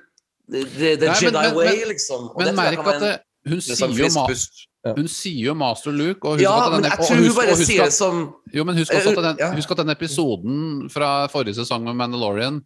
[0.52, 0.62] the,
[0.98, 2.22] the, Nei, Jedi men- way, liksom.
[2.34, 4.28] Og Men merk kan være at det, en hun, sier sånn jo ma
[4.98, 7.80] hun sier jo Master Luke, og husk Ja, at den, jeg og husk- og husk
[7.80, 12.62] at- som Jo, husk at den, husk at den episoden fra forrige sesong med Mandalorian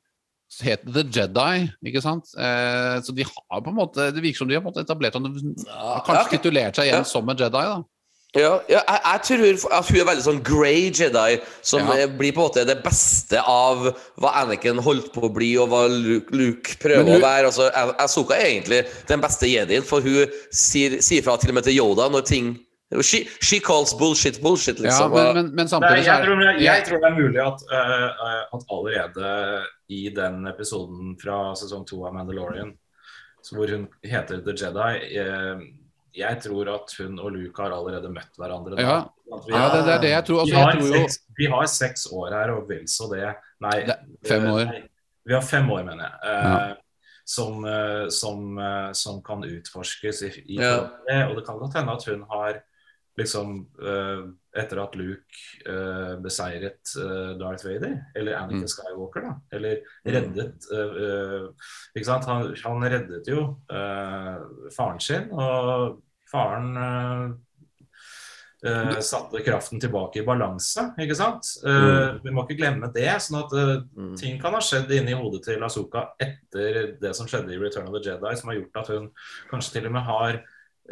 [0.63, 2.29] het The Jedi, ikke sant?
[2.39, 5.25] Eh, så de har på en måte Det virker som de har etablert han
[5.67, 7.83] har kanskje titulert seg igjen som en Jedi, da.
[8.35, 12.07] Ja, ja jeg, jeg tror at hun er veldig sånn grey Jedi, som Ja.
[12.07, 13.87] blir på en måte det beste av
[14.19, 17.45] hva Anakin holdt på å bli, og hva Luke, Luke prøver hun- å være.
[17.47, 21.63] Altså, Asoka er egentlig den beste jedien, for hun sier, sier fra til og med
[21.63, 22.59] til Yoda når ting
[23.01, 25.11] She, she calls bullshit bullshit, Ja, liksom.
[25.11, 27.59] men, men, men samtidig så jeg, tror, jeg, det jeg tror det er mulig at,
[27.67, 32.71] uh, at allerede i den episoden fra sesong to av Mandalorian,
[33.43, 35.59] så hvor hun heter The Jedi eh,
[36.15, 38.79] Jeg tror at hun og Luke har allerede møtt hverandre.
[38.81, 38.97] Ja.
[39.45, 40.45] Vi Ja, det, er det jeg tror.
[40.45, 43.09] vi, Altså, har jeg tror jo seks, vi har seks år her, og vel så
[43.11, 43.33] det.
[43.61, 44.65] Nei, Det fem eh, år.
[44.71, 44.81] Nei,
[45.27, 46.19] vi har fem år, mener jeg.
[46.23, 46.75] Ja.
[47.27, 50.87] som, eh, som, eh, som kan utforskes i, i Ja.
[51.09, 51.17] det.
[51.29, 52.61] Og det kan godt hende at hun har
[53.17, 54.21] liksom eh,
[54.57, 58.71] Etter at Luke eh, beseiret eh, Darth Vader, eller Anakin Mm.
[58.73, 62.25] Skywalker, da, eller reddet eh, eh, Ikke sant?
[62.29, 63.43] Han, han reddet jo
[64.77, 65.99] faren sin, og
[66.31, 67.37] faren
[68.65, 71.45] Uh, satte kraften tilbake i balanse, ikke sant?
[71.61, 73.05] Eh, Vi må ikke glemme det.
[73.21, 74.15] sånn at uh, Mm.
[74.17, 77.93] ting kan ha skjedd inni hodet til Azuka etter det som skjedde i Return of
[77.93, 79.11] the Jedi, som har gjort at hun
[79.51, 80.39] kanskje til og med har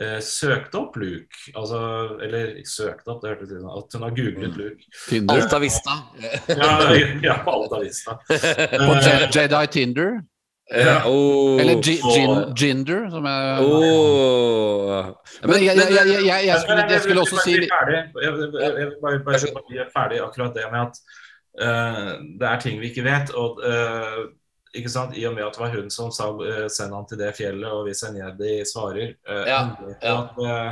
[0.02, 1.42] eh, søkt opp Luke.
[1.56, 1.80] Altså,
[2.24, 4.88] eller ikke søkt opp, det hørtes ut som At hun har googlet Luke.
[5.08, 5.42] Tinder.
[5.42, 5.98] Alta Vista.
[6.50, 6.72] Ja,
[7.24, 8.20] ja på Alta Vista.
[8.88, 10.18] På Eh, Jedi Tinder.
[10.74, 11.06] Ja.
[11.06, 11.62] Oh.
[11.62, 11.78] Eller
[12.56, 15.14] Ginder, som jeg Oh.
[15.44, 18.32] Men jeg, jeg, jeg, jeg, skulle, jeg skulle også si Jeg
[19.12, 19.48] vil bare si
[19.94, 20.22] ferdig.
[20.26, 20.96] Akkurat det med at
[21.62, 22.10] uh,
[22.40, 23.30] det er ting vi ikke vet.
[23.38, 24.26] Og eh,
[24.76, 25.16] ikke sant?
[25.18, 27.72] I og med at det var hun som sa uh, 'send han til det fjellet',
[27.72, 30.16] og hvis Enjedi svarer eh, Ja, hun, ja.
[30.22, 30.72] at, eh,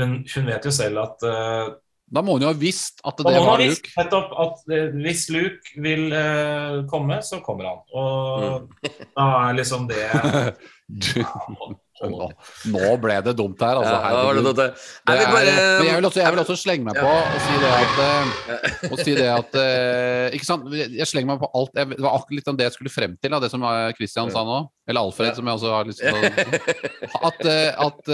[0.00, 1.72] hun, hun vet jo selv at eh,
[2.14, 3.94] Da må hun jo ha visst at det var visst Luke.
[3.98, 7.80] nettopp at eh, hvis Luke vil uh, komme, så kommer han.
[7.90, 8.68] Og
[9.16, 10.04] da er liksom det
[12.04, 12.26] Nå,
[12.74, 13.96] nå ble det dumt her, altså.
[14.04, 14.50] Herregud.
[14.56, 14.74] Det er-
[15.06, 18.96] men jeg vil, også, jeg vil også slenge meg på og si det at, eh,
[19.04, 20.66] si det at eh, Ikke sant?
[20.74, 21.70] Jeg slenger meg på alt.
[21.74, 23.92] Jeg, det var akkurat litt om det jeg skulle frem til, av det som eh,
[23.96, 24.58] Christian sa nå.
[24.86, 26.20] Eller Alfred, som jeg også har lyst til å
[27.26, 28.10] At, at,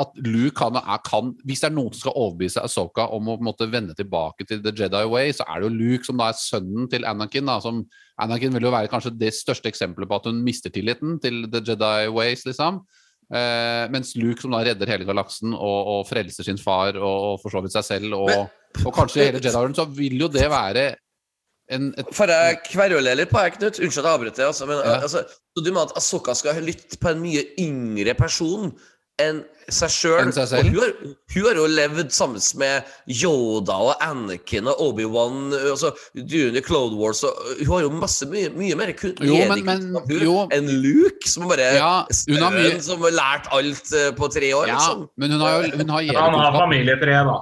[0.00, 3.68] at Luke kan, kan Hvis det er noen som skal overbevise Asoka om å måtte
[3.70, 6.88] vende tilbake til The Jedi Way, så er det jo Luke som da er sønnen
[6.92, 7.50] til Anakin.
[7.50, 7.82] Da, som
[8.20, 11.62] Anakin vil jo være kanskje det største eksempelet på at hun mister tilliten til The
[11.70, 12.82] Jedi Ways, liksom.
[13.30, 17.36] Eh, mens Luke som da redder hele galaksen og, og frelser sin far og, og
[17.42, 20.48] for så vidt seg selv, og, Men- og kanskje hele Jedi-orden, så vil jo det
[20.50, 20.88] være
[21.70, 23.78] en, et Får jeg kverule litt på deg, Knut?
[23.78, 24.46] Unnskyld at jeg avbryter.
[24.48, 24.96] Altså, men, Ja.
[25.06, 28.72] altså, så du mener at Asoka skal lytte på en mye yngre person
[29.20, 29.40] enn
[29.70, 30.24] seg sjøl?
[30.66, 30.94] Hun, har-
[31.34, 37.22] hun har jo levd sammen med Yoda og Anakin og Obi-Wan altså, during Clone Wars.
[37.28, 39.28] Og, hun har jo masse mye, mye mer kunnskap
[40.56, 41.92] enn Luke, som bare Ja,
[42.28, 44.66] hun har mye- som har lært alt eh, på tre år.
[44.72, 45.06] Ja, liksom.
[45.16, 47.38] men hun har jo hun har Han har familietre, da.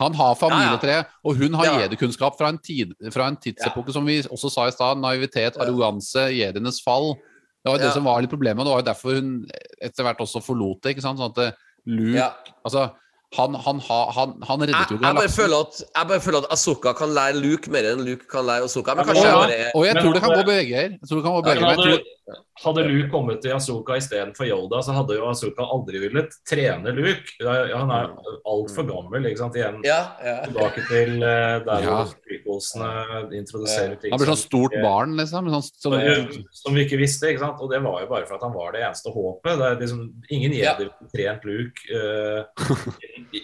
[0.00, 0.94] Han har familietre,
[1.28, 4.72] og hun har jedekunnskap fra, en tid- fra en tidsepoke som vi også sa i
[4.72, 4.96] stad.
[4.96, 7.16] Naivitet, arroganse, jedienes fall.
[7.60, 7.92] Det var jo det Ja.
[7.98, 9.46] som var litt problemet, og det var jo derfor hun
[9.82, 10.94] etter hvert også forlot det.
[10.96, 11.18] ikke sant?
[11.20, 11.52] Sånn at eh,
[11.86, 12.30] Luke Ja.
[12.64, 12.90] Altså,
[13.36, 15.36] han, han, han, han reddet jo jeg, bare galaksen.
[15.38, 18.64] føler at, jeg bare føler at Asoka kan lære Luke mer enn Luke kan lære
[18.66, 18.94] Asoka.
[18.98, 20.90] Men Ja, kanskje jeg ja, bare og jeg tror det kan gå begge veier.
[20.98, 22.40] Jeg tror det kan gå begge veier.
[22.60, 27.32] Hadde, Luke kommet til Asoka istedenfor Yoda, så hadde jo Asoka aldri villet trene Luke.
[27.40, 28.10] Han er
[28.44, 29.26] altfor gammel.
[29.30, 29.56] ikke sant?
[29.56, 30.34] Igjen Ja, ja.
[30.44, 32.04] tilbake til eh, der Ja.
[32.26, 32.90] prequelsene
[33.38, 35.48] introduserer ting Han blir sånn stort stort barn, liksom.
[35.50, 37.30] Sånn, som, som, som vi ikke visste.
[37.32, 37.60] ikke sant?
[37.64, 39.56] Og det var jo bare for at han var det eneste håpet.
[39.58, 41.08] Det er liksom, ingen jedi ja.
[41.14, 42.44] trent Luke uh,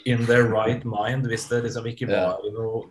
[0.05, 2.27] in their right mind hvis det liksom ikke Ja.
[2.37, 2.85] var noe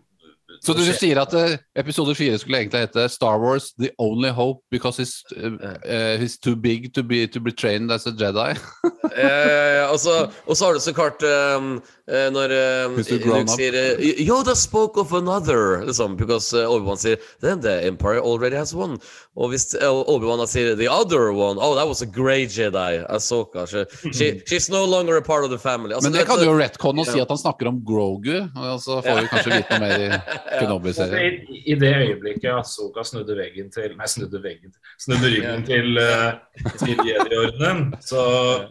[0.66, 4.64] Så du sier at eh, episode fire skulle egentlig hete Star Wars The Only Hope
[4.74, 8.56] because he's, uh, he's too big to be, to be trained as a Jedi?
[9.16, 12.51] Eh, og, så, og så har du så klart um, når
[12.85, 17.61] um, du Luke sier eh, Yoda spoke of another, liksom, because uh, Obi-Wan sier Then
[17.61, 19.00] the Empire already has one.
[19.35, 23.06] Og hvis uh, Obi-Wan sier The other one, oh, that was a grey Jedi.
[23.09, 23.66] Ahsoka.
[23.66, 25.95] She, she, she's no longer a part of the family.
[25.95, 28.38] Altså, Men det det kan du jo retconne og si at han snakker om Grogu,
[28.56, 30.08] og så får vi kanskje vite noe mer i
[30.61, 31.42] Kenobi-serien.
[31.50, 36.72] I, I det øyeblikket Asoka snudde veggen til Nei, snudde veggen Snudde ryggen til, uh,
[36.82, 38.24] til Jedi-ordenen, så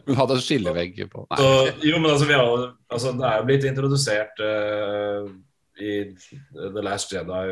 [0.08, 1.38] Hun hadde en skillevegg på Nei.
[1.38, 1.52] Så,
[1.86, 5.28] jo, men altså, vi har, altså, det er jo blitt introdusert uh,
[5.80, 5.92] i
[6.54, 7.44] The Last Jedi,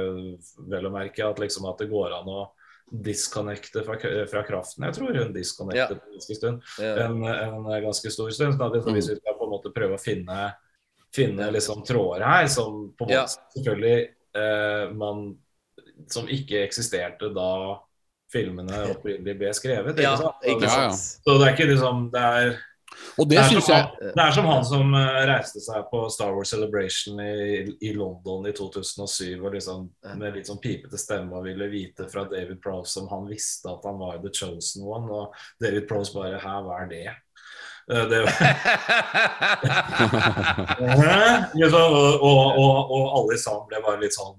[0.70, 2.43] vel å merke, at, liksom, at det går an å
[2.93, 3.97] disconnecte fra,
[4.28, 4.85] fra kraften.
[4.85, 6.67] Jeg tror hun disconnectet en ganske stund.
[6.83, 7.07] Ja.
[7.07, 8.59] En, en ganske stor stund.
[8.59, 10.51] Så at hvis vi skal på en måte prøve å finne,
[11.15, 13.23] finne liksom tråder her, som på en Ja.
[13.25, 13.97] måte selvfølgelig
[14.36, 15.25] eh, man
[16.11, 17.78] Som ikke eksisterte da
[18.33, 19.99] filmene opprinnelig ble skrevet.
[20.02, 20.44] Ja, ikke sant?
[20.44, 20.91] ikke Ja, ja.
[20.93, 21.25] sant?
[21.25, 22.55] Så det er ikke liksom Det er
[23.19, 26.09] Og det Det er, jeg han, det er som han som eh, reiste seg på
[26.12, 29.79] Star Wars Celebration i, i London i 2007 og liksom,
[30.21, 33.83] med litt sånn pipete stemme og ville vite fra David Prowse om han visste at
[33.89, 35.07] han var the chosen one.
[35.12, 35.25] Og
[35.62, 37.09] David Prowse bare Hæ, hva er det?
[37.93, 38.21] Eh, det
[41.03, 41.21] Hæ?
[41.59, 44.37] Liksom, og, og, og, og alle i salen ble bare litt sånn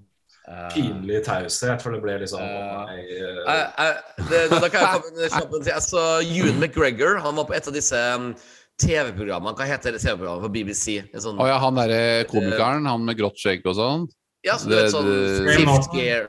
[0.74, 3.38] pinlig taushet, for det ble liksom uh, nei, uh.
[3.48, 5.72] Jeg- jeg- det, da kan jeg komme med en til.
[5.72, 7.18] Jeg så Ewan McGregor.
[7.24, 8.34] Han var på et av disse um,
[8.82, 9.56] TV-programmene.
[9.56, 10.98] Hva heter det TV-programmet på BBC?
[11.14, 14.08] En sånn, oh, ja, han derre komikeren, han med grått skjegg og sånn.
[14.44, 16.28] ja, så du vet, sånn det- det- Fifth Gear.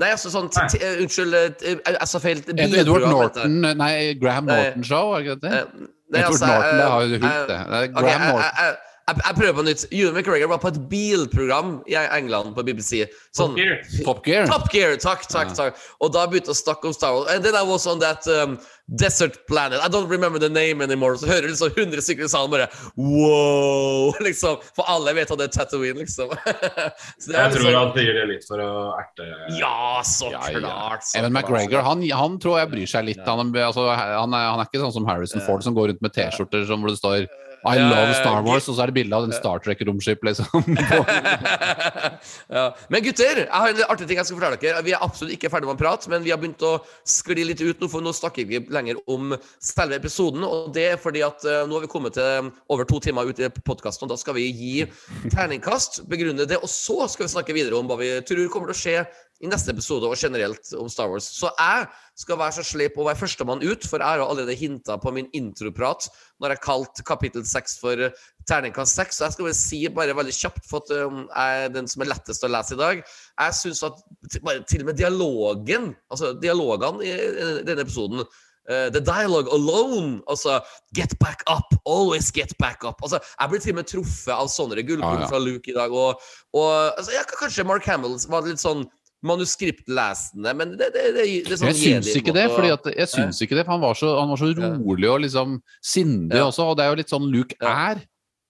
[0.00, 2.38] Nei, altså sånn Unnskyld, eh, jeg sa feil.
[2.48, 3.02] Ed- Edward.
[3.10, 5.52] Norton Nei, Graham Norton Show, er det ikke det?
[5.52, 5.64] Eh,
[6.08, 7.58] nei, Edward altså, Norton, det eh, har jo hult, eh, det.
[7.80, 8.76] Er Graham Norton.
[9.10, 9.84] Jeg, jeg, prøver på nytt.
[9.90, 13.04] Ewan McGregor var på et bilprogram i England på BBC.
[13.36, 13.80] Sånn, Gear.
[14.06, 14.46] Top Gear.
[14.50, 15.70] Top Gear, takk, takk, Ja.
[15.70, 15.80] takk.
[16.00, 17.30] Og da begynte å snakke om Star Wars.
[17.34, 18.58] And then I was on that um,
[18.96, 19.80] desert planet.
[19.82, 21.14] I don't remember the name anymore.
[21.18, 24.12] Så hører du liksom 100 stykker i salen bare wow!
[24.26, 24.58] Liksom.
[24.76, 26.32] For alle vet at det er Tatooine, liksom.
[27.20, 30.30] Så det er Jeg tror liksom- han sier det litt for å erte Ja, så
[30.32, 31.06] Ja, klart.
[31.14, 31.20] Ja.
[31.20, 31.32] Evan.
[31.32, 33.22] McGregor han, han tror jeg bryr seg litt.
[33.26, 36.14] Han, altså, han, er, han er ikke sånn som Harrison Ford som går rundt med
[36.16, 37.26] T-skjorter som hvor det står
[37.68, 38.40] I love Star.
[38.44, 40.64] Wars, og så er det bilde av den Star Trek-romskip, liksom.
[42.56, 42.64] ja.
[42.92, 44.84] Men gutter, jeg har en artig ting jeg skal fortelle dere.
[44.86, 47.60] Vi er absolutt ikke ferdig med å prate, men vi har begynt å skli litt
[47.60, 50.46] ut nå, for nå snakker vi lenger om selve episoden.
[50.46, 53.42] Og det er fordi at eh, nå har vi kommet til over to timer ut
[53.42, 54.86] i podkasten, og da skal vi gi
[55.28, 58.78] terningkast, begrunne det, og så skal vi snakke videre om hva vi tror kommer til
[58.78, 59.04] å skje
[59.40, 61.28] i neste episode, og generelt om Star Wars.
[61.32, 61.86] Så jeg
[62.20, 65.30] skal være så sleip å være førstemann ut, for jeg har allerede hinta på min
[65.36, 66.10] introprat
[66.40, 68.20] når jeg kalte kapittel seks for eh,
[68.50, 69.16] terningkast seks.
[69.16, 72.04] Så jeg skal bare si bare veldig kjapt, for at um, jeg er den som
[72.04, 73.02] er lettest å lese i dag.
[73.40, 74.04] Jeg syns at
[74.44, 78.24] bare til og med dialogen, altså dialogene i i denne episoden
[78.70, 80.22] Uh, the dialogue alone.
[80.28, 80.60] Altså
[80.94, 81.74] Get back up.
[81.86, 83.00] Always get back up.
[83.02, 85.30] Altså, Jeg blir til og med truffet av sånne gullkorn ah, ja.
[85.32, 85.90] fra Luke i dag.
[85.90, 86.20] Og,
[86.54, 88.84] og altså, ja, kanskje Mark Hamill var litt sånn
[89.26, 93.40] manuskriptlesende, men det, det, det, det sånn Jeg syns ikke det, fordi at, jeg syns
[93.44, 96.46] ikke det, for han var så, han var så rolig og liksom sindig Ja.
[96.48, 98.00] også, og det er jo litt sånn Luke er.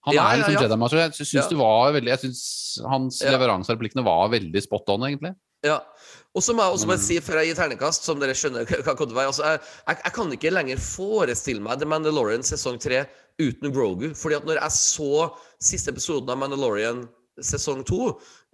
[0.07, 0.63] Han Ja, er liksom ja.
[0.65, 1.03] Jedi Master.
[1.03, 2.43] Jeg syns det var veldig Jeg syns
[2.89, 3.35] hans Ja.
[3.35, 5.35] leveranse var veldig spot on, egentlig.
[5.67, 5.81] Ja.
[6.35, 8.65] Og så må jeg også må bare si, før jeg gir terningkast, som dere skjønner
[8.65, 13.03] hva kommer til å være jeg, kan ikke lenger forestille meg The Mandalorian sesong 3
[13.43, 14.15] uten Grogu.
[14.15, 17.09] Fordi at når jeg så siste episoden av Mandalorian
[17.41, 18.07] sesong 2,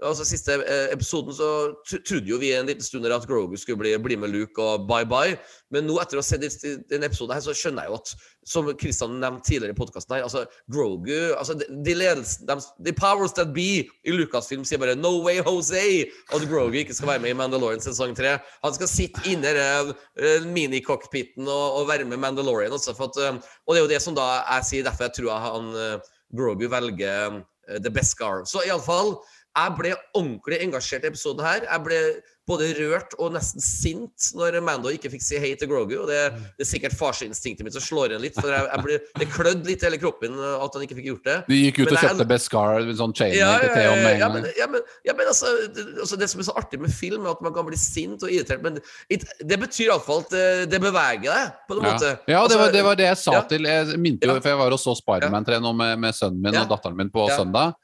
[0.05, 1.49] altså siste eh, episoden, så
[1.89, 5.39] trodde jo vi en liten stund at Grogu skulle bli, bli med Luke og bye-bye.
[5.75, 6.45] Men nå etter å ha sett
[6.91, 8.13] denne episoden her, så skjønner jeg jo at,
[8.47, 12.95] som Kristian nevnte tidligere i podkasten her, altså Grogu altså de, de ledelsen, de, the
[12.95, 17.25] powers that be i Lucasfilm sier bare 'No way, Jose!' at Grogu ikke skal være
[17.25, 18.37] med i Mandalorian sesong 3.
[18.65, 22.73] Han skal sitte inne i uh, minicockpiten og, og være med Mandalorian.
[22.73, 25.31] Også, at, eh, og det er jo det som da jeg sier, derfor jeg tror
[25.33, 28.45] jeg han eh, Grogu velger eh, Best Scar.
[28.49, 29.17] Så iallfall,
[29.57, 31.65] jeg ble ordentlig engasjert i episoden her.
[31.65, 32.01] Jeg ble
[32.47, 35.97] både rørt og nesten sint når Mando ikke fikk si hei til Grogu.
[36.03, 36.19] Og det,
[36.59, 39.67] det er sikkert farsinstinktet mitt som slår igjen litt, for jeg, jeg ble, det klødde
[39.67, 41.37] litt i hele kroppen eh, at han ikke fikk gjort det.
[41.49, 44.29] Du gikk ut Men og jeg- kjøpte Beskar, sånn chain Ja, ja, ja, ja, ja,
[44.33, 47.27] men, ja, men, ja, men altså, det, altså Det som er så artig med film,
[47.27, 48.63] er at man kan bli sint og irritert.
[48.63, 48.79] Men
[49.11, 52.13] it, det betyr iallfall at det, det beveger deg, på en måte.
[52.31, 54.59] Ja, det, var, Altså, det var det jeg sa til Jeg minte jo, for jeg
[54.63, 57.75] var og så Spiderman 3 nå med, med sønnen min og datteren min på søndag.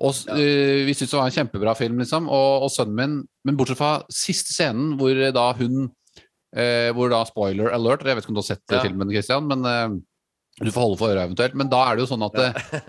[0.00, 0.34] Og Ja.
[0.34, 2.28] eh, Vi syntes det var en kjempebra film, liksom.
[2.28, 5.90] Og, og sønnen min Men bortsett fra siste scenen, hvor da hun
[6.56, 8.80] eh, Hvor da spoiler alert Jeg vet ikke om du har sett Ja.
[8.82, 9.98] filmen, Christian, men eh,
[10.60, 11.54] du får holde for øret eventuelt.
[11.56, 12.80] Men da er det jo sånn at ja.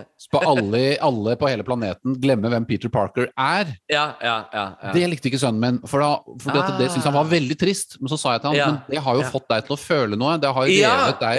[0.44, 3.70] alle, alle på hele planeten glemmer hvem Peter Parker er.
[3.88, 4.92] Ja, ja, ja, ja.
[4.92, 6.10] Det likte ikke sønnen min, for, da,
[6.42, 7.96] for det, det syntes han var veldig trist.
[8.02, 8.66] Men så sa jeg til han Ja.
[8.66, 9.30] men det har jo Ja.
[9.32, 10.34] fått deg til å føle noe.
[10.42, 11.38] Det har jo ja, deg, deg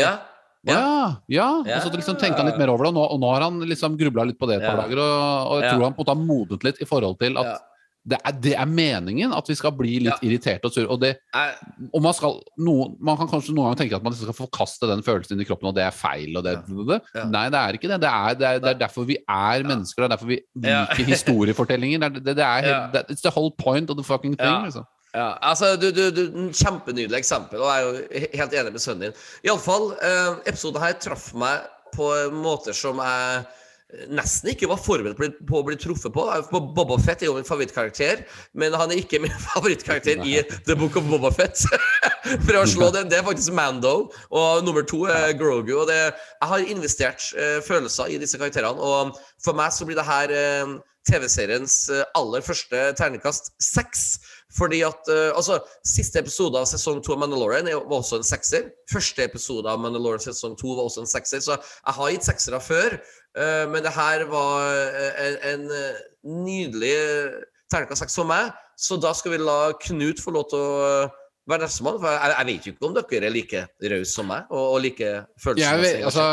[0.66, 1.76] ja, ja, ja.
[1.78, 3.60] Og så liksom tenkte han litt mer over det, og nå, og nå har han
[3.68, 4.98] liksom grubla litt på det et par dager.
[5.04, 7.62] Og, og jeg tror han på har modnet litt i forhold til at
[8.04, 10.18] det, er, det er meningen at vi skal bli litt Ja.
[10.28, 10.88] irriterte og sure.
[10.92, 11.14] Og, det,
[11.94, 14.90] og man, skal, noen, man kan kanskje noen ganger tenke at man liksom skal forkaste
[14.92, 16.36] den følelsen inn i kroppen, og det er feil.
[16.36, 16.98] Og det, ja.
[17.16, 17.24] Ja.
[17.32, 18.02] Nei, det er ikke det.
[18.04, 22.10] Det er, det er, er derfor vi er mennesker, det er derfor vi liker historiefortellinger.
[22.20, 24.68] Det, er- helt, the whole point of the fucking thing.
[24.68, 24.84] Liksom.
[25.14, 26.22] Ja, altså, du, du, du,
[26.58, 29.18] Kjempenydelig eksempel, og jeg er jo helt enig med sønnen din.
[29.46, 33.44] Iallfall, eh, episoden her traff meg på måter som jeg
[34.10, 36.24] nesten ikke var forberedt på, å bli- truffet på.
[36.50, 38.24] på Boba Fett er jo min favorittkarakter,
[38.58, 41.62] men han er ikke min favorittkarakter i The Book of Boba Fett.
[42.48, 45.76] For å slå den, Det er faktisk Mando, og nummer to er Grogu.
[45.84, 49.14] og det, Jeg har investert eh, følelser i disse karakterene, og
[49.46, 50.74] for meg så blir det her eh,
[51.06, 54.08] TV-seriens eh, aller første terningkast seks.
[54.58, 58.70] Fordi at uh, altså, Siste episode av sesong to av Mandalorian var også en sekser.
[58.92, 61.42] Første episode av Mandalorian sesong to var også en sekser.
[61.44, 63.00] Så jeg har gitt seksere før,
[63.40, 66.94] uh, men det her var eh, en, en nydelig
[67.74, 68.54] terningkast seks for meg.
[68.80, 70.80] Så da skal vi la Knut få lov til å
[71.50, 72.00] være nestemann.
[72.02, 74.84] For jeg, jeg vet jo ikke om dere er like rause som meg, og, og
[74.86, 75.10] like
[75.44, 76.06] følelsesmessige.
[76.10, 76.28] altså,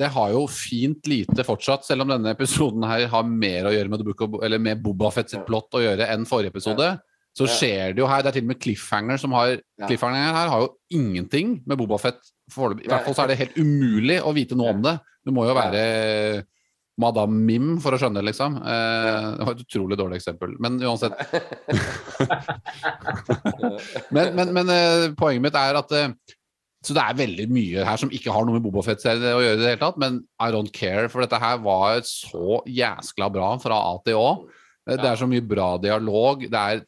[0.00, 3.92] det har jo fint lite fortsatt, selv om denne episoden her har mer å gjøre
[3.92, 6.94] med, med Boba Fett sitt plott å gjøre enn forrige episode.
[7.36, 8.22] Så skjer det jo her.
[8.24, 9.58] Det er til og med cliffhanger som har.
[9.84, 12.86] Cliffhanger her har jo ingenting med Boba Fett foreløpig.
[12.86, 14.94] I hvert fall så er det helt umulig å vite noe om det.
[15.26, 15.82] Du må jo være
[17.00, 18.56] Madame Mim for å skjønne det, liksom.
[18.56, 20.50] Eh, det var et utrolig dårlig eksempel.
[20.62, 21.12] Men uansett.
[24.16, 26.14] men men, men eh, poenget mitt er at eh,
[26.86, 29.60] så det er veldig mye her som ikke har noe med Bobafett-serien å gjøre i
[29.60, 33.80] det hele tatt, men I don't care, for dette her var så jæskla bra fra
[33.88, 34.28] A til Å.
[34.86, 36.44] Det er så mye bra dialog.
[36.46, 36.84] Det er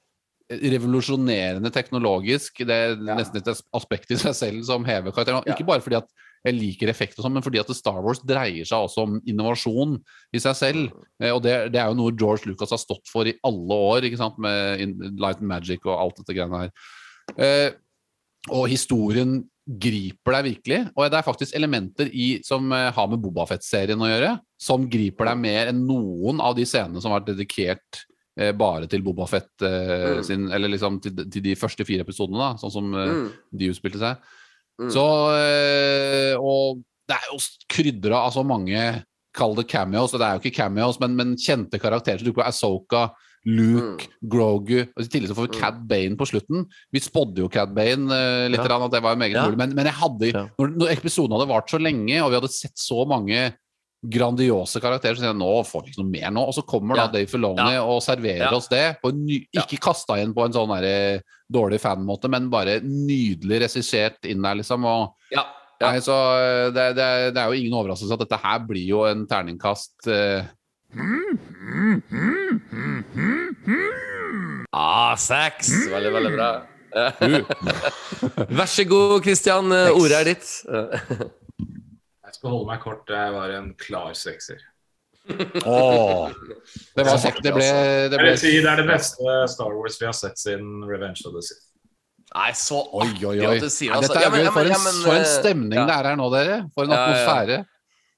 [0.49, 2.63] revolusjonerende teknologisk.
[2.65, 5.45] Det er nesten et aspekt i seg selv som hever karakteren.
[5.45, 5.55] Ja.
[5.55, 6.09] Ikke bare fordi at
[6.47, 9.97] jeg liker effekt og sånn, men fordi at Star Wars dreier seg også om innovasjon
[10.33, 10.95] i seg selv.
[11.21, 14.07] Eh, Og det, det er jo noe George Lucas har stått for i alle år,
[14.07, 16.75] ikke sant, med Light and Magic og alt dette greiene her.
[17.37, 17.71] Eh,
[18.55, 20.81] og historien griper deg virkelig.
[20.95, 25.29] Og det er faktisk elementer i, som eh, har med Bobafett-serien å gjøre, som griper
[25.29, 28.07] deg mer enn noen av de scenene som har vært dedikert
[28.39, 30.25] eh, bare til Bobafett eh, Mm.
[30.25, 33.31] sin Eller liksom til, til de første fire episodene, da, sånn som eh, Mm.
[33.59, 34.17] de utspilte seg.
[34.81, 34.91] Mm.
[34.95, 35.05] Så
[35.53, 39.05] eh, Og det er jo krydra av så mange
[39.39, 42.43] Kall det cameos, og det er jo ikke cameos, men, men kjente karakterer som dukker
[42.43, 42.49] opp.
[42.49, 43.03] Ahsoka,
[43.47, 45.61] Luke, Grogu og I tillegg så får vi Mm.
[45.61, 46.65] Cad Bane på slutten.
[46.93, 48.67] Vi spådde jo Cad Bane eh, litt, Ja.
[48.73, 49.45] rann, at det var meget Ja.
[49.47, 50.43] mulig, men, men jeg hadde Ja.
[50.59, 53.55] når, når episoden hadde vart så lenge, og vi hadde sett så mange
[54.07, 56.45] grandiose karakterer, så sier jeg nå får vi ikke noe mer nå.
[56.47, 57.07] Og så kommer Ja.
[57.07, 58.55] da Dave Filoni og serverer Ja.
[58.57, 58.99] oss det.
[59.03, 61.21] På en ny, ikke kasta inn på en sånn der,
[61.51, 64.85] dårlig fanmåte, men bare nydelig regissert inn der, liksom.
[64.85, 65.45] Og Ja.
[65.81, 65.93] Ja.
[65.93, 68.87] Nei, så eh, det, det, er- det er jo ingen overraskelse at dette her blir
[68.87, 70.43] jo en terningkast eh,
[74.73, 75.71] Ah, sex!
[75.91, 76.49] Veldig, veldig bra.
[78.59, 79.71] Vær så god, Christian.
[79.73, 80.49] eh, Ordet er ditt.
[82.39, 83.09] Skal holde meg kort.
[83.11, 84.61] Jeg var en klar sekser.
[85.29, 86.31] Åh.
[86.97, 87.67] Det, var, sek- det ble,
[88.11, 91.35] det ble si det er det beste Star Wars vi har sett siden Revenge of
[91.37, 91.65] the Sith.
[92.35, 93.57] Nei, så Oi, oi, oi.
[93.57, 93.99] at du sier det.
[93.99, 94.15] altså.
[94.15, 95.85] dette er Ja, men- For en, ja, men, for en eh, stemning ja.
[95.89, 96.57] det er her nå, dere.
[96.75, 97.59] For en atmosfære.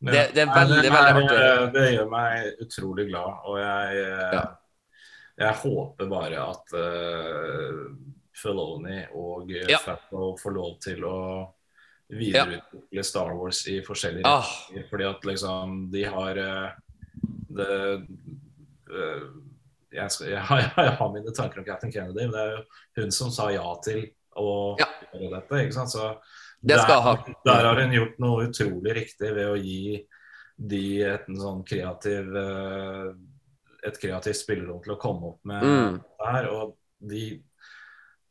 [0.01, 1.41] Det, det er veldig, det veldig artig.
[1.45, 4.45] eh, Det gjør meg utrolig glad, og jeg, eh, Ja.
[5.45, 7.83] jeg håper bare at uh,
[8.41, 9.79] Filoni og uh, Ja.
[9.85, 11.19] Favreau får lov til å
[12.11, 14.43] videreutvikle Star Wars i forskjellige Ah.
[14.43, 14.89] retninger.
[14.91, 16.71] Fordi at liksom de har eh,
[17.51, 17.69] det
[18.91, 19.23] eh,
[19.93, 22.63] jeg, skal, jeg, har, jeg har mine tanker om Captain Kennedy, men det er jo
[23.01, 24.05] hun som sa ja til
[24.39, 24.87] å Ja.
[25.15, 25.63] gjøre dette.
[25.65, 25.91] ikke sant?
[25.91, 26.13] Så
[26.63, 27.17] der, ha.
[27.45, 30.07] der har hun gjort noe utrolig riktig ved å gi
[30.61, 33.13] de et en sånn kreativ eh,
[33.89, 36.01] et kreativt spillerom til å komme opp med Mm.
[36.21, 36.49] her.
[36.53, 37.41] Og de,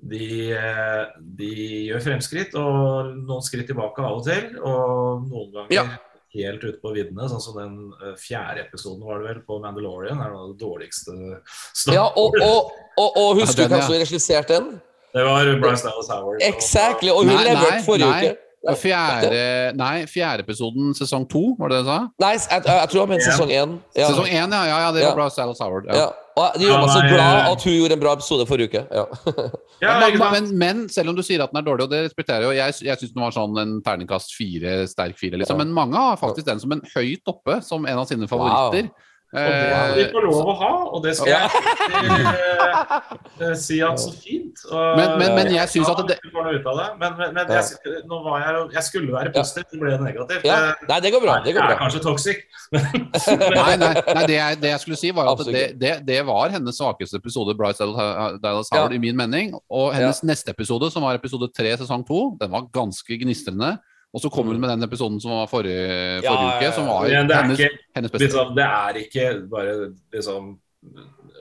[0.01, 1.49] de, eh, de
[1.89, 4.55] gjør fremskritt og noen skritt tilbake av og til.
[4.63, 5.85] Og noen ganger Ja.
[6.33, 10.19] helt ute på viddene, sånn som den eh, fjerde episoden var det vel på Mandalorian.
[10.21, 11.41] er noe av det dårligste
[11.73, 14.81] Star Ja, og, og, og, og husker Ja, du hvem som regisserte den?
[15.13, 16.41] Det var Bryce Dallas Howard.
[16.45, 17.09] Exactly!
[17.09, 18.27] Og hun Nei, leverte forrige nei.
[18.29, 18.37] uke.
[18.75, 21.99] Fjerde, nei, fjerde episoden sesong to, var det det du sa?
[22.19, 23.75] Nei, jeg, jeg tror jeg mente sesong én.
[23.95, 24.09] Ja.
[24.11, 24.63] Sesong én, ja.
[24.67, 25.13] ja, ja det Ja.
[25.13, 25.87] var Bryce Dallas Howard.
[25.87, 26.09] Ja.
[26.39, 26.45] Ja.
[26.55, 28.83] Og de var Ja, så glad eh, at hun gjorde en bra episode forrige uke.
[28.95, 29.05] Ja.
[29.79, 32.43] Ja, men, men, men selv om du sier at den er dårlig, og det respekterer
[32.43, 35.55] jeg jo Jeg, jeg syns den var sånn en terningkast fire, sterk fire, liksom.
[35.55, 35.63] Ja.
[35.63, 38.89] Men mange har faktisk den som en høyt oppe, som en av sine favoritter.
[39.29, 41.41] Og det de Eh, få lov å ha, og det skal Ja.
[41.99, 44.57] jeg eh, si at så fint.
[44.71, 46.17] Og, Men- men- men jeg synes at det-.
[46.99, 47.63] Men, men, men jeg,
[48.09, 50.43] nå var jeg, jeg skulle være positiv, så ble det negativt.
[50.45, 50.73] ja.
[50.89, 51.35] Nei, det går bra.
[51.45, 52.37] Det går Jeg er kanskje toxic.
[52.73, 56.49] Nei, nei, nei det, jeg, det jeg skulle si, var at det, det, det var
[56.49, 57.79] hennes svakeste episode, Bryce
[58.41, 58.95] Dallas Howard, Ja.
[58.95, 59.53] i min mening.
[59.69, 63.77] Og hennes neste episode, som var episode tre sesong to, den var ganske gnistrende.
[64.13, 67.05] Og så kom hun med den episoden som var forrige, forrige Ja, uke, som var
[67.05, 68.25] det er hennes, ikke- hennes beste.
[68.25, 69.75] Liksom, det er ikke bare
[70.15, 70.57] liksom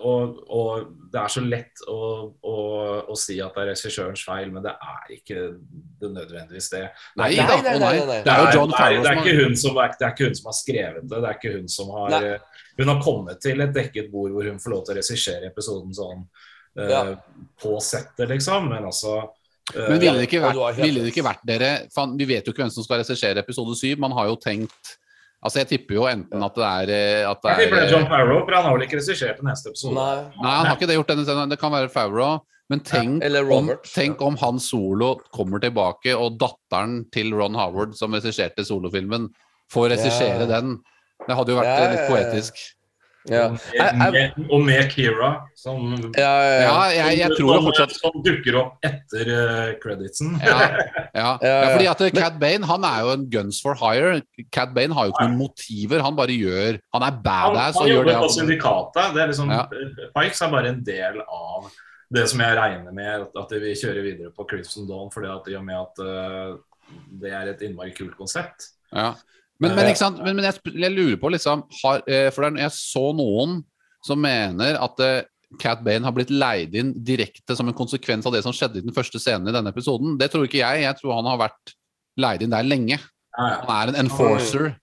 [0.02, 1.98] og, og det er så lett å,
[2.42, 2.54] å,
[3.10, 5.38] å si at det er regissørens feil, men det er ikke
[5.98, 6.82] det nødvendigvis det.
[7.18, 8.18] Nei, Nei, nei, nei, nei.
[8.26, 11.22] Det er det, er ikke hun som, det er ikke hun som har skrevet det.
[11.22, 12.28] Det er ikke hun som har.
[12.78, 15.96] Hun har kommet til et dekket bord hvor hun får lov til å regissere episoden
[15.96, 16.22] sånn
[16.78, 17.02] uh, Ja.
[17.62, 18.68] på settet, liksom.
[18.70, 19.32] Men altså eh,
[19.74, 22.52] Men ville det ikke Ja, vært, ville det ikke vært dere fan, Vi vet jo
[22.54, 23.98] ikke hvem som skal regissere episode syv.
[24.00, 24.96] Man har jo tenkt
[25.38, 27.92] Altså, jeg tipper jo enten at det er eh, at det Jeg tipper det er
[27.92, 29.94] John Farrow, for han har vel ikke regissert den neste episoden.
[29.94, 30.14] Nei.
[30.42, 31.52] Nei, han har ikke det gjort denne scenen.
[31.52, 32.40] Det kan være Favreau.
[32.68, 37.94] Men tenk, eller om, tenk om Han Solo kommer tilbake, og datteren til Ron Howard,
[37.96, 39.28] som regisserte solofilmen,
[39.72, 40.50] får regissere Ja.
[40.58, 40.74] den.
[41.28, 42.10] Det hadde jo vært Ja, litt ja, ja.
[42.10, 42.58] poetisk.
[43.28, 43.46] Ja.
[43.52, 46.84] Og med, og med Kira, som, Ja, ja, Ja, ja.
[46.96, 50.36] jeg, jeg som, som, fortsatt som dukker opp etter uh, creditsen.
[50.44, 50.86] ja, ja.
[51.18, 51.72] Ja, ja, ja.
[51.72, 54.20] fordi at Cad Bane han er jo en guns for hire.
[54.54, 56.04] Cad Bane har jo ikke noen motiver.
[56.04, 59.12] Han bare gjør Han er badass han gjør jobber det på han syndikatet.
[59.16, 59.64] Det er liksom, Ja.
[60.14, 61.68] Pikes er bare en del av
[62.14, 65.50] det som jeg regner med at, at vi kjører videre på Crimson Dawn, fordi at
[65.52, 66.54] i og med at uh,
[67.20, 68.70] det er et innmari kult konsept.
[68.92, 69.12] Ja.
[69.60, 73.08] Men, men, men, men jeg, jeg lurer på, liksom har, eh, For er- jeg så
[73.16, 73.56] noen
[74.06, 75.22] som mener at eh,
[75.58, 78.84] Cat Bane har blitt leid inn direkte som en konsekvens av det som skjedde i
[78.84, 80.18] den første scenen i denne episoden.
[80.20, 80.82] Det tror ikke jeg.
[80.84, 81.72] Jeg tror han har vært
[82.20, 83.00] leid inn der lenge.
[83.38, 84.74] Han er en enforcer.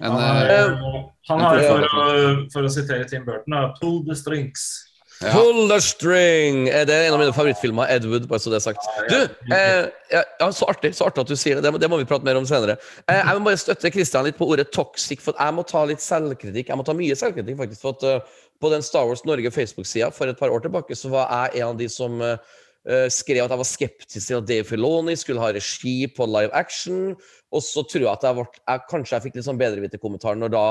[0.00, 4.14] En, Han har, eh, han har for, å, for å sitere Tim Burton, 'pull the
[4.14, 4.85] strings'.
[5.22, 5.32] Ja.
[5.32, 6.66] Pull the string!
[6.68, 7.88] Eh, Det er en av mine favorittfilmer.
[7.92, 8.88] Ed Wood, bare så det er sagt.
[9.08, 9.16] Du,
[9.54, 11.72] eh, ja, så artig så artig at du sier det.
[11.80, 12.76] Det må, vi prate mer om senere.
[13.08, 16.04] Eh, jeg må bare støtte Christian litt på ordet toxic, for jeg må ta litt
[16.04, 16.68] selvkritikk.
[16.68, 17.80] Jeg må ta mye selvkritikk, faktisk.
[17.80, 21.10] for at uh, På den Star Wars Norge Facebook-sida for et par år tilbake så
[21.12, 24.64] var jeg en av de som eh, skrev at jeg var skeptisk til at Dave
[24.64, 27.14] Filoni skulle ha regi på live action.
[27.52, 30.54] Og så tror jeg at jeg, ble, jeg kanskje jeg fikk litt sånn bedreviterkommentar når
[30.56, 30.66] da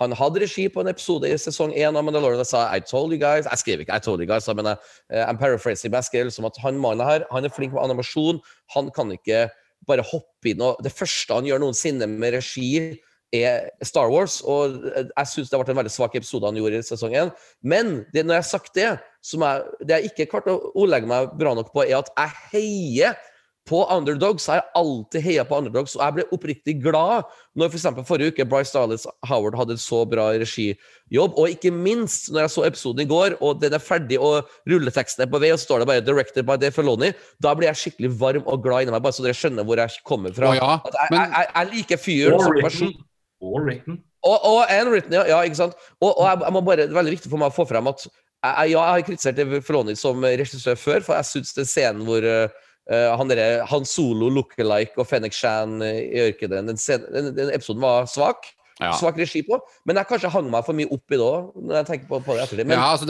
[0.00, 3.12] han hadde regi på en episode i sesong én av Mandalorian og sa I told
[3.12, 3.44] you guys.
[3.44, 4.80] Jeg skrev ikke I told you guys, men jeg,
[5.12, 8.40] eh, I'm paraphrasing, skrev liksom at han mannen her, han er flink med animasjon.
[8.74, 9.50] Han kan ikke
[9.88, 13.00] bare hoppe inn og Det første han gjør noensinne med regi,
[13.32, 14.40] er Star Wars.
[14.42, 17.32] Og eh, jeg syns det vært en veldig svak episode han gjorde i sesong én.
[17.60, 18.90] Men det, når jeg har sagt det,
[19.22, 22.40] som jeg, det jeg ikke klarte å ordlegge meg bra nok på, er at jeg
[22.54, 23.20] heier
[23.68, 24.46] på underdogs.
[24.48, 28.32] Jeg har alltid heia på underdogs, og jeg ble oppriktig glad når for eksempel forrige
[28.32, 31.36] uke Bryce Dallas Howard hadde en så bra regijobb.
[31.38, 35.26] Og ikke minst når jeg så episoden i går, og den er ferdig, og rulleteksten
[35.26, 37.82] er på vei, og så står det bare 'Directed by De Feloni', da blir jeg
[37.84, 40.50] skikkelig varm og glad inni meg, bare så dere skjønner hvor jeg kommer fra.
[40.50, 42.62] Å ja, At jeg, men- jeg, jeg, jeg liker fyren som written.
[42.70, 42.94] person.
[43.40, 44.02] Og written.
[44.22, 45.78] Og, og written, ja, ja, ikke sant?
[46.00, 47.86] Og, og jeg, jeg må bare, det er veldig viktig for meg å få frem
[47.88, 48.04] at
[48.40, 52.24] jeg, ja, jeg har kritisert Feloni som regissør før, for jeg syns den scenen hvor
[52.24, 52.48] eh,
[52.90, 56.80] eh, han, derre- han solo lookalike og Fennek Shan eh, i ørkenen den,
[57.14, 58.50] den, den episoden var svak.
[58.80, 58.94] Ja.
[58.96, 59.58] Svak regi på.
[59.84, 61.82] Men jeg kanskje hang meg for mye opp i det òg, ja,
[62.94, 63.04] altså.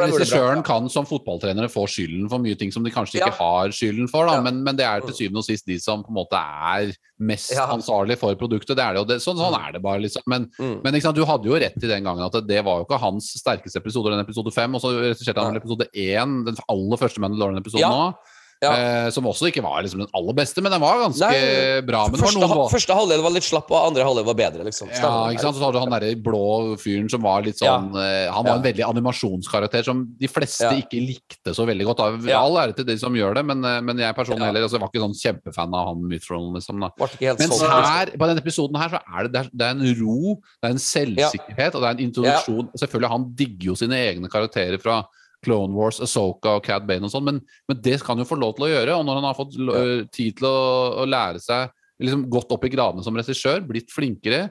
[0.00, 3.38] Regissøren kan som fotballtrenere få skylden for mye ting som de kanskje ikke Ja.
[3.38, 4.34] har skylden for, da.
[4.36, 4.44] Ja.
[4.44, 7.52] Men, men det er til syvende og sist de som på en måte er mest
[7.56, 8.76] ansvarlig for produktet.
[8.76, 10.22] Det er det, det, sånn, sånn er det bare, liksom.
[10.26, 10.80] Men, Mm.
[10.84, 13.30] men sant, du hadde jo rett i den gangen at det var jo ikke hans
[13.40, 14.74] sterkeste episode, den episode fem.
[14.74, 18.12] Og så regisserte han vel episode én, den aller første Mandalorian-episoden Ja.
[18.60, 18.70] Ja.
[18.76, 22.02] Eh, som også ikke var liksom den aller beste, men den var ganske Nei, bra.
[22.10, 24.66] Men det var Første, noen første halvdel var litt slapp, og andre halvdel var bedre.
[24.66, 24.90] liksom.
[24.92, 25.56] ja, ikke sant?
[25.56, 26.42] Så hadde du han derre blå
[26.80, 28.34] fyren som var litt sånn ja.
[28.34, 32.02] Han var en veldig animasjonskarakter som de fleste ikke likte så veldig godt.
[32.04, 32.28] Av.
[32.36, 34.92] All ære til de som gjør det, men, eh, men jeg personlig heller altså, var
[34.92, 36.84] ikke sånn kjempefan av han Mythron, liksom.
[36.84, 37.64] Mens liksom.
[37.64, 40.76] her, på denne episoden her, så er det, er, det er en ro, det er
[40.76, 42.70] en selvsikkerhet, og det er en introduksjon.
[42.76, 45.00] Selvfølgelig, han digger jo sine egne karakterer fra
[45.44, 48.36] Clone Wars, Asoka og Cad Bane og sånn, men, men det kan han jo få
[48.40, 48.96] lov til å gjøre.
[48.98, 50.56] Og når han har fått øh, tid til å,
[51.00, 51.70] å lære seg
[52.00, 54.48] liksom gått opp i gradene som regissør, blitt flinkere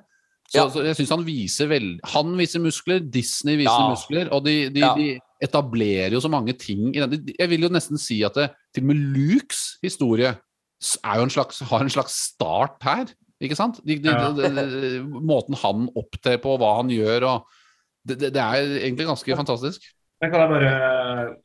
[0.49, 0.63] så, Ja.
[0.73, 3.89] så jeg synes Han viser vel Han viser muskler, Disney viser Ja.
[3.91, 4.95] muskler, og de, de, Ja.
[4.97, 7.27] de etablerer jo så mange ting i den.
[7.37, 11.59] Jeg vil jo nesten si at det, til og med Lukes historie er en slags,
[11.69, 13.05] har en slags start her.
[13.39, 13.77] Ikke sant?
[13.85, 13.95] De,
[15.05, 17.47] måten han opptrer på, hva han gjør og
[18.07, 19.85] det, det, det er egentlig ganske fantastisk.
[20.19, 20.71] Men kan jeg bare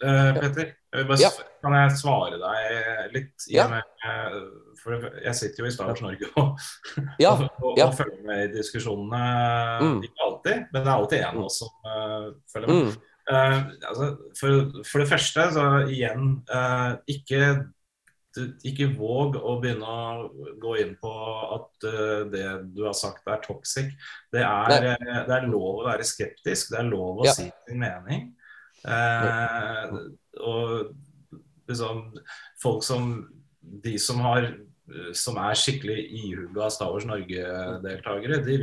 [0.02, 1.30] uh, Petter, jeg bare, Ja.
[1.62, 3.46] kan jeg svare deg litt?
[3.50, 3.68] Ja.
[3.70, 4.38] med, eh,
[4.82, 6.58] for jeg sitter jo i Star Wars Norge og,
[7.22, 9.20] Ja, og, og, og følger med i diskusjonene.
[9.80, 10.00] Mm.
[10.08, 12.90] Ikke alltid, men det er alltid av oss som uh, følger med.
[12.90, 13.10] Mm.
[13.24, 17.40] Uh, altså, for, for det første, så igjen eh, ikke,
[18.68, 20.26] ikke våg å begynne å
[20.60, 21.12] gå inn på
[21.56, 22.44] at uh, det
[22.74, 23.94] du har sagt er toxic.
[24.34, 27.36] Det er, eh, det er lov å være skeptisk, det er lov å Ja.
[27.38, 28.32] si sin mening.
[28.84, 29.94] Eh,
[30.44, 30.94] og
[31.68, 32.10] liksom
[32.62, 33.14] folk som
[33.84, 34.50] De som har
[35.16, 38.56] som er skikkelig ihuga Star Wars Norge-deltakere, de,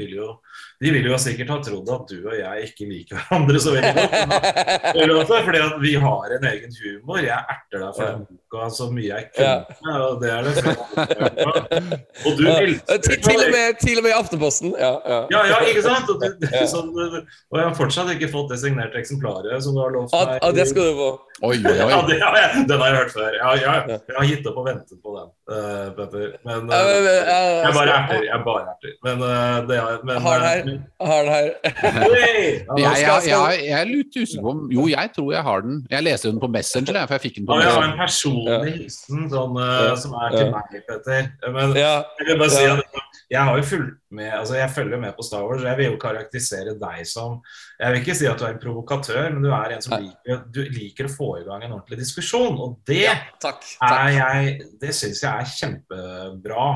[0.82, 3.94] de vil jo sikkert ha trodd at du og jeg ikke liker hverandre så veldig
[3.98, 5.32] godt.
[5.48, 7.24] Fordi at vi har en egen humor.
[7.26, 9.98] Jeg erter deg for den boka så mye jeg kunne.
[10.12, 10.54] Og det er det
[12.28, 14.76] Og du elsker Til, til, og med, til og med i Aftenposten.
[14.78, 15.20] Ja, ja.
[15.34, 16.10] ja, ja, ikke sant?
[16.12, 19.94] Og, du, sånn, og jeg har fortsatt ikke fått det signerte eksemplaret som du har
[19.98, 20.38] lovt meg.
[20.38, 21.12] ja, det skal du få.
[21.42, 22.32] Oi, oi, Ja, det ja,
[22.70, 23.34] den har jeg hørt før.
[23.34, 25.32] Jeg, jeg, jeg har gitt opp og ventet på den.
[25.56, 26.38] eh, Petter.
[26.46, 28.24] Men Ja, eh, men, men, jeg- jeg jeg bare erter.
[28.32, 28.94] Jeg bare erter.
[29.08, 30.60] Men eh, det er men, Har den her.
[31.02, 31.50] eh, Har den her.
[32.12, 35.62] Jeg, da jeg, jeg, jeg er litt usikker på om Jo, jeg tror jeg har
[35.66, 35.80] den.
[35.92, 37.98] Jeg leste den på Messenger, jeg, for jeg fikk den på Ja, jeg har en
[37.98, 38.06] Messenger.
[38.06, 40.52] personlig hilsen sånn, eh, som er til Ja.
[40.52, 41.32] meg, Petter.
[41.58, 41.94] Men Ja.
[42.20, 42.84] jeg vil bare si at
[43.32, 45.62] jeg har jo fulgt med Altså, jeg følger med på Star Wars.
[45.64, 47.42] Jeg vil jo karakterisere deg som
[47.80, 50.44] Jeg vil ikke si at du er en provokatør, men du er en som liker,
[50.52, 52.58] du liker å få i gang en ordentlig diskusjon.
[52.60, 53.16] Og det ja.
[53.42, 53.64] Takk.
[53.82, 54.16] er takk.
[54.18, 56.68] jeg Det syns jeg er kjempebra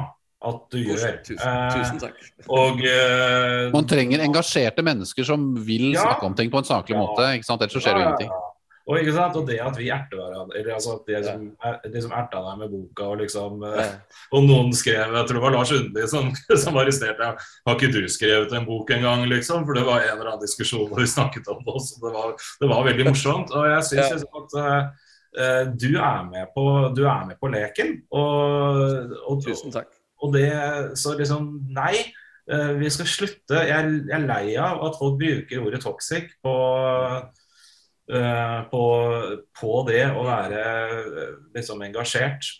[0.45, 1.15] at du gjør.
[1.25, 2.17] Tusen, Eh, tusen takk.
[2.49, 6.03] og eh, Man trenger engasjerte mennesker som vil Ja.
[6.05, 7.01] snakke om ting på en saklig Ja.
[7.01, 7.23] måte.
[7.37, 7.61] Ikke sant?
[7.61, 8.29] Ellers så skjer det ingenting.
[8.85, 9.37] Og, ikke sant?
[9.39, 12.41] og det at vi erter hverandre eller altså at det som, er, det som erta
[12.45, 13.93] deg med boka og liksom eh.
[14.37, 16.27] Og noen skrev Jeg tror det var Lars Undli som,
[16.63, 17.47] som arresterte deg.
[17.65, 19.63] Har ikke du skrevet en bok engang, liksom?
[19.65, 21.97] For det var en eller annen diskusjon hvor vi snakket om det også.
[22.03, 23.55] Det var, det var veldig morsomt.
[23.57, 27.95] Og jeg syns liksom at eh, du, er med på, du er med på leken.
[28.13, 29.89] Og, og, Tusen takk.
[30.21, 30.51] og det
[31.01, 31.95] Så liksom, nei.
[32.45, 33.63] Uh, Vi skal slutte.
[33.65, 36.53] Jeg, jeg er lei av at folk bruker ordet toxic på
[38.69, 38.83] på,
[39.59, 42.51] på det å være eh, liksom engasjert.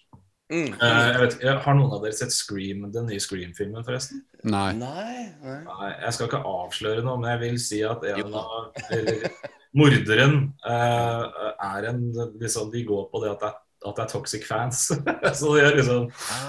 [0.53, 0.73] Mm.
[0.73, 4.21] Eh, jeg vet, har noen av dere sett Scream, den nye Scream-filmen, forresten?
[4.45, 4.71] Nei.
[4.77, 5.59] Nei, nei.
[5.65, 9.29] Nei, jeg skal ikke avsløre noe, men jeg vil si at en av eller,
[9.75, 11.25] Morderen uh,
[11.65, 12.03] er en
[12.39, 14.85] liksom, De går på det at det er, at det er toxic fans.
[15.39, 16.07] Så de har liksom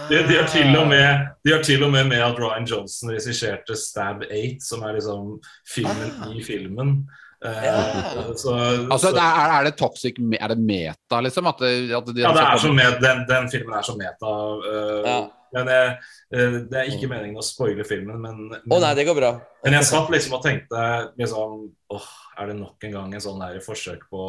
[0.08, 3.10] de, de, har til og med, de har til og med med at Ryan Johnson
[3.12, 5.34] regisserte Stab 8, som er liksom
[5.68, 6.30] filmen Ah.
[6.32, 7.00] i filmen.
[7.44, 8.54] Eh, så,
[8.90, 11.46] Altså, så, er, er det toxic Er det meta, liksom?
[11.50, 14.36] At det, at de ja, det er så met, den, den filmen er så meta.
[14.62, 15.18] Uh, Ja.
[15.54, 15.90] Men jeg,
[16.34, 18.18] eh, det er ikke meningen å spoile filmen.
[18.20, 19.30] Men, men, Å nei, det går bra.
[19.64, 20.80] men jeg satt liksom og tenkte
[21.16, 21.60] liksom
[21.94, 24.24] åh, Er det nok en gang en sånn der forsøk på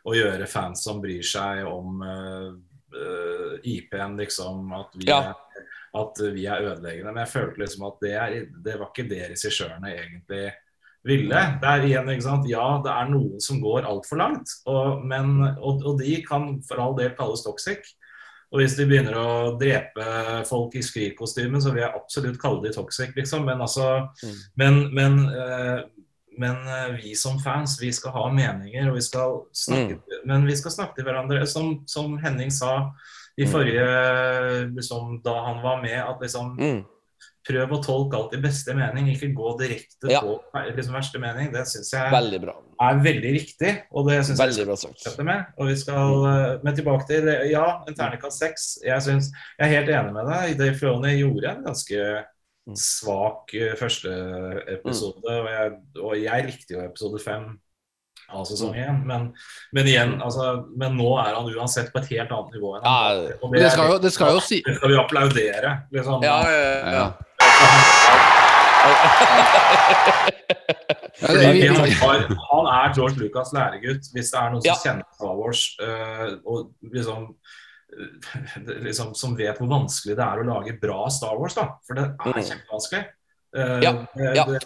[0.00, 2.50] å gjøre fans som bryr seg om uh,
[2.96, 5.20] uh, IP-en, liksom At vi, Ja.
[5.30, 5.64] er,
[6.02, 7.12] at vi er ødeleggende.
[7.14, 10.44] Men jeg følte liksom at det, er, det var ikke det regissørene egentlig
[11.04, 11.40] ville.
[11.60, 12.48] Det er igjen, ikke sant?
[12.50, 16.82] Ja, det er noen som går altfor langt, og, men, og, og de kan for
[16.82, 17.80] all del kalles toxic.
[18.50, 20.04] Og hvis de begynner å drepe
[20.48, 23.44] folk i skrikkostyme, så vil jeg absolutt kalle de toxic, liksom.
[23.46, 24.36] Men altså Mm.
[24.56, 25.80] Men, men, uh,
[26.40, 30.54] men eh, vi som fans, vi skal ha meninger, og vi skal snakke Men vi
[30.56, 31.46] skal snakke til hverandre.
[31.46, 32.90] Som, som Henning sa
[33.38, 33.50] i Mm.
[33.52, 36.84] forrige liksom, Da han var med, at liksom Mm.
[37.50, 40.20] Prøv å tolke alt i beste mening, ikke gå direkte Ja.
[40.22, 40.38] på
[40.76, 41.50] liksom, verste mening.
[41.52, 42.54] Det syns jeg Veldig bra.
[42.80, 44.94] er veldig riktig, og det syns jeg Veldig bra sagt.
[45.00, 45.46] fortsette med.
[45.58, 47.50] Og vi skal, eh, Men tilbake til det.
[47.50, 48.78] Ja, en terningkast seks.
[48.84, 50.58] Jeg, synes, jeg er helt enig med deg.
[50.58, 52.24] Dave Frone gjorde en ganske
[52.68, 52.76] Mm.
[52.76, 54.10] svak eh, første
[54.68, 55.24] episode.
[55.24, 55.72] Og, jeg,
[56.04, 57.58] og jeg likte jo episode fem
[58.30, 58.84] av sesong Mm.
[58.84, 59.06] én.
[59.06, 59.32] Men,
[59.72, 63.16] men igjen, altså, men nå er han uansett på et helt annet nivå enn han
[63.16, 63.38] Ja, var.
[63.42, 65.72] Og det skal jo, det skal jo si det skal vi applaudere.
[65.92, 66.22] Liksom.
[66.22, 66.92] Ja, ja, ja.
[66.92, 67.26] Ja, det-
[71.20, 74.08] han, han er George Lucas' læregutt.
[74.14, 74.76] Hvis det er noen som Ja.
[74.84, 77.34] kjenner Star Wars eh, og liksom,
[77.92, 81.68] eh, liksom Som vet hvor vanskelig det er å lage bra Star Wars, da.
[81.86, 82.42] For det er Mm.
[82.50, 83.04] kjempevanskelig.
[83.56, 84.44] Eh, Ja, det, ja.
[84.44, 84.60] Det,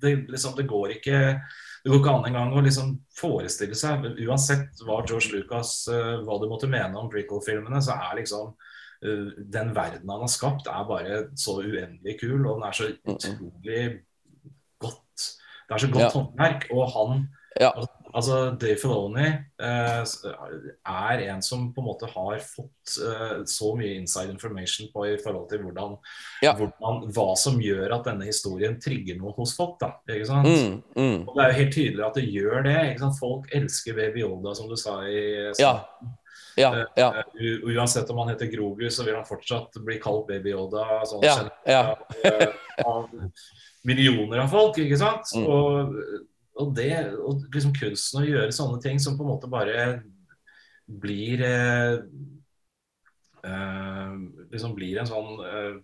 [0.00, 1.40] det, liksom, det går ikke
[1.84, 6.48] det går ikke an engang å liksom forestille seg Uansett hva George Lucas Hva du
[6.50, 8.54] måtte mene om prequel-filmene, så er liksom
[9.02, 14.00] den verden han har skapt, er bare så uendelig kul, og den er så utrolig
[14.80, 15.28] godt
[15.68, 16.10] Det er så godt Ja.
[16.18, 17.28] håndverk, og han
[17.60, 17.70] Ja.
[18.14, 19.26] Altså, Dave Filoni
[19.60, 20.04] eh,
[20.86, 25.16] er en som på en måte har fått eh, så mye inside information på i
[25.24, 25.96] forhold til hvordan,
[26.42, 26.54] Ja.
[26.54, 29.78] hvordan hva som gjør at denne historien trigger noe hos folk.
[29.80, 30.46] da, ikke sant?
[30.46, 31.28] Mm, mm.
[31.28, 32.76] Og Det er jo helt tydelig at det gjør det.
[32.90, 33.18] ikke sant?
[33.20, 35.80] Folk elsker Baby Yoda, som du sa i Ja.
[36.58, 40.52] Ja, ja, Uh, Uansett om han heter Grogu, så vil han fortsatt bli kalt Baby
[40.54, 41.04] Yoda.
[41.06, 41.36] Sånn, ja,
[41.68, 41.82] ja.
[42.26, 42.48] eh,
[42.84, 43.06] av
[43.86, 45.30] millioner av folk, ikke sant?
[45.36, 45.46] Mm.
[45.46, 45.98] Og,
[46.58, 49.86] og det, og liksom kunsten å gjøre sånne ting som på en måte bare
[50.88, 51.98] blir eh,
[53.44, 54.18] eh,
[54.52, 55.74] Liksom blir en sånn eh,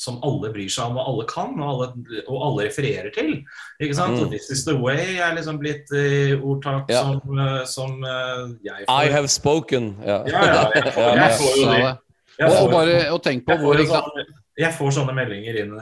[0.00, 3.34] som alle bryr seg om, og alle kan, og alle, og alle refererer til.
[3.82, 4.16] Ikke sant?
[4.16, 4.22] Mm.
[4.24, 7.02] Og 'This is the way' er liksom blitt uh, ordtak Ja.
[7.04, 9.96] som, uh, som uh, jeg I have spoken.
[10.04, 11.96] Ja, Ja, ja, jeg får, jeg får jo det.
[12.40, 14.04] Jeg Og, bare og tenk på jeg hvor får, ikke sant?
[14.04, 14.24] sånne,
[14.58, 15.74] jeg får sånne meldinger inn,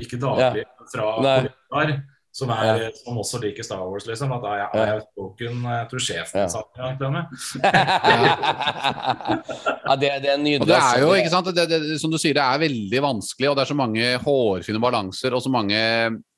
[0.00, 0.64] ikke daglig,
[0.94, 2.00] fra kollegaer
[2.32, 4.30] som, er, som også liker Star Wars, liksom.
[4.36, 6.46] At I, I have spoken Jeg tror sjefen Ja.
[6.48, 6.92] sa det.
[6.98, 7.24] til og med.
[9.88, 10.60] ja det, det er nydelig.
[10.62, 11.18] Og det er jo, altså.
[11.20, 13.78] ikke sant, det, det, som du sier, det er veldig vanskelig, og det er så
[13.78, 15.80] mange hårfine balanser, og så mange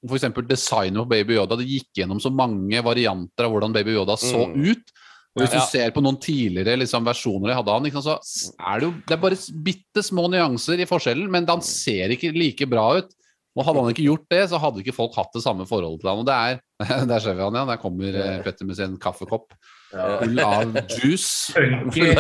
[0.09, 0.27] f.eks.
[0.49, 1.59] designet på Baby Yoda.
[1.61, 4.65] Det gikk gjennom så mange varianter av hvordan Baby Yoda så Mm.
[4.73, 4.93] ut.
[5.35, 5.61] Og hvis Ja.
[5.61, 8.19] du ser på noen tidligere liksom, versjoner jeg hadde av han, så
[8.61, 12.33] er det jo det er bare bitte små nyanser i forskjellen, men han ser ikke
[12.37, 13.09] like bra ut.
[13.53, 16.13] Og hadde han ikke gjort det, så hadde ikke folk hatt det samme forholdet til
[16.13, 16.23] han.
[16.23, 17.67] Og det er Der ser vi han, ja.
[17.69, 19.53] Der kommer eh, Petter med sin kaffekopp
[19.93, 21.53] full av juice.
[21.53, 22.15] Funky.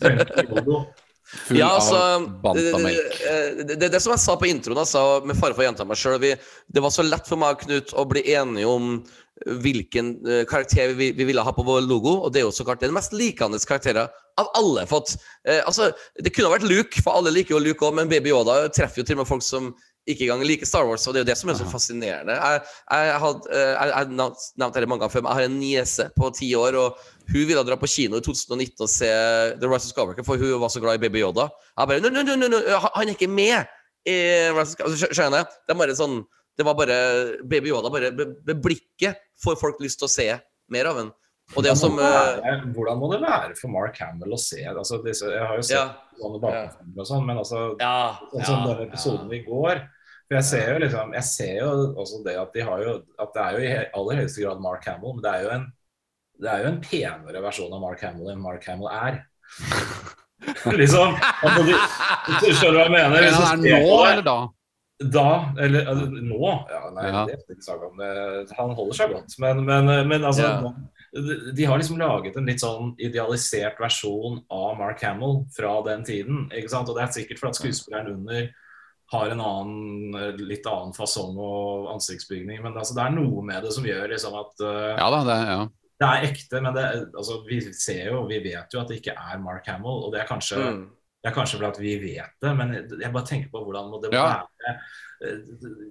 [0.00, 3.18] Full Ja, altså av det, bantamelk.
[3.68, 6.18] det, det, som jeg sa på introen, altså, med fare for å gjenta meg sjøl
[6.18, 8.96] Det var så lett for meg og Knut å bli enige om
[9.46, 12.66] hvilken eh, karakter vi, vi ville ha på vår logo, og det er jo så
[12.66, 15.14] klart den mest likende karakteren av alle fått.
[15.48, 18.34] Eh, altså, det kunne ha vært Luke, for alle liker jo Luke òg, men Baby
[18.34, 19.70] Yoda treffer jo til og med folk som
[20.12, 22.34] ikke engang liker Star Wars, og det er jo det som er så fascinerende.
[22.36, 25.48] Jeg, jeg har eh, jeg, jeg nevnt nevnt dette mange ganger før, men jeg har
[25.50, 26.98] en niese på ti år, og
[27.30, 29.10] hun ville dra på kino i 2019 og se
[29.60, 31.48] The Rise of Skywalker, for hun var så glad i Baby Yoda.
[31.78, 33.64] Jeg bare, no, no, no, han- er ikke med
[34.06, 34.18] i
[34.50, 34.90] Rise of Skywalker.
[34.90, 35.50] Altså, Skjønner jeg?
[35.66, 36.20] Det, er bare sånn,
[36.58, 36.98] det var bare
[37.48, 40.28] Baby Yoda, bare med blikket får folk lyst til å se
[40.70, 41.14] mer av henne
[41.56, 44.60] Og det som må eh, være- Hvordan må det være for Mark Hamill å se
[44.70, 45.86] altså disse, Jeg har jo sett Ja.
[46.20, 47.94] sånne bakgrunnsfilmer og sånn, men altså Ja.
[48.30, 49.80] Sånn ja, den episoden i går.
[50.30, 53.32] For jeg ser jo liksom Jeg ser jo også det at de har jo At
[53.34, 55.68] det er jo i aller høyeste grad Mark Hamill, men det er jo en
[56.40, 59.18] det er jo en penere versjon av Mark Hamill enn Mark Hamill er.
[60.80, 61.74] liksom altså du,
[62.40, 63.12] Du skjønner hva jeg mener?
[63.26, 64.36] Men han er nå, eller da?
[65.00, 65.26] Da,
[65.64, 66.38] eller altså, nå
[66.70, 67.24] Ja, nei, Ja.
[67.28, 68.08] det er ikke snakk om det.
[68.56, 69.36] Han holder seg godt.
[69.44, 70.72] Men, men, men altså Ja.
[71.56, 76.48] de- har liksom laget en litt sånn idealisert versjon av Mark Hamill fra den tiden.
[76.56, 76.88] ikke sant?
[76.88, 78.48] Og det er sikkert fordi at skuespilleren under
[79.12, 82.60] har en annen, litt annen fasong og ansiktsbygning.
[82.62, 85.38] Men altså, det er noe med det som gjør liksom at uh, Ja da, det,
[85.50, 85.58] ja.
[86.00, 86.62] det er ekte.
[86.62, 86.86] Men det,
[87.18, 90.06] altså, vi ser jo, vi vet jo at det ikke er Mark Hamill.
[90.06, 90.86] Og det er kanskje Mm.
[91.20, 93.98] det er kanskje fordi at vi vet det, men jeg bare tenker på hvordan må
[94.00, 94.40] det må Ja.
[94.40, 94.78] være
[95.20, 95.36] Eh,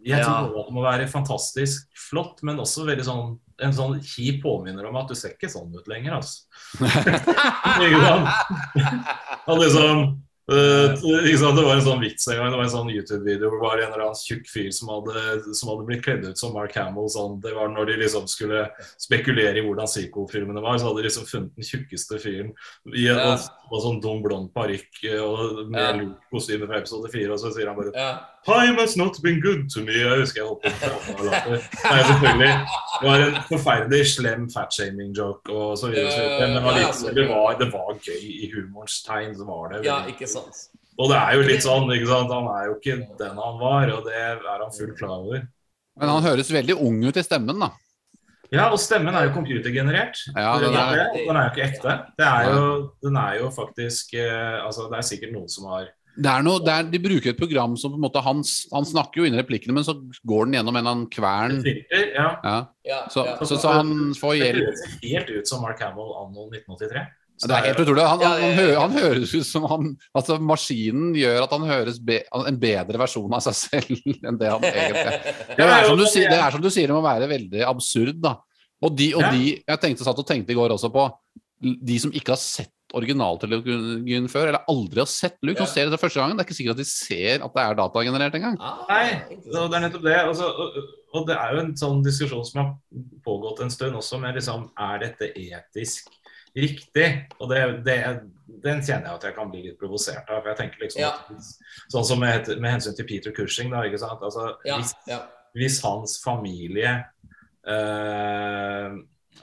[0.09, 0.63] Jeg tror Ja.
[0.65, 5.07] det må være fantastisk flott, men også veldig sånn en sånn kjip påminner om at
[5.07, 6.47] du ser ikke sånn ut lenger, altså.
[9.49, 10.17] Og liksom
[10.49, 11.57] sant?
[11.57, 13.83] Det var en sånn vits en gang, det var en sånn YouTube-video hvor det var
[13.83, 17.09] en eller annen tjukk fyr som hadde, som hadde blitt kledd ut som Mark Hamill.
[17.13, 18.65] Sånn, det var når de liksom skulle
[18.97, 22.53] spekulere i hvordan psycho-filmene var, så hadde de liksom funnet den tjukkeste fyren
[22.93, 23.37] i Ja.
[23.83, 25.91] Sånn dum blond parykk eh, og med Ja.
[25.99, 28.09] Luke-kostyme fra episode fire, og så sier han bare Ja.
[28.47, 29.93] Time has not been good to me.
[29.93, 31.59] Jeg husker jeg holdt på og latter.
[31.59, 32.53] Nei, selvfølgelig.
[32.99, 36.11] Det var en forferdelig slem fatshaming-joke og så videre.
[36.15, 36.47] så videre.
[36.55, 39.35] Men allikevel, det, var, det var gøy i humorens tegn.
[39.37, 40.65] Så var det ja, ikke sant.
[40.99, 42.33] Og det er jo litt sånn, ikke sant.
[42.33, 45.45] Han er jo ikke den han var, og det er han fullt klar over.
[45.99, 47.73] Men han høres veldig ung ut i stemmen, da.
[48.51, 50.17] Ja, og stemmen er jo computergenerert.
[50.33, 51.95] Ja, den, den er, den er jo ikke ekte.
[52.17, 52.63] Det er jo,
[53.05, 56.59] den er jo faktisk eh, Altså, det er sikkert noen som har Det er noe,
[56.65, 58.41] det er, de bruker et program som på en måte han,
[58.73, 59.93] han snakker jo inn i replikkene, men så
[60.27, 61.59] går den gjennom en eller annen kvern.
[61.63, 62.09] filter.
[62.17, 62.27] Ja.
[62.43, 62.57] Ja.
[62.89, 63.37] Ja, Så, ja.
[63.45, 67.05] så, så han får Det ser høres helt ut som Mark Hamill anno 1983.
[67.39, 68.03] Så Det er helt utrolig.
[68.03, 71.99] Han, han, han, hø han høres ut som han Altså, maskinen gjør at han høres
[72.03, 73.93] be, en bedre versjon av seg selv
[74.27, 75.29] enn det han egentlig er.
[75.55, 78.35] Det er, som du, det er som du sier, det må være veldig absurd, da.
[78.83, 81.07] Og de, og de Jeg tenkte, satt og tenkte i går også på
[81.59, 85.65] de som ikke har sett originalteknologien før, eller aldri har sett Luke, Ja.
[85.65, 86.37] som ser det for første gangen.
[86.37, 88.55] Det er ikke sikkert at de ser at det er datagenerert engang.
[88.59, 90.15] Ah, Nei, det er nettopp det.
[90.23, 90.79] Altså, og,
[91.13, 92.71] og det er jo en sånn diskusjon som har
[93.25, 96.09] pågått en stund også, med liksom Er dette etisk
[96.55, 97.07] riktig?
[97.39, 97.97] Og det, det,
[98.63, 100.41] den kjenner jeg at jeg kan bli litt provosert av.
[100.41, 101.11] For jeg tenker liksom Ja.
[101.13, 101.29] at
[101.93, 104.21] Sånn som med, med hensyn til Peter Cushing, da, ikke sant.
[104.25, 105.21] Altså, Ja, hvis, ja.
[105.53, 106.97] hvis hans familie
[107.67, 108.91] øh,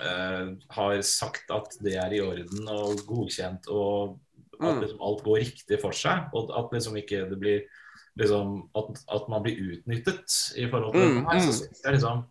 [0.01, 4.19] øh, har sagt at det er i orden og godkjent, og
[4.61, 4.81] at Mm.
[4.81, 7.61] liksom alt går riktig for seg, og at liksom ikke det blir
[8.19, 11.53] liksom, at, at man blir utnyttet i forhold til Mm, det her, så mm.
[11.53, 12.23] syns jeg liksom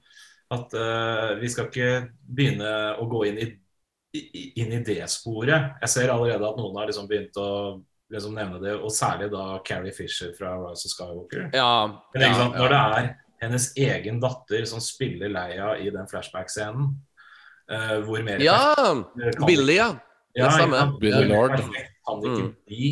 [0.51, 2.71] at uh, vi skal ikke begynne
[3.01, 3.53] å gå inn i, i,
[4.61, 5.75] inn i det sporet.
[5.81, 7.49] Jeg ser allerede at noen har liksom begynt å
[8.13, 11.47] liksom nevne det, og særlig da Carrie Fisher fra Rise of Skywalker.
[11.57, 11.69] Ja,
[12.13, 13.07] Men ikke sant, ja, når det er
[13.41, 16.91] hennes egen datter som spiller Leia i den flashback-scenen,
[17.71, 18.59] uh, hvor mer ja.
[19.45, 19.89] Billy, ja.
[20.37, 20.83] ja, det ikke samme.
[21.01, 21.57] Billy Lord.
[22.05, 22.55] kan det ikke Mm.
[22.69, 22.91] bli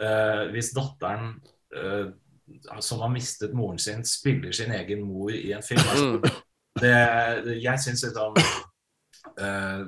[0.00, 1.34] uh, hvis datteren
[1.76, 2.08] uh,
[2.80, 5.84] som har mistet moren sin, spiller sin egen mor i en film.
[5.84, 6.22] Altså, Mm.
[6.80, 8.34] det, jeg syns litt om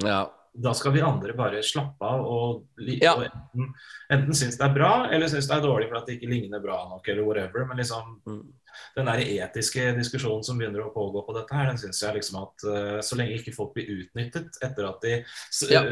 [0.05, 0.27] Ja.
[0.53, 3.13] Da skal vi andre bare slappe av og, Ja.
[3.15, 3.69] og enten,
[4.11, 6.61] enten synes det er bra, eller synes det er dårlig for at det ikke ligner
[6.61, 7.65] bra nok, eller whatever.
[7.67, 8.53] Men liksom Mm.
[8.97, 12.43] den der etiske diskusjonen som begynner å pågå på dette her, den syns jeg liksom
[12.43, 15.83] at uh, så lenge ikke folk blir utnyttet etter at de så, Ja.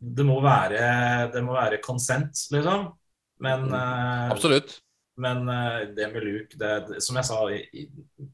[0.00, 2.92] det, må være, det må være konsent, liksom.
[3.40, 4.78] Men, uh, Absolutt.
[5.18, 7.88] men eh, det med Luke, det, som jeg sa i, i,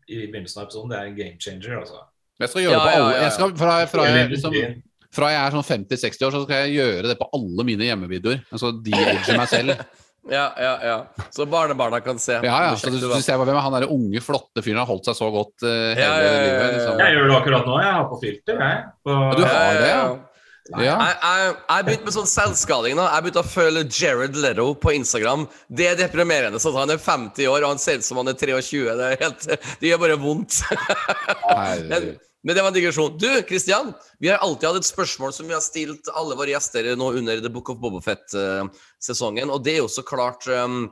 [0.09, 2.05] i begynnelsen av episoden, det er en game changer, altså.
[2.41, 3.23] Jeg skal gjøre Ja, det på alle ja, ja.
[3.25, 4.83] jeg skal, fra, fra, liksom.
[5.15, 8.45] Fra jeg er sånn 50-60 år, så skal jeg gjøre det på alle mine hjemmevideoer.
[8.53, 9.75] Altså de-age meg selv.
[10.29, 11.25] Ja, ja, ja.
[11.33, 12.35] Så barnebarna kan se.
[12.45, 12.77] Ja, ja.
[12.77, 15.17] Så du, du ser bare hvem er han der unge, flotte fyren har holdt seg
[15.17, 16.75] så godt uh, hele Ja, ja, ja, ja, livet.
[16.75, 17.01] Liksom.
[17.01, 17.79] Jeg gjør det akkurat nå.
[17.81, 18.83] Jeg har på filter, jeg.
[19.01, 20.03] På, Ja, du har det, ja.
[20.71, 20.95] Ja.
[21.01, 22.99] Jeg, jeg, jeg begynte med sånn selvskading.
[23.01, 25.47] da Jeg begynte å følge Jared Leto på Instagram.
[25.67, 26.61] Det er deprimerende.
[26.63, 28.85] sånn at Han er 50 år, og han ser ut som han er 23.
[29.01, 29.49] Det, er helt,
[29.81, 30.61] det gjør bare vondt.
[30.69, 32.27] Men, Herregud.
[32.43, 33.19] Men det var en digresjon.
[33.21, 36.89] Du, Christian, vi har alltid hatt et spørsmål som vi har stilt alle våre gjester
[36.97, 40.89] nå under The Book of Bobofet-sesongen, og det er jo så klart um,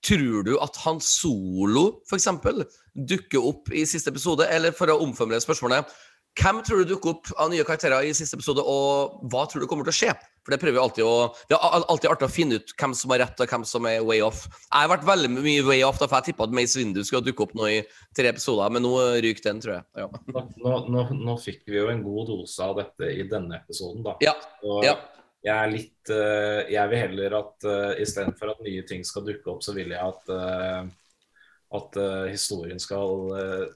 [0.00, 2.62] Tror du at Han Solo, eksempel,
[2.96, 4.46] dukker opp i siste episode?
[4.48, 5.90] Eller for å omformulere spørsmålet
[6.38, 9.66] Hvem tror du dukker opp av nye karakterer i siste episode, og hva tror du
[9.70, 10.12] kommer til å skje?
[10.40, 11.14] For Det prøver vi alltid å
[11.50, 14.04] Det er alltid artig å finne ut hvem som har rett, og hvem som er
[14.06, 14.44] way off.
[14.62, 17.26] Jeg har vært veldig mye way off, da, for jeg tippa at Mace Windu skulle
[17.26, 17.80] dukke opp nå i
[18.16, 18.94] tre episoder, men nå
[19.26, 19.84] ryker den, tror jeg.
[20.04, 20.08] Ja.
[20.64, 24.16] nå, nå, nå, fikk vi jo en god dose av dette i denne episoden, da.
[24.24, 24.96] Ja, Og ja.
[25.44, 29.50] jeg er litt eh, Jeg vil heller at uh, istedenfor at nye ting skal dukke
[29.52, 30.82] opp, så vil jeg at, eh,
[31.80, 33.68] at eh, historien skal eh,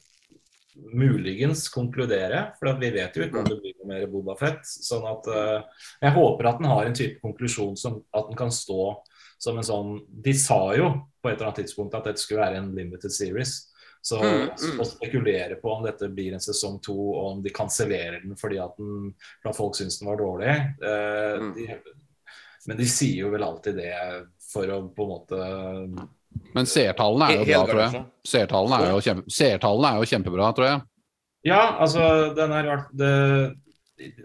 [0.74, 2.48] muligens konkludere.
[2.58, 4.64] For vi vet jo ikke om det blir noe mer Boba Fett.
[4.66, 8.52] Sånn at uh, Jeg håper at den har en type konklusjon som at den kan
[8.54, 8.94] stå
[9.38, 9.94] som en sånn
[10.24, 10.90] De sa jo
[11.22, 13.70] på et eller annet tidspunkt at dette skulle være en limited series.
[14.04, 14.80] Så Mm, mm.
[14.80, 18.58] å spekulere på om dette blir en sesong to, og om de kansellerer den fordi
[18.60, 19.14] at, den,
[19.48, 21.54] at folk syns den var dårlig eh, Mm.
[21.56, 21.78] de,
[22.66, 23.94] Men de sier jo vel alltid det
[24.52, 25.38] for å på en måte
[26.54, 28.02] Men seertallene er jo bra, tror jeg.
[28.30, 28.90] Seertallene er,
[29.90, 30.82] er jo kjempebra, tror jeg.
[31.44, 32.04] Ja, altså,
[32.36, 33.10] den er, rart- det,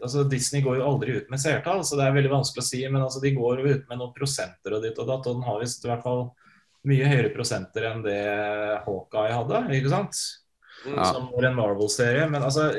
[0.01, 2.83] altså Disney går jo aldri ut med seertall, så det er veldig vanskelig å si.
[2.87, 5.47] Men altså, de går jo ut med noen prosenter og ditt og datt, og den
[5.49, 6.29] har visst i hvert fall
[6.87, 8.19] mye høyere prosenter enn det
[8.85, 10.21] Hawkeye hadde, ikke sant?
[10.87, 11.09] Ja.
[11.11, 12.29] Som var en Marvel-serie.
[12.31, 12.69] Men altså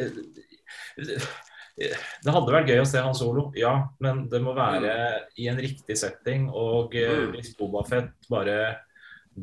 [1.80, 3.72] Det hadde vært gøy å se Han Solo, ja,
[4.04, 4.94] men det må være
[5.40, 6.48] i en riktig setting.
[6.52, 7.34] Og eh, Mm.
[7.36, 8.56] hvis Bobafett bare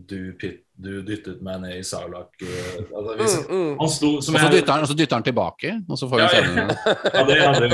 [0.06, 3.74] du, pit, du dyttet meg ned i Sarlak eh, altså, hvis, Mm, mm.
[3.80, 6.17] Han sto Og så jeg- dytter han, og så dytter han tilbake, og så får
[6.17, 6.67] vi Ja, se ja.
[7.17, 7.69] ja, det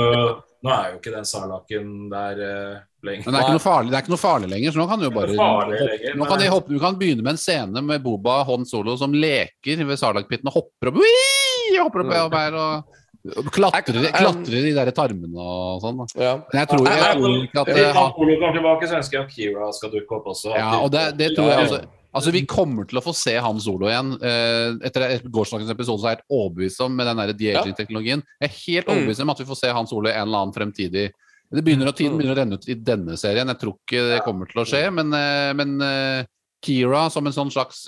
[0.64, 3.26] Nå er jo ikke den Sarlaken der uh, lenger.
[3.26, 5.02] Men det er, ikke noe farlig, det er ikke noe farlig lenger, så nå kan
[5.02, 7.82] du jo bare farlig lenger, nå kan de hoppe, Du kan begynne med en scene
[7.84, 11.80] med Boba Han Solo som leker ved Sarlacc-pitten og hopper opp Wii!
[11.82, 16.00] Hopper opp og, her og klatrer, klatrer i de der tarmene og sånn.
[16.00, 16.08] da.
[16.20, 16.34] Ja.
[16.52, 19.36] Men jeg tror, jeg tror ikke at det Han kommer tilbake, så ønsker jeg at
[19.36, 20.56] Kira skal dukke opp også.
[20.56, 21.84] Ja, og det, det tror jeg også.
[22.14, 24.14] Altså, Vi kommer til å få se Han Solo igjen.
[24.22, 28.22] Eh, etter gårsdagens episode så er jeg helt overbevist om med den de-aging-teknologien.
[28.42, 28.94] Jeg er helt Mm.
[28.94, 31.12] overbevist om at vi får se Han Solo i en eller annen fremtidig
[31.54, 32.18] Det begynner Tiden Mm.
[32.18, 33.48] begynner å renne ut i denne serien.
[33.48, 36.26] Jeg tror ikke det kommer til å skje, men, eh, men eh,
[36.64, 37.88] Kira som en sånn slags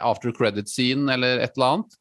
[0.00, 1.96] after credit scene eller et eller annet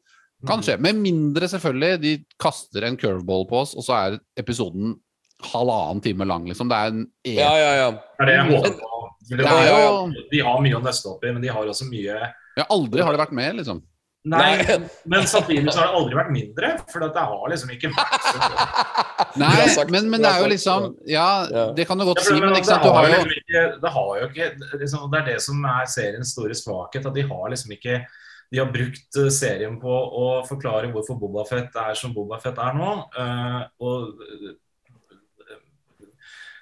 [0.48, 0.80] kan skje.
[0.80, 4.96] Med mindre selvfølgelig de kaster en curveball på oss, og så er episoden
[5.44, 6.70] halvannen time lang, liksom.
[6.70, 7.92] Det er en e ja, ja, ja.
[7.92, 8.68] Det er det jeg håper
[9.44, 12.16] er jo- De har mye å nøste opp i, men de har også mye
[12.58, 13.84] Ja, aldri har det vært mer, liksom.
[14.28, 14.76] Nei, Nei.
[15.06, 16.72] men samtidig så har det aldri vært mindre.
[16.92, 18.40] For det har liksom ikke vært så
[19.40, 21.28] Nei, men, men det er jo liksom Ja,
[21.78, 23.92] det kan du godt si, men det ikke sant, du har jo liksom ikke, det
[23.94, 24.48] har jo ikke
[24.82, 27.06] liksom, Det er det som er seriens store svakhet.
[27.08, 28.02] At de har liksom ikke
[28.52, 32.92] De har brukt eh, serien på å forklare hvorfor Bobafett er som Bobafett er nå.
[33.20, 34.18] eh, og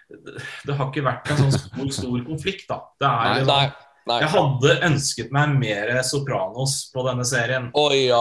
[0.09, 2.81] det har ikke vært en sånn stor, stor konflikt, da.
[3.01, 3.65] Det er, Nei, Nei.
[4.05, 4.19] Nei.
[4.21, 7.71] Jeg hadde ønsket meg mer Sopranos på denne serien.
[7.73, 8.19] Å oh, ja,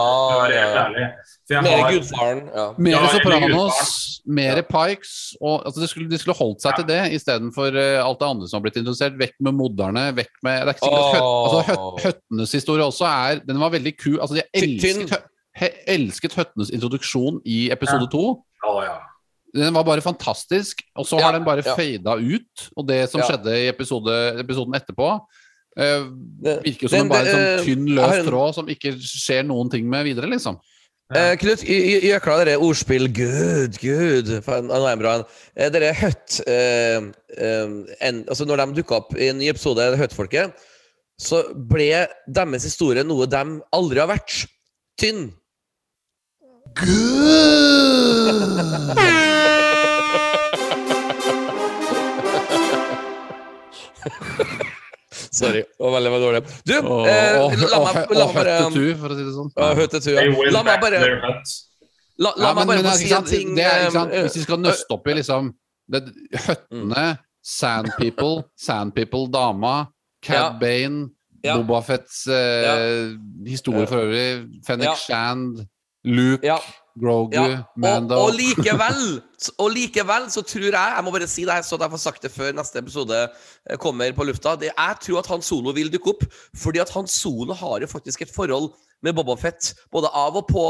[0.49, 0.63] ja, ja.
[0.81, 1.03] ærlig.
[1.51, 2.41] Mer har- Gudfaren.
[2.49, 2.65] Ja.
[2.77, 3.91] mer Ja, Sopranos,
[4.25, 4.63] mer Ja.
[4.65, 6.75] Pikes og altså, de, skulle, de skulle holdt seg Ja.
[6.81, 9.13] til det istedenfor uh, alt det andre som har blitt introdusert.
[9.13, 11.53] Vekk med moderne, vekk med Det er ikke sikkert oh.
[11.53, 14.19] høt, altså, høt, Høttenes historie også er Den var veldig kul.
[14.19, 15.17] Altså, de elsket,
[15.61, 18.41] hø, elsket Høttenes introduksjon i episode to.
[18.65, 18.97] Å, ja.
[19.55, 21.75] Den var bare fantastisk, og så Ja, har den bare ja.
[21.77, 22.69] fada ut.
[22.75, 23.27] Og det som Ja.
[23.29, 25.09] skjedde i episode, episoden etterpå,
[25.79, 26.03] uh,
[26.63, 28.93] virker jo som den- en bare en sånn eh, tynn, løs en- tråd som ikke
[28.99, 30.59] skjer noen ting med videre, liksom.
[31.13, 35.23] Eh, Knut, gjøkla dere ordspill Gud, Gud Nå er jeg bra.
[35.55, 36.97] Eh, Dere Høtt eh,
[37.37, 37.67] eh,
[38.01, 40.51] en, altså Når de dukka opp i en ny episode, Høtt-folket,
[41.21, 44.47] så ble deres historie noe de aldri har vært.
[44.97, 45.31] Tynn.
[55.31, 55.61] Sorry.
[55.61, 56.41] Det var veldig, veldig dårlig.
[56.65, 58.57] Du, eh, la meg, la meg bare
[58.99, 59.49] for å si det sånn.
[59.55, 60.25] Ja, Høttetu, ja.
[60.55, 61.01] La meg bare.
[62.15, 64.37] La, la Ja, meg bare få si en ting det er, ikke sant, eh, Hvis
[64.39, 65.49] vi skal nøste opp i liksom
[65.91, 66.01] det,
[66.45, 67.05] Høttene,
[67.45, 69.75] Sand People, Sand People, dama,
[70.23, 70.49] Cad Ja.
[70.59, 71.09] Bane,
[71.45, 71.57] Ja.
[71.59, 73.11] Boba Fetts eh,
[73.45, 74.95] historie for øvrig, Fennec Ja.
[74.95, 75.59] Shand,
[76.05, 76.59] Luke Ja.
[76.95, 79.01] Grogu, Ja, og, Mando og likevel
[79.59, 82.31] Og likevel så tror jeg Jeg må bare si det så jeg får sagt det
[82.31, 84.55] før neste episode eh, kommer på lufta.
[84.55, 86.23] Det, jeg tror at Han Solo vil dukke opp,
[86.55, 88.71] fordi at Han Solo har jo faktisk et forhold
[89.03, 89.73] med Boba Fett.
[89.91, 90.63] Både av og på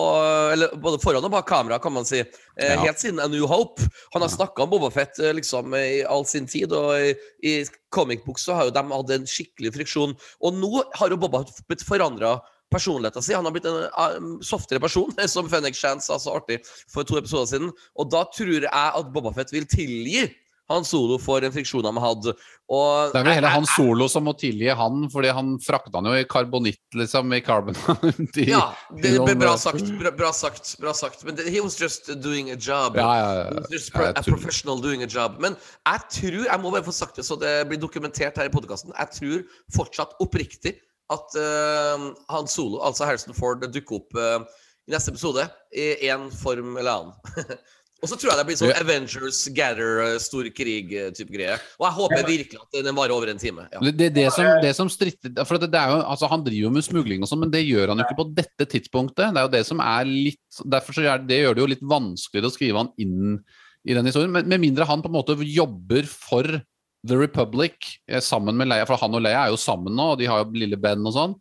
[0.56, 2.24] Eller både foran og bak kamera, kan man si.
[2.24, 2.82] Eh, Ja.
[2.82, 3.86] Helt siden A New Hope.
[4.14, 7.66] Han har snakka om Boba Fett eh, liksom i all sin tid, og i, i
[7.94, 10.18] comic book så har jo de hatt en skikkelig friksjon.
[10.42, 12.40] Og nå har jo Boba blitt forandra
[12.72, 13.36] personligheten sin.
[13.36, 13.84] Han har blitt en
[14.22, 16.62] um, softere person, som Fennek Chance sa så artig
[16.92, 17.76] for to episoder siden.
[17.96, 20.26] Og da tror jeg at Boba Fett vil tilgi
[20.66, 22.32] Han Solo for en friksjon han hadde.
[22.74, 26.10] Og Det er vel heller han Solo som må tilgi han, fordi han frakta han
[26.10, 27.78] jo i karbonitt, liksom, i carbon.
[28.34, 28.64] de, Ja,
[28.98, 29.86] det bra sagt.
[30.00, 30.74] Bra, bra sagt.
[30.82, 31.22] Bra sagt.
[31.28, 32.98] Men det, he was just doing a job.
[32.98, 33.62] Ja, ja, ja.
[33.70, 35.38] Just pro, a professional doing a job.
[35.38, 35.54] Men
[35.86, 38.96] jeg tror, jeg må bare få sagt det så det blir dokumentert her i podkasten,
[38.98, 39.46] jeg tror
[39.78, 40.80] fortsatt oppriktig
[41.14, 44.46] at uh, han Solo, altså Harrison Ford, dukker opp uh,
[44.86, 47.58] i neste episode i én form eller annen.
[48.04, 48.82] Og så tror jeg det blir sånn Ja.
[48.84, 51.56] Avengers Gather, eh, stor krig-type greie.
[51.80, 53.66] Og jeg håper virkelig at den varer over en time.
[53.72, 53.82] Ja.
[53.82, 56.74] Det, det, det, som, det som stritter For det, det jo, altså, Han driver jo
[56.76, 59.32] med smugling, og sånn, men det gjør han jo ikke på dette tidspunktet.
[59.32, 61.88] Det er jo det som er litt Derfor så er det, gjør det jo litt
[61.96, 63.40] vanskeligere å skrive han inn
[63.86, 64.34] i den historien.
[64.36, 66.60] Men, med mindre han på en måte jobber for
[67.08, 70.20] The Republic eh, sammen med Leia, for han og Leia er jo sammen nå, og
[70.20, 71.36] de har jo lille Ben og sånn.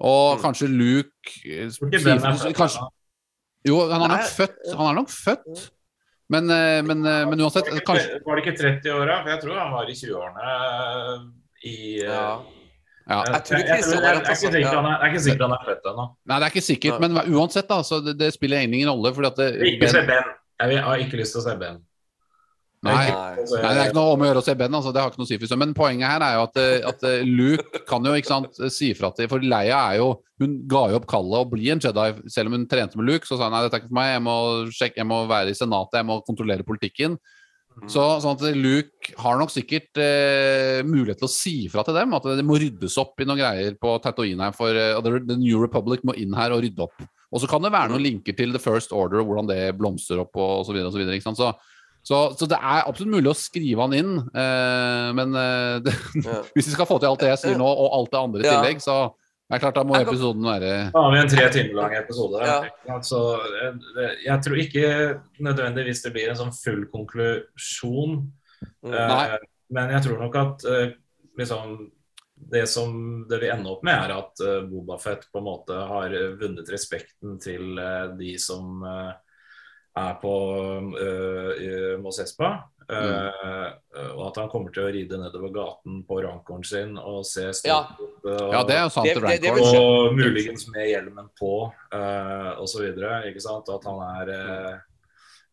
[0.00, 0.42] Og Mm.
[0.42, 1.68] kanskje Luke eh,
[2.04, 2.22] Ben
[2.56, 2.86] kanskje.
[3.68, 4.74] Jo, han er nok født.
[4.76, 5.70] Han er nok født.
[6.30, 9.22] Men, eh, men, eh, men uansett Var det ikke- kanskje, Var det ikke 30-åra?
[9.22, 11.32] For jeg tror han var i 20-årene
[11.64, 12.40] i eh, Ja.
[13.10, 13.22] ja.
[13.26, 15.84] Jeg tror jeg, Christian jeg, har jeg, ikke jeg er ikke sikkert han er født
[15.92, 16.04] ennå.
[16.26, 17.80] Nei, det er ikke sikkert, men uansett, da.
[17.82, 19.12] Så det, det spiller ingen rolle.
[19.14, 20.06] Fordi at det, Ikke se Ben,
[20.60, 20.70] Ben.
[20.70, 21.80] Jeg har ikke lyst til å se Ben.
[22.86, 23.44] Nei, Nei.
[23.44, 25.20] nei, det er ikke noe om å gjøre å se Ben, altså, det har ikke
[25.20, 25.60] noe å si for seg.
[25.60, 28.92] Men poenget her er jo at, eh, at eh, Luke kan jo ikke sant, si
[28.96, 32.06] fra til For Leia er jo Hun ga jo opp kallet å bli en Jedi,
[32.32, 33.28] selv om hun trente med Luke.
[33.28, 34.38] Så sa hun nei, dette er ikke for meg, jeg må,
[34.72, 37.18] sjekke, jeg må være i Senatet, jeg må kontrollere politikken.
[37.88, 42.12] Så, sånn at Luke har nok sikkert eh, mulighet til å si fra til dem
[42.16, 45.62] at det må ryddes opp i noen greier på Tatooine her, for uh, The New
[45.62, 47.04] Republic må inn her og rydde opp.
[47.30, 50.24] Og så kan det være noen linker til The First Order og hvordan det blomstrer
[50.24, 50.80] opp og osv.
[50.82, 51.40] Så, videre, ikke sant?
[51.40, 51.52] så,
[52.02, 56.38] så, så det er absolutt mulig å skrive han inn, eh, men eh, det, Ja.
[56.54, 58.48] hvis vi skal få til alt det jeg sier nå, og alt det andre i
[58.48, 58.56] Ja.
[58.58, 58.96] tillegg, så
[59.50, 61.74] er det klart da må Jeg kan- episoden være Da har vi en tre timer
[61.82, 62.40] lang episode.
[62.46, 62.98] Ja.
[63.02, 63.20] Så
[63.60, 64.84] jeg, jeg tror ikke
[65.42, 68.20] nødvendigvis det blir en sånn full konklusjon.
[68.84, 68.92] Mm.
[68.94, 69.38] Eh.
[69.70, 70.92] Men jeg tror nok at eh,
[71.38, 71.90] liksom
[72.50, 76.14] det som det vil ende opp med, er at uh, Bobafett på en måte har
[76.16, 79.10] eh, vunnet respekten til eh, de som eh,
[79.98, 80.34] er på
[80.94, 82.50] uh, Mos Espa.
[82.90, 84.14] mm.
[84.16, 87.52] og at han kommer til å ride nedover gaten på rankoren sin og se Ja.
[87.52, 88.24] stolt ut.
[88.24, 89.06] og- Ja, det er jo sant.
[89.06, 89.54] Det- det- det Rancor.
[89.54, 89.80] vil skje.
[89.80, 92.82] og muligens med hjelmen på, uh, osv.
[92.90, 94.78] At han er uh,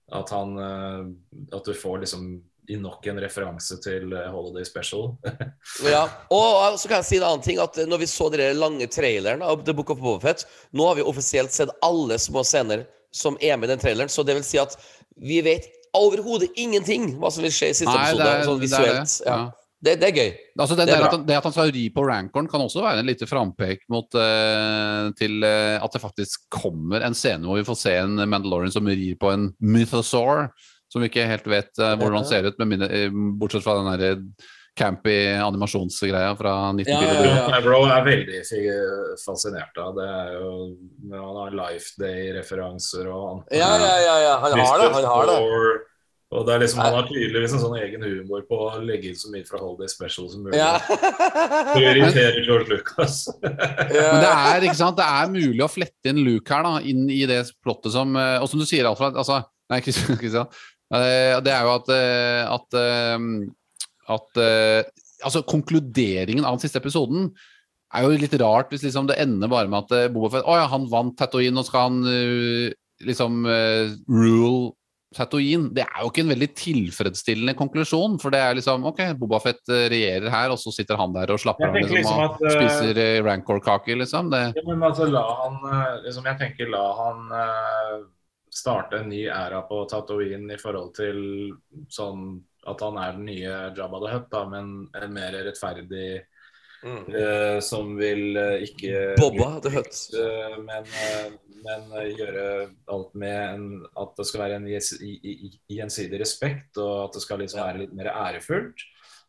[0.10, 5.18] At han eh, At du får liksom i nok en referanse til eh, Holiday Special.
[5.84, 8.88] Ja, og så kan jeg si en annen ting at Når vi så den lange
[8.88, 12.86] traileren av The Book of Bobafett Nå har vi offisielt sett alle små scener
[13.18, 14.12] som er med i den traileren.
[14.14, 14.78] Så det vil si at
[15.18, 15.66] vi vet
[15.98, 18.24] overhodet ingenting hva som vil skje i siste Nei, episode.
[18.24, 19.16] det er- sånn det er visuelt.
[19.26, 19.38] Ja.
[19.38, 19.64] ja.
[19.78, 20.30] Det, det er gøy.
[20.58, 22.64] Altså det, Det er det, at han, det at han skal ri på rancoren, kan
[22.64, 27.46] også være en lite frampek mot uh, til uh, at det faktisk kommer en scene
[27.46, 30.50] hvor vi får se en Mandalorian som rir på en mythosaur,
[30.90, 32.88] som vi ikke helt vet uh, hvordan han ser ut, med
[33.38, 34.18] bortsett fra den der
[34.78, 37.26] campy animasjonsgreia fra 1994.
[37.26, 37.62] Ja, ja, ja.
[37.66, 38.42] Bro er veldig
[39.24, 39.94] fascinert av.
[39.98, 40.54] Det er jo
[41.12, 44.34] Han har Life Day-referanser og han Ja, ja, ja, ja.
[44.46, 44.92] Han har det.
[44.96, 45.38] Han har det.
[46.36, 49.20] Og det er liksom, Han har tydeligvis en sånn egen humor på å legge inn
[49.20, 50.58] så mye fra Holiday Special som mulig.
[50.60, 50.74] Ja.
[51.78, 53.22] Prioriterer George Lucas.
[53.42, 57.06] Men det er, ikke sant, det er mulig å flette inn Luke her, da, inn
[57.14, 59.40] i det plottet som eh, Og som du sier, Alfred altså,
[59.72, 60.52] Nei, Kristian.
[60.88, 62.76] Eh, Det er jo at, eh, at,
[64.14, 64.88] at eh,
[65.26, 67.32] Altså, konkluderingen av den siste episoden
[67.96, 70.58] er jo litt rart hvis liksom det ender bare med at eh, Boba Fett Å
[70.60, 72.68] ja, han vant Tatooine, nå skal han uh,
[73.08, 74.76] liksom uh, rule
[75.16, 75.72] Tatooine.
[75.74, 79.72] Det er jo ikke en veldig tilfredsstillende konklusjon, for det er liksom OK, Boba Fett
[79.72, 83.00] regjerer her, og så sitter han der og slapper av liksom, liksom at, og spiser
[83.00, 84.30] uh, Rancor-kaker, liksom.
[84.36, 85.58] Det, Ja, men altså, la han
[86.04, 87.26] liksom, Jeg tenker la han
[88.58, 91.18] starte en ny æra på Tatooine i forhold til
[91.94, 92.30] sånn
[92.68, 96.10] at han er den nye Jabba the Hutt, da, men en mer rettferdig
[96.86, 97.08] Mm.
[97.10, 99.96] uh, som vil uh, ikke Bobba the Hutt.
[100.14, 100.86] Uh, men,
[101.66, 102.44] men gjøre
[102.94, 103.64] alt med en,
[103.98, 108.12] at det skal være en gjensidig respekt, og at det skal liksom være litt mer
[108.14, 108.86] ærefullt.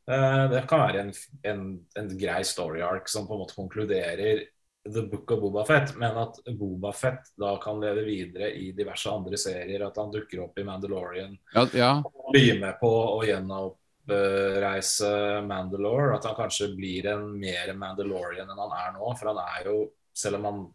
[0.09, 1.11] Eh, det kan være en,
[1.51, 1.65] en,
[2.01, 4.47] en grei story arc som på en måte konkluderer
[4.95, 9.85] The Book of Bobafett, men at Bobafett da kan leve videre i diverse andre serier.
[9.87, 11.37] At han dukker opp i Mandalorian.
[11.55, 11.91] Ja, ja.
[12.33, 15.13] Blir med på å gjenoppreise
[15.47, 16.17] Mandalore.
[16.17, 19.13] At han kanskje blir en mer Mandalorian enn han er nå.
[19.19, 19.79] For han er jo,
[20.17, 20.67] selv om han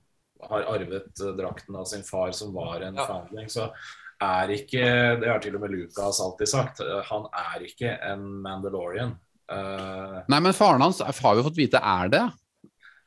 [0.50, 3.06] har arvet drakten av sin far, som var en Ja.
[3.08, 3.72] foundling, så
[4.22, 6.80] er ikke Det har til og med Lucas alltid sagt.
[7.10, 9.18] Han er ikke en Mandalorian.
[9.52, 12.32] Uh, Nei, men faren hans har vi fått vite er det.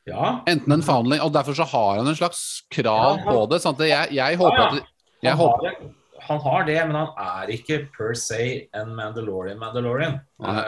[0.07, 0.27] Ja.
[0.47, 3.61] Enten en forhandling og derfor så har han en slags krav Ja, på det.
[3.63, 3.81] Sant?
[3.83, 4.83] Jeg, jeg håper Ja, at
[5.23, 5.95] jeg Han, håper, har, det-
[6.27, 10.19] han har det, men han er ikke per se en Mandalorian Mandalorian.
[10.39, 10.63] Uh,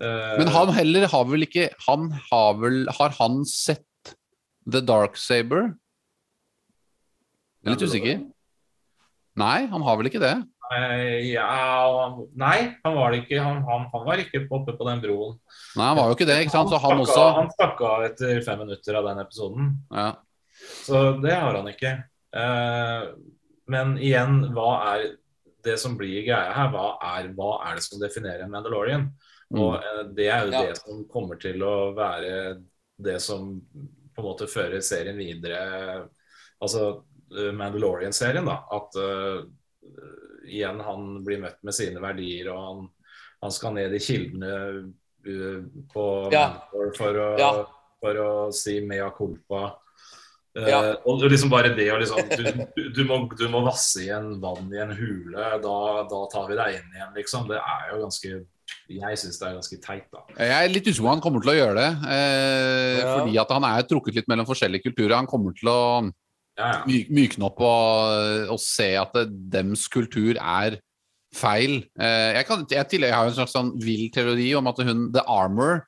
[0.00, 4.14] eh, Men han heller har vel ikke Han har vel Har han sett
[4.66, 5.74] The Dark Saber?
[7.64, 8.24] Jeg er litt usikker.
[9.40, 10.34] Nei, han har vel ikke det?
[10.72, 11.46] Eh, ja,
[12.40, 13.40] Nei, han var det ikke.
[13.44, 15.36] Han, han, han var ikke oppe på den broen.
[15.76, 16.70] Nei, han var jo ikke det, ikke sant?
[16.72, 19.72] Så han stakk også av, han stakk av etter fem minutter av den episoden.
[19.92, 20.12] ja.
[20.84, 21.90] Så det har han ikke.
[22.38, 23.02] Eh,
[23.68, 25.02] men igjen, hva er
[25.66, 26.70] det som blir greia her?
[26.72, 26.84] Hva
[27.14, 29.08] er, hva er det som definerer en Mandalorian?
[29.54, 30.62] Og eh, det er jo Ja.
[30.68, 32.62] det som kommer til å være
[33.02, 33.58] det som
[34.14, 36.06] på en måte fører serien videre.
[36.62, 36.84] Altså
[37.34, 38.60] eh, Mandalorian-serien, da.
[38.78, 38.94] At
[40.48, 42.82] igjen han blir møtt med sine verdier, og han,
[43.44, 44.52] han skal ned i kildene
[45.26, 46.46] eh, på Ja.
[46.70, 47.52] for, for å, Ja.
[48.00, 49.74] for å si mea culpa.
[50.54, 50.78] Ja.
[50.94, 52.28] Uh, og liksom bare det å liksom
[52.76, 56.54] du, du, må, du må vasse igjen vann i en hule, da, da tar vi
[56.60, 57.48] deg inn igjen, liksom.
[57.50, 58.30] Det er jo ganske
[58.86, 60.22] Jeg syns det er ganske teit, da.
[60.38, 61.88] Jeg er litt usikker på om han kommer til å gjøre det.
[62.06, 63.16] Eh, Ja.
[63.18, 65.16] Fordi at han er trukket litt mellom forskjellige kulturer.
[65.18, 65.80] Han kommer til å
[66.54, 66.82] Ja, ja.
[66.86, 70.78] my mykne opp og, og se at det, dems kultur er
[71.34, 71.80] feil.
[71.98, 75.08] Eh, jeg, kan, jeg, jeg har jo en slags sånn vill teori om at hun,
[75.14, 75.82] The Armor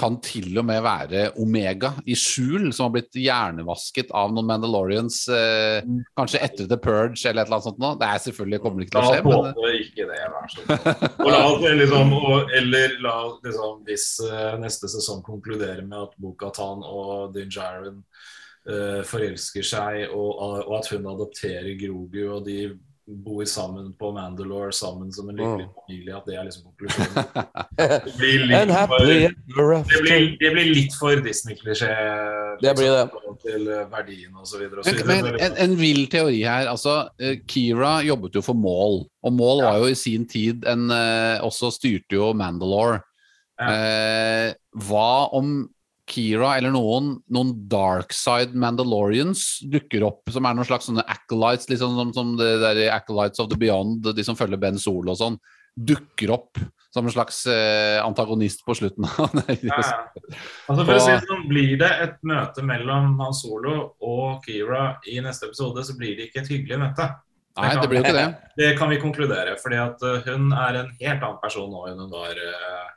[0.00, 5.18] kan til og med være Omega i skjul, som har blitt hjernevasket av noen Mandalorians,
[5.34, 5.84] eh,
[6.16, 7.98] kanskje etter The Purge eller et eller annet sånt noe.
[8.00, 11.30] Det er selvfølgelig kommer ikke til La å oss skje, men ikke det, vær så
[11.30, 16.86] la oss liksom, og, eller la liksom, hvis uh, neste sesong konkluderer med at Bo-Katan
[16.86, 18.38] og Din Djarin eh,
[19.08, 22.58] forelsker seg, og, og at hun adopterer Grogu, og de
[23.10, 27.16] bor sammen på Mandalore sammen som en lykkelig familie, at det er liksom konklusjonen.
[27.80, 31.88] Det blir litt for, det blir, det blir litt for Disney-klisjé.
[32.60, 33.04] Det blir det.
[33.40, 34.84] Til eh, verdien og så videre.
[34.84, 36.68] Men, men en, en vill teori her.
[36.68, 40.90] altså eh, Kira jobbet jo for Maul, og Maul var jo i sin tid en
[40.92, 43.00] eh, Også styrte jo Mandalore.
[43.60, 43.72] Ja.
[43.72, 44.48] Eh,
[44.86, 45.62] hva om
[46.10, 51.70] Kira eller noen noen dark side Mandalorians dukker opp, som er noen slags sånne acolytes,
[51.70, 55.14] liksom som, som det der i Acolytes of the Beyond, de som følger Ben Solo
[55.14, 55.40] og sånn,
[55.78, 59.30] dukker opp som en slags eh, antagonist på slutten av
[59.62, 59.98] Ja, ja.
[60.66, 65.20] Altså for å si sånn, Blir det et møte mellom Han Solo og Kira i
[65.22, 67.06] neste episode, så blir det ikke et hyggelig møte.
[67.60, 68.26] Nei, det blir jo ikke det.
[68.58, 69.56] Det kan vi konkludere.
[69.62, 72.90] fordi at uh, hun er en helt annen person nå enn hun var uh,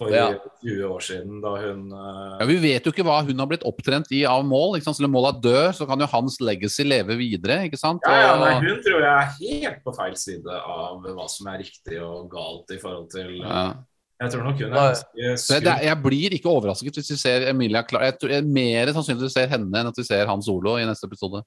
[0.00, 0.24] for Ja.
[0.64, 3.66] 20 år siden, da hun uh, Ja, Vi vet jo ikke hva hun har blitt
[3.68, 4.78] opptrent i av mål.
[4.78, 4.98] ikke sant?
[4.98, 7.60] Selv om mål er død, så kan jo hans legacy leve videre.
[7.68, 8.02] ikke sant?
[8.08, 11.62] ja, ja, nei, Hun tror jeg er helt på feil side av hva som er
[11.62, 13.68] riktig og galt i forhold til Ja.
[14.20, 17.46] Jeg tror nok hun er ganske Så jeg, jeg blir ikke overrasket hvis vi ser
[17.48, 18.04] Emilia Clark.
[18.04, 20.42] Jeg tror, jeg er mer sannsynlig at vi ser henne enn at vi ser Han
[20.44, 21.40] Solo i neste episode.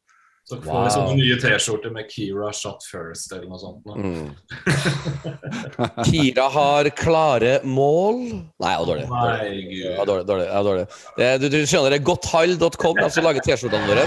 [0.43, 1.15] Så får vi sånne Wow.
[1.21, 3.85] nye T-skjorter med Kira shot first eller noe sånt.
[3.95, 4.33] Mm.
[6.09, 8.19] Kira har klare mål
[8.59, 9.05] Nei, det var dårlig.
[10.51, 10.87] Nei, dårlig.
[11.39, 14.03] Du, du skjønner det, godthall.com, de som lager T-skjortene våre.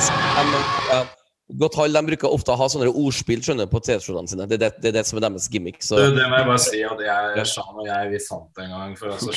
[0.92, 1.04] Ja,
[1.46, 4.48] Godthall de bruker ofte å ha sånne ordspill skjønner, på T-skjortene sine.
[4.50, 5.76] Det er det, det, er det som er deres gimmick.
[5.78, 5.94] Så.
[6.00, 8.72] Det, det må jeg bare si at jeg, Shan og jeg vi fant det en
[8.74, 8.96] gang.
[8.98, 9.36] For altså,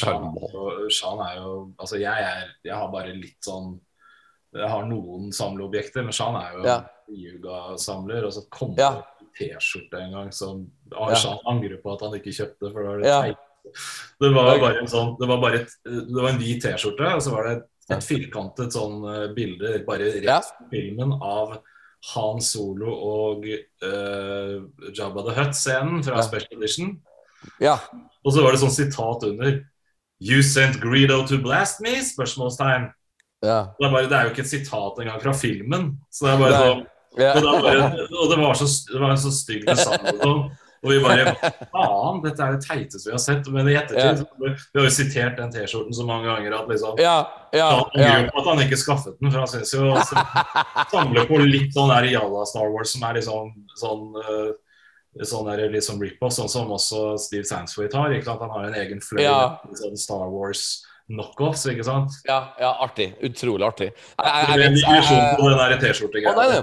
[0.98, 3.76] Shan, er jo- Altså, jeg, er, jeg har bare litt sånn
[4.56, 6.84] har noen samleobjekter, men Shan er jo Ja.
[7.10, 8.26] yogasamler.
[8.26, 8.92] Og så kom Ja.
[8.92, 9.28] det en
[9.60, 11.16] T-skjorte en gang som ah, Ja.
[11.16, 12.72] Shan angrer på at han ikke kjøpte.
[12.74, 13.34] For det var det Ja.
[14.20, 17.22] Det var bare en sånn Det var bare et, det var en hvit T-skjorte, og
[17.22, 20.40] så var det et, et firkantet sånn eh, bilde bare rett Ja.
[20.42, 21.62] fra filmen av
[22.16, 23.44] Han Solo og
[23.84, 24.62] uh,
[24.94, 26.22] Jabba the Hutt-scenen fra Ja.
[26.22, 27.02] Special Edition.
[27.60, 27.78] Ja.
[28.26, 29.66] Og så var det sånn sitat under
[30.22, 32.02] You sent Greedo to blast me?
[32.02, 32.92] Spørsmålstegn.
[33.46, 33.60] Ja.
[33.80, 35.92] Det er, bare, det er jo ikke et sitat engang fra filmen.
[36.12, 36.82] Så det er bare sånn
[37.20, 37.34] ja.
[37.40, 40.50] og, og det var så, det var en så stygg og sånn.
[40.80, 41.34] Og vi bare
[41.74, 43.50] Faen, dette er det teiteste vi har sett.
[43.52, 47.02] Men i ettertid så- Vi har jo sitert den T-skjorten så mange ganger at liksom
[47.02, 47.18] ja,
[47.56, 48.14] ja, Han ja.
[48.30, 50.00] at han ikke skaffet den, for han syns jo å
[50.92, 54.50] samle på litt sånn der jalla Star Wars som er liksom sånn uh,
[55.26, 58.14] Sånn der, liksom rip-off, sånn som også Steve Sansweet har.
[58.14, 58.44] Ikke sant?
[58.46, 59.58] Han har en egen fløy Ja.
[59.76, 62.14] sånn Star Wars knockoffs, ikke sant?
[62.28, 63.10] Ja, ja, artig.
[63.26, 63.88] Utrolig artig.
[63.90, 66.60] Jeg, jeg, jeg, på den T-skjorte-greia.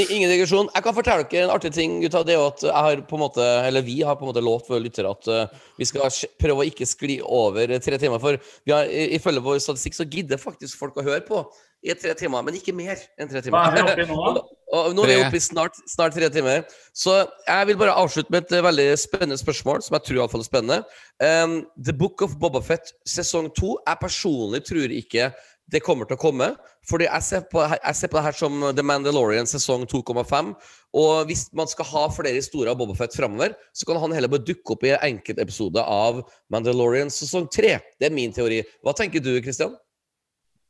[0.00, 0.70] Ingen digresjon.
[0.72, 1.98] Jeg kan fortelle dere en artig ting.
[2.04, 4.32] Gutta, det er jo at jeg har på en måte, eller Vi har på en
[4.32, 6.08] måte lovt våre lyttere at eh, vi skal
[6.40, 8.22] prøve å ikke skli over tre timer.
[8.22, 8.88] For vi har,
[9.20, 11.44] ifølge vår statistikk så gidder faktisk folk å høre på
[11.84, 13.60] i tre timer, men ikke mer enn tre timer.
[13.60, 14.46] Hva er vi oppe i nå, da?
[14.74, 16.64] Og nå er vi oppe i snart, snart tre timer.
[16.96, 20.22] Så jeg vil bare avslutte med et eh, veldig spennende spørsmål, som jeg tror i
[20.24, 20.78] alle fall er spennende.
[21.22, 23.76] Um, The Book of Bobafett sesong to.
[23.86, 25.30] Jeg personlig tror ikke
[25.70, 26.50] det kommer til å komme.
[26.86, 30.52] Fordi jeg ser på, jeg ser på det her som The Mandalorian sesong 2,5.
[30.98, 34.46] Og hvis man skal ha flere historier av Bobafett framover, så kan han heller bare
[34.46, 36.22] dukke opp i enkeltepisoder enkeltepisode av
[36.52, 37.76] Mandalorian sesong 3.
[37.98, 38.62] Det er min teori.
[38.82, 39.74] Hva tenker du, Christian?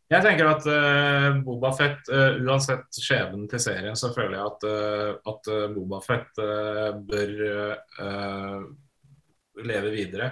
[0.06, 4.66] Jeg tenker at uh, Boba Fett, uh, uansett skjebnen til serien, så føler jeg at,
[4.70, 7.32] uh, at Boba Fett uh, bør
[9.66, 10.26] leve videre.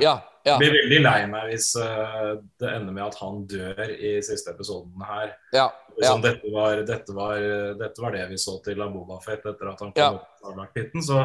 [0.00, 0.12] Ja,
[0.46, 5.02] ja, blir veldig lei meg hvis det ender med at han dør i siste episoden
[5.06, 5.32] her.
[5.54, 5.66] ja.
[5.92, 7.42] Liksom, dette, var, dette, var,
[7.76, 10.06] dette var det vi så til av Boba Fett etter at han kom Ja.
[10.14, 11.02] opp av Sarlacc-pitten.
[11.04, 11.18] Så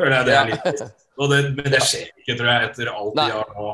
[0.00, 0.80] føler jeg det er litt.
[1.22, 3.68] Og det, Men det skjer ikke, tror jeg, etter alt de har nå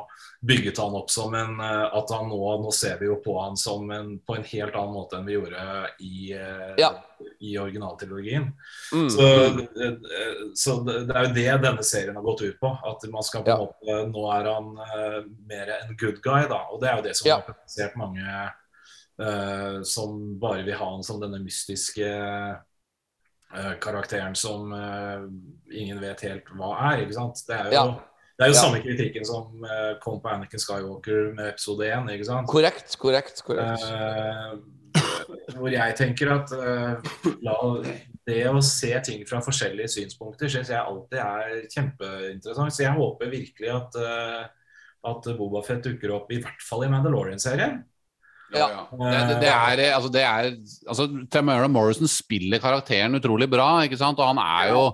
[0.45, 3.57] bygget han opp som en eh, At han nå, nå ser vi jo på han
[3.57, 5.63] som en, på en helt annen måte enn vi gjorde
[6.05, 6.91] i, eh, Ja.
[7.41, 8.51] i originaltrilogien.
[8.93, 9.09] Mm.
[9.11, 9.95] Så, eh,
[10.55, 12.73] så det er jo det denne serien har gått ut på.
[12.85, 13.65] At man skal på en Ja.
[13.65, 14.75] måte Nå er han
[15.49, 16.61] mer en good guy, da.
[16.73, 17.35] Og det er jo det som Ja.
[17.41, 18.53] har provosert mange
[19.21, 22.09] uh, som bare vil ha han som denne mystiske
[23.55, 25.23] uh, karakteren som uh,
[25.73, 27.05] ingen vet helt hva er.
[27.05, 27.45] ikke sant?
[27.47, 27.87] Det er jo, Ja.
[28.35, 28.63] Det er jo Ja.
[28.63, 32.09] samme kritikken som eh, kom på Anakin Skywalker med episode 1.
[32.11, 32.49] ikke sant?
[32.51, 33.43] Korrekt, korrekt.
[33.47, 33.85] korrekt.
[33.87, 34.59] Uh,
[35.55, 36.99] hvor jeg tenker at uh,
[37.47, 37.55] la,
[38.27, 42.75] det å se ting fra forskjellige synspunkter syns jeg alltid er kjempeinteressant.
[42.75, 44.45] Så jeg håper virkelig at, uh,
[45.11, 47.85] at Boba Fett dukker opp, i hvert fall i Mandalorian-serien.
[48.55, 48.67] Ja.
[48.71, 50.51] Ja, Det, det, det er, altså, det er
[50.89, 54.19] altså, Tamara Morrison spiller karakteren utrolig bra, ikke sant?
[54.19, 54.85] Og han er jo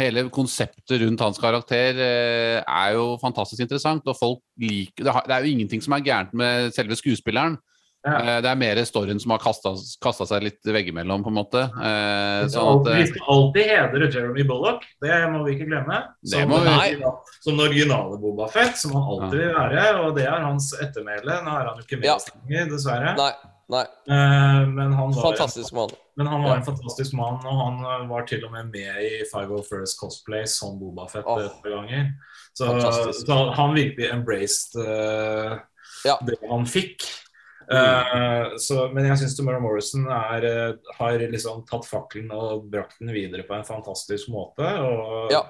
[0.00, 5.44] Hele konseptet rundt hans karakter eh, er jo fantastisk interessant, og folk liker det, er
[5.44, 7.58] jo ingenting som er gærent med selve skuespilleren.
[8.02, 8.16] Ja.
[8.18, 11.60] Eh, det er mer storyen som har kasta seg litt veggimellom, på en måte.
[11.68, 16.00] Eh, sånn at, alltid, vi skal alltid hedre Jeremy Bullock, det må vi ikke glemme.
[16.24, 16.98] Som, vi-
[17.44, 19.84] som den originale Boba Fett, som han alltid vil være.
[20.06, 21.36] Og det er hans ettermæle.
[21.44, 22.16] Nå er han jo ikke med Ja.
[22.48, 23.12] lenger, dessverre.
[23.20, 23.30] Nei,
[23.68, 23.82] nei.
[24.08, 25.90] Eh, men han var Fantastisk mann.
[26.16, 26.56] Men han var Ja.
[26.56, 29.98] en fantastisk mann, og han eh, var til og med med i Five of First
[30.00, 32.12] Cosplay som Boba Fett et par ganger.
[32.52, 32.66] Så,
[33.26, 35.58] så han virkelig embraced uh,
[36.04, 36.18] Ja.
[36.26, 37.06] det han fikk.
[37.72, 40.44] Uh, så, men jeg syns Tomorrow Morrison er,
[40.98, 44.66] har liksom tatt fakkelen og brakt den videre på en fantastisk måte.
[44.84, 45.46] Og, Ja.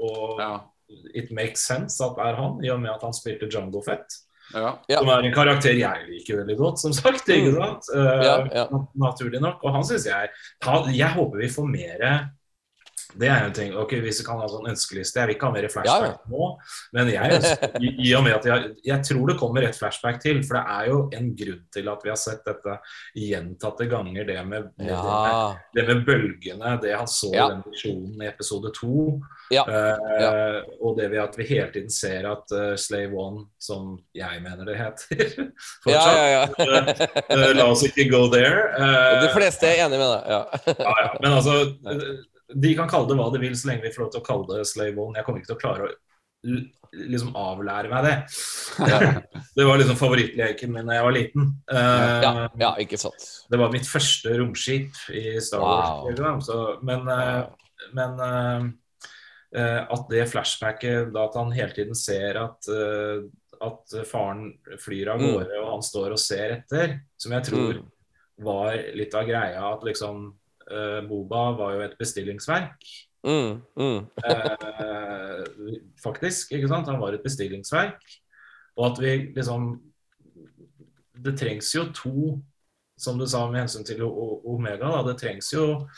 [0.00, 0.52] og ja,
[1.14, 4.22] it makes sense at det er han, i og med at han spilte Jungle Fett.
[4.56, 4.98] Ja.
[4.98, 7.28] Som er en karakter jeg liker veldig godt, som sagt.
[7.28, 7.58] ikke Mm.
[7.60, 7.90] sant?
[7.94, 8.64] Ja, ja.
[8.96, 9.62] Naturlig nok.
[9.64, 10.28] Og han syns jeg
[10.62, 12.12] han- Jeg håper vi får mere
[13.20, 15.54] det er en ting, ok, Hvis du kan ha sånn ønskeliste Jeg vil ikke ha
[15.56, 16.48] mer flashback nå,
[16.96, 20.42] men jeg ønsker, i, i med jeg, jeg tror det kommer et flashback til.
[20.46, 22.76] For det er jo en grunn til at vi har sett dette
[23.16, 25.54] gjentatte ganger, det med, med, Ja.
[25.74, 27.46] det med bølgene, det han så Ja.
[27.46, 29.20] i den visjonen i episode to.
[29.54, 29.62] Ja.
[29.68, 34.40] Eh, Og det ved at vi hele tiden ser at uh, Slave One, som jeg
[34.42, 35.50] mener det heter
[35.84, 37.08] fortsatt, ja, ja.
[37.30, 38.66] eh, La oss ikke go there.
[39.22, 40.32] De fleste er enig med deg.
[40.32, 40.40] Ja.
[40.78, 41.12] ja, ja.
[41.22, 41.58] Men altså,
[42.54, 44.46] de kan kalle det hva de vil, så lenge vi får lov til å kalle
[44.58, 45.16] det Slave One.
[45.18, 45.94] Jeg kommer ikke til å klare å
[46.96, 48.16] liksom avlære meg det.
[49.56, 51.48] Det var liksom favorittleken min da jeg var liten.
[51.66, 53.24] Uh, Ja, ja, ikke sant.
[53.50, 56.18] Det var mitt første romskip i Star Wars.
[56.20, 56.40] Wow.
[56.44, 57.46] så, men uh,
[57.94, 58.62] men eh,
[59.62, 63.26] eh, at det flashbacket, da at han hele tiden ser at, eh,
[63.62, 64.48] at faren
[64.82, 65.36] flyr av Mm.
[65.62, 67.86] og han står og ser etter, som jeg tror Mm.
[68.44, 70.34] var litt av greia, at liksom
[70.70, 72.86] eh, Boba var jo et bestillingsverk.
[73.26, 74.06] Mm, mm.
[74.22, 76.86] uh, faktisk, ikke sant?
[76.86, 77.98] Han var et bestillingsverk.
[78.76, 79.80] Og at vi liksom
[81.24, 82.36] Det trengs jo to,
[83.00, 85.00] som du sa med hensyn til Omega, da.
[85.08, 85.88] Det trengs jo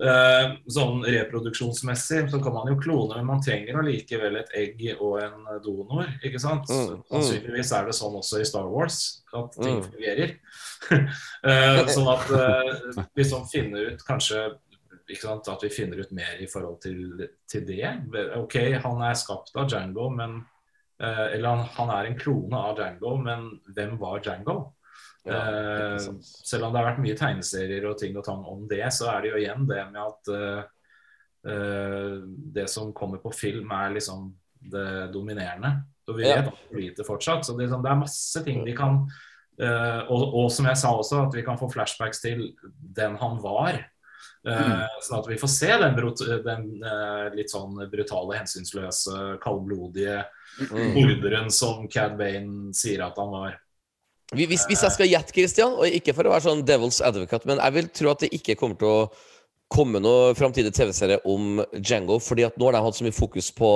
[0.00, 5.44] sånn reproduksjonsmessig så kan man jo klone, men man trenger allikevel et egg og en
[5.62, 6.66] donor, ikke sant?
[6.72, 7.04] Mm, mm.
[7.12, 9.86] Sannsynligvis er det sånn også i Star Wars, at ting Mm.
[9.90, 10.34] fungerer.
[11.46, 14.40] Eh, sånn at vi sånn finner ut kanskje
[15.08, 17.84] ikke sant, At vi finner ut mer i forhold til, til det.
[18.38, 20.40] Ok, han er skapt av Django, men
[21.00, 24.72] eh, Eller han, han er en klone av Django, men hvem var Django?
[25.24, 25.38] Ja,
[25.94, 29.10] Eh, selv om det har vært mye tegneserier og ting og tang om det, så
[29.12, 30.30] er det jo igjen det med at
[31.46, 32.16] uh,
[32.56, 34.32] det som kommer på film, er liksom
[34.72, 35.76] det dominerende.
[36.08, 37.46] Og vi vet altfor lite fortsatt.
[37.46, 39.04] Så det, sånn, det er masse ting de kan
[39.62, 42.40] og, og som jeg sa også, at vi kan få flashbacks til
[42.96, 43.76] den han var.
[44.42, 44.88] Mm.
[45.04, 45.98] Sånn at vi får se den,
[46.46, 46.64] den
[47.36, 50.22] litt sånn brutale, hensynsløse, kaldblodige
[50.60, 51.50] Mm.
[51.50, 53.60] som Cad Bane sier at han var.
[54.34, 57.44] Vi- Hvis, hvis jeg skal gjette, Christian, og ikke for å være sånn devil's advocate,
[57.46, 59.10] men jeg vil tro at det ikke kommer til å
[59.72, 63.50] komme noe framtidig TV-serie om Django, fordi at nå har de hatt så mye fokus
[63.56, 63.68] på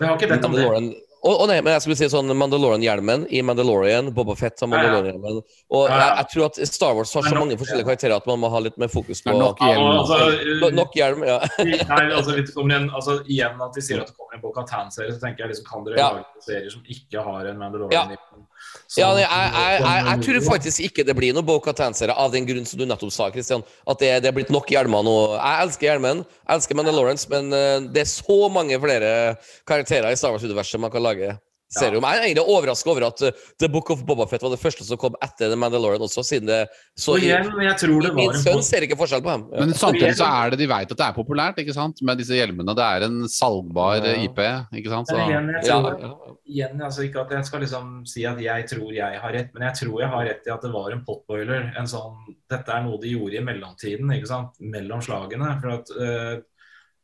[0.00, 0.64] Men jeg har ikke bedt om det.
[0.64, 0.94] Mandalorian.
[1.24, 4.76] oh, oh, nei, men jeg skulle si sånn Mandalorian-hjelmen i Mandalorian, Boba Fett har Ja,
[4.76, 4.82] ja.
[4.92, 5.42] Mandalorian-hjelmen.
[5.72, 6.16] Og Ja, jeg, ja.
[6.16, 8.58] jeg tror at Star Wars har så nok- mange forskjellige karakterer at man må ha
[8.60, 9.98] litt mer fokus på nok hjelm.
[9.98, 11.38] altså, No- Nok hjelm, ja.
[11.58, 15.20] Nei, altså, litt, en, altså, igjen at de sier at det kommer en Boca-Tan-serie, så
[15.20, 16.10] tenker jeg liksom, kan dere Ja.
[16.12, 17.68] lage serier som ikke har en Ja.
[17.68, 18.16] Mandalorian i
[18.88, 22.46] Som- Ja, jeg, jeg, jeg, jeg tror faktisk ikke det blir noe Bo-Katan-serie av den
[22.48, 23.64] grunn som du nettopp sa, Christian.
[23.88, 25.16] At det, det er blitt nok hjelmer nå.
[25.36, 29.12] Jeg elsker hjelmen, jeg elsker Mandalorians, men eh, det er så mange flere
[29.68, 31.34] karakterer i Star Wars-universet man kan lage
[31.72, 32.04] serie om.
[32.08, 34.86] Jeg er egentlig overraska over at eh, The Book of Boba Fett var det første
[34.86, 36.60] som kom etter The Mandalorian også, siden det
[36.98, 39.44] så Og igjen, jeg tror det var Min sønn ser ikke forskjell på dem.
[39.52, 39.60] Ja.
[39.66, 42.00] Men samtidig så er det de vet at det er populært, ikke sant?
[42.08, 42.74] Med disse hjelmene.
[42.78, 44.14] Det er en salgbar Ja.
[44.14, 44.40] eh, IP,
[44.80, 45.12] ikke sant?
[45.12, 46.12] Så, igjen, jeg tror, ja.
[46.48, 49.68] igjen, altså ikke at jeg skal liksom si at jeg tror jeg har rett, men
[49.68, 51.72] jeg tror jeg har rett i at det var en potboiler.
[51.78, 52.16] En sånn,
[52.50, 54.56] dette er noe de gjorde i mellomtiden, ikke sant?
[54.60, 55.52] mellom slagene.
[55.60, 56.38] For at eh,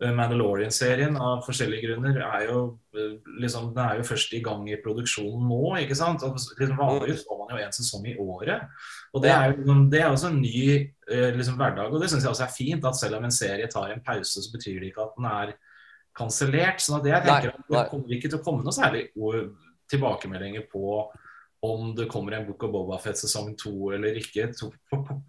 [0.02, 2.62] Mandalorian-serien av forskjellige grunner er jo
[2.98, 5.60] eh, liksom, den er jo først i gang i produksjonen nå.
[5.84, 6.24] ikke sant?
[6.26, 8.66] Og liksom, Vanligvis får man jo én sesong i året.
[9.14, 10.64] Og det er jo liksom- det er også en ny
[11.08, 11.92] eh, liksom, hverdag.
[11.92, 12.84] Og det syns jeg også er fint.
[12.84, 15.54] At selv om en serie tar en pause, så betyr det ikke at den er
[16.16, 16.80] kansellert.
[16.80, 19.08] sånn at jeg tenker at det kommer ikke til å komme noe særlig
[19.90, 21.06] tilbakemeldinger på
[21.64, 25.22] om det kommer en Book of Boba Fett sesong to eller ikke to, på, på,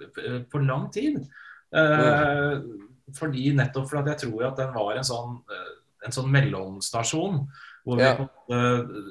[0.52, 1.22] på lang tid.
[1.76, 2.60] Eh,
[3.14, 5.72] fordi Nettopp fordi jeg tror at den var en sånn, eh,
[6.08, 7.48] en sånn mellomstasjon.
[7.85, 8.16] Hvor vi, Ja.
[8.17, 8.30] på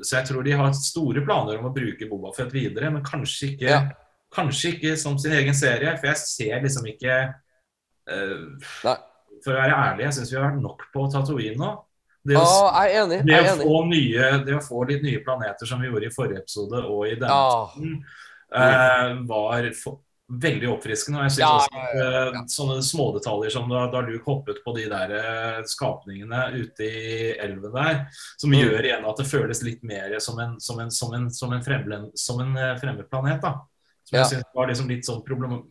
[0.03, 3.55] så jeg tror de har store planer om å bruke Boba Fett videre, men kanskje
[3.55, 3.89] ikke, Ja.
[4.33, 5.97] kanskje ikke som sin egen serie.
[5.99, 7.35] For jeg ser liksom ikke
[8.11, 8.97] uh.
[9.45, 11.85] For å være ærlig, jeg syns vi har vært nok på Tatooine nå.
[12.25, 13.19] Det å, ah, jeg er enig.
[13.29, 16.41] det, å få nye, det å få litt nye planeter, som vi gjorde i forrige
[16.41, 17.67] episode og i denne ah.
[17.69, 17.99] episoden,
[18.57, 19.99] eh, var for,
[20.31, 21.19] veldig oppfriskende.
[21.21, 22.43] Og jeg synes Ja, også at ja.
[22.49, 27.73] sånne smådetaljer som da, da Luke hoppet på de der eh, skapningene ute i elven
[27.75, 28.07] der,
[28.41, 28.59] som Mm.
[28.63, 31.63] gjør igjen at det føles litt mer som en, som en, som en, som en,
[31.63, 33.41] fremmed, som en eh, fremmed planet.
[33.43, 33.53] da.
[34.05, 34.23] Som Ja.
[34.25, 35.63] jeg synes var liksom litt sånn problem,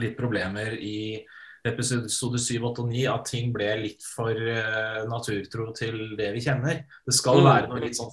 [0.00, 1.24] litt problemer i
[1.64, 6.40] episode 7, 8 og 9 at ting ble litt for uh, naturtro til det vi
[6.40, 6.84] kjenner.
[7.04, 7.44] Det skal Mm.
[7.44, 8.12] være noe litt sånn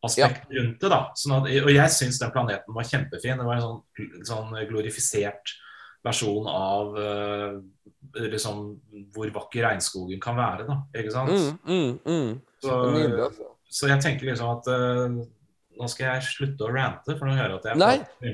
[0.00, 0.90] fantasiaspekt rundt det.
[0.90, 1.00] da.
[1.16, 3.40] Sånn at, og jeg syns den planeten var kjempefin.
[3.40, 5.56] Det var en sånn, sånn glorifisert
[6.06, 7.58] versjon av uh,
[8.16, 8.62] liksom,
[9.14, 10.66] hvor vakker regnskogen kan være.
[10.68, 11.34] da, ikke sant?
[11.34, 12.32] Mm, mm, mm.
[12.64, 12.78] Så,
[13.26, 13.50] altså.
[13.68, 15.20] så jeg tenker liksom at eh,
[15.80, 17.92] nå skal jeg slutte å rante, for nå hører jeg at jeg Nei.
[18.20, 18.32] Nei,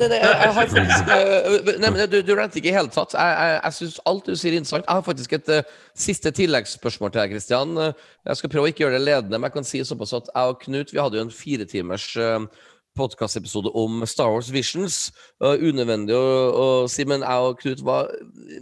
[0.00, 3.16] nei, jeg, jeg har faktisk uh, Nei, men du, du ranter ikke i hele tatt.
[3.16, 4.86] Jeg, jeg, jeg syns alt du sier er interessant.
[4.86, 5.74] Jeg har faktisk et uh,
[6.06, 7.76] siste tilleggsspørsmål til deg, Kristian.
[7.76, 10.54] Jeg skal prøve å ikke gjøre det ledende, men jeg kan si såpass at jeg
[10.54, 12.66] og Knut vi hadde jo en firetimers uh,
[12.96, 15.10] podkastepisode om Star Wars Visions.
[15.42, 18.12] Uh, unødvendig å, å si, men jeg og Knut var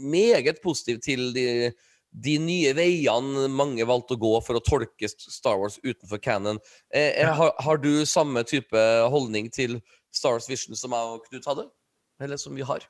[0.03, 1.49] meget positive til de
[2.15, 6.61] de nye veiene mange valgte å gå for å tolke Star Wars utenfor canon.
[6.95, 9.81] Eh, eh, har, har du samme type holdning til
[10.15, 11.65] Star Wars Vision som jeg og Knut hadde?
[12.23, 12.85] Eller som vi har?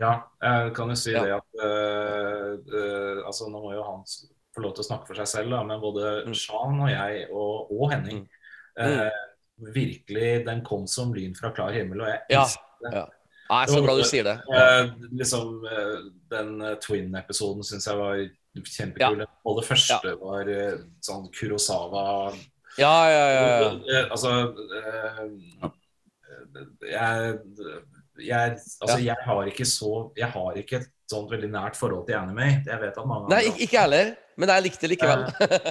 [0.00, 1.22] Ja, jeg kan jo si Ja.
[1.24, 4.02] det at eh, eh, altså Nå må jo han
[4.56, 6.34] få lov til å snakke for seg selv, da, men både Mm.
[6.34, 8.22] Shan og jeg og, og Henning
[8.80, 9.10] eh,
[9.72, 12.92] Virkelig, den kom som lyn fra klar himmel, og jeg Ja, elsket det.
[12.98, 13.06] ja.
[13.56, 14.34] Er så glad du sier det.
[15.16, 15.62] Liksom,
[16.28, 16.48] den
[16.82, 18.18] Twin-episoden syns jeg var
[18.64, 19.24] kjempekul.
[19.46, 22.04] Og det første var eh, sånn Kurosawa
[22.80, 23.46] Ja, ja, ja.
[23.46, 23.70] ja.
[23.92, 24.32] Eh, Altså
[24.80, 25.22] eh,
[26.86, 27.38] jeg,
[28.24, 32.16] jeg, altså, jeg har ikke så Jeg har ikke et sånt veldig nært forhold til
[32.18, 32.64] anime.
[32.66, 34.14] Jeg vet at mange Nei, ikke, heller.
[34.36, 35.22] Men jeg likte det likevel.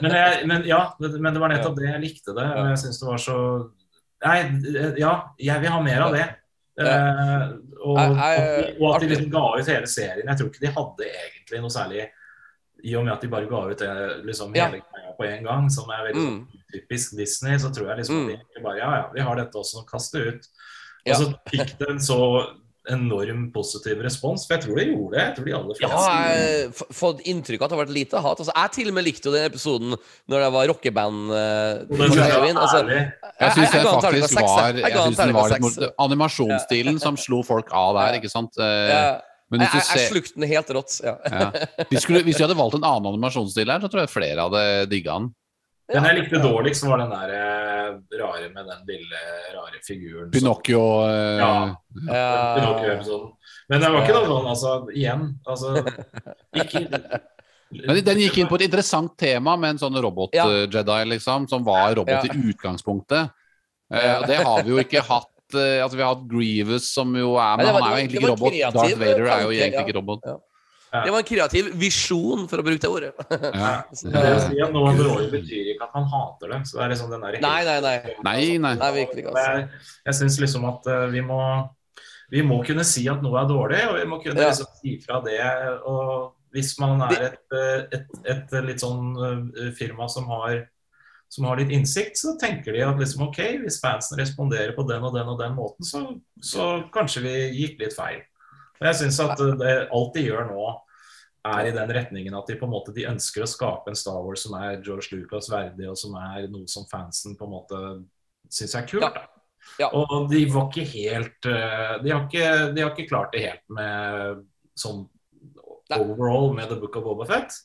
[0.06, 2.46] men, jeg, men ja, men det var nettopp det jeg likte det.
[2.56, 3.40] Og jeg syns det var så
[4.26, 4.38] Nei,
[4.98, 5.12] ja,
[5.44, 6.24] jeg vil ha mer av det.
[7.86, 10.24] Og, og, at de liksom ga ut hele serien.
[10.24, 12.08] Jeg tror ikke de hadde egentlig noe særlig
[12.84, 14.66] I og med at de bare ga ut det, liksom Ja.
[14.68, 16.48] hele greia på en gang, som er veldig Mm.
[16.74, 18.22] typisk Disney, så tror jeg liksom Mm.
[18.22, 20.48] at de egentlig bare Ja, ja, vi har dette også, kast det ut.
[21.08, 22.46] Og så fikk det en så
[22.88, 25.22] enorm positiv respons, for jeg tror de gjorde det.
[25.26, 27.94] Jeg tror de aller Ja, fleste jeg har fått inntrykk av at det har vært
[27.96, 28.38] lite hat.
[28.40, 29.96] Altså, jeg til og med likte jo den episoden
[30.30, 31.30] når det var rockeband.
[31.32, 31.36] Uh,
[31.90, 32.86] det jeg var Altså.
[33.42, 34.94] Jeg syns den faktisk var jeg.
[34.94, 38.54] Synes den var litt Animasjonsstilen som slo folk av der, ikke sant?
[38.60, 39.22] Uh, jeg,
[39.54, 40.94] Men jeg, hvis du jeg, jeg slukte den helt rått.
[41.06, 41.16] Ja.
[41.30, 41.50] ja.
[41.92, 44.64] Hvis, skulle, Hvis vi hadde valgt en annen animasjonsstil her, så tror jeg flere hadde
[44.90, 45.34] digga den.
[45.94, 49.20] Den jeg likte dårligst, var den der eh, rare med den lille,
[49.54, 50.32] rare figuren.
[50.34, 51.52] Pinocchio eh, Ja.
[52.08, 52.26] Ja.
[52.58, 53.30] Pinocchio-episoden.
[53.70, 55.72] Men det var ikke noe sånn, altså, igjen altså,
[56.62, 56.82] ikke,
[57.86, 61.96] Men den gikk inn på et interessant tema med en sånn robot-Jedi, liksom, som var
[61.98, 62.34] robot Ja.
[62.34, 63.34] i utgangspunktet.
[63.94, 65.30] Eh, og det har vi jo ikke hatt.
[65.60, 68.22] Eh, altså Vi har hatt Grievous, som jo er Men var- han er jo egentlig
[68.22, 68.52] ikke robot.
[68.52, 70.28] kreativ Darth Vader er jo egentlig ikke robot.
[70.96, 73.12] Det var en kreativ visjon, for å bruke det ordet.
[73.30, 73.72] Ja.
[74.16, 76.60] det å si at noe er betyr ikke at man hater det.
[76.70, 77.96] Så det er liksom den der Nei, nei, nei.
[78.24, 78.76] Nei, nei.
[78.80, 79.44] Nei, virkelig Altså.
[79.44, 79.68] Jeg,
[80.06, 81.42] jeg syns liksom at eh, vi må
[82.32, 84.50] Vi må kunne si at noe er dårlig, og vi må kunne Ja.
[84.50, 85.42] liksom si fra det.
[85.86, 90.64] Og hvis man er et, eh, et, et, litt sånn firma som har
[91.32, 95.04] som har litt innsikt, så tenker de at liksom OK, hvis fansen responderer på den
[95.04, 96.06] og den og den måten, så,
[96.40, 98.22] så kanskje vi gikk litt feil.
[98.80, 100.66] Og jeg syns at det, alt de gjør nå,
[101.46, 104.18] er i den retningen at de på en måte de ønsker å skape en Star
[104.26, 107.82] Wars som er George Lucas verdig, og som er noe som fansen på en måte
[108.50, 109.06] syns er kult.
[109.06, 109.28] Ja.
[109.82, 109.90] Ja.
[109.98, 113.64] Og de var ikke helt eh, de har ikke, de har ikke klart det helt
[113.74, 114.44] med
[114.78, 115.08] sånn
[115.96, 117.58] overall med The Book of Boba Fett.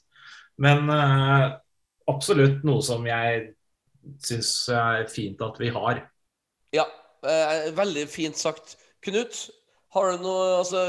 [0.61, 1.45] Men eh,
[2.11, 3.51] absolutt noe som jeg
[4.25, 6.03] syns er fint at vi har.
[6.75, 6.87] Ja,
[7.27, 8.77] eh, veldig fint sagt.
[9.05, 9.47] Knut,
[9.95, 10.83] har du noe altså,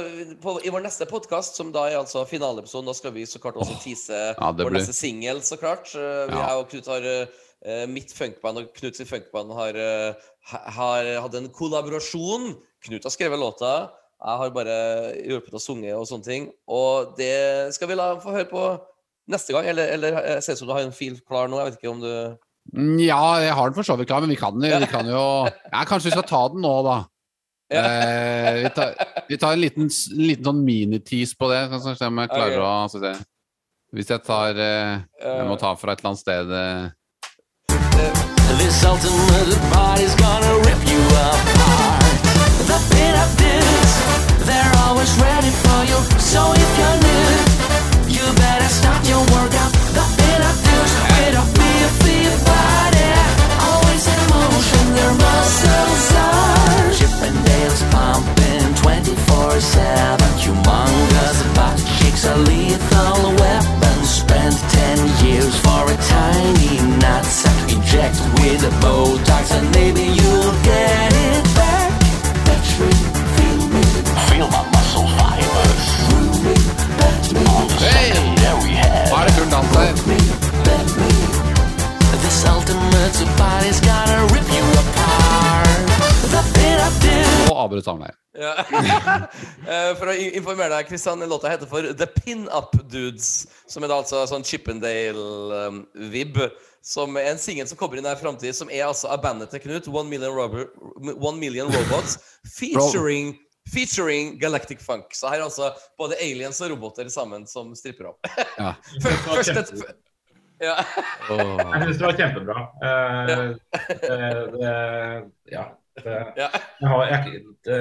[0.44, 3.58] på, I vår neste podkast, som da er altså finaleepisoden, da skal vi så klart
[3.58, 5.90] også tease Ja, vår blir neste singel, så klart.
[5.96, 6.44] Vi, Ja.
[6.44, 10.30] Jeg og Knut har eh, mitt funkband og Knuts funkband har, eh,
[10.78, 12.54] har hatt en kollaborasjon.
[12.86, 13.74] Knut har skrevet låta.
[14.22, 14.78] Jeg har bare
[15.18, 16.52] hjulpet å sunge og sånne ting.
[16.70, 18.66] Og det skal vi la få høre på
[19.34, 19.68] neste gang.
[19.72, 21.60] Eller, eller eh, ser ut som du har en fil klar nå.
[21.62, 22.12] Jeg vet ikke om du
[23.02, 25.24] Ja, jeg har den for så vidt klar, men vi kan, vi kan jo
[25.74, 27.00] Ja, kanskje vi skal ta den nå, da.
[27.72, 27.82] Ja.
[27.88, 28.96] Eh, vi, tar,
[29.30, 31.62] vi tar en liten, liten sånn mini-tease på det.
[31.72, 33.28] Skal vi se om jeg klarer å så vi se.
[33.92, 36.90] Hvis jeg tar eh, Jeg må ta fra et eller annet sted eh.
[38.60, 42.04] This ultimate party's gonna rip you apart.
[42.68, 43.94] The bit of dudes,
[44.48, 46.00] they're always ready for you.
[46.20, 47.51] So if you're new,
[68.82, 71.92] Botox and maybe you'll get it back.
[72.46, 72.92] Touch me,
[73.36, 73.82] feel me,
[74.28, 74.71] feel my
[79.52, 79.94] dans her.
[82.24, 85.68] This ultimate body's gonna rip you apart.
[86.32, 88.14] The bit I do Og avbryt samleie.
[88.40, 88.54] Ja.
[89.72, 93.46] Eh, For å i- informere deg, Kristian, låta heter for The Pin-Up Dudes.
[93.70, 96.38] Som er da altså sånn Chippendale-vib.
[96.82, 99.60] som er en singel som kommer i nær framtid, som er altså av bandet til
[99.62, 100.72] Knut, One Million, Robert,
[101.22, 102.18] One Million Robots,
[102.58, 103.36] featuring
[103.70, 105.14] Featuring Galactic Funk.
[105.14, 108.32] Så her er altså både aliens og roboter sammen som stripper opp.
[108.58, 108.74] Ja.
[109.28, 109.76] Først et
[110.62, 110.76] ja.
[111.30, 112.64] Jeg syns det var kjempebra.
[112.86, 113.38] Eh, det,
[114.54, 114.74] det,
[115.52, 115.64] ja.
[116.02, 116.48] Det, ja.
[116.80, 117.80] jeg har, jeg, det,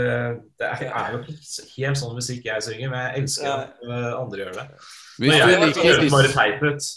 [0.59, 3.85] det er er jo ikke helt sånn musikk jeg synger, men jeg elsker at
[4.17, 4.65] andre gjør det.
[5.21, 6.89] Hvis du liker høres bare teit ut.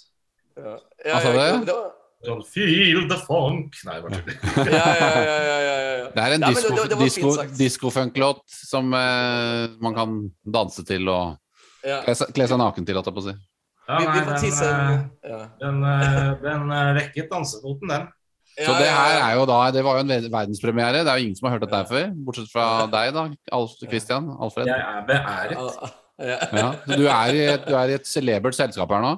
[0.57, 0.73] Ja,
[1.05, 1.19] ja,
[1.67, 1.77] ja,
[2.23, 4.35] Sånn feel the funk Nei, bare tull.
[4.71, 6.09] ja, ja, ja, ja, ja, ja.
[6.13, 11.35] det er en diskofunk-låt som eh, man kan danse til og
[11.83, 12.15] kle
[12.47, 13.35] seg, naken til, holdt jeg på å si.
[13.83, 18.05] Ja, nei, den, får den, eh, den, eh, den eh, vekket dansefoten, den.
[18.53, 21.01] Så det her er jo da Det var jo en verdenspremiere.
[21.01, 23.25] Det er jo ingen som har hørt dette her før, bortsett fra deg, da,
[23.57, 24.31] Alf, Christian.
[24.39, 24.69] Alfred.
[24.71, 25.99] Jeg er beæret.
[26.21, 26.37] Ja,
[26.85, 29.13] så du er, i et, du er i et celebert selskap her nå?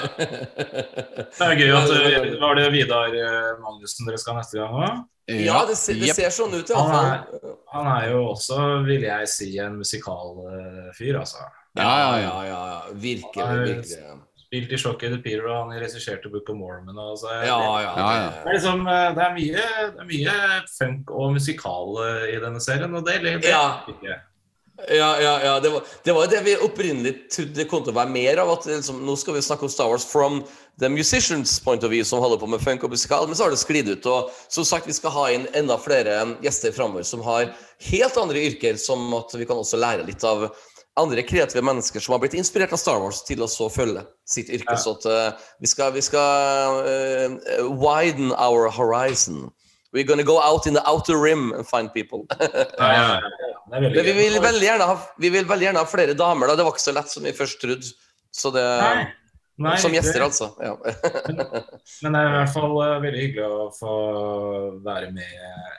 [0.00, 5.02] Det er gøy at eh, Var det Vidar eh, Magnussen dere skal neste gang òg?
[5.30, 7.20] Ja, det, ser- det ser sånn ut i Han er,
[7.74, 8.56] han er jo også,
[8.88, 11.44] vil jeg si, en musikalfyr, altså.
[11.78, 12.32] Ja, ja, ja.
[12.48, 12.80] ja, ja.
[12.98, 14.16] Virkelig, virkelig.
[14.42, 16.98] Spilt i Shock the Peter, og han regisserte Book of Mormon.
[16.98, 17.92] Og så, Ja, ja.
[17.94, 18.32] Ja, ja.
[18.40, 20.34] Det er liksom, eh, det er mye, det er mye
[20.74, 23.62] funk og musikal eh, i denne serien, og det lever Ja.
[23.92, 24.18] ikke.
[24.88, 25.60] Ja, ja, ja.
[25.60, 28.52] Det var, det var det vi opprinnelig trodde det kom til å være mer av.
[28.54, 30.40] At liksom, nå skal vi snakke om Star Wars from
[30.80, 33.26] the musicians point of view, som holder på med funk og musikal.
[33.28, 34.08] Men så har det sklidd ut.
[34.08, 37.52] Og som sagt, vi skal ha inn enda flere gjester framover som har
[37.90, 40.48] helt andre yrker, som at vi kan også lære litt av
[41.00, 44.50] andre kreative mennesker som har blitt inspirert av Star Wars, til å så følge sitt
[44.52, 44.76] yrke.
[44.80, 49.48] Så at uh, vi skal, vi skal uh, widen our horizon.
[49.92, 52.26] We're gonna go out in the outer rim and find people.
[52.78, 53.56] Ja, ja, ja.
[53.70, 56.50] Men vi vil veldig gjerne ha, vi vil veldig gjerne ha flere damer.
[56.50, 57.90] da, Det var ikke så lett som vi først trodde.
[58.34, 59.08] Så det Nei.
[59.60, 60.46] Nei, Som gjester, altså.
[60.64, 60.72] Ja.
[62.00, 63.96] Men det er i hvert fall uh, veldig hyggelig å få
[64.86, 65.34] være med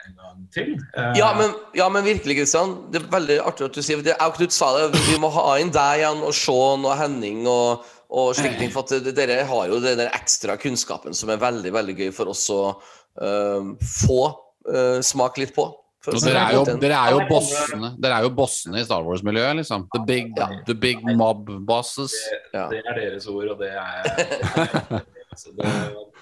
[0.06, 0.76] en gang til.
[0.94, 2.76] Uh, Ja, men, ja, men virkelig, Kristian.
[2.94, 4.14] Det er veldig artig at du sier det.
[4.14, 8.30] Jeg sa det, vi må ha inn deg igjen, og Sean og Henning og, og
[8.38, 8.70] slike ting.
[8.70, 12.30] For at dere har jo den der ekstra kunnskapen som er veldig veldig gøy for
[12.30, 12.62] oss å
[13.16, 15.66] få smak smake litt på.
[16.02, 19.84] Dere er jo, dere er jo bossene Dere er jo bossene i Star Wars-miljøet, liksom.
[19.92, 20.48] The big, Ja.
[20.66, 22.10] the big mob bosses.
[22.52, 25.04] Det, Det er deres ord, og det er
[25.38, 25.68] så det,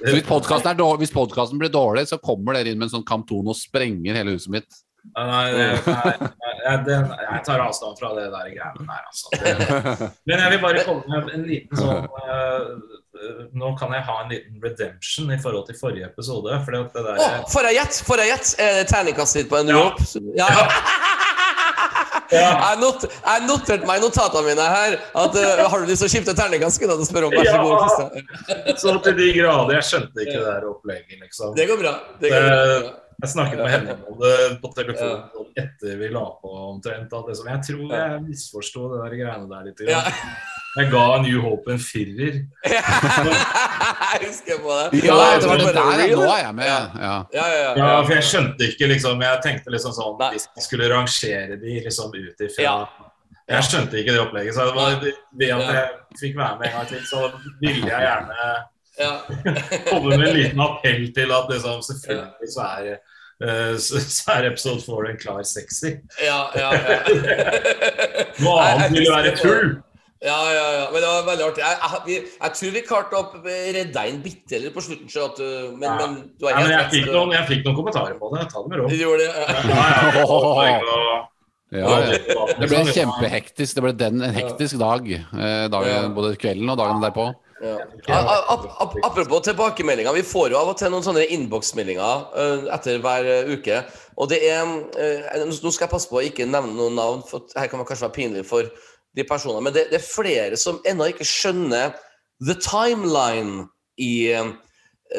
[0.05, 0.23] Så hvis
[0.69, 4.37] er podcasten blir dårlig, så kommer dere inn med en sånn Camton og sprenger hele
[4.37, 4.69] huset mitt.
[5.17, 9.31] Nei, det, nei, nei, det, jeg tar avstand fra det der greiene der, altså.
[9.33, 9.53] Det,
[10.29, 12.99] men jeg vil bare komme med en liten sånn uh,
[13.59, 16.55] Nå kan jeg ha en liten redemption i forhold til forrige episode.
[16.65, 18.05] Fordi at det der oh, får jeg gjette?
[18.07, 18.53] Får jeg gjette?
[18.65, 19.83] Er det terningkastet ditt på en Ja.
[19.83, 20.07] rope?
[22.31, 22.47] Ja.
[22.63, 26.07] Jeg, not, jeg noterte meg i notatene mine her at uh, har du lyst til
[26.07, 27.35] å skifte terningkast, skulle jeg spørre om.
[27.35, 28.75] Vær så god, Ja.
[28.79, 29.75] Så til de grader.
[29.81, 31.57] Jeg skjønte ikke det der opplegget, liksom.
[31.59, 31.95] Det går bra.
[32.23, 32.61] Det går bra.
[33.21, 35.65] Jeg snakket med henne om det på telefonen ja.
[35.65, 37.13] etter vi la på omtrent.
[37.13, 39.85] At liksom, jeg tror jeg misforsto det der greiene der litt.
[39.85, 40.01] Ja.
[40.07, 40.41] grann.
[40.79, 42.37] Jeg ga New Hope en firer.
[42.71, 45.03] jeg husker på det.
[45.03, 46.17] Ja, det var det der, ja.
[46.17, 46.67] Nå er jeg med.
[46.69, 46.81] Ja.
[46.95, 47.15] Ja.
[47.35, 47.73] Ja, ja, ja.
[47.81, 50.31] Ja, for jeg skjønte ikke liksom Jeg tenkte liksom sånn Nei.
[50.37, 52.77] Hvis jeg skulle rangere de liksom ut ifra Ja.
[53.51, 54.55] Jeg skjønte ikke det opplegget.
[54.55, 55.01] Så det var,
[55.41, 57.25] ved at jeg fikk være med en gang til, så
[57.59, 58.51] ville jeg gjerne
[59.01, 59.13] ja.
[59.91, 63.01] komme med en liten appell til at liksom, selvfølgelig så er,
[63.81, 65.95] så så er episode four en klar sexy.
[66.21, 66.99] ja, ja, ja.
[68.45, 69.79] Noe annet ville være tull.
[70.21, 70.85] Ja, ja, ja.
[70.93, 71.63] Men det var veldig artig.
[71.65, 75.09] Jeg, jeg, jeg, jeg tror vi klarte å redde deg inn bitte litt på slutten,
[75.09, 75.95] så at, uh, men, Ja.
[76.03, 78.45] men du Nei, men jeg fikk, noen, jeg fikk noen kommentarer på det.
[78.53, 78.89] Ta det med ro.
[78.91, 79.31] Du gjorde det?
[79.33, 79.47] Ja.
[79.71, 79.87] Ja,
[80.69, 81.21] ja,
[81.71, 82.45] Ja, ja.
[82.61, 83.79] Det ble kjempehektisk.
[83.79, 85.09] Det ble den, en hektisk dag.
[85.09, 87.31] Eh, dagen, både kvelden og dagen derpå.
[87.61, 87.77] Ja.
[88.49, 90.13] Ap- apropos tilbakemeldinger.
[90.17, 93.83] Vi får jo av og til noen sånne innboksmeldinger uh, etter hver uh, uke.
[94.17, 97.45] Og det er uh, Nå skal jeg passe på å ikke nevne noen navn, for
[97.57, 98.71] her kan man kanskje være pinlig for
[99.17, 99.61] de personene.
[99.67, 101.93] Men det, det er flere som ennå ikke skjønner
[102.41, 103.67] the timeline
[104.01, 104.49] i uh,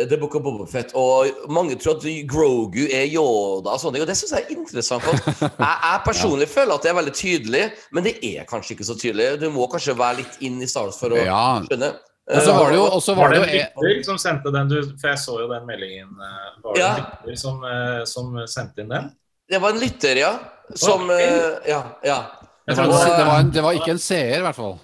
[0.10, 0.94] The Book of Bobofet.
[0.98, 4.06] Og mange tror at Grogu er Yoda og sånne ting.
[4.06, 5.04] Og det syns jeg er interessant.
[5.04, 5.52] For jeg,
[5.92, 9.34] jeg personlig føler at det er veldig tydelig, men det er kanskje ikke så tydelig.
[9.44, 11.44] Du må kanskje være litt inn i Star Wars for å Ja.
[11.68, 11.92] skjønne.
[12.32, 13.50] Og så var det jo, og Var var det en
[13.82, 14.70] lytter som sendte den?
[14.70, 16.12] Du, for jeg så jo den meldingen.
[16.22, 16.92] eh, Var det Ja.
[16.94, 19.10] en lytter som, eh, som sendte inn den?
[19.50, 20.34] Det var en lytter, ja.
[20.76, 21.82] Som eh, Ja.
[22.04, 22.20] ja.
[22.68, 24.78] det var, det, var en, det var ikke en seer, i hvert fall.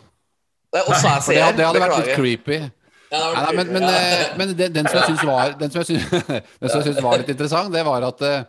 [0.73, 1.53] Nei, også er seer.
[1.55, 2.57] det hadde vært litt creepy.
[3.07, 4.27] Ja, Nei, hadde men, men, eh, ja.
[4.35, 6.09] men den, den som jeg syns var, den som jeg syns,
[6.59, 8.41] den som jeg syns var litt interessant, det var at eh,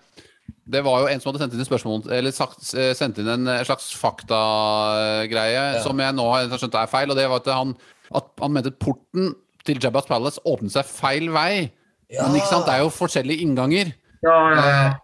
[0.68, 3.28] det var jo en som hadde sendt inn en spørsmål Eller sagt, eh, sendt inn
[3.28, 7.12] en eh, slags faktagreie som jeg nå har skjønt er feil.
[7.12, 7.75] Og det var at han,
[8.14, 9.34] at han mente at porten
[9.66, 11.70] til Jabba's Palace åpnet seg feil vei.
[12.08, 13.92] Men ikke sant, det er jo forskjellige innganger.
[14.24, 14.94] Eh,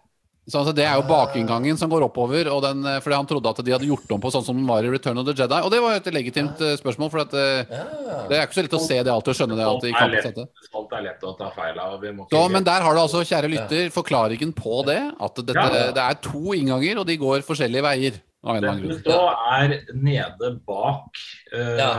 [0.47, 3.49] Så altså, Det er jo bakinngangen som går oppover, og den, eh, fordi han trodde
[3.49, 5.57] at de hadde gjort om på sånn som den var i Return of the Jedi.
[5.65, 8.77] Og det var jo et legitimt eh, spørsmål, for at, det er ikke så lett
[8.77, 9.89] å se det alltid og skjønne det alltid.
[9.89, 10.37] i Alt er lett,
[10.77, 11.97] alt er lett å ta feil av.
[12.01, 14.99] Vi må Så, ikke men der har du altså, kjære lytter, forklaringen på det.
[15.19, 15.91] At dette, Ja.
[15.97, 18.21] det er to innganger, og de går forskjellige veier.
[18.45, 21.17] Den som er nede bak
[21.53, 21.89] eh, Ja.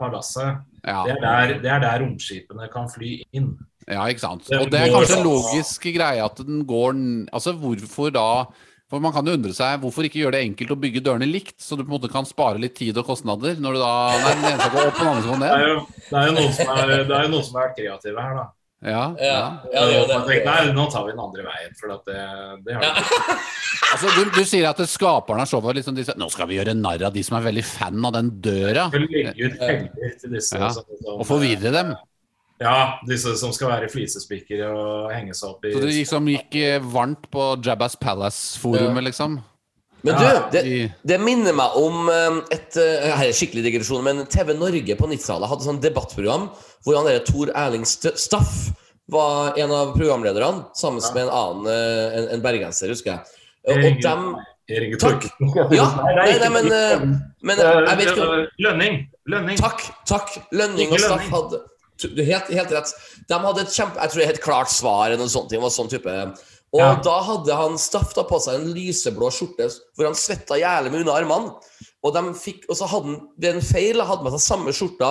[0.00, 1.02] palasset, Ja.
[1.04, 3.50] det er, der, det er der romskipene kan fly inn.
[3.86, 4.46] ja, ikke sant.
[4.48, 6.94] Den Og det er kanskje en logisk greie at den går
[7.32, 8.46] Altså, hvorfor da
[8.90, 11.60] For man kan jo undre seg hvorfor ikke gjøre det enkelt å bygge dørene likt,
[11.62, 14.32] så du på en måte kan spare litt tid og kostnader når du da Nei,
[14.34, 15.68] den ene skal gå opp, den andre skal gå Det er ned.
[15.68, 18.24] jo, det er jo noen som er, det er jo noen som har vært kreative
[18.24, 18.46] her, da.
[18.80, 19.84] Ja, Ja, ja.
[19.92, 20.36] ja, det det.
[20.46, 22.20] nei, nå tar vi den andre veien, for at det,
[22.64, 22.94] det har Ja.
[23.90, 27.14] Altså, du, du sier at skaperne av showet liksom, Nå skal vi gjøre narr av
[27.14, 30.86] de som er veldig fan av den døra, Vi legger ut til disse Ja, som,
[31.02, 31.92] som, og forvirre dem.
[32.60, 36.58] Ja, disse som skal være flisespikkere og henge seg opp i Så det liksom gikk
[36.60, 39.38] eh, varmt på Jabba's Palace-forumet, liksom.
[40.06, 40.62] Men du, det,
[41.06, 45.08] det minner meg om eh, et eh, Her er skikkelig digresjon, men TV Norge på
[45.10, 46.48] 90-tallet hadde sånn debattprogram
[46.86, 48.70] hvor han Tor Erling Staff
[49.10, 53.36] var en av programlederne, sammen med en annen eh, en, en bergenser, husker jeg.
[53.68, 54.30] Og, dem
[55.00, 55.24] Takk.
[55.74, 57.00] Ja, Nei, nei, nei, men, eh,
[57.42, 58.28] men jeg vet ikke
[58.62, 59.00] Lønning.
[59.26, 59.58] Lønning.
[59.58, 60.36] Takk, takk.
[60.54, 61.64] Lønning og Staff hadde
[62.00, 62.92] du, helt, helt rett.
[63.28, 65.50] De hadde et kjempe Jeg tror det er et klart svar eller noe sånt.
[65.52, 66.14] Det var sånn type
[66.72, 66.94] Og Ja.
[67.02, 69.66] da hadde han stafta på seg en lyseblå skjorte
[69.96, 71.54] hvor han svetta jævlig med unna armene.
[72.04, 75.10] Og, fikk, og så hadde han ved en feil hadde med seg samme skjorta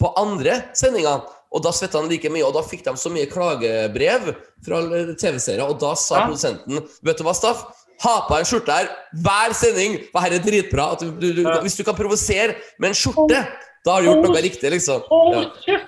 [0.00, 1.24] på andre sendinger.
[1.52, 4.30] Og da svetta han like mye, og da fikk de så mye klagebrev
[4.64, 4.78] fra
[5.18, 5.66] TV-seere.
[5.68, 6.26] Og da sa Ja.
[6.28, 7.64] produsenten Vet du hva, Staff?
[8.02, 8.88] Ha på deg en skjorte her
[9.20, 10.96] hver sending, for her er dritbra.
[10.98, 11.42] Du, du, du.
[11.60, 13.46] Hvis du kan provosere med en skjorte
[13.84, 15.02] Da har du gjort noe riktig, liksom.
[15.66, 15.80] Ja.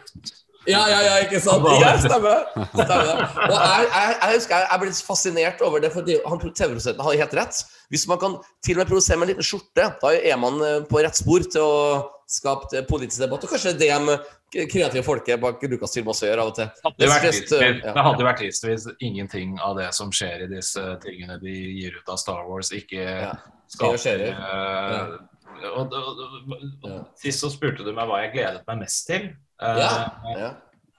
[0.68, 1.66] Ja, ja, ja, ikke sant?
[1.82, 2.44] Ja, stemmer.
[2.70, 3.22] stemmer.
[3.48, 7.02] Og jeg, jeg, jeg husker jeg, jeg ble litt fascinert over det, for han TV-produsenten
[7.06, 7.62] hadde helt rett.
[7.92, 10.78] Hvis man kan til og med produsere med en liten skjorte, da er man eh,
[10.88, 11.80] på rett spor til å
[12.32, 13.44] skape eh, politisk debatt.
[13.44, 16.70] Og kanskje det de kreative folket bak Lukas Film også gjør av og til.
[16.70, 20.46] Det, hadde vært trist, eh, det hadde vært trist hvis ingenting av det som skjer
[20.46, 23.34] i disse tingene de gir ut av Star Wars, ikke Ja.
[23.72, 25.14] skaper eh,
[25.72, 26.98] og, og, og, og, Ja.
[27.20, 29.32] Sist så spurte du meg hva jeg gledet meg mest til.
[29.62, 29.92] Eh, Ja.
[30.38, 30.50] ja.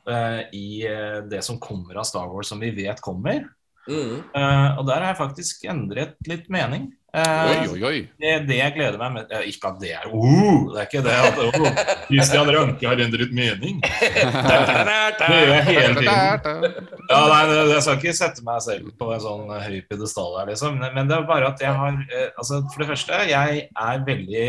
[0.10, 3.46] eh, I eh, det som kommer av Star Wars, som vi vet kommer.
[3.84, 4.20] Mm.
[4.32, 6.92] Eh, og der har jeg faktisk endret litt mening.
[7.14, 7.98] Eh, Oi, oi, oi.
[8.18, 11.14] Det, det jeg gleder meg med Ikke at det er uh, Det er ikke det
[11.14, 11.68] at oh,
[12.08, 13.84] Christian Ranke har endret mening.
[13.84, 16.80] Det gjør jeg hele tiden.
[17.12, 20.82] Ja, nei, Jeg skal ikke sette meg selv på en sånn høy pidestall her, liksom.
[20.82, 22.02] Men det er bare at jeg har
[22.34, 24.48] Altså, for det første, jeg er veldig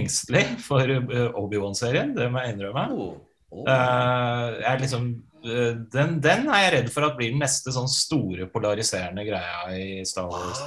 [0.00, 0.96] engstelig for
[1.42, 2.14] Obi-Wan-serien.
[2.16, 3.10] Det må jeg innrømme.
[3.50, 3.64] Oh.
[3.66, 5.06] Eh, jeg er liksom
[5.42, 9.64] uh, den, den er jeg redd for at blir den neste sånn store polariserende greia
[9.74, 10.60] i Star Wars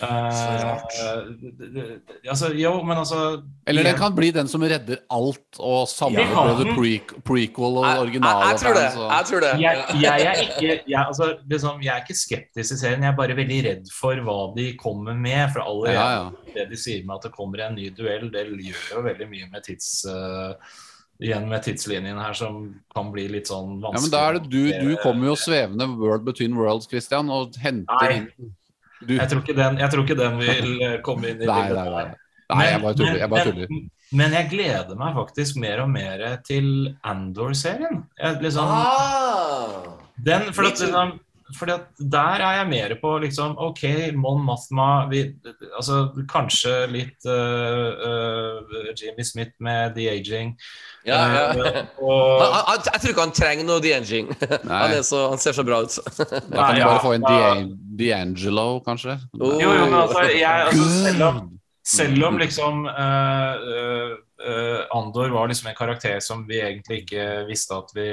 [0.00, 5.02] Uh, så d- d- altså, jo, men altså Eller den kan bli den som redder
[5.12, 6.92] alt og samler Det både pre
[7.26, 8.86] prequel og Jeg, jeg, jeg tror det.
[8.96, 9.50] Jeg tror det.
[9.60, 13.18] jeg, jeg, er ikke, jeg, altså, liksom, jeg er ikke skeptisk til serien, jeg er
[13.18, 15.52] bare veldig redd for hva de kommer med.
[15.52, 16.56] For allerede Ja, ja.
[16.56, 19.52] det de sier med at det kommer en ny duell, det gjør jo veldig mye
[19.52, 19.92] med tids...
[20.08, 20.56] eh,
[21.22, 23.94] igjen med tidslinjen her som kan bli litt sånn vanskelig.
[23.94, 27.54] Ja, men da er det du, du kommer jo svevende world between worlds, Christian, og
[27.62, 28.16] henter Nei.
[28.18, 28.52] inn
[29.04, 31.58] du, Jeg tror ikke den, jeg tror ikke den vil eh, komme inn i Nei,
[31.68, 32.20] bildet nei, nei.
[32.54, 33.12] Nei, jeg bare tuller.
[33.12, 33.90] Men- Jeg bare men- tuller.
[34.14, 36.66] Men jeg gleder meg faktisk mer og mer til
[37.02, 38.04] Andor-serien.
[38.40, 39.96] Liksom, Ah.
[40.22, 41.18] den, for at, liksom,
[41.58, 43.82] fordi at der er jeg mer på liksom OK,
[44.14, 45.24] Mon Mathma vi,
[45.76, 50.54] altså, Kanskje litt uh, uh, Jimmy Smith med The Aging.
[51.04, 51.42] Ja, ja.
[51.52, 54.36] Eh, og, Han, han, jeg tror ikke han trenger noe de-engine.
[54.70, 55.98] Han, så- han ser så bra ut.
[56.16, 59.18] Da kan Nei, du ja, bare få en da- D'An- D'Angelo, kanskje.
[59.40, 59.54] Oh.
[59.60, 61.40] jo, jo, men altså, jeg, altså selv, om,
[61.84, 64.16] selv om liksom uh, eh,
[64.48, 68.08] eh, Andor var liksom en karakter som vi egentlig ikke visste at vi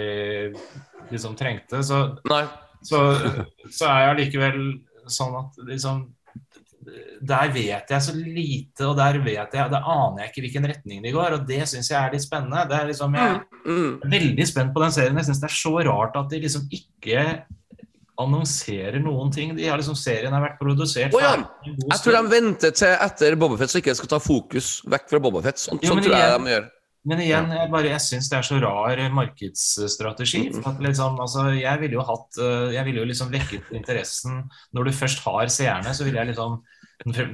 [1.12, 2.10] liksom trengte, så
[2.82, 3.00] så,
[3.70, 4.62] så er jeg allikevel
[5.12, 6.00] sånn at liksom
[7.22, 11.04] Der vet jeg så lite, og der vet jeg Der aner jeg ikke hvilken retning
[11.04, 12.64] de går, og det syns jeg er litt spennende.
[12.70, 14.00] Det er liksom, jeg Mm.
[14.04, 15.16] er veldig spent på den serien.
[15.18, 17.44] Jeg syns det er så rart at de liksom ikke
[18.22, 19.56] annonserer noen ting.
[19.58, 21.36] De har liksom Serien har vært produsert oh, ja.
[21.66, 25.20] Jeg tror de venter til etter Bobafett, så ikke de skal ta fokus vekk fra
[25.24, 25.58] Bobafett.
[25.62, 26.70] Sånn, Jo, sånn tror jeg igjen- de gjør.
[27.08, 30.44] Men igjen, jeg, bare, jeg syns det er så rar markedsstrategi.
[30.54, 34.44] For at liksom, altså, jeg ville jo hatt eh, Jeg ville jo liksom vekket interessen
[34.78, 36.60] Når du først har seerne, så ville jeg liksom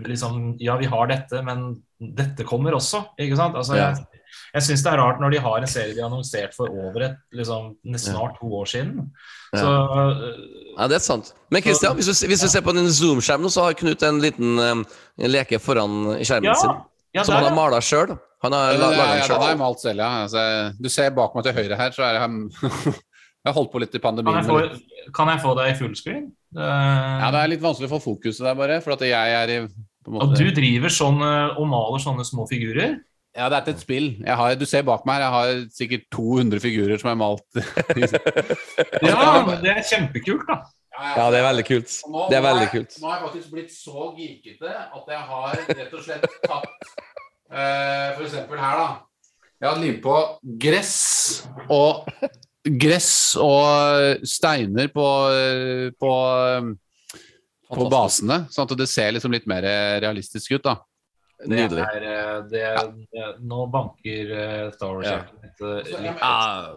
[0.07, 1.67] liksom, Ja, vi har dette, men
[1.99, 3.03] dette kommer også.
[3.19, 3.57] Ikke sant?
[3.59, 3.97] Altså, jeg
[4.53, 7.03] jeg syns det er rart når de har en serie de har annonsert for over
[7.09, 9.09] et liksom, snart to år siden.
[9.55, 9.71] Så
[10.77, 11.33] Ja, det er sant.
[11.49, 14.21] Men Christian, hvis du, hvis du ser på din Zoom-skjerm nå, så har Knut en
[14.23, 14.83] liten eh,
[15.27, 16.79] leke foran skjermen ja, sin.
[17.15, 18.15] ja, Som han har mala sjøl.
[18.45, 20.09] Han har Ja, la- ja, laget ja, den har jeg malt selv, ja.
[20.27, 20.41] Altså,
[20.81, 22.29] du ser bak meg til høyre her, så er jeg
[23.47, 24.43] Jeg har holdt på litt i Kan pandemien.
[24.43, 26.25] jeg, få, kan jeg få deg i fullscreen?
[26.57, 26.63] Uh,
[27.21, 28.81] Ja, det er litt vanskelig å få fokuset der, bare.
[28.83, 32.23] For at jeg er i på en og du driver sånn øh, og maler sånne
[32.27, 32.97] små figurer?
[33.37, 34.05] Ja, det er til et spill.
[34.25, 37.45] Jeg har, du ser bak meg her, jeg har sikkert 200 figurer som er malt.
[39.03, 40.57] Ja, det er kjempekult, da.
[40.97, 41.91] Ja, det er veldig kult.
[42.09, 42.95] Nå- Det er veldig kult.
[43.01, 47.16] Nå har jeg faktisk blitt så geekete at jeg har rett og slett tatt eh,
[47.49, 48.89] For eksempel her, da.
[49.57, 50.17] Jeg har limt på
[50.61, 50.97] gress
[51.73, 52.05] og
[52.67, 56.11] Gress og steiner på, eh, på,
[56.51, 57.21] eh,
[57.71, 59.63] på basene, sånn at det ser liksom litt mer
[60.03, 60.75] realistisk ut, da.
[61.47, 61.85] Nydelig.
[61.85, 64.33] Det er, det, det, nå banker
[64.73, 65.17] Star Wars Ja.
[65.43, 65.93] litt, øh.
[66.17, 66.75] Ja,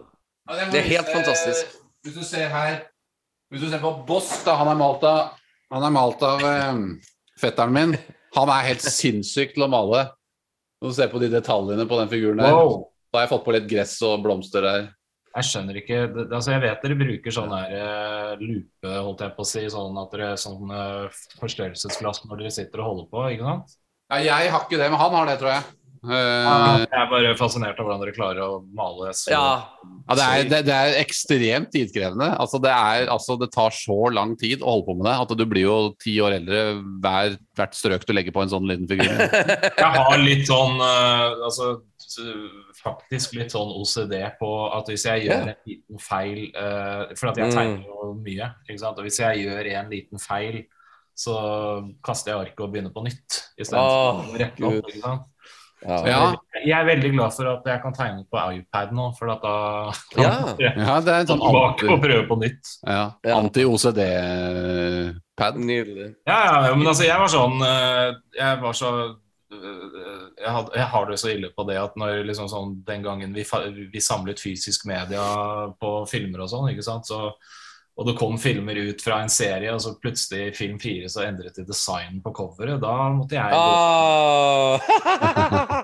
[0.69, 1.75] det er helt fantastisk.
[2.05, 2.81] Hvis du ser her
[3.51, 5.33] Hvis du ser på Boss, da, han er malt av
[5.73, 6.79] Han er malt av eh,
[7.41, 7.97] fetteren min.
[8.37, 10.05] Han er helt sinnssyk til å male.
[10.81, 12.55] Når du ser på de detaljene på den figuren der.
[12.57, 12.87] Wow.
[13.11, 14.87] Da har jeg fått på litt gress og blomster der.
[15.31, 19.45] Jeg skjønner ikke altså Jeg vet dere bruker sånn der eh, lupe, holdt jeg på
[19.45, 23.47] å si, sånn at dere sånn eh, forstørrelsesglass når dere sitter og holder på, ikke
[23.47, 23.77] sant?
[24.11, 25.63] Ja, jeg har ikke det, men han har det, tror jeg.
[26.01, 29.41] Eh, Jeg er bare fascinert av hvordan dere klarer å male så Ja.
[30.09, 32.31] ja, det, er, det, det er ekstremt tidkrevende.
[32.41, 35.35] Altså, det, er, altså, det tar så lang tid å holde på med det at
[35.37, 36.63] du blir jo ti år eldre
[37.03, 39.13] hver, hvert strøk du legger på en sånn liten figur.
[39.83, 41.75] Jeg har litt sånn uh, altså
[42.81, 47.37] faktisk litt sånn OCD på at hvis jeg gjør en liten feil uh, For at
[47.39, 47.55] jeg Mm.
[47.55, 48.97] tegner jo mye, ikke sant.
[48.99, 50.63] Og hvis jeg gjør en liten feil,
[51.15, 51.35] så
[52.03, 53.37] kaster jeg arket og begynner på nytt.
[53.37, 55.27] Åh, Istedenfor å rekke opp.
[55.81, 59.41] Ja, Jeg er veldig glad for at jeg kan tegne på iPad nå, for at
[59.41, 60.33] da kan Ja.
[60.59, 62.69] jeg ja det er en sånn tilbake og prøve på nytt.
[62.85, 63.07] ja,
[63.39, 65.55] anti-OCD-pad.
[65.57, 66.11] Nydelig.
[66.27, 69.15] Ja, ja, ja, men altså, jeg var sånn eh, Jeg var så eh,
[70.37, 73.33] jeg, had, jeg har det så ille på det at når liksom sånn Den gangen
[73.35, 73.43] vi,
[73.93, 75.23] vi samlet fysisk media
[75.81, 77.19] på filmer og sånn, ikke sant, så
[77.99, 81.25] og det kom filmer ut fra en serie, og så plutselig i film fire så
[81.27, 82.79] endret de design på coveret.
[82.81, 84.79] Da måtte jeg Ah.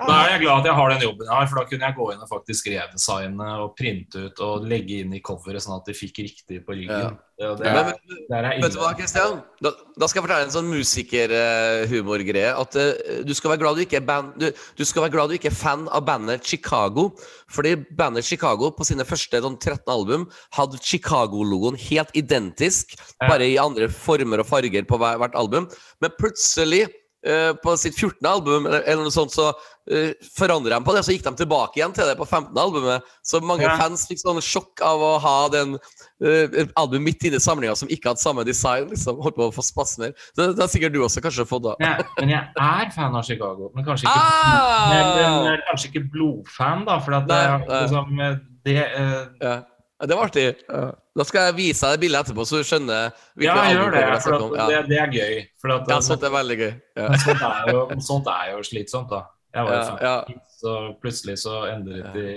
[0.08, 1.98] Da er jeg glad at jeg har den jobben jeg har, for da kunne jeg
[1.98, 5.90] gå inn og faktisk redesigne og printe ut og legge inn i coveret, sånn at
[5.90, 7.19] de fikk riktig på ryggen.
[7.38, 7.92] Det, Men,
[8.34, 9.36] er, er Vet du hva, Kristian?
[9.62, 12.50] Da, da skal jeg fortelle en sånn musikerhumorgreie.
[12.58, 15.30] At uh, du skal være glad du ikke er band, du, du skal være glad
[15.30, 17.12] du ikke er fan av bandet Chicago.
[17.54, 20.26] Fordi bandet Chicago på sine første sånn 13 album
[20.58, 23.30] hadde Chicago-logoen helt identisk, Ja.
[23.32, 25.70] bare i andre former og farger på hver, hvert album.
[26.02, 26.88] Men plutselig
[27.28, 28.22] Uh, på sitt 14.
[28.30, 31.80] album eller, eller noe sånt, så uh, forandret de på det, så gikk de tilbake
[31.80, 32.54] igjen til det på 15.
[32.62, 33.04] albumet.
[33.26, 33.74] Så mange Ja.
[33.82, 35.74] fans fikk sånn sjokk av å ha den
[36.24, 38.90] uh, album midt inne i samlinga som ikke hadde samme design.
[38.92, 40.14] liksom, Holdt på å få spasmer.
[40.38, 41.78] Det, det har sikkert du også kanskje fått, da.
[41.84, 43.72] Ja, men jeg er fan av Chicago.
[43.76, 44.92] Men kanskje ikke, Ah!
[44.92, 47.00] men, men, eh, kanskje ikke blodfan, da.
[47.06, 48.38] For at det, Nei, liksom, eh,
[48.68, 49.18] det uh...
[49.42, 49.58] Ja.
[49.98, 50.44] Det var artig.
[50.70, 50.92] Ja.
[51.18, 53.08] Da skal jeg vise deg det bildet etterpå, så du skjønner
[53.42, 54.04] Ja, gjør det.
[54.22, 54.44] For at.
[54.60, 54.68] Ja.
[54.70, 55.40] det, det er gøy.
[55.74, 56.70] At, ja, sånt er veldig gøy.
[57.00, 57.08] Ja.
[57.26, 59.24] sånt, er jo, sånt er jo slitsomt, da.
[59.58, 60.44] Jeg var jo Ja, ja.
[60.60, 62.28] så plutselig så endret de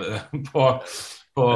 [0.50, 0.64] på,
[1.36, 1.48] på,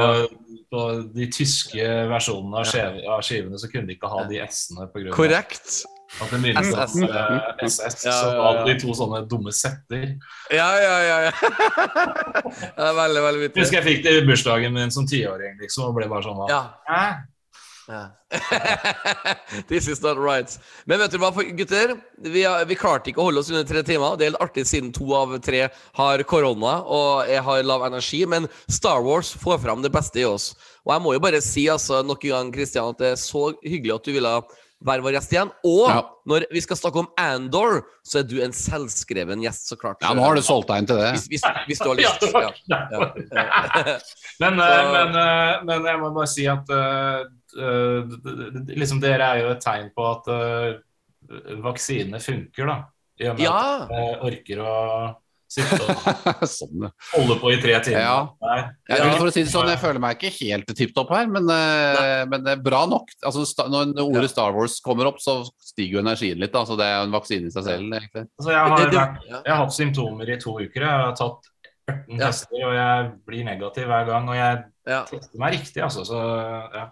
[0.70, 0.82] på
[1.16, 5.00] de tyske versjonene av, skiv, av skivene, så kunne de ikke ha de S-ene på
[5.02, 5.80] grunn av Korrekt.
[6.20, 6.94] at det minnes SS.
[7.06, 8.04] eh, SS.
[8.04, 8.44] Ja, Så ja, ja.
[8.50, 10.06] hadde de to sånne dumme setter.
[10.52, 11.18] Ja, ja, ja.
[11.28, 11.32] ja.
[12.76, 13.62] det er veldig, veldig Jeg vittig.
[13.64, 16.48] husker jeg fikk det i bursdagen min som tiåring, liksom, og ble bare sånn hva?
[16.50, 16.62] Ja.
[19.68, 20.50] This is not right.
[20.86, 21.96] Men vet du hva, gutter?
[22.22, 24.16] Vi, har, vi klarte ikke å holde oss under tre timer.
[24.16, 25.66] Det er helt artig siden to av tre
[25.98, 28.22] har korona og jeg har lav energi.
[28.30, 30.52] Men Star Wars får fram det beste i oss.
[30.86, 33.50] Og jeg må jo bare si altså, nok en gang, Christian, at det er så
[33.64, 34.34] hyggelig at du ville
[34.80, 35.50] være vår gjest igjen.
[35.68, 35.98] Og Ja.
[36.30, 40.00] når vi skal snakke om Andor, så er du en selvskreven gjest, så klart.
[40.00, 41.10] Ja, nå har du solgt deg inn til det.
[41.18, 42.24] Hvis, hvis, hvis du har lyst.
[42.70, 42.80] Ja.
[42.88, 43.98] Ja.
[44.40, 49.50] Men, eh, men, eh, men jeg må bare si at eh, liksom dere er jo
[49.54, 52.78] et tegn på at uh, vaksinene funker, da.
[53.20, 53.56] I og med Ja.
[53.82, 54.76] at dere orker å
[55.50, 58.00] sitte og sånn, holde på i tre timer.
[58.00, 58.18] Ja.
[58.88, 59.08] Jeg, Ja.
[59.18, 62.44] å si det sånn, jeg føler meg ikke helt tipp topp her, men, eh, men
[62.46, 63.10] det er bra nok.
[63.26, 66.52] Altså, når ordet Star Wars kommer opp, så stiger jo energien litt.
[66.54, 67.82] Da, så det er en vaksine i seg selv.
[67.92, 68.28] egentlig.
[68.38, 70.80] Altså, jeg, har vært, jeg har hatt symptomer i to uker.
[70.86, 71.50] Jeg har tatt
[71.90, 72.26] 18 Ja.
[72.30, 74.28] tester, og jeg blir negativ hver gang.
[74.30, 74.64] Og jeg
[75.10, 76.06] tester meg riktig, altså.
[76.06, 76.22] Så
[76.78, 76.86] ja.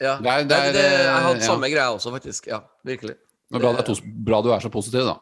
[0.00, 0.16] Ja.
[0.20, 1.46] Det er- det er, det, jeg har hatt ja.
[1.46, 2.46] samme greia også, faktisk.
[2.50, 3.16] Ja, virkelig.
[3.54, 5.16] Er bra, det er bra du er så positiv, da.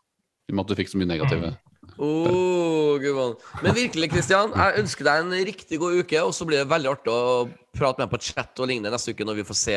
[0.49, 1.53] I og med at du fikk så mye negative.
[1.99, 3.37] Oh, gud.
[3.63, 6.23] Men virkelig, Kristian, jeg ønsker deg en riktig god uke.
[6.27, 7.45] Og så blir det veldig artig å
[7.77, 9.77] prate med deg på chat og lignende neste uke når vi får se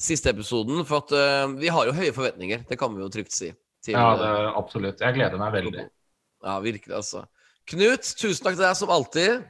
[0.00, 0.84] siste episoden.
[0.88, 3.50] For at uh, vi har jo høye forventninger, det kan vi jo trygt si.
[3.84, 5.00] Til, ja, det, absolutt.
[5.00, 5.86] Jeg gleder meg veldig.
[6.44, 7.24] ja, virkelig, altså.
[7.70, 9.42] Knut, tusen takk til deg som alltid.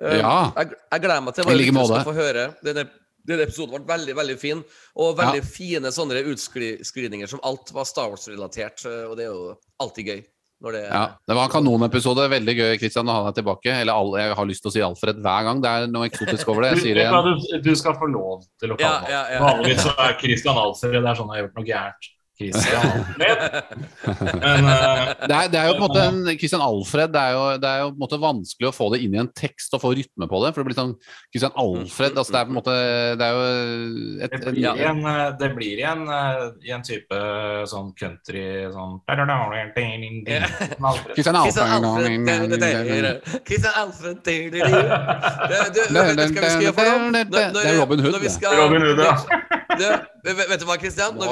[0.00, 0.36] Uh, Ja.
[0.58, 2.48] Jeg, jeg gleder meg til å skal få høre.
[2.64, 2.88] Denne,
[3.26, 4.60] denne episoden ble veldig veldig fin,
[4.96, 8.84] og veldig fine sånne utskridninger som alt var Star Wars-relatert.
[8.86, 10.22] eh, Og det er jo alltid gøy.
[10.64, 12.28] Når det, Ja, Det var en kanonepisode.
[12.30, 13.72] Veldig gøy Christian, å ha deg tilbake.
[13.82, 15.60] Eller all, jeg har lyst til å si Alfred hver gang.
[15.60, 16.70] Det er noe eksotisk over det.
[16.76, 17.38] Jeg sier det igjen.
[17.52, 19.40] du, du skal få lov til å kalle Ja, ja, ja.
[19.44, 22.08] Vanligvis så er Christian Alfred det er sånn jeg har gjort noe gærent.
[22.34, 23.38] Christian Alfred.
[24.42, 27.32] Men eh, Det er, det er jo på en måte en Christian Alfred Det er,
[27.36, 29.74] jo, det er jo på en måte vanskelig å få det inn i en tekst
[29.76, 30.50] og få rytme på det.
[30.54, 30.94] For det blir sånn
[31.30, 32.74] Christian Alfred altså Det er på en måte
[33.20, 33.44] Det er jo
[34.26, 36.02] et, det blir, i en, eh, det blir i en,
[36.64, 37.20] i en type
[37.70, 38.98] sånn country sånn.
[41.14, 41.70] Christian Alfred
[43.46, 44.18] Christian Alfred
[47.54, 48.30] det- er Robin Hood, det.
[48.34, 49.16] skal- Robin Hood, ja.
[49.78, 51.16] Du, vet, du hva, Kristian?
[51.18, 51.26] Når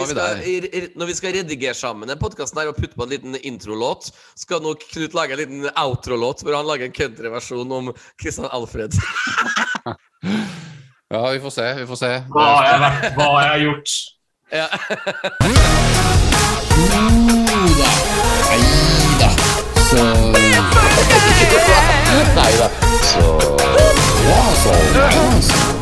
[0.99, 4.83] når vi skal redigere sammen denne podkasten og putte på en liten introlåt, skal nok
[4.93, 8.93] Knut lage en liten outro-låt hvor han lager en countryversjon om Kristian Alfred.
[11.13, 11.65] Ja, vi får se.
[11.77, 12.09] Vi får se.
[12.33, 13.91] Hva har jeg, vært- hva har jeg gjort?
[14.53, 14.67] Ja.
[18.49, 19.29] Nei da.
[19.91, 20.03] Så
[22.37, 22.69] Nei da.
[24.63, 25.82] Så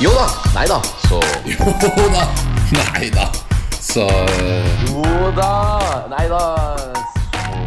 [0.00, 0.26] Jo da.
[0.54, 0.80] Nei da.
[1.08, 1.56] Så Jo
[2.12, 2.24] da.
[2.72, 3.30] Nei da.
[3.80, 4.06] Så
[4.88, 6.06] Jo da.
[6.08, 6.76] Nei da.
[7.44, 7.58] Så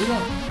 [0.00, 0.41] Jo da.